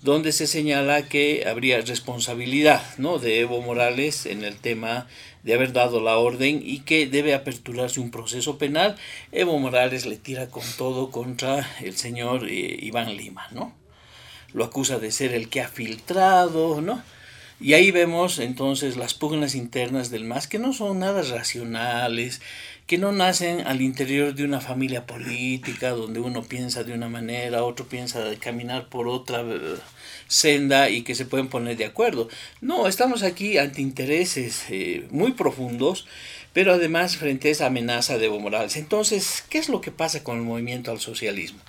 donde 0.02 0.32
se 0.32 0.48
señala 0.48 1.08
que 1.08 1.44
habría 1.46 1.80
responsabilidad 1.80 2.82
¿no? 2.98 3.20
de 3.20 3.38
Evo 3.38 3.62
Morales 3.62 4.26
en 4.26 4.42
el 4.42 4.56
tema 4.56 5.06
de 5.46 5.54
haber 5.54 5.72
dado 5.72 6.00
la 6.02 6.18
orden 6.18 6.60
y 6.62 6.80
que 6.80 7.06
debe 7.06 7.32
aperturarse 7.32 8.00
un 8.00 8.10
proceso 8.10 8.58
penal. 8.58 8.96
Evo 9.30 9.56
Morales 9.60 10.04
le 10.04 10.16
tira 10.16 10.48
con 10.48 10.64
todo 10.76 11.12
contra 11.12 11.70
el 11.80 11.96
señor 11.96 12.48
eh, 12.48 12.76
Iván 12.82 13.16
Lima, 13.16 13.46
¿no? 13.52 13.72
Lo 14.52 14.64
acusa 14.64 14.98
de 14.98 15.12
ser 15.12 15.32
el 15.32 15.48
que 15.48 15.60
ha 15.60 15.68
filtrado, 15.68 16.80
¿no? 16.80 17.00
Y 17.60 17.74
ahí 17.74 17.92
vemos 17.92 18.40
entonces 18.40 18.96
las 18.96 19.14
pugnas 19.14 19.54
internas 19.54 20.10
del 20.10 20.24
MAS 20.24 20.48
que 20.48 20.58
no 20.58 20.72
son 20.72 20.98
nada 20.98 21.22
racionales, 21.22 22.42
que 22.88 22.98
no 22.98 23.12
nacen 23.12 23.60
al 23.68 23.82
interior 23.82 24.34
de 24.34 24.44
una 24.44 24.60
familia 24.60 25.06
política 25.06 25.90
donde 25.90 26.18
uno 26.18 26.42
piensa 26.42 26.82
de 26.82 26.92
una 26.92 27.08
manera, 27.08 27.62
otro 27.62 27.86
piensa 27.86 28.24
de 28.24 28.36
caminar 28.36 28.88
por 28.88 29.06
otra 29.06 29.42
eh, 29.42 29.76
senda 30.28 30.90
y 30.90 31.02
que 31.02 31.14
se 31.14 31.26
pueden 31.26 31.48
poner 31.48 31.76
de 31.76 31.84
acuerdo. 31.84 32.28
No, 32.60 32.88
estamos 32.88 33.22
aquí 33.22 33.58
ante 33.58 33.82
intereses 33.82 34.64
eh, 34.70 35.06
muy 35.10 35.32
profundos, 35.32 36.06
pero 36.52 36.72
además 36.72 37.16
frente 37.16 37.48
a 37.48 37.52
esa 37.52 37.66
amenaza 37.66 38.18
de 38.18 38.26
Evo 38.26 38.40
Morales. 38.40 38.76
Entonces, 38.76 39.44
¿qué 39.48 39.58
es 39.58 39.68
lo 39.68 39.80
que 39.80 39.90
pasa 39.90 40.24
con 40.24 40.38
el 40.38 40.42
movimiento 40.42 40.90
al 40.90 41.00
socialismo? 41.00 41.60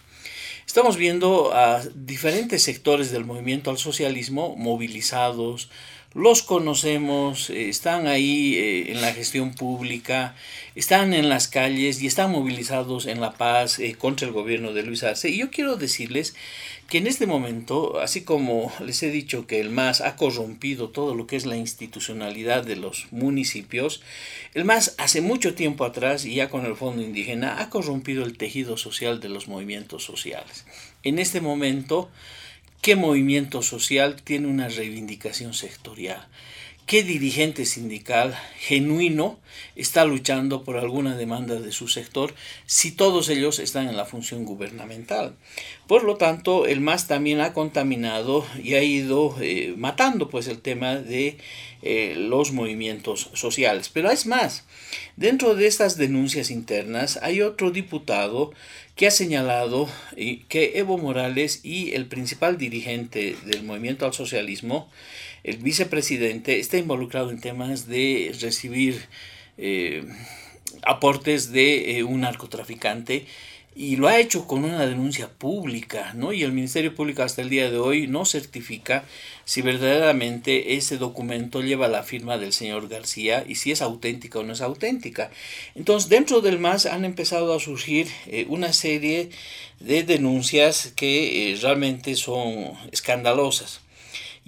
Estamos 0.66 0.98
viendo 0.98 1.54
a 1.54 1.82
diferentes 1.96 2.64
sectores 2.64 3.12
del 3.12 3.26
movimiento 3.26 3.72
al 3.72 3.78
socialismo 3.78 4.56
movilizados, 4.58 5.70
los 6.14 6.42
conocemos, 6.42 7.50
eh, 7.50 7.70
están 7.70 8.08
ahí 8.08 8.56
eh, 8.56 8.92
en 8.92 9.02
la 9.02 9.14
gestión 9.14 9.54
pública, 9.54 10.36
están 10.76 11.14
en 11.14 11.30
las 11.30 11.48
calles 11.48 12.02
y 12.02 12.08
están 12.08 12.32
movilizados 12.32 13.06
en 13.06 13.22
La 13.22 13.34
Paz 13.34 13.80
contra 13.98 14.28
el 14.28 14.34
gobierno 14.34 14.74
de 14.74 14.84
Luis 14.84 15.04
Arce. 15.04 15.30
Y 15.30 15.38
yo 15.38 15.52
quiero 15.52 15.76
decirles 15.76 16.36
que 16.88 17.00
en 17.00 17.08
este 17.08 17.28
momento, 17.28 18.00
así 18.00 18.22
como 18.24 18.72
les 18.80 19.04
he 19.04 19.12
dicho 19.12 19.46
que 19.46 19.60
el 19.60 19.70
MAS 19.70 20.00
ha 20.00 20.16
corrompido 20.16 20.90
todo 20.90 21.16
lo 21.16 21.28
que 21.28 21.36
es 21.36 21.46
la 21.46 21.58
institucionalidad 21.58 22.66
de 22.66 22.78
los 22.78 23.08
municipios, 23.12 24.02
el 24.54 24.64
MAS 24.64 24.96
hace 24.98 25.20
mucho 25.22 25.54
tiempo 25.54 25.84
atrás, 25.84 26.26
y 26.26 26.36
ya 26.36 26.50
con 26.50 26.66
el 26.66 26.76
Fondo 26.76 27.02
Indígena, 27.02 27.60
ha 27.62 27.70
corrompido 27.70 28.24
el 28.24 28.38
tejido 28.38 28.78
social 28.78 29.20
de 29.20 29.30
los 29.30 29.50
movimientos 29.50 30.06
sociales. 30.06 30.66
En 31.04 31.20
este 31.20 31.42
momento, 31.42 32.10
¿qué 32.82 32.96
movimiento 32.96 33.62
social 33.62 34.22
tiene 34.22 34.48
una 34.48 34.70
reivindicación 34.70 35.54
sectorial? 35.54 36.26
¿Qué 36.88 37.04
dirigente 37.04 37.66
sindical 37.66 38.34
genuino 38.60 39.42
está 39.76 40.06
luchando 40.06 40.64
por 40.64 40.78
alguna 40.78 41.18
demanda 41.18 41.60
de 41.60 41.74
su 41.74 41.90
sector 41.90 42.34
si 42.66 42.94
todos 42.94 43.28
ellos 43.28 43.60
están 43.60 43.90
en 43.90 43.98
la 43.98 44.06
función 44.06 44.46
gubernamental? 44.46 45.36
Por 45.86 46.06
lo 46.06 46.16
tanto, 46.16 46.66
el 46.66 46.80
MAS 46.80 47.06
también 47.08 47.42
ha 47.42 47.52
contaminado 47.52 48.46
y 48.64 48.76
ha 48.76 48.84
ido 48.84 49.36
eh, 49.42 49.74
matando 49.76 50.30
pues 50.30 50.48
el 50.48 50.62
tema 50.62 50.96
de 50.96 51.38
eh, 51.82 52.16
los 52.18 52.54
movimientos 52.54 53.32
sociales. 53.34 53.90
Pero 53.90 54.10
es 54.10 54.26
más, 54.26 54.64
dentro 55.18 55.56
de 55.56 55.68
estas 55.68 55.98
denuncias 55.98 56.50
internas 56.50 57.20
hay 57.22 57.42
otro 57.42 57.72
diputado 57.72 58.54
que 58.96 59.08
ha 59.08 59.12
señalado 59.12 59.90
eh, 60.16 60.44
que 60.48 60.80
Evo 60.80 60.98
Morales 60.98 61.60
y 61.64 61.92
el 61.96 62.06
principal 62.06 62.58
dirigente 62.58 63.36
del 63.46 63.64
movimiento 63.64 64.06
al 64.06 64.14
socialismo 64.14 64.90
el 65.48 65.58
vicepresidente 65.58 66.60
está 66.60 66.78
involucrado 66.78 67.32
en 67.32 67.40
temas 67.40 67.88
de 67.88 68.36
recibir 68.42 69.06
eh, 69.58 70.04
aportes 70.84 71.54
de 71.54 72.00
eh, 72.00 72.04
un 72.04 72.22
narcotraficante 72.22 73.26
y 73.74 73.96
lo 73.96 74.10
ha 74.10 74.20
hecho 74.20 74.46
con 74.46 74.66
una 74.66 74.86
denuncia 74.86 75.30
pública, 75.30 76.12
¿no? 76.16 76.34
Y 76.34 76.44
el 76.44 76.52
Ministerio 76.52 76.94
Público 76.94 77.24
hasta 77.24 77.44
el 77.44 77.50
día 77.50 77.72
de 77.72 77.78
hoy 77.78 78.08
no 78.08 78.26
certifica 78.26 79.06
si 79.46 79.62
verdaderamente 79.62 80.76
ese 80.76 80.98
documento 80.98 81.62
lleva 81.62 81.88
la 81.88 82.04
firma 82.04 82.38
del 82.38 82.52
señor 82.52 82.90
García 82.90 83.46
y 83.48 83.56
si 83.56 83.72
es 83.72 83.82
auténtica 83.82 84.40
o 84.40 84.44
no 84.44 84.52
es 84.52 84.62
auténtica. 84.62 85.32
Entonces, 85.76 86.10
dentro 86.10 86.42
del 86.42 86.60
MAS 86.60 86.88
han 86.88 87.06
empezado 87.06 87.54
a 87.54 87.60
surgir 87.62 88.08
eh, 88.26 88.48
una 88.50 88.74
serie 88.74 89.30
de 89.80 90.04
denuncias 90.04 90.92
que 90.94 91.58
realmente 91.62 92.16
son 92.16 92.74
escandalosas. 92.92 93.87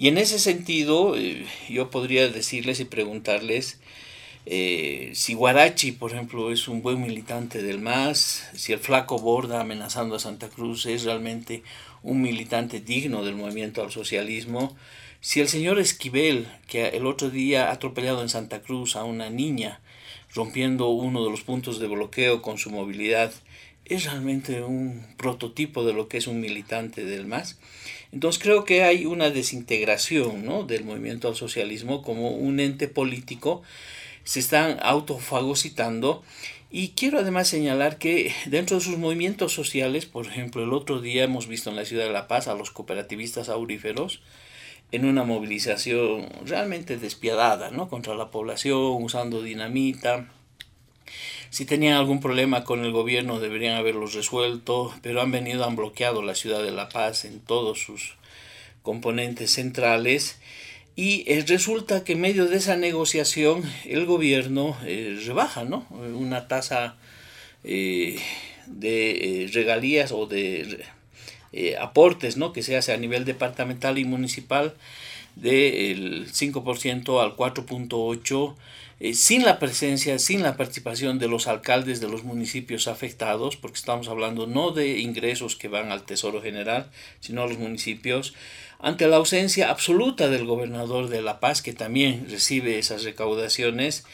Y 0.00 0.08
en 0.08 0.16
ese 0.16 0.38
sentido, 0.38 1.14
eh, 1.14 1.44
yo 1.68 1.90
podría 1.90 2.26
decirles 2.28 2.80
y 2.80 2.86
preguntarles, 2.86 3.78
Eh, 4.46 5.10
si 5.14 5.34
Guarachi, 5.34 5.92
por 5.92 6.12
ejemplo, 6.12 6.50
es 6.50 6.66
un 6.66 6.80
buen 6.80 7.02
militante 7.02 7.62
del 7.62 7.78
MAS, 7.78 8.48
si 8.54 8.72
el 8.72 8.78
flaco 8.78 9.18
Borda 9.18 9.60
amenazando 9.60 10.16
a 10.16 10.18
Santa 10.18 10.48
Cruz 10.48 10.86
es 10.86 11.04
realmente 11.04 11.62
un 12.02 12.22
militante 12.22 12.80
digno 12.80 13.22
del 13.22 13.34
movimiento 13.34 13.82
al 13.82 13.92
socialismo, 13.92 14.74
si 15.20 15.40
el 15.40 15.48
señor 15.48 15.78
Esquivel, 15.78 16.48
que 16.66 16.88
el 16.88 17.06
otro 17.06 17.28
día 17.28 17.68
ha 17.68 17.72
atropellado 17.72 18.22
en 18.22 18.30
Santa 18.30 18.62
Cruz 18.62 18.96
a 18.96 19.04
una 19.04 19.28
niña, 19.28 19.80
rompiendo 20.34 20.88
uno 20.88 21.22
de 21.22 21.30
los 21.30 21.42
puntos 21.42 21.78
de 21.78 21.88
bloqueo 21.88 22.40
con 22.40 22.56
su 22.56 22.70
movilidad, 22.70 23.30
es 23.90 24.04
realmente 24.04 24.62
un 24.62 25.04
prototipo 25.16 25.84
de 25.84 25.92
lo 25.92 26.08
que 26.08 26.18
es 26.18 26.26
un 26.26 26.40
militante 26.40 27.04
del 27.04 27.26
MAS. 27.26 27.58
Entonces 28.12 28.42
creo 28.42 28.64
que 28.64 28.82
hay 28.84 29.04
una 29.04 29.30
desintegración 29.30 30.44
¿no? 30.44 30.64
del 30.64 30.84
movimiento 30.84 31.28
al 31.28 31.36
socialismo 31.36 32.02
como 32.02 32.30
un 32.30 32.60
ente 32.60 32.88
político, 32.88 33.62
se 34.24 34.40
están 34.40 34.78
autofagocitando 34.82 36.22
y 36.70 36.90
quiero 36.90 37.18
además 37.18 37.48
señalar 37.48 37.98
que 37.98 38.32
dentro 38.46 38.78
de 38.78 38.84
sus 38.84 38.96
movimientos 38.96 39.52
sociales, 39.52 40.06
por 40.06 40.26
ejemplo, 40.26 40.62
el 40.62 40.72
otro 40.72 41.00
día 41.00 41.24
hemos 41.24 41.48
visto 41.48 41.68
en 41.68 41.76
la 41.76 41.84
ciudad 41.84 42.04
de 42.04 42.12
La 42.12 42.28
Paz 42.28 42.46
a 42.46 42.54
los 42.54 42.70
cooperativistas 42.70 43.48
auríferos, 43.48 44.22
en 44.92 45.04
una 45.04 45.24
movilización 45.24 46.28
realmente 46.44 46.96
despiadada 46.96 47.70
¿no? 47.70 47.88
contra 47.88 48.14
la 48.14 48.30
población, 48.30 49.02
usando 49.02 49.42
dinamita. 49.42 50.28
Si 51.50 51.64
tenían 51.64 51.96
algún 51.96 52.20
problema 52.20 52.62
con 52.62 52.84
el 52.84 52.92
gobierno 52.92 53.40
deberían 53.40 53.76
haberlos 53.76 54.14
resuelto, 54.14 54.94
pero 55.02 55.20
han 55.20 55.32
venido, 55.32 55.64
han 55.64 55.74
bloqueado 55.74 56.22
la 56.22 56.36
ciudad 56.36 56.62
de 56.62 56.70
La 56.70 56.88
Paz 56.88 57.24
en 57.24 57.40
todos 57.40 57.80
sus 57.80 58.14
componentes 58.82 59.50
centrales 59.52 60.38
y 60.94 61.24
eh, 61.26 61.44
resulta 61.46 62.04
que 62.04 62.12
en 62.12 62.20
medio 62.20 62.46
de 62.46 62.56
esa 62.56 62.76
negociación 62.76 63.62
el 63.84 64.06
gobierno 64.06 64.76
eh, 64.84 65.20
rebaja 65.26 65.64
¿no? 65.64 65.86
una 65.90 66.46
tasa 66.46 66.96
eh, 67.64 68.18
de 68.66 69.50
regalías 69.52 70.12
o 70.12 70.26
de 70.26 70.84
aportes 71.80 72.36
¿no? 72.36 72.52
que 72.52 72.62
se 72.62 72.76
hace 72.76 72.92
a 72.92 72.96
nivel 72.96 73.24
departamental 73.24 73.98
y 73.98 74.04
municipal 74.04 74.74
del 75.36 76.30
5% 76.30 77.22
al 77.22 77.36
4.8%, 77.36 78.54
eh, 79.00 79.14
sin 79.14 79.44
la 79.44 79.58
presencia, 79.58 80.18
sin 80.18 80.42
la 80.42 80.58
participación 80.58 81.18
de 81.18 81.26
los 81.26 81.46
alcaldes 81.46 82.00
de 82.00 82.08
los 82.08 82.22
municipios 82.22 82.86
afectados, 82.86 83.56
porque 83.56 83.78
estamos 83.78 84.08
hablando 84.08 84.46
no 84.46 84.72
de 84.72 84.98
ingresos 84.98 85.56
que 85.56 85.68
van 85.68 85.90
al 85.90 86.04
Tesoro 86.04 86.42
General, 86.42 86.90
sino 87.20 87.42
a 87.42 87.46
los 87.46 87.58
municipios, 87.58 88.34
ante 88.78 89.08
la 89.08 89.16
ausencia 89.16 89.70
absoluta 89.70 90.28
del 90.28 90.44
gobernador 90.44 91.08
de 91.08 91.22
La 91.22 91.40
Paz, 91.40 91.62
que 91.62 91.72
también 91.72 92.26
recibe 92.30 92.78
esas 92.78 93.04
recaudaciones, 93.04 94.04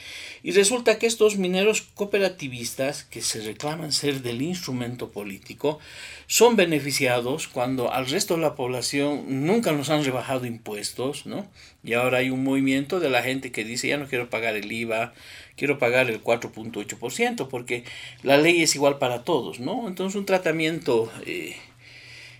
y 0.46 0.52
resulta 0.52 0.96
que 0.96 1.08
estos 1.08 1.38
mineros 1.38 1.82
cooperativistas, 1.82 3.02
que 3.02 3.20
se 3.20 3.40
reclaman 3.40 3.90
ser 3.90 4.22
del 4.22 4.42
instrumento 4.42 5.10
político, 5.10 5.80
son 6.28 6.54
beneficiados 6.54 7.48
cuando 7.48 7.92
al 7.92 8.06
resto 8.06 8.36
de 8.36 8.42
la 8.42 8.54
población 8.54 9.44
nunca 9.44 9.72
nos 9.72 9.90
han 9.90 10.04
rebajado 10.04 10.46
impuestos, 10.46 11.26
¿no? 11.26 11.48
Y 11.82 11.94
ahora 11.94 12.18
hay 12.18 12.30
un 12.30 12.44
movimiento 12.44 13.00
de 13.00 13.10
la 13.10 13.24
gente 13.24 13.50
que 13.50 13.64
dice, 13.64 13.88
ya 13.88 13.96
no 13.96 14.06
quiero 14.06 14.30
pagar 14.30 14.54
el 14.54 14.70
IVA, 14.70 15.14
quiero 15.56 15.80
pagar 15.80 16.08
el 16.10 16.22
4.8%, 16.22 17.48
porque 17.48 17.82
la 18.22 18.36
ley 18.36 18.62
es 18.62 18.76
igual 18.76 18.98
para 18.98 19.24
todos, 19.24 19.58
¿no? 19.58 19.88
Entonces 19.88 20.14
un 20.14 20.26
tratamiento 20.26 21.10
eh, 21.26 21.56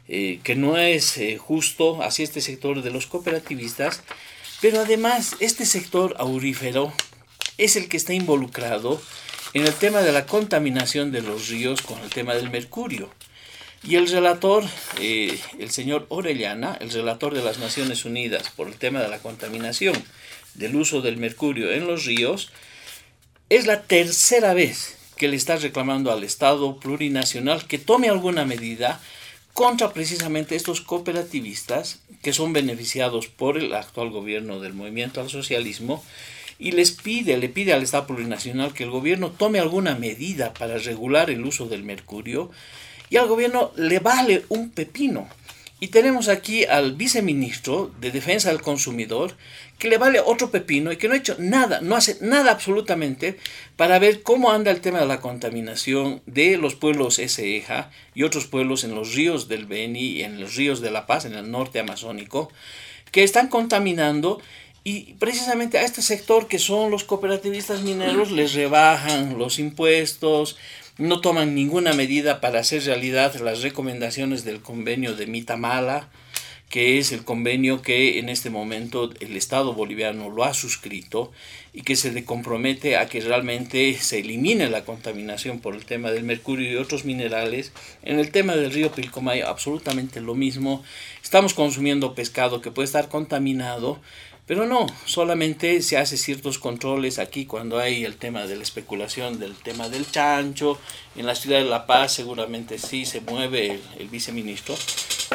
eh, 0.06 0.38
que 0.44 0.54
no 0.54 0.78
es 0.78 1.18
eh, 1.18 1.38
justo 1.38 2.00
hacia 2.04 2.22
este 2.22 2.40
sector 2.40 2.82
de 2.82 2.90
los 2.92 3.08
cooperativistas, 3.08 4.04
pero 4.60 4.78
además 4.78 5.34
este 5.40 5.66
sector 5.66 6.14
aurífero 6.20 6.92
es 7.58 7.76
el 7.76 7.88
que 7.88 7.96
está 7.96 8.12
involucrado 8.12 9.00
en 9.54 9.66
el 9.66 9.72
tema 9.74 10.02
de 10.02 10.12
la 10.12 10.26
contaminación 10.26 11.12
de 11.12 11.22
los 11.22 11.48
ríos 11.48 11.82
con 11.82 11.98
el 12.00 12.10
tema 12.10 12.34
del 12.34 12.50
mercurio. 12.50 13.10
Y 13.82 13.96
el 13.96 14.08
relator, 14.08 14.64
eh, 15.00 15.38
el 15.58 15.70
señor 15.70 16.06
Orellana, 16.08 16.76
el 16.80 16.90
relator 16.90 17.34
de 17.34 17.42
las 17.42 17.58
Naciones 17.58 18.04
Unidas 18.04 18.50
por 18.50 18.68
el 18.68 18.74
tema 18.74 19.00
de 19.00 19.08
la 19.08 19.18
contaminación 19.18 19.94
del 20.54 20.76
uso 20.76 21.02
del 21.02 21.18
mercurio 21.18 21.72
en 21.72 21.86
los 21.86 22.04
ríos, 22.04 22.50
es 23.48 23.66
la 23.66 23.82
tercera 23.82 24.54
vez 24.54 24.96
que 25.16 25.28
le 25.28 25.36
está 25.36 25.56
reclamando 25.56 26.12
al 26.12 26.24
Estado 26.24 26.78
plurinacional 26.78 27.66
que 27.66 27.78
tome 27.78 28.08
alguna 28.08 28.44
medida 28.44 29.00
contra 29.52 29.92
precisamente 29.92 30.56
estos 30.56 30.82
cooperativistas 30.82 32.00
que 32.22 32.32
son 32.32 32.52
beneficiados 32.52 33.28
por 33.28 33.56
el 33.56 33.72
actual 33.72 34.10
gobierno 34.10 34.60
del 34.60 34.74
movimiento 34.74 35.20
al 35.20 35.30
socialismo 35.30 36.04
y 36.58 36.72
les 36.72 36.92
pide, 36.92 37.36
le 37.36 37.48
pide 37.48 37.72
al 37.72 37.82
Estado 37.82 38.06
plurinacional 38.06 38.72
que 38.72 38.84
el 38.84 38.90
gobierno 38.90 39.30
tome 39.30 39.58
alguna 39.58 39.94
medida 39.94 40.54
para 40.54 40.78
regular 40.78 41.30
el 41.30 41.44
uso 41.44 41.66
del 41.66 41.82
mercurio 41.82 42.50
y 43.10 43.16
al 43.16 43.28
gobierno 43.28 43.72
le 43.76 43.98
vale 43.98 44.44
un 44.48 44.70
pepino. 44.70 45.28
Y 45.78 45.88
tenemos 45.88 46.28
aquí 46.28 46.64
al 46.64 46.94
viceministro 46.94 47.92
de 48.00 48.10
Defensa 48.10 48.48
del 48.48 48.62
Consumidor 48.62 49.36
que 49.78 49.90
le 49.90 49.98
vale 49.98 50.20
otro 50.20 50.50
pepino 50.50 50.90
y 50.90 50.96
que 50.96 51.06
no 51.06 51.12
ha 51.12 51.18
hecho 51.18 51.36
nada, 51.38 51.82
no 51.82 51.96
hace 51.96 52.16
nada 52.22 52.50
absolutamente 52.50 53.36
para 53.76 53.98
ver 53.98 54.22
cómo 54.22 54.50
anda 54.50 54.70
el 54.70 54.80
tema 54.80 55.00
de 55.00 55.06
la 55.06 55.20
contaminación 55.20 56.22
de 56.24 56.56
los 56.56 56.74
pueblos 56.74 57.18
Eja 57.18 57.90
y 58.14 58.22
otros 58.22 58.46
pueblos 58.46 58.84
en 58.84 58.94
los 58.94 59.14
ríos 59.14 59.48
del 59.48 59.66
Beni 59.66 60.12
y 60.12 60.22
en 60.22 60.40
los 60.40 60.54
ríos 60.54 60.80
de 60.80 60.90
La 60.90 61.06
Paz, 61.06 61.26
en 61.26 61.34
el 61.34 61.50
norte 61.50 61.78
amazónico, 61.78 62.50
que 63.12 63.22
están 63.22 63.48
contaminando 63.48 64.40
y 64.88 65.14
precisamente 65.14 65.78
a 65.78 65.82
este 65.82 66.00
sector 66.00 66.46
que 66.46 66.60
son 66.60 66.92
los 66.92 67.02
cooperativistas 67.02 67.82
mineros 67.82 68.30
les 68.30 68.54
rebajan 68.54 69.36
los 69.36 69.58
impuestos, 69.58 70.56
no 70.96 71.20
toman 71.20 71.56
ninguna 71.56 71.92
medida 71.92 72.40
para 72.40 72.60
hacer 72.60 72.84
realidad 72.84 73.34
las 73.40 73.62
recomendaciones 73.62 74.44
del 74.44 74.62
convenio 74.62 75.16
de 75.16 75.26
Mitamala, 75.26 76.08
que 76.68 76.98
es 76.98 77.10
el 77.10 77.24
convenio 77.24 77.82
que 77.82 78.20
en 78.20 78.28
este 78.28 78.48
momento 78.48 79.10
el 79.18 79.36
Estado 79.36 79.74
boliviano 79.74 80.30
lo 80.30 80.44
ha 80.44 80.54
suscrito 80.54 81.32
y 81.72 81.82
que 81.82 81.96
se 81.96 82.12
le 82.12 82.24
compromete 82.24 82.96
a 82.96 83.06
que 83.08 83.20
realmente 83.20 83.92
se 83.94 84.20
elimine 84.20 84.70
la 84.70 84.84
contaminación 84.84 85.58
por 85.58 85.74
el 85.74 85.84
tema 85.84 86.12
del 86.12 86.22
mercurio 86.22 86.70
y 86.70 86.76
otros 86.76 87.04
minerales. 87.04 87.72
En 88.02 88.20
el 88.20 88.30
tema 88.30 88.54
del 88.54 88.72
río 88.72 88.92
Pilcomayo 88.92 89.48
absolutamente 89.48 90.20
lo 90.20 90.36
mismo. 90.36 90.84
Estamos 91.24 91.54
consumiendo 91.54 92.14
pescado 92.14 92.60
que 92.60 92.70
puede 92.70 92.86
estar 92.86 93.08
contaminado 93.08 94.00
pero 94.46 94.64
no, 94.64 94.86
solamente 95.04 95.82
se 95.82 95.98
hace 95.98 96.16
ciertos 96.16 96.60
controles 96.60 97.18
aquí 97.18 97.46
cuando 97.46 97.80
hay 97.80 98.04
el 98.04 98.16
tema 98.16 98.46
de 98.46 98.54
la 98.54 98.62
especulación, 98.62 99.40
del 99.40 99.56
tema 99.56 99.88
del 99.88 100.08
chancho. 100.08 100.78
En 101.16 101.26
la 101.26 101.34
ciudad 101.34 101.58
de 101.58 101.64
La 101.64 101.86
Paz 101.86 102.12
seguramente 102.12 102.78
sí 102.78 103.04
se 103.06 103.20
mueve 103.20 103.80
el, 103.98 104.08
viceministro, 104.08 104.76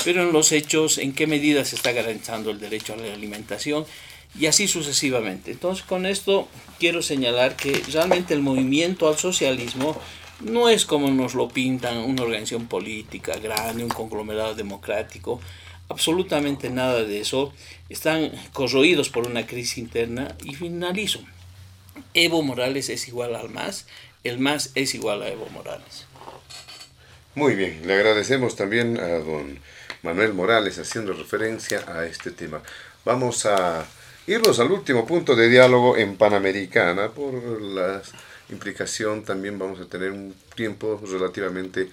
pero 0.05 0.23
en 0.23 0.31
los 0.31 0.53
hechos, 0.53 0.97
¿en 0.97 1.11
qué 1.11 1.27
medida 1.27 1.65
se 1.65 1.75
está 1.75 1.91
garantizando 1.91 2.51
el 2.51 2.59
derecho 2.61 2.93
a 2.93 2.97
la 2.97 3.13
alimentación? 3.13 3.85
Y 4.39 4.45
así 4.45 4.69
sucesivamente. 4.69 5.51
Entonces 5.51 5.83
con 5.83 6.05
esto 6.05 6.47
quiero 6.79 7.01
señalar 7.01 7.57
que 7.57 7.83
realmente 7.91 8.33
el 8.33 8.41
movimiento 8.41 9.09
al 9.09 9.17
socialismo 9.17 9.99
no 10.39 10.69
es 10.69 10.85
como 10.85 11.11
nos 11.11 11.35
lo 11.35 11.49
pintan 11.49 11.97
una 11.97 12.23
organización 12.23 12.67
política 12.67 13.37
grande, 13.39 13.83
un 13.83 13.89
conglomerado 13.89 14.55
democrático 14.55 15.41
absolutamente 15.91 16.69
nada 16.69 17.03
de 17.03 17.19
eso, 17.19 17.53
están 17.89 18.31
corroídos 18.53 19.09
por 19.09 19.27
una 19.27 19.45
crisis 19.45 19.77
interna 19.77 20.35
y 20.43 20.55
finalizo. 20.55 21.19
Evo 22.13 22.41
Morales 22.41 22.89
es 22.89 23.07
igual 23.07 23.35
al 23.35 23.49
más, 23.49 23.85
el 24.23 24.39
más 24.39 24.71
es 24.75 24.95
igual 24.95 25.21
a 25.21 25.29
Evo 25.29 25.47
Morales. 25.49 26.05
Muy 27.35 27.55
bien, 27.55 27.81
le 27.85 27.93
agradecemos 27.93 28.55
también 28.55 28.99
a 28.99 29.07
don 29.19 29.59
Manuel 30.03 30.33
Morales 30.33 30.79
haciendo 30.79 31.13
referencia 31.13 31.83
a 31.87 32.05
este 32.05 32.31
tema. 32.31 32.61
Vamos 33.05 33.45
a 33.45 33.85
irnos 34.27 34.59
al 34.59 34.71
último 34.71 35.05
punto 35.05 35.35
de 35.35 35.49
diálogo 35.49 35.97
en 35.97 36.17
Panamericana 36.17 37.09
por 37.09 37.61
la 37.61 38.01
implicación 38.51 39.23
también 39.23 39.57
vamos 39.57 39.79
a 39.79 39.85
tener 39.85 40.11
un 40.11 40.35
tiempo 40.55 41.01
relativamente 41.09 41.89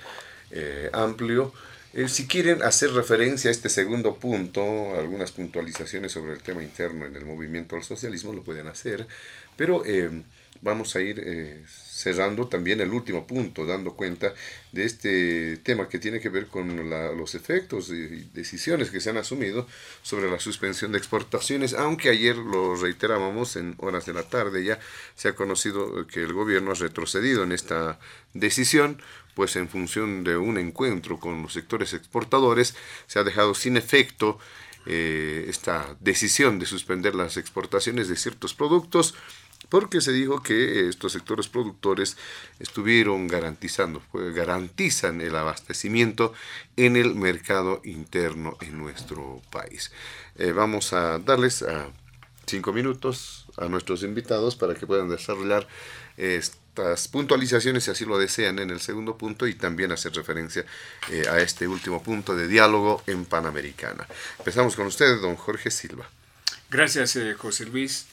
eh, 0.51 0.91
amplio 0.93 1.53
eh, 1.99 2.09
si 2.09 2.29
quieren 2.29 2.62
hacer 2.62 2.93
referencia 2.93 3.49
a 3.49 3.53
este 3.53 3.69
segundo 3.69 4.15
punto, 4.15 4.95
algunas 4.97 5.33
puntualizaciones 5.33 6.12
sobre 6.12 6.33
el 6.33 6.43
tema 6.43 6.62
interno 6.62 7.07
en 7.07 7.16
el 7.16 7.25
movimiento 7.25 7.75
al 7.75 7.83
socialismo 7.83 8.33
lo 8.33 8.45
pueden 8.45 8.69
hacer, 8.69 9.07
pero 9.57 9.85
eh, 9.85 10.23
vamos 10.61 10.95
a 10.95 11.01
ir 11.01 11.20
eh, 11.25 11.65
cerrando 11.66 12.47
también 12.47 12.81
el 12.81 12.93
último 12.93 13.27
punto, 13.27 13.66
dando 13.66 13.95
cuenta 13.95 14.33
de 14.70 14.85
este 14.85 15.57
tema 15.59 15.89
que 15.89 15.99
tiene 15.99 16.20
que 16.20 16.29
ver 16.29 16.47
con 16.47 16.89
los 16.89 17.35
efectos 17.35 17.91
y 17.91 18.31
decisiones 18.33 18.91
que 18.91 19.01
se 19.01 19.11
han 19.11 19.16
asumido 19.16 19.66
sobre 20.03 20.31
la 20.31 20.39
suspensión 20.39 20.93
de 20.93 20.99
exportaciones, 20.99 21.75
aunque 21.75 22.11
ayer 22.11 22.37
lo 22.37 22.77
reiterábamos 22.77 23.57
en 23.57 23.75
horas 23.79 24.07
de 24.07 24.15
la 24.15 24.23
tarde 24.23 24.65
ya 24.65 24.79
se 25.16 25.29
ha 25.29 25.35
conocido 25.35 26.07
que 26.07 26.23
el 26.23 26.33
gobierno 26.33 26.70
ha 26.70 26.75
retrocedido 26.75 27.43
en 27.43 27.51
esta 27.51 27.99
decisión 28.35 29.03
pues 29.39 29.55
en 29.55 29.69
función 29.69 30.24
de 30.24 30.36
un 30.36 30.59
encuentro 30.59 31.20
con 31.20 31.43
los 31.43 31.52
sectores 31.52 31.93
exportadores, 31.93 32.74
se 33.06 33.20
ha 33.20 33.23
dejado 33.23 33.55
sin 33.55 33.77
efecto 33.77 34.40
eh, 34.85 35.47
esta 35.48 35.97
decisión 36.01 36.59
de 36.59 36.66
suspender 36.66 37.15
las 37.15 37.36
exportaciones 37.36 38.09
de 38.09 38.16
ciertos 38.16 38.52
productos 38.52 39.15
porque 39.69 40.01
se 40.01 40.10
dijo 40.10 40.43
que 40.43 40.89
estos 40.89 41.12
sectores 41.12 41.47
productores 41.47 42.16
estuvieron 42.59 43.28
garantizando, 43.28 44.02
pues, 44.10 44.35
garantizan 44.35 45.20
el 45.20 45.36
abastecimiento 45.36 46.32
en 46.77 46.97
el 46.97 47.15
mercado 47.15 47.81
interno 47.85 48.56
en 48.60 48.77
nuestro 48.77 49.40
país. 49.52 49.93
Eh, 50.35 50.51
vamos 50.51 50.93
a 50.93 51.20
darles 51.20 51.62
a 51.62 51.93
cinco 52.44 52.73
minutos 52.73 53.47
a 53.56 53.69
nuestros 53.69 54.02
invitados 54.02 54.56
para 54.56 54.74
que 54.74 54.85
puedan 54.85 55.09
desarrollar 55.09 55.69
puntualizaciones, 57.10 57.84
si 57.84 57.90
así 57.90 58.05
lo 58.05 58.18
desean, 58.18 58.59
en 58.59 58.70
el 58.70 58.80
segundo 58.80 59.16
punto 59.16 59.46
y 59.46 59.55
también 59.55 59.92
hacer 59.92 60.12
referencia 60.14 60.64
eh, 61.10 61.24
a 61.30 61.38
este 61.38 61.66
último 61.66 62.02
punto 62.02 62.36
de 62.36 62.48
diálogo 62.48 63.02
en 63.06 63.24
Panamericana. 63.24 64.06
Empezamos 64.38 64.76
con 64.76 64.86
usted, 64.86 65.20
don 65.20 65.36
Jorge 65.36 65.70
Silva. 65.70 66.09
Gracias, 66.70 67.16
eh, 67.16 67.34
José 67.34 67.66
Luis. 67.66 68.06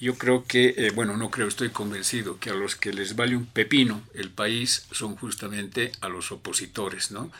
Yo 0.00 0.16
creo 0.16 0.44
que, 0.44 0.74
eh, 0.76 0.90
bueno, 0.90 1.16
no 1.16 1.30
creo, 1.30 1.46
estoy 1.46 1.70
convencido 1.70 2.38
que 2.38 2.50
a 2.50 2.54
los 2.54 2.74
que 2.76 2.92
les 2.92 3.14
vale 3.14 3.36
un 3.36 3.46
pepino 3.46 4.02
el 4.14 4.30
país 4.30 4.86
son 4.90 5.16
justamente 5.16 5.92
a 6.00 6.08
los 6.08 6.32
opositores, 6.32 7.12
¿no? 7.12 7.30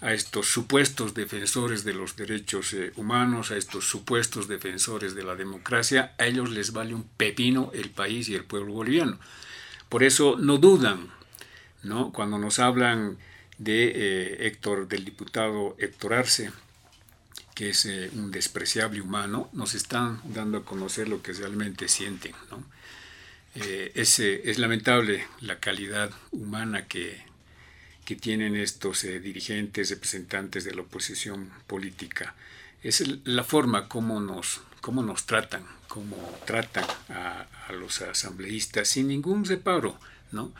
A 0.00 0.12
estos 0.12 0.46
supuestos 0.46 1.14
defensores 1.14 1.82
de 1.82 1.94
los 1.94 2.16
derechos 2.16 2.76
humanos, 2.96 3.50
a 3.50 3.56
estos 3.56 3.88
supuestos 3.88 4.46
defensores 4.46 5.14
de 5.14 5.24
la 5.24 5.34
democracia, 5.34 6.14
a 6.18 6.26
ellos 6.26 6.50
les 6.50 6.72
vale 6.72 6.94
un 6.94 7.04
pepino 7.16 7.70
el 7.74 7.90
país 7.90 8.28
y 8.28 8.34
el 8.34 8.44
pueblo 8.44 8.74
boliviano. 8.74 9.18
Por 9.88 10.02
eso 10.02 10.36
no 10.36 10.58
dudan, 10.58 11.10
¿no? 11.82 12.12
Cuando 12.12 12.38
nos 12.38 12.58
hablan 12.58 13.18
de 13.58 13.92
eh, 13.94 14.46
Héctor, 14.46 14.88
del 14.88 15.04
diputado 15.04 15.76
Héctor 15.78 16.14
Arce, 16.14 16.50
que 17.54 17.70
es 17.70 17.86
eh, 17.86 18.10
un 18.14 18.30
despreciable 18.30 19.00
humano, 19.00 19.48
nos 19.52 19.74
están 19.74 20.20
dando 20.24 20.58
a 20.58 20.64
conocer 20.64 21.08
lo 21.08 21.22
que 21.22 21.32
realmente 21.32 21.88
sienten. 21.88 22.34
Eh, 23.54 23.92
es, 23.94 24.18
es, 24.18 24.58
lamentable 24.58 25.26
la 25.40 25.58
calidad 25.60 26.10
humana 26.32 26.86
que, 26.86 27.22
que 28.04 28.16
tienen 28.16 28.56
estos 28.56 29.02
dirigentes, 29.02 29.88
representantes 29.90 30.64
de 30.64 30.74
la 30.74 30.82
oposición 30.82 31.50
política. 31.66 32.34
Es 32.82 33.02
la 33.24 33.44
forma 33.44 33.88
como 33.88 34.20
nos, 34.20 34.60
cómo 34.82 35.02
nos 35.02 35.24
tratan, 35.24 35.64
cómo 35.88 36.16
tratan 36.44 36.84
a, 37.08 37.46
a 37.68 37.72
los 37.72 38.00
asambleístas 38.02 38.88
sin 38.88 39.08
ningún 39.08 39.44
reparo. 39.44 39.98
¿no? 40.32 40.52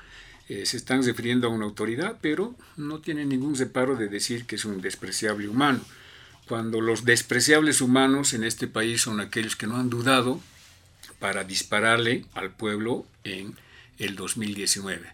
se 0.46 0.76
están 0.76 1.02
refiriendo 1.02 1.48
a 1.48 1.50
una 1.50 1.64
autoridad, 1.64 2.18
pero 2.20 2.54
no 2.76 3.00
tienen 3.00 3.28
ningún 3.28 3.56
reparo 3.56 3.96
de 3.96 4.06
decir 4.06 4.46
que 4.46 4.54
es 4.54 4.64
un 4.64 4.80
despreciable 4.80 5.48
humano 5.48 5.80
cuando 6.46 6.80
los 6.80 7.04
despreciables 7.04 7.80
humanos 7.80 8.32
en 8.32 8.44
este 8.44 8.68
país 8.68 9.02
son 9.02 9.20
aquellos 9.20 9.56
que 9.56 9.66
no 9.66 9.76
han 9.76 9.90
dudado 9.90 10.40
para 11.18 11.44
dispararle 11.44 12.24
al 12.34 12.52
pueblo 12.52 13.04
en 13.24 13.56
el 13.98 14.14
2019. 14.14 15.12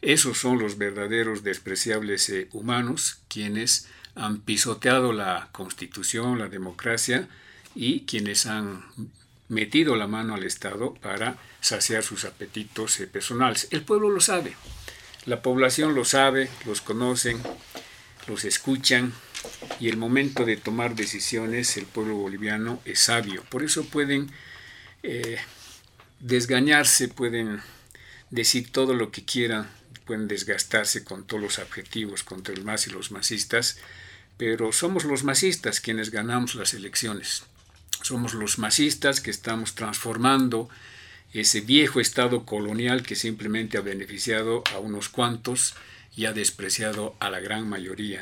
Esos 0.00 0.38
son 0.38 0.58
los 0.58 0.78
verdaderos 0.78 1.44
despreciables 1.44 2.28
eh, 2.30 2.48
humanos 2.52 3.20
quienes 3.28 3.88
han 4.16 4.40
pisoteado 4.40 5.12
la 5.12 5.48
constitución, 5.52 6.38
la 6.38 6.48
democracia 6.48 7.28
y 7.76 8.00
quienes 8.00 8.46
han 8.46 8.84
metido 9.52 9.96
la 9.96 10.06
mano 10.06 10.34
al 10.34 10.44
Estado 10.44 10.94
para 10.94 11.36
saciar 11.60 12.02
sus 12.02 12.24
apetitos 12.24 12.96
personales. 13.12 13.68
El 13.70 13.82
pueblo 13.82 14.08
lo 14.08 14.20
sabe, 14.20 14.56
la 15.26 15.42
población 15.42 15.94
lo 15.94 16.06
sabe, 16.06 16.48
los 16.64 16.80
conocen, 16.80 17.38
los 18.26 18.46
escuchan 18.46 19.12
y 19.78 19.90
el 19.90 19.98
momento 19.98 20.46
de 20.46 20.56
tomar 20.56 20.94
decisiones 20.94 21.76
el 21.76 21.84
pueblo 21.84 22.16
boliviano 22.16 22.80
es 22.86 23.00
sabio. 23.00 23.44
Por 23.50 23.62
eso 23.62 23.84
pueden 23.84 24.30
eh, 25.02 25.36
desgañarse, 26.20 27.08
pueden 27.08 27.60
decir 28.30 28.72
todo 28.72 28.94
lo 28.94 29.10
que 29.10 29.26
quieran, 29.26 29.68
pueden 30.06 30.28
desgastarse 30.28 31.04
con 31.04 31.26
todos 31.26 31.42
los 31.42 31.58
objetivos 31.58 32.22
contra 32.22 32.54
el 32.54 32.64
MAS 32.64 32.86
y 32.86 32.90
los 32.90 33.10
masistas, 33.10 33.76
pero 34.38 34.72
somos 34.72 35.04
los 35.04 35.24
masistas 35.24 35.80
quienes 35.80 36.10
ganamos 36.10 36.54
las 36.54 36.72
elecciones. 36.72 37.44
Somos 38.02 38.34
los 38.34 38.58
masistas 38.58 39.20
que 39.20 39.30
estamos 39.30 39.74
transformando 39.74 40.68
ese 41.32 41.60
viejo 41.60 42.00
estado 42.00 42.44
colonial 42.44 43.02
que 43.02 43.16
simplemente 43.16 43.78
ha 43.78 43.80
beneficiado 43.80 44.62
a 44.74 44.78
unos 44.78 45.08
cuantos 45.08 45.74
y 46.14 46.26
ha 46.26 46.32
despreciado 46.32 47.16
a 47.20 47.30
la 47.30 47.40
gran 47.40 47.68
mayoría. 47.68 48.20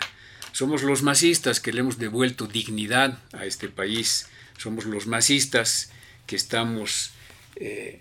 Somos 0.52 0.82
los 0.82 1.02
masistas 1.02 1.60
que 1.60 1.72
le 1.72 1.80
hemos 1.80 1.98
devuelto 1.98 2.46
dignidad 2.46 3.18
a 3.32 3.46
este 3.46 3.68
país. 3.68 4.28
Somos 4.58 4.84
los 4.84 5.06
masistas 5.06 5.90
que 6.26 6.36
estamos 6.36 7.10
eh, 7.56 8.00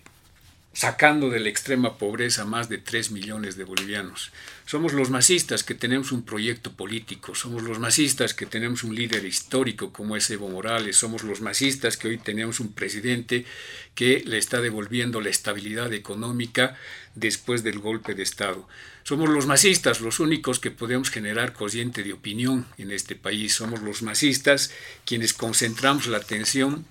sacando 0.73 1.29
de 1.29 1.39
la 1.39 1.49
extrema 1.49 1.97
pobreza 1.97 2.45
más 2.45 2.69
de 2.69 2.77
3 2.77 3.11
millones 3.11 3.57
de 3.57 3.63
bolivianos. 3.63 4.31
Somos 4.65 4.93
los 4.93 5.09
masistas 5.09 5.63
que 5.63 5.73
tenemos 5.73 6.11
un 6.11 6.23
proyecto 6.23 6.73
político, 6.73 7.33
somos 7.33 7.63
los 7.63 7.79
masistas 7.79 8.33
que 8.33 8.45
tenemos 8.45 8.83
un 8.83 8.93
líder 8.93 9.25
histórico 9.25 9.91
como 9.91 10.15
es 10.15 10.29
Evo 10.29 10.47
Morales, 10.47 10.95
somos 10.95 11.23
los 11.23 11.41
masistas 11.41 11.97
que 11.97 12.09
hoy 12.09 12.17
tenemos 12.17 12.59
un 12.59 12.71
presidente 12.71 13.45
que 13.95 14.23
le 14.25 14.37
está 14.37 14.61
devolviendo 14.61 15.21
la 15.21 15.29
estabilidad 15.29 15.91
económica 15.91 16.77
después 17.15 17.63
del 17.63 17.79
golpe 17.79 18.13
de 18.13 18.23
Estado. 18.23 18.67
Somos 19.03 19.27
los 19.27 19.47
masistas 19.47 20.01
los 20.01 20.19
únicos 20.19 20.59
que 20.59 20.69
podemos 20.69 21.09
generar 21.09 21.53
corriente 21.53 22.03
de 22.03 22.13
opinión 22.13 22.67
en 22.77 22.91
este 22.91 23.15
país. 23.15 23.55
Somos 23.55 23.81
los 23.81 24.03
masistas 24.03 24.71
quienes 25.03 25.33
concentramos 25.33 26.05
la 26.05 26.17
atención 26.17 26.85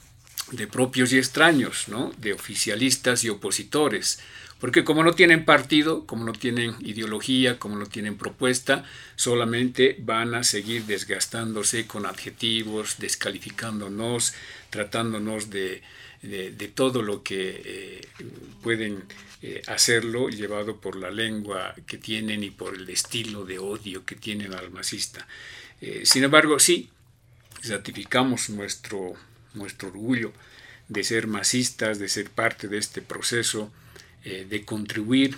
de 0.52 0.66
propios 0.66 1.12
y 1.12 1.18
extraños, 1.18 1.88
¿no? 1.88 2.12
de 2.18 2.32
oficialistas 2.32 3.24
y 3.24 3.28
opositores. 3.28 4.20
Porque 4.60 4.82
como 4.82 5.04
no 5.04 5.12
tienen 5.14 5.44
partido, 5.44 6.04
como 6.04 6.24
no 6.24 6.32
tienen 6.32 6.74
ideología, 6.80 7.58
como 7.58 7.76
no 7.76 7.86
tienen 7.86 8.16
propuesta, 8.16 8.84
solamente 9.14 9.96
van 10.00 10.34
a 10.34 10.42
seguir 10.42 10.84
desgastándose 10.84 11.86
con 11.86 12.06
adjetivos, 12.06 12.96
descalificándonos, 12.98 14.34
tratándonos 14.70 15.50
de, 15.50 15.82
de, 16.22 16.68
todo 16.74 17.02
lo 17.02 17.22
que 17.22 17.62
eh, 17.64 18.08
pueden 18.62 19.04
eh, 19.40 19.62
hacerlo 19.68 20.28
llevado 20.28 20.80
por 20.80 20.96
la 20.96 21.10
lengua 21.10 21.74
que 21.86 21.98
tienen 21.98 22.42
y 22.42 22.50
por 22.50 22.74
el 22.74 22.88
estilo 22.90 23.44
de 23.44 23.60
odio 23.60 24.04
que 24.04 24.16
tienen 24.16 24.52
al 24.54 24.70
masista. 24.70 25.28
Eh, 25.80 26.02
sin 26.04 26.24
embargo, 26.24 26.58
sí, 26.58 26.90
ratificamos 27.62 28.50
nuestro, 28.50 29.14
nuestro 29.54 29.88
orgullo 29.88 30.32
de 30.88 31.04
ser 31.04 31.26
masistas, 31.26 31.98
de 31.98 32.08
ser 32.08 32.30
parte 32.30 32.68
de 32.68 32.78
este 32.78 33.02
proceso, 33.02 33.70
eh, 34.24 34.46
de 34.48 34.64
contribuir 34.64 35.36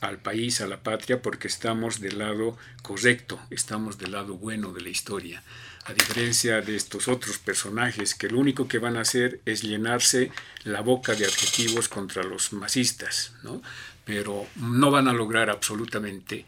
al 0.00 0.18
país, 0.18 0.60
a 0.60 0.66
la 0.66 0.82
patria, 0.82 1.22
porque 1.22 1.48
estamos 1.48 2.00
del 2.00 2.18
lado 2.18 2.56
correcto, 2.82 3.40
estamos 3.50 3.98
del 3.98 4.12
lado 4.12 4.34
bueno 4.34 4.72
de 4.72 4.82
la 4.82 4.88
historia 4.88 5.42
a 5.88 5.94
diferencia 5.94 6.60
de 6.60 6.76
estos 6.76 7.08
otros 7.08 7.38
personajes 7.38 8.14
que 8.14 8.28
lo 8.28 8.38
único 8.38 8.68
que 8.68 8.78
van 8.78 8.98
a 8.98 9.00
hacer 9.00 9.40
es 9.46 9.62
llenarse 9.62 10.30
la 10.64 10.82
boca 10.82 11.14
de 11.14 11.24
adjetivos 11.24 11.88
contra 11.88 12.22
los 12.22 12.52
masistas, 12.52 13.32
¿no? 13.42 13.62
pero 14.04 14.46
no 14.56 14.90
van 14.90 15.08
a 15.08 15.14
lograr 15.14 15.48
absolutamente 15.48 16.44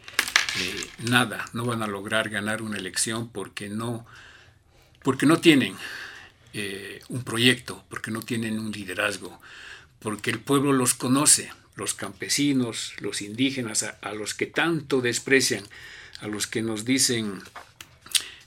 eh, 0.59 0.89
nada, 0.99 1.43
no 1.53 1.65
van 1.65 1.81
a 1.81 1.87
lograr 1.87 2.29
ganar 2.29 2.61
una 2.61 2.77
elección 2.77 3.29
porque 3.29 3.67
no, 3.67 4.05
porque 5.01 5.25
no 5.25 5.37
tienen 5.37 5.75
eh, 6.53 7.01
un 7.09 7.23
proyecto, 7.23 7.83
porque 7.89 8.11
no 8.11 8.21
tienen 8.21 8.59
un 8.59 8.71
liderazgo, 8.71 9.39
porque 9.99 10.31
el 10.31 10.39
pueblo 10.39 10.73
los 10.73 10.93
conoce, 10.93 11.51
los 11.75 11.93
campesinos, 11.93 12.93
los 12.99 13.21
indígenas, 13.21 13.83
a, 13.83 14.13
los 14.13 14.33
que 14.33 14.45
tanto 14.45 15.01
desprecian, 15.01 15.63
a 16.19 16.27
los 16.27 16.47
que 16.47 16.61
nos 16.61 16.85
dicen... 16.85 17.41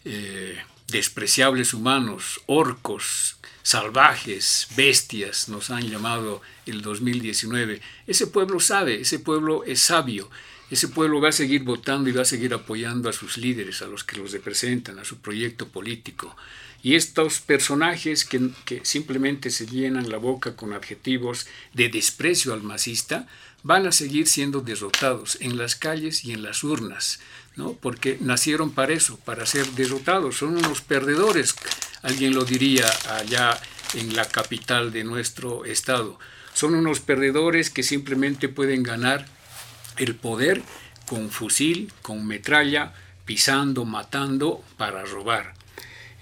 Eh, 0.05 0.59
despreciables 0.89 1.74
humanos, 1.74 2.40
orcos, 2.47 3.36
salvajes, 3.62 4.68
bestias, 4.76 5.48
nos 5.48 5.70
han 5.70 5.89
llamado 5.89 6.43
el 6.66 6.82
2019. 6.82 7.81
Ese 8.06 8.26
pueblo 8.26 8.60
sabe, 8.60 9.01
ese 9.01 9.18
pueblo 9.18 9.64
es 9.64 9.81
sabio, 9.81 10.31
ese 10.70 10.89
pueblo 10.89 11.20
va 11.20 11.31
a 11.31 11.32
seguir 11.32 11.62
votando 11.62 12.10
y 12.10 12.12
va 12.12 12.22
a 12.22 12.26
seguir 12.26 12.52
apoyando 12.55 13.09
a 13.09 13.12
sus 13.12 13.39
líderes, 13.39 13.82
a 13.82 13.86
los 13.86 14.05
que 14.05 14.16
los 14.16 14.32
representan, 14.32 14.98
a 14.98 15.05
su 15.05 15.18
proyecto 15.18 15.68
político. 15.68 16.36
Y 16.85 16.97
estos 16.97 17.40
personajes 17.40 18.27
que, 18.27 18.51
simplemente 18.82 19.48
se 19.48 19.66
llenan 19.66 20.11
la 20.11 20.19
boca 20.19 20.55
con 20.55 20.74
adjetivos 20.74 21.47
de 21.73 21.89
desprecio 21.89 22.52
al 22.52 22.62
masista, 22.62 23.27
van 23.62 23.86
a 23.86 23.93
seguir 23.93 24.28
siendo 24.28 24.61
derrotados 24.61 25.39
en 25.40 25.56
las 25.56 25.77
calles 25.77 26.27
y 26.27 26.32
en 26.32 26.43
las 26.43 26.62
urnas. 26.62 27.20
¿no? 27.56 27.73
porque 27.73 28.19
nacieron 28.20 28.73
para 28.73 28.93
eso, 28.93 29.16
para 29.20 29.47
ser 29.47 29.65
derrotados, 29.69 30.36
son 30.36 30.59
unos 30.59 30.82
perdedores, 30.82 31.55
alguien 32.02 32.35
lo 32.35 32.44
diría 32.44 32.85
allá 33.09 33.59
en 33.94 34.15
la 34.15 34.24
capital 34.24 34.93
de 34.93 35.05
nuestro 35.05 35.65
estado, 35.65 36.19
son 36.52 36.74
unos 36.74 36.98
perdedores 36.98 37.70
que 37.70 37.85
simplemente 37.85 38.48
pueden 38.48 38.82
ganar 38.82 39.27
el 39.98 40.16
poder 40.16 40.62
con 41.06 41.31
fusil, 41.31 41.93
con 42.02 42.27
metralla, 42.27 42.93
pisando, 43.24 43.85
matando 43.85 44.62
para 44.77 45.05
robar. 45.05 45.53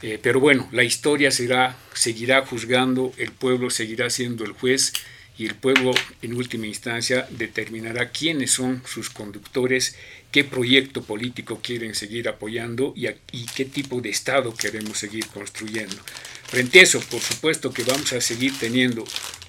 Eh, 0.02 0.18
pero 0.20 0.40
bueno, 0.40 0.68
la 0.72 0.82
historia 0.82 1.30
será, 1.30 1.76
seguirá 1.94 2.44
juzgando, 2.44 3.12
el 3.16 3.30
pueblo 3.30 3.70
seguirá 3.70 4.10
siendo 4.10 4.44
el 4.44 4.52
juez 4.52 4.92
y 5.38 5.46
el 5.46 5.54
pueblo 5.54 5.92
en 6.20 6.34
última 6.34 6.66
instancia 6.66 7.26
determinará 7.30 8.10
quiénes 8.10 8.50
son 8.50 8.82
sus 8.84 9.10
conductores, 9.10 9.96
qué 10.30 10.44
proyecto 10.44 11.02
político 11.02 11.60
quieren 11.62 11.94
seguir 11.94 12.28
apoyando 12.28 12.92
y, 12.96 13.06
y, 13.30 13.46
qué 13.54 13.64
tipo 13.64 14.00
de 14.00 14.10
Estado 14.10 14.54
queremos 14.54 14.98
seguir 14.98 15.26
construyendo. 15.28 15.96
Frente 16.44 16.80
a 16.80 16.82
eso, 16.82 17.00
por 17.00 17.20
supuesto 17.20 17.72
que 17.72 17.84
vamos 17.84 18.12
a 18.12 18.20
seguir 18.20 18.52
teniendo 18.58 19.04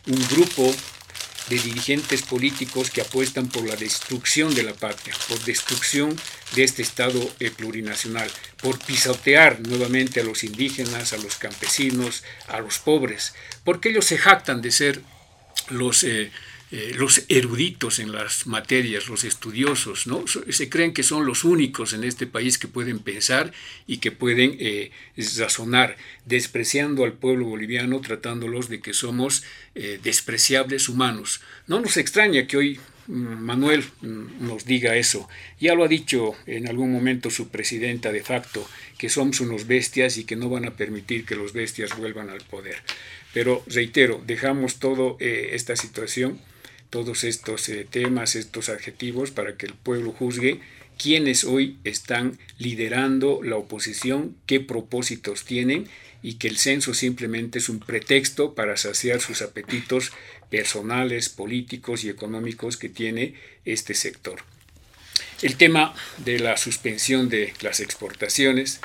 un 0.08 0.28
grupo 0.30 0.74
de 1.54 1.60
dirigentes 1.60 2.24
políticos 2.24 2.90
que 2.90 3.02
apuestan 3.02 3.48
por 3.48 3.68
la 3.68 3.76
destrucción 3.76 4.56
de 4.56 4.64
la 4.64 4.74
patria, 4.74 5.14
por 5.30 5.40
destrucción 5.46 6.20
de 6.56 6.64
este 6.64 6.82
Estado 6.82 7.22
eh, 7.40 7.52
plurinacional, 7.52 8.28
por 8.60 8.80
pisotear 8.80 9.60
nuevamente 9.60 10.22
a 10.22 10.24
los 10.24 10.44
indígenas, 10.44 11.14
a 11.14 11.18
los 11.18 11.36
campesinos, 11.36 12.24
a 12.48 12.60
los 12.60 12.80
pobres, 12.80 13.36
porque 13.64 13.90
ellos 13.90 14.06
se 14.06 14.18
jactan 14.18 14.62
de 14.64 14.72
ser 14.72 15.02
los... 15.70 16.04
Eh, 16.04 16.32
eh, 16.76 16.92
los 16.96 17.24
eruditos 17.30 18.00
en 18.00 18.12
las 18.12 18.48
materias, 18.48 19.08
los 19.08 19.26
estudiosos, 19.26 20.08
¿no? 20.08 20.26
Se 20.28 20.70
creen 20.70 20.92
que 20.92 21.04
son 21.04 21.24
los 21.24 21.44
únicos 21.44 21.94
en 21.94 22.04
este 22.04 22.26
país 22.26 22.58
que 22.58 22.68
pueden 22.68 22.98
pensar 22.98 23.54
y 23.86 23.98
que 23.98 24.12
pueden 24.12 24.58
eh, 24.60 24.90
razonar, 25.38 25.98
despreciando 26.26 27.04
al 27.04 27.14
pueblo 27.14 27.46
boliviano, 27.46 28.02
tratándolos 28.02 28.70
de 28.70 28.82
que 28.82 28.96
somos 28.96 29.44
eh, 29.76 30.00
despreciables 30.02 30.90
humanos. 30.90 31.42
No 31.68 31.80
nos 31.80 31.96
extraña 31.98 32.48
que 32.48 32.58
hoy 32.58 32.80
mm, 33.06 33.14
Manuel 33.14 33.84
mm, 34.02 34.48
nos 34.48 34.66
diga 34.66 34.98
eso. 34.98 35.30
Ya 35.60 35.76
lo 35.76 35.84
ha 35.84 35.88
dicho 35.88 36.34
en 36.48 36.68
algún 36.68 36.92
momento 36.92 37.30
su 37.30 37.50
presidenta 37.50 38.12
de 38.12 38.24
facto, 38.24 38.68
que 38.98 39.10
somos 39.10 39.42
unos 39.42 39.68
bestias 39.68 40.18
y 40.18 40.24
que 40.24 40.36
no 40.36 40.50
van 40.50 40.66
a 40.66 40.76
permitir 40.76 41.24
que 41.24 41.36
los 41.36 41.54
bestias 41.54 41.96
vuelvan 41.96 42.32
al 42.32 42.42
poder. 42.42 42.78
Pero 43.32 43.64
reitero, 43.68 44.24
dejamos 44.26 44.80
toda 44.80 45.18
esta 45.20 45.76
situación 45.76 46.40
todos 46.94 47.24
estos 47.24 47.70
eh, 47.70 47.88
temas, 47.90 48.36
estos 48.36 48.70
adjetivos, 48.70 49.32
para 49.32 49.58
que 49.58 49.66
el 49.66 49.74
pueblo 49.74 50.12
juzgue 50.12 50.60
quiénes 50.96 51.44
hoy 51.44 51.80
están 51.84 52.38
liderando 52.60 53.42
la 53.42 53.56
oposición, 53.56 54.36
qué 54.46 54.60
propósitos 54.60 55.44
tienen 55.44 55.88
y 56.22 56.36
que 56.36 56.48
el 56.48 56.60
censo 56.60 56.94
simplemente 56.94 57.58
es 57.58 57.68
un 57.68 57.80
pretexto 57.80 58.54
para 58.54 58.78
saciar 58.78 59.22
sus 59.22 59.42
apetitos 59.42 60.12
personales, 60.52 61.30
políticos 61.30 62.04
y 62.04 62.10
económicos 62.10 62.78
que 62.78 62.90
tiene 62.90 63.34
este 63.66 63.96
sector. 63.96 64.42
El 65.42 65.56
tema 65.56 65.96
de 66.18 66.38
la 66.38 66.58
suspensión 66.58 67.28
de 67.28 67.56
las 67.62 67.80
exportaciones 67.80 68.82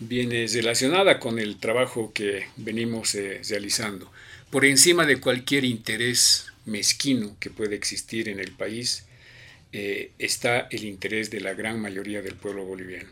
viene 0.00 0.48
relacionada 0.48 1.20
con 1.20 1.38
el 1.38 1.58
trabajo 1.58 2.10
que 2.12 2.48
venimos 2.56 3.14
eh, 3.14 3.40
realizando. 3.48 4.10
Por 4.50 4.64
encima 4.64 5.06
de 5.06 5.20
cualquier 5.20 5.64
interés 5.64 6.45
mezquino 6.66 7.36
que 7.40 7.48
puede 7.48 7.76
existir 7.76 8.28
en 8.28 8.38
el 8.38 8.52
país, 8.52 9.06
eh, 9.72 10.10
está 10.18 10.68
el 10.70 10.84
interés 10.84 11.30
de 11.30 11.40
la 11.40 11.54
gran 11.54 11.80
mayoría 11.80 12.22
del 12.22 12.34
pueblo 12.34 12.64
boliviano. 12.64 13.10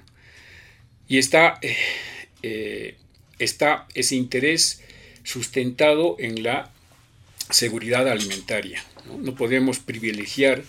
Y 1.09 1.19
está, 1.19 1.59
eh, 1.63 1.77
eh, 2.43 2.97
está 3.39 3.87
ese 3.95 4.17
interés 4.17 4.83
sustentado 5.23 6.17
en 6.19 6.43
la 6.43 6.71
seguridad 7.51 8.09
alimentaria. 8.09 8.85
¿no? 9.19 9.35
podemos 9.35 9.79
privilegiar 9.79 10.63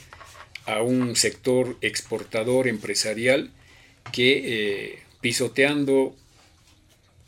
a 0.66 0.82
un 0.82 1.16
sector 1.16 1.78
exportador 1.82 2.68
empresarial 2.68 3.52
que 4.12 5.00
pisoteando 5.22 6.16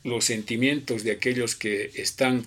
los 0.04 0.26
sentimientos 0.26 1.04
de 1.04 1.12
aquellos 1.12 1.56
que 1.56 1.92
están 1.96 2.46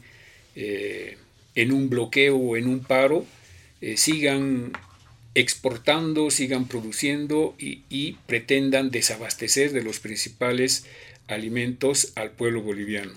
en 1.55 1.73
un 1.73 1.91
bloqueo 1.91 2.37
o 2.37 2.57
en 2.57 2.67
un 2.67 2.81
paro, 2.81 3.27
eh, 3.81 3.97
sigan 3.97 4.73
exportando, 5.35 6.31
sigan 6.31 6.67
produciendo 6.67 7.55
y, 7.59 8.17
pretendan 8.27 8.91
desabastecer 8.91 9.73
de 9.73 9.83
los 9.83 10.01
principales 10.01 10.87
alimentos 11.29 12.13
al 12.17 12.33
pueblo 12.33 12.63
boliviano. 12.63 13.13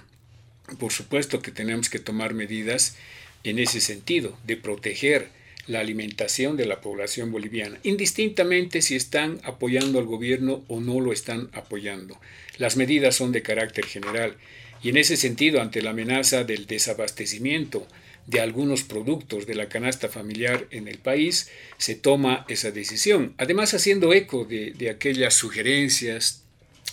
Por 0.80 0.92
supuesto 0.92 1.42
que 1.42 1.52
tenemos 1.52 1.90
que 1.90 2.00
tomar 2.00 2.34
medidas 2.34 2.96
en 3.44 3.60
ese 3.60 3.82
sentido, 3.82 4.38
de 4.46 4.56
proteger 4.56 5.30
la 5.68 5.80
alimentación 5.80 6.56
de 6.56 6.66
la 6.66 6.82
población 6.82 7.32
boliviana, 7.32 7.80
indistintamente 7.84 8.82
si 8.82 8.96
están 8.96 9.40
apoyando 9.44 10.00
al 10.00 10.06
gobierno 10.06 10.64
o 10.68 10.80
no 10.80 11.00
lo 11.00 11.12
están 11.12 11.50
apoyando. 11.54 12.20
Las 12.58 12.78
medidas 12.78 13.16
son 13.16 13.32
de 13.32 13.42
carácter 13.42 13.86
general 13.86 14.38
y 14.84 14.90
en 14.90 14.98
ese 14.98 15.18
sentido, 15.18 15.62
ante 15.62 15.82
la 15.82 15.92
amenaza 15.92 16.44
del 16.44 16.68
desabastecimiento 16.68 17.88
de 18.26 18.40
algunos 18.40 18.84
productos 18.84 19.45
de 19.45 19.56
la 19.56 19.68
canasta 19.68 20.08
familiar 20.08 20.66
en 20.72 20.88
el 20.88 20.98
país, 20.98 21.50
se 21.78 21.95
toma 21.95 22.45
esa 22.48 22.72
decisión. 22.72 23.34
Además, 23.38 23.74
haciendo 23.74 24.14
eco 24.14 24.45
de, 24.45 24.90
aquellas 24.90 25.34
sugerencias, 25.34 26.44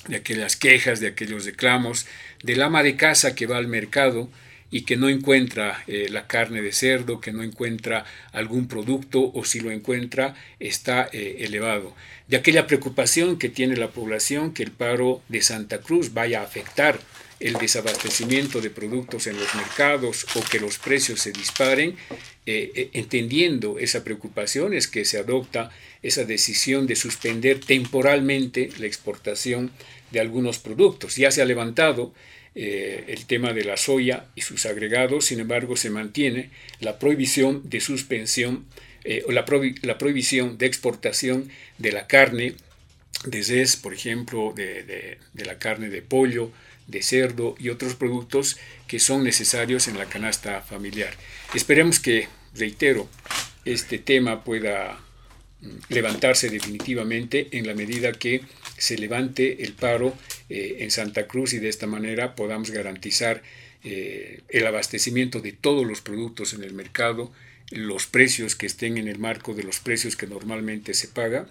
de 0.08 0.16
aquellas 0.16 0.56
quejas, 0.56 1.00
de 1.00 1.08
aquellos 1.08 1.44
reclamos 1.44 2.06
del 2.42 2.62
ama 2.62 2.82
de 2.82 2.96
casa 2.96 3.34
que 3.34 3.46
va 3.46 3.58
al 3.58 3.68
mercado 3.68 4.28
y 4.70 4.82
que 4.82 4.96
no 4.96 5.08
encuentra 5.08 5.82
eh, 5.86 6.08
la 6.10 6.26
carne 6.26 6.62
de 6.62 6.72
cerdo, 6.72 7.20
que 7.20 7.32
no 7.32 7.42
encuentra 7.42 8.04
algún 8.32 8.68
producto 8.68 9.32
o 9.34 9.44
si 9.44 9.60
lo 9.60 9.70
encuentra 9.70 10.36
está 10.60 11.08
eh, 11.12 11.38
elevado. 11.40 11.94
De 12.28 12.36
aquella 12.36 12.66
preocupación 12.66 13.38
que 13.38 13.48
tiene 13.48 13.76
la 13.76 13.88
población 13.88 14.54
que 14.54 14.62
el 14.62 14.70
paro 14.70 15.22
de 15.28 15.42
Santa 15.42 15.78
Cruz 15.78 16.14
vaya 16.14 16.40
a 16.40 16.44
afectar 16.44 17.00
el 17.40 17.54
desabastecimiento 17.54 18.60
de 18.60 18.68
productos 18.68 19.26
en 19.26 19.38
los 19.38 19.54
mercados 19.54 20.26
o 20.34 20.42
que 20.42 20.60
los 20.60 20.78
precios 20.78 21.20
se 21.20 21.32
disparen, 21.32 21.96
eh, 22.44 22.70
eh, 22.74 22.90
entendiendo 22.92 23.78
esa 23.78 24.04
preocupación 24.04 24.74
es 24.74 24.86
que 24.86 25.06
se 25.06 25.18
adopta 25.18 25.70
esa 26.02 26.24
decisión 26.24 26.86
de 26.86 26.96
suspender 26.96 27.58
temporalmente 27.60 28.68
la 28.78 28.86
exportación 28.86 29.70
de 30.10 30.20
algunos 30.20 30.58
productos. 30.58 31.16
Ya 31.16 31.30
se 31.30 31.40
ha 31.40 31.46
levantado 31.46 32.12
eh, 32.54 33.04
el 33.08 33.24
tema 33.24 33.54
de 33.54 33.64
la 33.64 33.78
soya 33.78 34.26
y 34.34 34.42
sus 34.42 34.66
agregados, 34.66 35.24
sin 35.24 35.40
embargo 35.40 35.76
se 35.76 35.88
mantiene 35.88 36.50
la 36.80 36.98
prohibición 36.98 37.62
de 37.68 37.80
suspensión 37.80 38.66
o 39.26 39.32
la, 39.32 39.46
prohibición 39.46 40.58
de 40.58 40.66
exportación 40.66 41.48
de 41.78 41.90
la 41.90 42.06
carne 42.06 42.52
de 43.24 43.42
res, 43.42 43.76
por 43.76 43.94
ejemplo, 43.94 44.52
de 44.54 45.16
la 45.34 45.58
carne 45.58 45.88
de 45.88 46.02
pollo, 46.02 46.52
de 46.90 47.02
cerdo 47.02 47.54
y 47.58 47.68
otros 47.68 47.94
productos 47.94 48.58
que 48.86 48.98
son 48.98 49.24
necesarios 49.24 49.88
en 49.88 49.98
la 49.98 50.06
canasta 50.06 50.60
familiar. 50.60 51.14
Esperemos 51.54 52.00
que, 52.00 52.28
reitero, 52.54 53.08
este 53.64 53.98
tema 53.98 54.44
pueda 54.44 54.98
mm, 55.60 55.68
levantarse 55.88 56.48
definitivamente 56.48 57.48
en 57.52 57.66
la 57.66 57.74
medida 57.74 58.12
que 58.12 58.42
se 58.76 58.96
levante 58.96 59.62
el 59.62 59.74
paro 59.74 60.14
eh, 60.48 60.78
en 60.80 60.90
Santa 60.90 61.26
Cruz 61.26 61.52
y 61.52 61.58
de 61.58 61.68
esta 61.68 61.86
manera 61.86 62.34
podamos 62.34 62.70
garantizar 62.70 63.42
eh, 63.82 64.40
el 64.48 64.66
abastecimiento 64.66 65.40
de 65.40 65.52
todos 65.52 65.86
los 65.86 66.00
productos 66.00 66.52
en 66.54 66.64
el 66.64 66.74
mercado, 66.74 67.32
los 67.70 68.06
precios 68.06 68.56
que 68.56 68.66
estén 68.66 68.98
en 68.98 69.08
el 69.08 69.18
marco 69.18 69.54
de 69.54 69.62
los 69.62 69.80
precios 69.80 70.16
que 70.16 70.26
normalmente 70.26 70.92
se 70.94 71.08
paga 71.08 71.46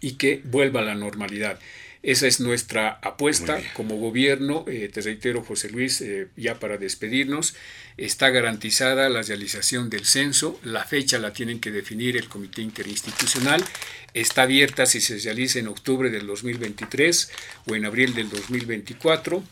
y 0.00 0.12
que 0.12 0.40
vuelva 0.44 0.80
a 0.80 0.84
la 0.84 0.94
normalidad. 0.94 1.58
Esa 2.04 2.26
es 2.26 2.38
nuestra 2.38 2.98
apuesta 3.00 3.62
como 3.72 3.96
gobierno. 3.96 4.66
Eh, 4.68 4.90
te 4.92 5.00
reitero, 5.00 5.42
José 5.42 5.70
Luis, 5.70 6.02
eh, 6.02 6.28
ya 6.36 6.60
para 6.60 6.76
despedirnos, 6.76 7.54
está 7.96 8.28
garantizada 8.28 9.08
la 9.08 9.22
realización 9.22 9.88
del 9.88 10.04
censo. 10.04 10.60
La 10.62 10.84
fecha 10.84 11.18
la 11.18 11.32
tienen 11.32 11.60
que 11.60 11.70
definir 11.70 12.18
el 12.18 12.28
Comité 12.28 12.60
Interinstitucional. 12.60 13.64
Está 14.12 14.42
abierta 14.42 14.84
si 14.84 15.00
se 15.00 15.16
realiza 15.16 15.58
en 15.60 15.68
octubre 15.68 16.10
del 16.10 16.26
2023 16.26 17.30
o 17.68 17.74
en 17.74 17.86
abril 17.86 18.12
del 18.12 18.28
2024 18.28 19.42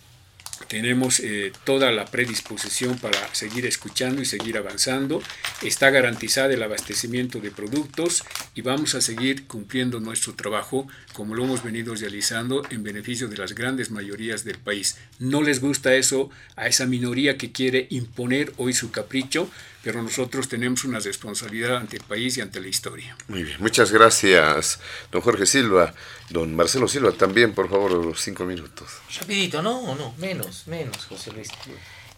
tenemos 0.69 1.21
eh, 1.21 1.53
toda 1.65 1.93
la 1.93 2.07
predisposición 2.07 2.99
para 2.99 3.35
seguir 3.35 3.67
escuchando 3.67 4.23
y 4.23 4.25
seguir 4.25 4.57
avanzando. 4.57 5.23
Está 5.63 5.91
garantizado 5.91 6.51
el 6.51 6.63
abastecimiento 6.63 7.41
de 7.41 7.51
productos 7.51 8.25
y 8.55 8.63
vamos 8.63 8.95
a 8.95 9.01
seguir 9.01 9.47
cumpliendo 9.47 10.01
nuestro 10.01 10.35
trabajo 10.35 10.87
como 11.13 11.35
lo 11.35 11.45
hemos 11.45 11.63
venido 11.63 11.95
realizando 11.95 12.63
en 12.71 12.83
beneficio 12.83 13.29
de 13.29 13.37
las 13.37 13.55
grandes 13.55 13.91
mayorías 13.91 14.45
del 14.45 14.59
país. 14.59 14.97
No 15.19 15.43
les 15.43 15.61
gusta 15.61 15.95
eso 15.95 16.31
a 16.57 16.67
esa 16.67 16.87
minoría 16.87 17.37
que 17.37 17.53
quiere 17.53 17.87
imponer 17.91 18.53
hoy 18.57 18.73
su 18.73 18.91
capricho, 18.91 19.51
pero 19.83 20.03
nosotros 20.03 20.49
tenemos 20.49 20.85
una 20.85 21.01
responsabilidad 21.01 21.77
ante 21.77 21.97
el 21.97 22.05
país 22.05 22.37
y 22.37 22.41
ante 22.41 22.61
la 22.61 22.69
historia. 22.69 23.17
Muy 23.29 23.43
bien, 23.43 23.57
muchas 23.61 23.91
gracias, 23.91 24.79
don 25.11 25.21
Jorge 25.21 25.47
Silva. 25.47 25.95
Don 26.31 26.55
Marcelo 26.55 26.89
Silva, 26.89 27.13
también, 27.13 27.53
por 27.53 27.69
favor, 27.69 27.93
los 27.93 28.21
cinco 28.21 28.45
minutos. 28.45 28.89
Rapidito, 29.19 29.61
no, 29.61 29.95
no, 29.95 30.15
menos, 30.19 30.67
menos, 30.67 31.05
José 31.07 31.33
Luis. 31.33 31.49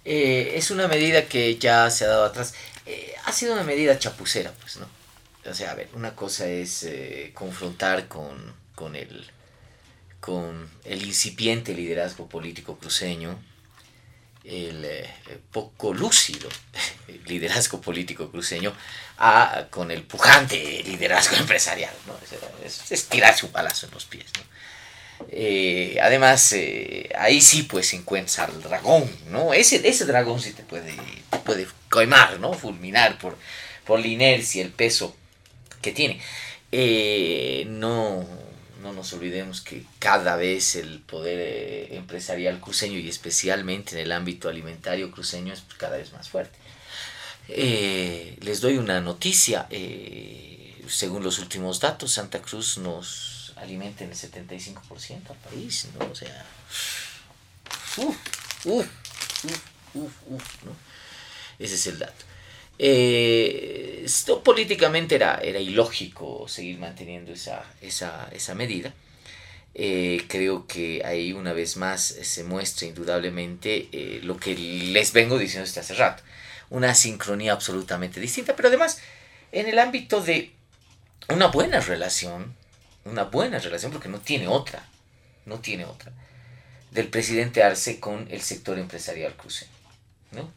Eh, 0.04 0.52
es 0.56 0.70
una 0.70 0.86
medida 0.86 1.26
que 1.26 1.56
ya 1.56 1.90
se 1.90 2.04
ha 2.04 2.08
dado 2.08 2.24
atrás. 2.24 2.54
Eh, 2.86 3.14
ha 3.24 3.32
sido 3.32 3.54
una 3.54 3.64
medida 3.64 3.98
chapucera, 3.98 4.52
pues, 4.60 4.76
¿no? 4.76 4.86
O 5.50 5.54
sea, 5.54 5.72
a 5.72 5.74
ver, 5.74 5.88
una 5.94 6.14
cosa 6.14 6.46
es 6.46 6.84
eh, 6.84 7.32
confrontar 7.34 8.08
con, 8.08 8.54
con, 8.74 8.96
el, 8.96 9.26
con 10.20 10.68
el 10.84 11.02
incipiente 11.04 11.74
liderazgo 11.74 12.28
político 12.28 12.76
cruceño, 12.78 13.38
el 14.44 14.86
poco 15.50 15.94
lúcido 15.94 16.48
liderazgo 17.26 17.80
político 17.80 18.30
cruceño 18.30 18.72
a, 19.18 19.66
con 19.70 19.90
el 19.90 20.02
pujante 20.02 20.82
liderazgo 20.84 21.36
empresarial. 21.40 21.94
¿no? 22.06 22.14
Es, 22.64 22.90
es, 22.90 23.08
tirarse 23.08 23.46
un 23.46 23.52
palazo 23.52 23.86
en 23.86 23.92
los 23.92 24.04
pies. 24.04 24.26
Eh, 25.28 25.96
además, 26.02 26.52
eh, 26.52 27.08
ahí 27.18 27.40
sí 27.40 27.62
pues 27.62 27.92
encuentra 27.94 28.46
el 28.46 28.60
dragón, 28.62 29.10
¿no? 29.28 29.54
Ese, 29.54 29.86
ese 29.88 30.04
dragón 30.04 30.40
sí 30.40 30.52
te 30.52 30.62
puede, 30.62 30.94
puede 31.44 31.66
coimar, 31.88 32.38
¿no? 32.40 32.52
Fulminar 32.52 33.18
por, 33.18 33.38
por 33.84 34.00
la 34.00 34.06
inercia, 34.06 34.62
el 34.62 34.70
peso 34.70 35.16
que 35.80 35.92
tiene. 35.92 36.20
Eh, 36.72 37.64
no, 37.68 38.26
no 38.84 38.92
nos 38.92 39.12
olvidemos 39.14 39.62
que 39.62 39.84
cada 39.98 40.36
vez 40.36 40.76
el 40.76 41.00
poder 41.00 41.94
empresarial 41.94 42.60
cruceño 42.60 42.98
y 42.98 43.08
especialmente 43.08 43.96
en 43.96 44.02
el 44.02 44.12
ámbito 44.12 44.50
alimentario 44.50 45.10
cruceño 45.10 45.54
es 45.54 45.62
cada 45.78 45.96
vez 45.96 46.12
más 46.12 46.28
fuerte. 46.28 46.56
les 47.48 48.60
doy 48.60 48.76
una 48.76 49.00
noticia. 49.00 49.66
según 50.86 51.24
los 51.24 51.38
últimos 51.38 51.80
datos, 51.80 52.12
Santa 52.12 52.42
Cruz 52.42 52.76
nos 52.76 53.54
alimenten 53.56 54.10
el 54.10 54.16
75% 54.16 55.30
al 55.30 55.36
país, 55.36 55.88
¿no? 55.98 56.04
O 56.06 56.14
sea, 56.14 56.44
uff, 57.96 58.16
uff, 58.66 58.86
uff, 59.94 60.12
uff, 60.26 60.64
¿no? 60.64 60.76
Ese 61.58 61.74
es 61.76 61.86
el 61.86 61.98
dato. 61.98 62.24
Eh, 62.78 64.02
esto 64.04 64.42
políticamente 64.42 65.14
era, 65.14 65.38
era 65.42 65.58
ilógico 65.58 66.46
seguir 66.48 66.78
manteniendo 66.78 67.32
esa, 67.32 67.64
esa, 67.80 68.28
esa 68.32 68.54
medida. 68.54 68.92
Eh, 69.74 70.24
creo 70.28 70.66
que 70.66 71.02
ahí 71.04 71.32
una 71.32 71.52
vez 71.52 71.76
más 71.76 72.02
se 72.02 72.44
muestra 72.44 72.86
indudablemente 72.86 73.88
eh, 73.92 74.20
lo 74.22 74.36
que 74.36 74.54
les 74.54 75.12
vengo 75.12 75.38
diciendo 75.38 75.66
desde 75.66 75.80
hace 75.80 75.94
rato. 75.94 76.22
Una 76.70 76.94
sincronía 76.94 77.52
absolutamente 77.52 78.20
distinta, 78.20 78.56
pero 78.56 78.68
además 78.68 79.00
en 79.52 79.68
el 79.68 79.78
ámbito 79.78 80.20
de 80.20 80.52
una 81.28 81.46
buena 81.48 81.80
relación 81.80 82.54
una 83.04 83.24
buena 83.24 83.58
relación, 83.58 83.92
porque 83.92 84.08
no 84.08 84.20
tiene 84.20 84.48
otra, 84.48 84.86
no 85.46 85.60
tiene 85.60 85.84
otra, 85.84 86.12
del 86.90 87.08
presidente 87.08 87.62
Arce 87.62 88.00
con 88.00 88.26
el 88.30 88.40
sector 88.40 88.78
empresarial 88.78 89.34
cruceño. 89.34 89.70
¿no? 90.32 90.50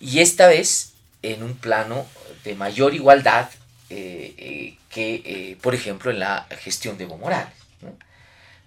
Y 0.00 0.20
esta 0.20 0.48
vez 0.48 0.91
en 1.22 1.42
un 1.42 1.54
plano 1.54 2.06
de 2.44 2.54
mayor 2.54 2.94
igualdad 2.94 3.48
eh, 3.90 4.34
eh, 4.38 4.76
que, 4.88 5.22
eh, 5.24 5.56
por 5.60 5.74
ejemplo, 5.74 6.10
en 6.10 6.18
la 6.18 6.46
gestión 6.60 6.98
de 6.98 7.04
Evo 7.04 7.18
Morales, 7.18 7.52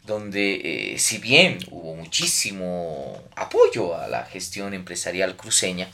donde 0.04 0.96
si 1.00 1.18
bien 1.18 1.58
hubo 1.72 1.96
muchísimo 1.96 3.24
apoyo 3.36 3.98
a 3.98 4.08
la 4.08 4.24
gestión 4.26 4.76
empresarial 4.76 5.36
cruceña, 5.36 5.90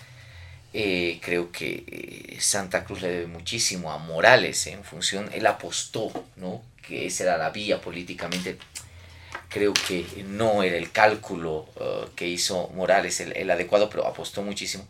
creo 0.74 1.50
que 1.52 2.38
Santa 2.42 2.84
Cruz 2.84 3.02
le 3.02 3.10
debe 3.10 3.28
muchísimo 3.28 3.90
a 3.90 4.00
Morales 4.00 4.68
en 4.68 4.84
función, 4.84 5.30
él 5.34 5.48
apostó 5.48 6.12
¿no? 6.36 6.62
que 6.86 7.06
esa 7.06 7.24
era 7.24 7.38
la 7.38 7.52
vía 7.52 7.80
políticamente, 7.80 8.58
creo 9.52 9.74
que 9.74 10.06
no 10.28 10.64
era 10.64 10.78
el 10.78 10.92
cálculo 10.92 11.70
uh, 11.76 12.10
que 12.16 12.28
hizo 12.28 12.70
Morales 12.70 13.20
el, 13.20 13.52
adecuado, 13.52 13.90
pero 13.90 14.08
apostó 14.08 14.42
muchísimo. 14.42 14.88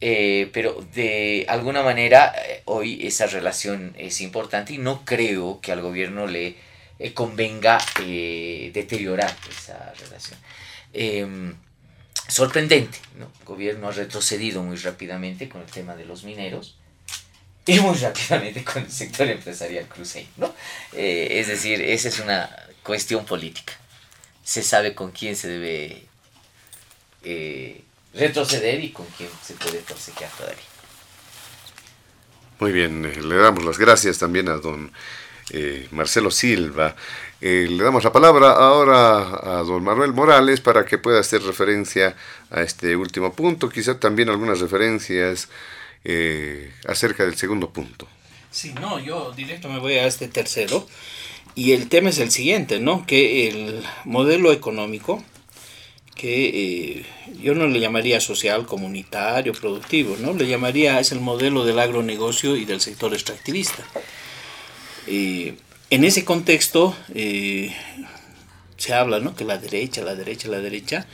Eh, 0.00 0.50
pero 0.52 0.84
de 0.94 1.46
alguna 1.48 1.82
manera 1.82 2.34
eh, 2.36 2.60
hoy 2.66 3.06
esa 3.06 3.26
relación 3.26 3.94
es 3.96 4.20
importante 4.20 4.74
y 4.74 4.78
no 4.78 5.06
creo 5.06 5.60
que 5.62 5.72
al 5.72 5.80
gobierno 5.80 6.26
le 6.26 6.54
eh, 6.98 7.14
convenga 7.14 7.78
deteriorar 7.96 9.34
esa 9.50 9.94
relación. 9.94 10.38
Em, 10.92 11.54
sorprendente, 12.28 12.98
¿no? 13.18 13.30
El 13.40 13.46
gobierno 13.46 13.88
ha 13.88 13.92
retrocedido 13.92 14.62
muy 14.62 14.76
rápidamente 14.76 15.48
con 15.48 15.62
el 15.62 15.70
tema 15.70 15.96
de 15.96 16.04
los 16.04 16.24
mineros 16.24 16.76
y 17.64 17.80
muy 17.80 17.96
rápidamente 17.96 18.64
con 18.64 18.82
el 18.84 18.90
sector 18.90 19.28
empresarial 19.28 19.86
cruceño, 19.86 20.28
¿no? 20.36 20.54
Es 20.92 21.48
decir, 21.48 21.80
esa 21.80 22.08
es 22.08 22.20
una 22.20 22.50
cuestión 22.82 23.24
política. 23.24 23.72
Se 24.44 24.62
sabe 24.62 24.94
con 24.94 25.10
quién 25.10 25.36
se 25.36 25.48
debe 25.48 26.06
retroceder 28.16 28.82
y 28.82 28.90
con 28.90 29.06
quién 29.16 29.30
se 29.42 29.54
puede 29.54 29.80
forcejear 29.80 30.30
todavía. 30.32 30.64
Muy 32.58 32.72
bien, 32.72 33.04
eh, 33.04 33.22
le 33.22 33.36
damos 33.36 33.64
las 33.64 33.78
gracias 33.78 34.18
también 34.18 34.48
a 34.48 34.56
don 34.56 34.90
Marcelo 35.92 36.32
Silva. 36.32 36.96
le 37.40 37.76
damos 37.84 38.02
la 38.02 38.10
palabra 38.12 38.50
ahora 38.50 39.58
a 39.58 39.62
don 39.62 39.84
Manuel 39.84 40.12
Morales 40.12 40.60
para 40.60 40.84
que 40.84 40.98
pueda 40.98 41.20
hacer 41.20 41.40
referencia 41.42 42.16
a 42.50 42.62
este 42.62 42.96
último 42.96 43.32
punto, 43.32 43.68
quizá 43.68 44.00
también 44.00 44.28
algunas 44.28 44.58
referencias 44.58 45.48
eh, 46.08 46.70
acerca 46.86 47.24
del 47.24 47.34
segundo 47.34 47.70
punto. 47.70 48.06
Sí, 48.52 48.72
no, 48.80 49.00
yo 49.00 49.32
directo 49.32 49.68
me 49.68 49.80
voy 49.80 49.94
a 49.94 50.06
este 50.06 50.28
tercero. 50.28 50.86
Y 51.56 51.72
el 51.72 51.88
tema 51.88 52.10
es 52.10 52.20
el 52.20 52.30
siguiente, 52.30 52.78
¿no? 52.78 53.04
Que 53.06 53.48
el 53.48 53.82
modelo 54.04 54.52
económico, 54.52 55.24
que 56.16 56.98
eh, 56.98 57.06
yo 57.40 57.54
no 57.54 57.68
le 57.68 57.78
llamaría 57.78 58.20
social, 58.20 58.66
comunitario, 58.66 59.52
productivo, 59.52 60.16
¿no? 60.18 60.32
Le 60.32 60.48
llamaría, 60.48 60.98
es 60.98 61.12
el 61.12 61.20
modelo 61.20 61.64
del 61.64 61.78
agronegocio 61.78 62.56
y 62.56 62.64
del 62.64 62.80
sector 62.80 63.12
extractivista. 63.12 63.84
Eh, 65.06 65.54
en 65.90 66.02
ese 66.02 66.24
contexto 66.24 66.96
se 67.14 68.92
habla, 68.92 69.20
¿no? 69.20 69.36
Que 69.36 69.44
la 69.44 69.58
derecha, 69.58 70.02
la 70.02 70.16
derecha, 70.16 70.48
la 70.48 70.58
derecha, 70.58 71.06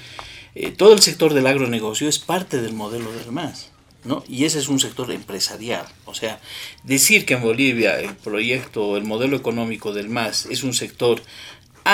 todo 0.79 0.95
el 0.95 1.03
sector 1.03 1.35
del 1.35 1.47
agronegocio 1.47 2.09
es 2.09 2.19
parte 2.19 2.62
del 2.62 2.73
modelo 2.73 3.12
del 3.12 3.33
MAS. 3.33 3.73
¿no? 4.05 4.24
Y 4.29 4.45
ese 4.45 4.59
es 4.59 4.69
un 4.69 4.81
sector 4.81 5.11
empresarial. 5.11 5.87
O 6.07 6.15
sea, 6.15 6.41
decir 6.83 7.24
que 7.24 7.35
en 7.35 7.43
Bolivia 7.43 8.01
el 8.01 8.15
proyecto, 8.16 8.97
el 8.97 9.05
modelo 9.05 9.37
económico 9.37 9.93
del 9.93 10.09
MAS 10.09 10.47
es 10.47 10.62
un 10.62 10.74
sector 10.74 11.23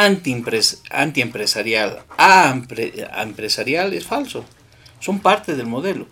anti-empresarial, 0.03 2.03
empresarial 3.17 3.95
es 3.95 4.07
falso. 4.07 4.45
Son 5.01 5.21
parte 5.21 5.55
del 5.55 5.67
modelo. 5.67 6.07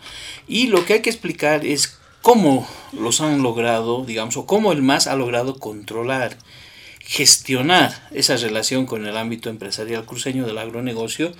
Y 0.46 0.68
lo 0.68 0.84
que 0.84 0.94
hay 0.94 1.02
que 1.02 1.10
explicar 1.10 1.66
es 1.66 1.98
cómo 2.22 2.68
los 2.92 3.20
han 3.20 3.42
logrado, 3.42 4.04
digamos, 4.04 4.36
o 4.36 4.46
cómo 4.46 4.72
el 4.72 4.82
MAS 4.82 5.06
ha 5.06 5.16
logrado 5.16 5.58
controlar 5.58 6.36
gestionar 7.06 8.08
esa 8.10 8.36
relación 8.36 8.84
con 8.84 9.06
el 9.06 9.16
ámbito 9.16 9.48
empresarial 9.48 10.04
cruceño 10.04 10.44
del 10.44 10.58
agronegocio, 10.58 11.32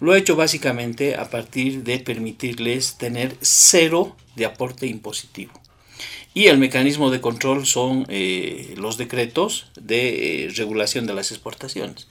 lo 0.00 0.12
ha 0.12 0.18
hecho 0.18 0.34
básicamente 0.34 1.14
a 1.14 1.30
partir 1.30 1.84
de 1.84 2.00
permitirles 2.00 2.98
tener 2.98 3.36
cero 3.40 4.16
de 4.34 4.46
aporte 4.46 4.88
impositivo. 4.88 5.61
Y 6.34 6.46
el 6.46 6.58
mecanismo 6.58 7.10
de 7.10 7.20
control 7.20 7.66
son 7.66 8.06
eh, 8.08 8.74
los 8.76 8.96
decretos 8.96 9.66
de 9.78 10.46
eh, 10.46 10.48
regulación 10.56 11.06
de 11.06 11.14
las 11.14 11.30
exportaciones. 11.30 12.06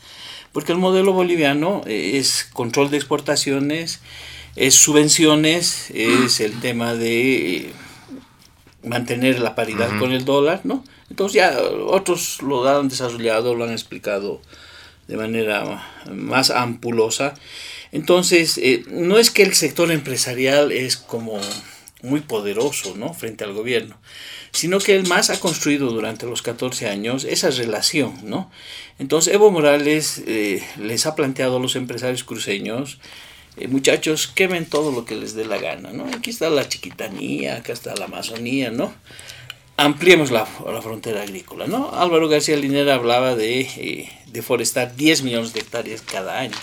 Porque 0.52 0.72
el 0.72 0.78
modelo 0.78 1.14
boliviano 1.14 1.82
eh, 1.88 2.18
es 2.18 2.48
control 2.54 2.92
de 2.92 2.98
exportaciones, 2.98 4.02
es 4.56 4.76
subvenciones, 4.76 5.90
es 5.92 6.40
el 6.40 6.60
tema 6.60 6.94
de 6.94 7.72
mantener 8.84 9.40
la 9.40 9.56
paridad 9.56 9.98
con 10.00 10.12
el 10.12 10.26
dólar, 10.26 10.62
¿no? 10.64 10.84
Entonces 11.10 11.36
ya 11.36 11.60
otros 11.88 12.42
lo 12.42 12.68
han 12.68 12.90
desarrollado, 12.90 13.56
lo 13.56 13.64
han 13.64 13.72
explicado 13.72 14.42
de 15.08 15.18
manera 15.18 15.84
más 16.12 16.50
ampulosa. 16.50 17.34
Entonces, 17.92 18.58
eh, 18.58 18.84
no 18.88 19.18
es 19.18 19.30
que 19.30 19.44
el 19.44 19.54
sector 19.54 19.92
empresarial 19.92 20.72
es 20.72 20.96
como 20.96 21.40
muy 22.02 22.22
poderoso, 22.22 22.96
¿no? 22.96 23.14
Frente 23.14 23.44
al 23.44 23.54
gobierno, 23.54 23.98
sino 24.52 24.80
que 24.80 24.96
el 24.96 25.08
MAS 25.08 25.30
ha 25.30 25.40
construido 25.40 25.90
durante 25.92 26.26
los 26.26 26.42
14 26.42 26.90
años 26.90 27.24
esa 27.26 27.50
relación, 27.50 28.20
¿no? 28.24 28.52
Entonces, 29.00 29.34
Evo 29.34 29.52
Morales 29.52 30.22
eh, 30.26 30.64
les 30.78 31.06
ha 31.06 31.16
planteado 31.16 31.58
a 31.58 31.60
los 31.60 31.76
empresarios 31.76 32.24
cruceños 32.24 33.00
eh, 33.58 33.68
muchachos, 33.68 34.28
quemen 34.28 34.66
todo 34.66 34.92
lo 34.92 35.04
que 35.04 35.16
les 35.16 35.36
dé 35.36 35.44
la 35.44 35.58
gana, 35.58 35.92
¿no? 35.92 36.06
Aquí 36.06 36.30
está 36.30 36.50
la 36.50 36.68
chiquitanía, 36.70 37.58
acá 37.58 37.74
está 37.74 37.94
la 37.96 38.06
Amazonía, 38.06 38.72
¿no? 38.72 38.94
Ampliemos 39.76 40.32
la, 40.32 40.46
frontera 40.46 41.24
agrícola, 41.24 41.68
¿no? 41.68 41.92
Álvaro 41.94 42.30
García 42.30 42.56
Linera 42.56 42.96
hablaba 42.96 43.36
de 43.36 43.62
eh, 43.62 44.10
deforestar 44.28 44.96
10 44.96 45.24
millones 45.24 45.54
de 45.54 45.60
hectáreas 45.60 46.02
cada 46.02 46.40
año, 46.40 46.56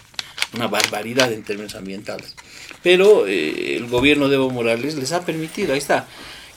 una 0.54 0.66
barbaridad 0.66 1.30
en 1.32 1.42
términos 1.42 1.74
ambientales. 1.74 2.34
Pero 2.82 3.26
eh, 3.26 3.76
el 3.76 3.86
gobierno 3.88 4.28
de 4.28 4.36
Evo 4.36 4.50
Morales 4.50 4.94
les 4.96 5.12
ha 5.12 5.24
permitido, 5.24 5.72
ahí 5.72 5.78
está. 5.78 6.06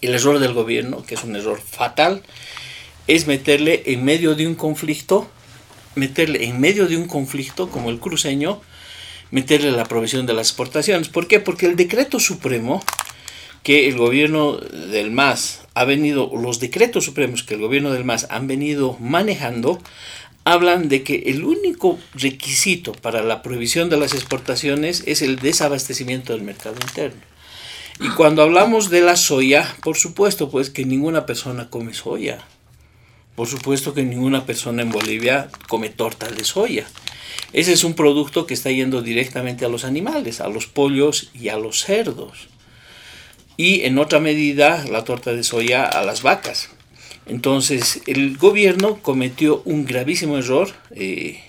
El 0.00 0.14
error 0.14 0.38
del 0.38 0.52
gobierno, 0.52 1.04
que 1.04 1.14
es 1.14 1.24
un 1.24 1.34
error 1.34 1.60
fatal, 1.60 2.22
es 3.06 3.26
meterle 3.26 3.84
en 3.86 4.04
medio 4.04 4.34
de 4.34 4.46
un 4.46 4.54
conflicto, 4.54 5.28
meterle 5.94 6.44
en 6.44 6.60
medio 6.60 6.86
de 6.86 6.96
un 6.96 7.06
conflicto 7.06 7.70
como 7.70 7.90
el 7.90 8.00
cruceño, 8.00 8.60
meterle 9.30 9.72
la 9.72 9.84
provisión 9.84 10.26
de 10.26 10.34
las 10.34 10.48
exportaciones. 10.48 11.08
¿Por 11.08 11.26
qué? 11.26 11.40
Porque 11.40 11.66
el 11.66 11.76
decreto 11.76 12.20
supremo 12.20 12.82
que 13.62 13.88
el 13.88 13.96
gobierno 13.96 14.58
del 14.58 15.10
MAS 15.10 15.63
ha 15.74 15.84
venido, 15.84 16.30
los 16.40 16.60
decretos 16.60 17.04
supremos 17.04 17.42
que 17.42 17.54
el 17.54 17.60
gobierno 17.60 17.92
del 17.92 18.04
MAS 18.04 18.28
han 18.30 18.46
venido 18.46 18.96
manejando, 19.00 19.80
hablan 20.44 20.88
de 20.88 21.02
que 21.02 21.24
el 21.26 21.44
único 21.44 21.98
requisito 22.14 22.92
para 22.92 23.22
la 23.22 23.42
prohibición 23.42 23.90
de 23.90 23.96
las 23.96 24.14
exportaciones 24.14 25.02
es 25.06 25.20
el 25.22 25.36
desabastecimiento 25.36 26.32
del 26.32 26.42
mercado 26.42 26.76
interno. 26.80 27.20
Y 28.00 28.08
cuando 28.10 28.42
hablamos 28.42 28.90
de 28.90 29.00
la 29.00 29.16
soya, 29.16 29.76
por 29.82 29.96
supuesto, 29.96 30.50
pues 30.50 30.70
que 30.70 30.84
ninguna 30.84 31.26
persona 31.26 31.70
come 31.70 31.94
soya. 31.94 32.38
Por 33.34 33.48
supuesto 33.48 33.94
que 33.94 34.02
ninguna 34.04 34.46
persona 34.46 34.82
en 34.82 34.90
Bolivia 34.90 35.48
come 35.68 35.90
torta 35.90 36.28
de 36.28 36.44
soya. 36.44 36.86
Ese 37.52 37.72
es 37.72 37.82
un 37.82 37.94
producto 37.94 38.46
que 38.46 38.54
está 38.54 38.70
yendo 38.70 39.02
directamente 39.02 39.64
a 39.64 39.68
los 39.68 39.84
animales, 39.84 40.40
a 40.40 40.48
los 40.48 40.66
pollos 40.66 41.30
y 41.34 41.48
a 41.48 41.56
los 41.56 41.84
cerdos 41.84 42.48
y 43.56 43.82
en 43.82 43.98
otra 43.98 44.20
medida 44.20 44.84
la 44.90 45.04
torta 45.04 45.32
de 45.32 45.44
soya 45.44 45.84
a 45.84 46.02
las 46.04 46.22
vacas. 46.22 46.70
Entonces 47.26 48.02
el 48.06 48.36
gobierno 48.36 48.98
cometió 49.00 49.62
un 49.64 49.86
gravísimo 49.86 50.36
error, 50.36 50.70
eh, 50.94 51.42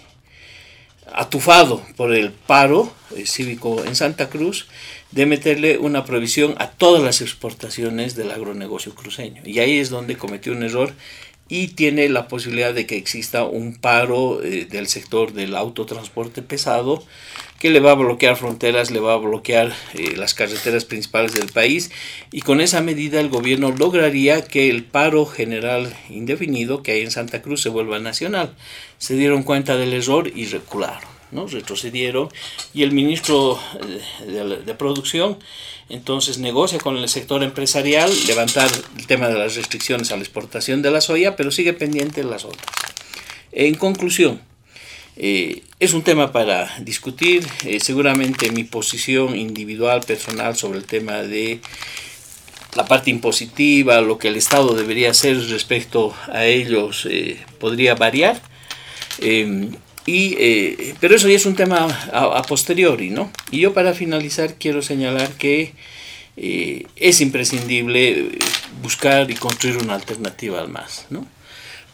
atufado 1.14 1.84
por 1.95 2.14
el 2.14 2.32
paro 2.32 2.94
eh, 3.15 3.26
cívico 3.26 3.84
en 3.84 3.95
Santa 3.95 4.30
Cruz, 4.30 4.68
de 5.11 5.26
meterle 5.26 5.77
una 5.77 6.06
provisión 6.06 6.56
a 6.57 6.72
todas 6.72 7.03
las 7.03 7.22
exportaciones 7.22 8.15
del 8.15 8.32
agronegocio 8.32 8.95
cruceño. 8.95 9.41
Y 9.45 9.60
ahí 9.60 9.77
es 9.80 9.90
donde 9.90 10.18
cometió 10.18 10.52
un 10.53 10.64
error 10.64 10.94
y 11.47 11.67
tiene 11.69 12.09
la 12.09 12.27
posibilidad 12.27 12.73
de 12.73 12.88
que 12.88 12.97
exista 12.97 13.43
un 13.43 13.76
paro 13.76 14.43
eh, 14.43 14.65
del 14.65 14.88
sector 14.88 15.34
del 15.34 15.55
autotransporte 15.55 16.41
pesado 16.41 17.03
que 17.59 17.69
le 17.69 17.80
va 17.80 17.91
a 17.91 17.95
bloquear 17.95 18.35
fronteras, 18.35 18.91
le 18.91 18.99
va 18.99 19.13
a 19.13 19.17
bloquear 19.17 19.73
eh, 19.93 20.15
las 20.17 20.34
carreteras 20.34 20.85
principales 20.85 21.34
del 21.34 21.51
país 21.51 21.91
y 22.31 22.41
con 22.41 22.61
esa 22.61 22.81
medida 22.81 23.19
el 23.19 23.30
gobierno 23.30 23.72
lograría 23.72 24.43
que 24.43 24.69
el 24.69 24.84
paro 24.84 25.26
general 25.26 25.95
indefinido 26.09 26.84
que 26.84 26.93
hay 26.93 27.01
en 27.01 27.11
Santa 27.11 27.41
Cruz 27.41 27.61
se 27.61 27.69
vuelva 27.69 27.99
nacional. 27.99 28.55
Se 28.97 29.15
dieron 29.15 29.43
cuenta 29.43 29.77
del 29.77 29.93
error 29.93 30.31
y 30.35 30.45
recularon, 30.45 31.09
¿no? 31.36 31.45
retrocedieron 31.45 32.30
y 32.74 32.84
el 32.84 32.91
ministro 32.91 33.60
eh, 34.26 34.62
de, 34.66 34.74
producción 34.74 35.38
entonces 35.90 36.40
negocia 36.40 36.80
con 36.80 36.98
el 36.98 37.07
sector 37.10 37.44
empresarial 37.44 38.12
levantar 38.26 38.70
el 38.98 39.06
tema 39.06 39.28
de 39.28 39.38
las 39.38 39.56
restricciones 39.56 40.12
a 40.12 40.16
la 40.16 40.24
exportación 40.24 40.82
de 40.82 40.90
la 40.90 41.02
soya, 41.02 41.36
pero 41.36 41.52
sigue 41.52 41.74
pendiente 41.74 42.24
las 42.24 42.45
otras. 42.45 42.66
En 43.52 43.76
conclusión, 43.76 44.41
eh, 45.16 45.62
es 45.80 45.94
un 45.94 46.02
tema 46.02 46.32
para 46.32 46.76
discutir. 46.80 47.48
Eh, 47.66 47.80
seguramente 47.80 48.52
mi 48.52 48.64
posición 48.64 49.36
individual, 49.36 50.02
personal 50.02 50.56
sobre 50.56 50.80
el 50.80 50.86
tema 50.86 51.22
de 51.22 51.60
la 52.76 52.86
parte 52.86 53.12
impositiva, 53.12 54.02
lo 54.02 54.18
que 54.18 54.30
el 54.30 54.36
Estado 54.36 54.74
debería 54.74 55.12
hacer 55.12 55.38
respecto 55.49 56.14
a 56.28 56.45
ellos, 56.45 57.07
podría 57.60 57.94
variar. 57.94 58.41
Y, 60.06 60.94
pero 60.99 61.15
eso 61.15 61.27
ya 61.27 61.36
es 61.36 61.45
un 61.45 61.56
tema 61.56 61.88
a, 62.14 62.38
a, 62.38 62.41
posteriori, 62.44 63.10
¿no? 63.10 63.32
Y 63.49 63.60
yo 63.60 63.73
para 63.73 63.94
finalizar 63.94 64.56
quiero 64.56 64.82
señalar 64.82 65.30
que 65.34 65.73
es 66.38 67.22
imprescindible 67.22 68.30
buscar 68.82 69.32
y 69.32 69.36
construir 69.36 69.77
una 69.77 69.95
alternativa 69.95 70.60
al 70.60 70.69
MAS, 70.69 71.07
¿no? 71.10 71.26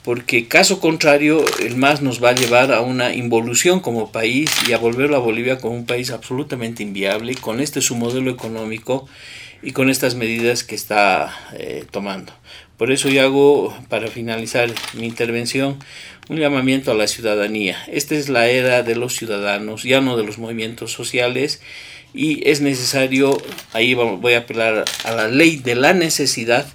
porque 0.03 0.47
caso 0.47 0.79
contrario 0.79 1.45
el 1.59 1.77
MAS 1.77 2.01
nos 2.01 2.23
va 2.23 2.29
a 2.29 2.35
llevar 2.35 2.71
a 2.71 2.81
una 2.81 3.13
involución 3.13 3.79
como 3.79 4.11
país 4.11 4.49
y 4.67 4.73
a 4.73 4.77
volverlo 4.77 5.15
a 5.15 5.19
Bolivia 5.19 5.59
como 5.59 5.75
un 5.75 5.85
país 5.85 6.09
absolutamente 6.11 6.81
inviable 6.83 7.35
con 7.35 7.59
este 7.59 7.81
su 7.81 7.95
modelo 7.95 8.31
económico 8.31 9.07
y 9.61 9.73
con 9.73 9.89
estas 9.89 10.15
medidas 10.15 10.63
que 10.63 10.73
está 10.73 11.35
eh, 11.53 11.85
tomando. 11.91 12.33
Por 12.81 12.91
eso 12.91 13.09
yo 13.09 13.21
hago, 13.21 13.77
para 13.89 14.07
finalizar 14.07 14.73
mi 14.93 15.05
intervención, 15.05 15.77
un 16.29 16.39
llamamiento 16.39 16.89
a 16.89 16.95
la 16.95 17.05
ciudadanía. 17.05 17.77
Esta 17.85 18.15
es 18.15 18.27
la 18.27 18.47
era 18.47 18.81
de 18.81 18.95
los 18.95 19.15
ciudadanos, 19.15 19.83
ya 19.83 20.01
no 20.01 20.17
de 20.17 20.23
los 20.23 20.39
movimientos 20.39 20.91
sociales, 20.91 21.61
y 22.11 22.41
es 22.49 22.59
necesario, 22.61 23.39
ahí 23.73 23.93
voy 23.93 24.33
a 24.33 24.39
apelar 24.39 24.85
a 25.03 25.11
la 25.11 25.27
ley 25.27 25.57
de 25.57 25.75
la 25.75 25.93
necesidad, 25.93 26.65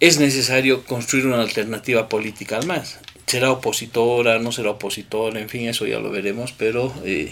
es 0.00 0.18
necesario 0.18 0.84
construir 0.84 1.26
una 1.26 1.42
alternativa 1.42 2.08
política 2.08 2.56
al 2.56 2.64
MAS. 2.64 2.98
Será 3.26 3.52
opositora, 3.52 4.38
no 4.38 4.52
será 4.52 4.70
opositora, 4.70 5.38
en 5.38 5.50
fin, 5.50 5.68
eso 5.68 5.86
ya 5.86 5.98
lo 5.98 6.10
veremos, 6.10 6.54
pero 6.56 6.94
eh, 7.04 7.30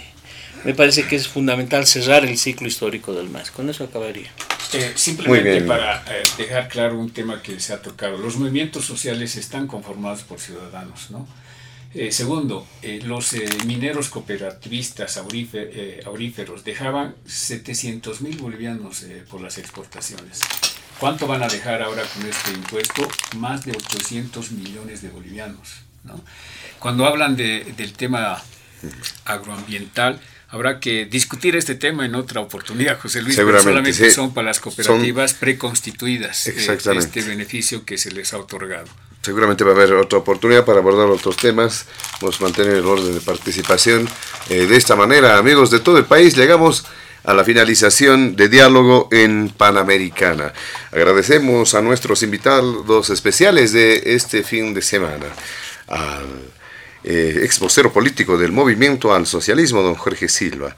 me 0.65 0.75
parece 0.75 1.07
que 1.07 1.17
es 1.17 1.27
fundamental 1.27 1.87
cerrar 1.87 2.27
el 2.27 2.37
ciclo 2.37 2.69
histórico 2.69 3.15
del 3.15 3.31
MAS. 3.31 3.51
Con 3.51 3.71
eso 3.71 3.83
acabaría. 3.83 4.31
Eh, 4.75 4.93
simplemente 4.97 5.61
para 5.63 6.05
eh, 6.09 6.23
dejar 6.37 6.69
claro 6.69 6.99
un 6.99 7.11
tema 7.11 7.41
que 7.41 7.61
se 7.61 7.73
ha 7.73 7.81
tocado, 7.81 8.19
los 8.19 8.37
movimientos 8.37 8.85
sociales 8.85 9.37
están 9.37 9.67
conformados 9.67 10.23
por 10.23 10.41
ciudadanos, 10.41 11.11
¿no? 11.11 11.27
segundo, 12.11 12.67
los 13.05 13.37
mineros 13.67 14.09
cooperativistas 14.09 15.17
auríferos 15.17 16.65
dejaban 16.65 17.15
700 17.25 18.21
mil 18.21 18.37
bolivianos 18.37 19.07
por 19.31 19.41
las 19.41 19.59
exportaciones. 19.59 20.41
¿Cuánto 20.99 21.29
van 21.29 21.45
a 21.45 21.47
dejar 21.47 21.83
ahora 21.83 22.03
con 22.03 22.27
este 22.27 22.51
impuesto? 22.51 23.07
Más 23.37 23.65
de 23.65 23.73
800 23.73 24.51
millones 24.51 25.03
de 25.03 25.09
bolivianos. 25.11 25.83
¿no? 26.03 26.21
Cuando 26.79 27.07
hablan 27.07 27.37
de, 27.37 27.73
del 27.77 27.93
tema 27.93 28.43
agroambiental, 29.25 30.21
habrá 30.55 30.79
que 30.79 31.05
discutir 31.07 31.57
este 31.57 31.75
tema 31.75 32.07
en 32.07 32.15
otra 32.15 32.41
oportunidad, 32.41 33.01
José 33.01 33.21
Luis, 33.23 33.35
solamente 33.35 34.11
son 34.13 34.33
para 34.33 34.47
las 34.47 34.61
cooperativas 34.61 35.35
preconstituidas 35.35 36.47
eh, 36.47 36.79
este 36.97 37.23
beneficio 37.23 37.85
que 37.85 37.99
se 37.99 38.13
les 38.13 38.33
ha 38.33 38.39
otorgado. 38.39 38.87
Seguramente 39.21 39.65
va 39.65 39.73
a 39.73 39.75
haber 39.75 39.95
otra 39.95 40.21
oportunidad 40.21 40.65
para 40.65 40.79
abordar 40.79 41.09
otros 41.09 41.37
temas. 41.37 41.87
Vamos 42.21 42.41
a 42.41 42.45
mantener 42.45 42.77
el 42.77 42.85
orden 42.85 43.15
de 43.15 43.21
participación. 43.21 44.09
Eh, 44.49 44.67
de 44.67 44.77
esta 44.77 44.95
manera, 44.95 45.39
amigos 45.39 45.73
de 45.73 45.81
todo 45.81 45.99
el 45.99 46.05
país, 46.05 46.37
llegamos 46.37 46.87
a 47.25 47.35
la 47.35 47.43
finalización 47.43 48.37
de 48.37 48.49
diálogo 48.49 49.09
en 49.11 49.49
Panamericana. 49.49 50.53
Agradecemos 50.93 51.75
a 51.75 51.83
nuestros 51.83 52.23
invitados 52.23 53.11
especiales 53.11 53.73
de 53.73 54.15
este 54.15 54.45
fin 54.45 54.73
de 54.73 54.83
semana, 54.83 55.27
al 55.89 56.27
eh, 57.05 57.41
ex 57.43 57.61
vocero 57.61 57.93
político 57.93 58.39
del 58.39 58.53
movimiento 58.53 59.15
al 59.15 59.27
socialismo, 59.27 59.83
don 59.83 59.95
Jorge 59.95 60.29
Silva, 60.29 60.77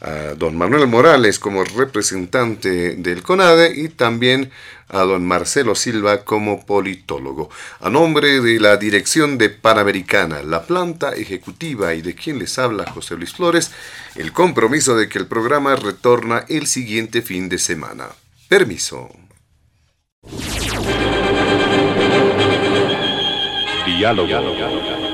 a 0.00 0.34
don 0.34 0.56
Manuel 0.56 0.86
Morales 0.86 1.38
como 1.38 1.64
representante 1.64 2.96
del 2.96 3.22
CONADE 3.22 3.72
y 3.76 3.88
también 3.88 4.50
a 4.88 5.00
don 5.00 5.26
Marcelo 5.26 5.74
Silva 5.74 6.24
como 6.24 6.64
politólogo. 6.64 7.50
A 7.80 7.90
nombre 7.90 8.40
de 8.40 8.60
la 8.60 8.76
dirección 8.76 9.38
de 9.38 9.50
Panamericana, 9.50 10.42
la 10.42 10.62
planta 10.62 11.12
ejecutiva 11.14 11.94
y 11.94 12.02
de 12.02 12.14
quien 12.14 12.38
les 12.38 12.58
habla 12.58 12.90
José 12.90 13.16
Luis 13.16 13.32
Flores, 13.32 13.70
el 14.14 14.32
compromiso 14.32 14.96
de 14.96 15.08
que 15.08 15.18
el 15.18 15.26
programa 15.26 15.76
retorna 15.76 16.44
el 16.48 16.66
siguiente 16.66 17.22
fin 17.22 17.48
de 17.48 17.58
semana. 17.58 18.08
Permiso. 18.48 19.10
Diálogo 23.86 24.95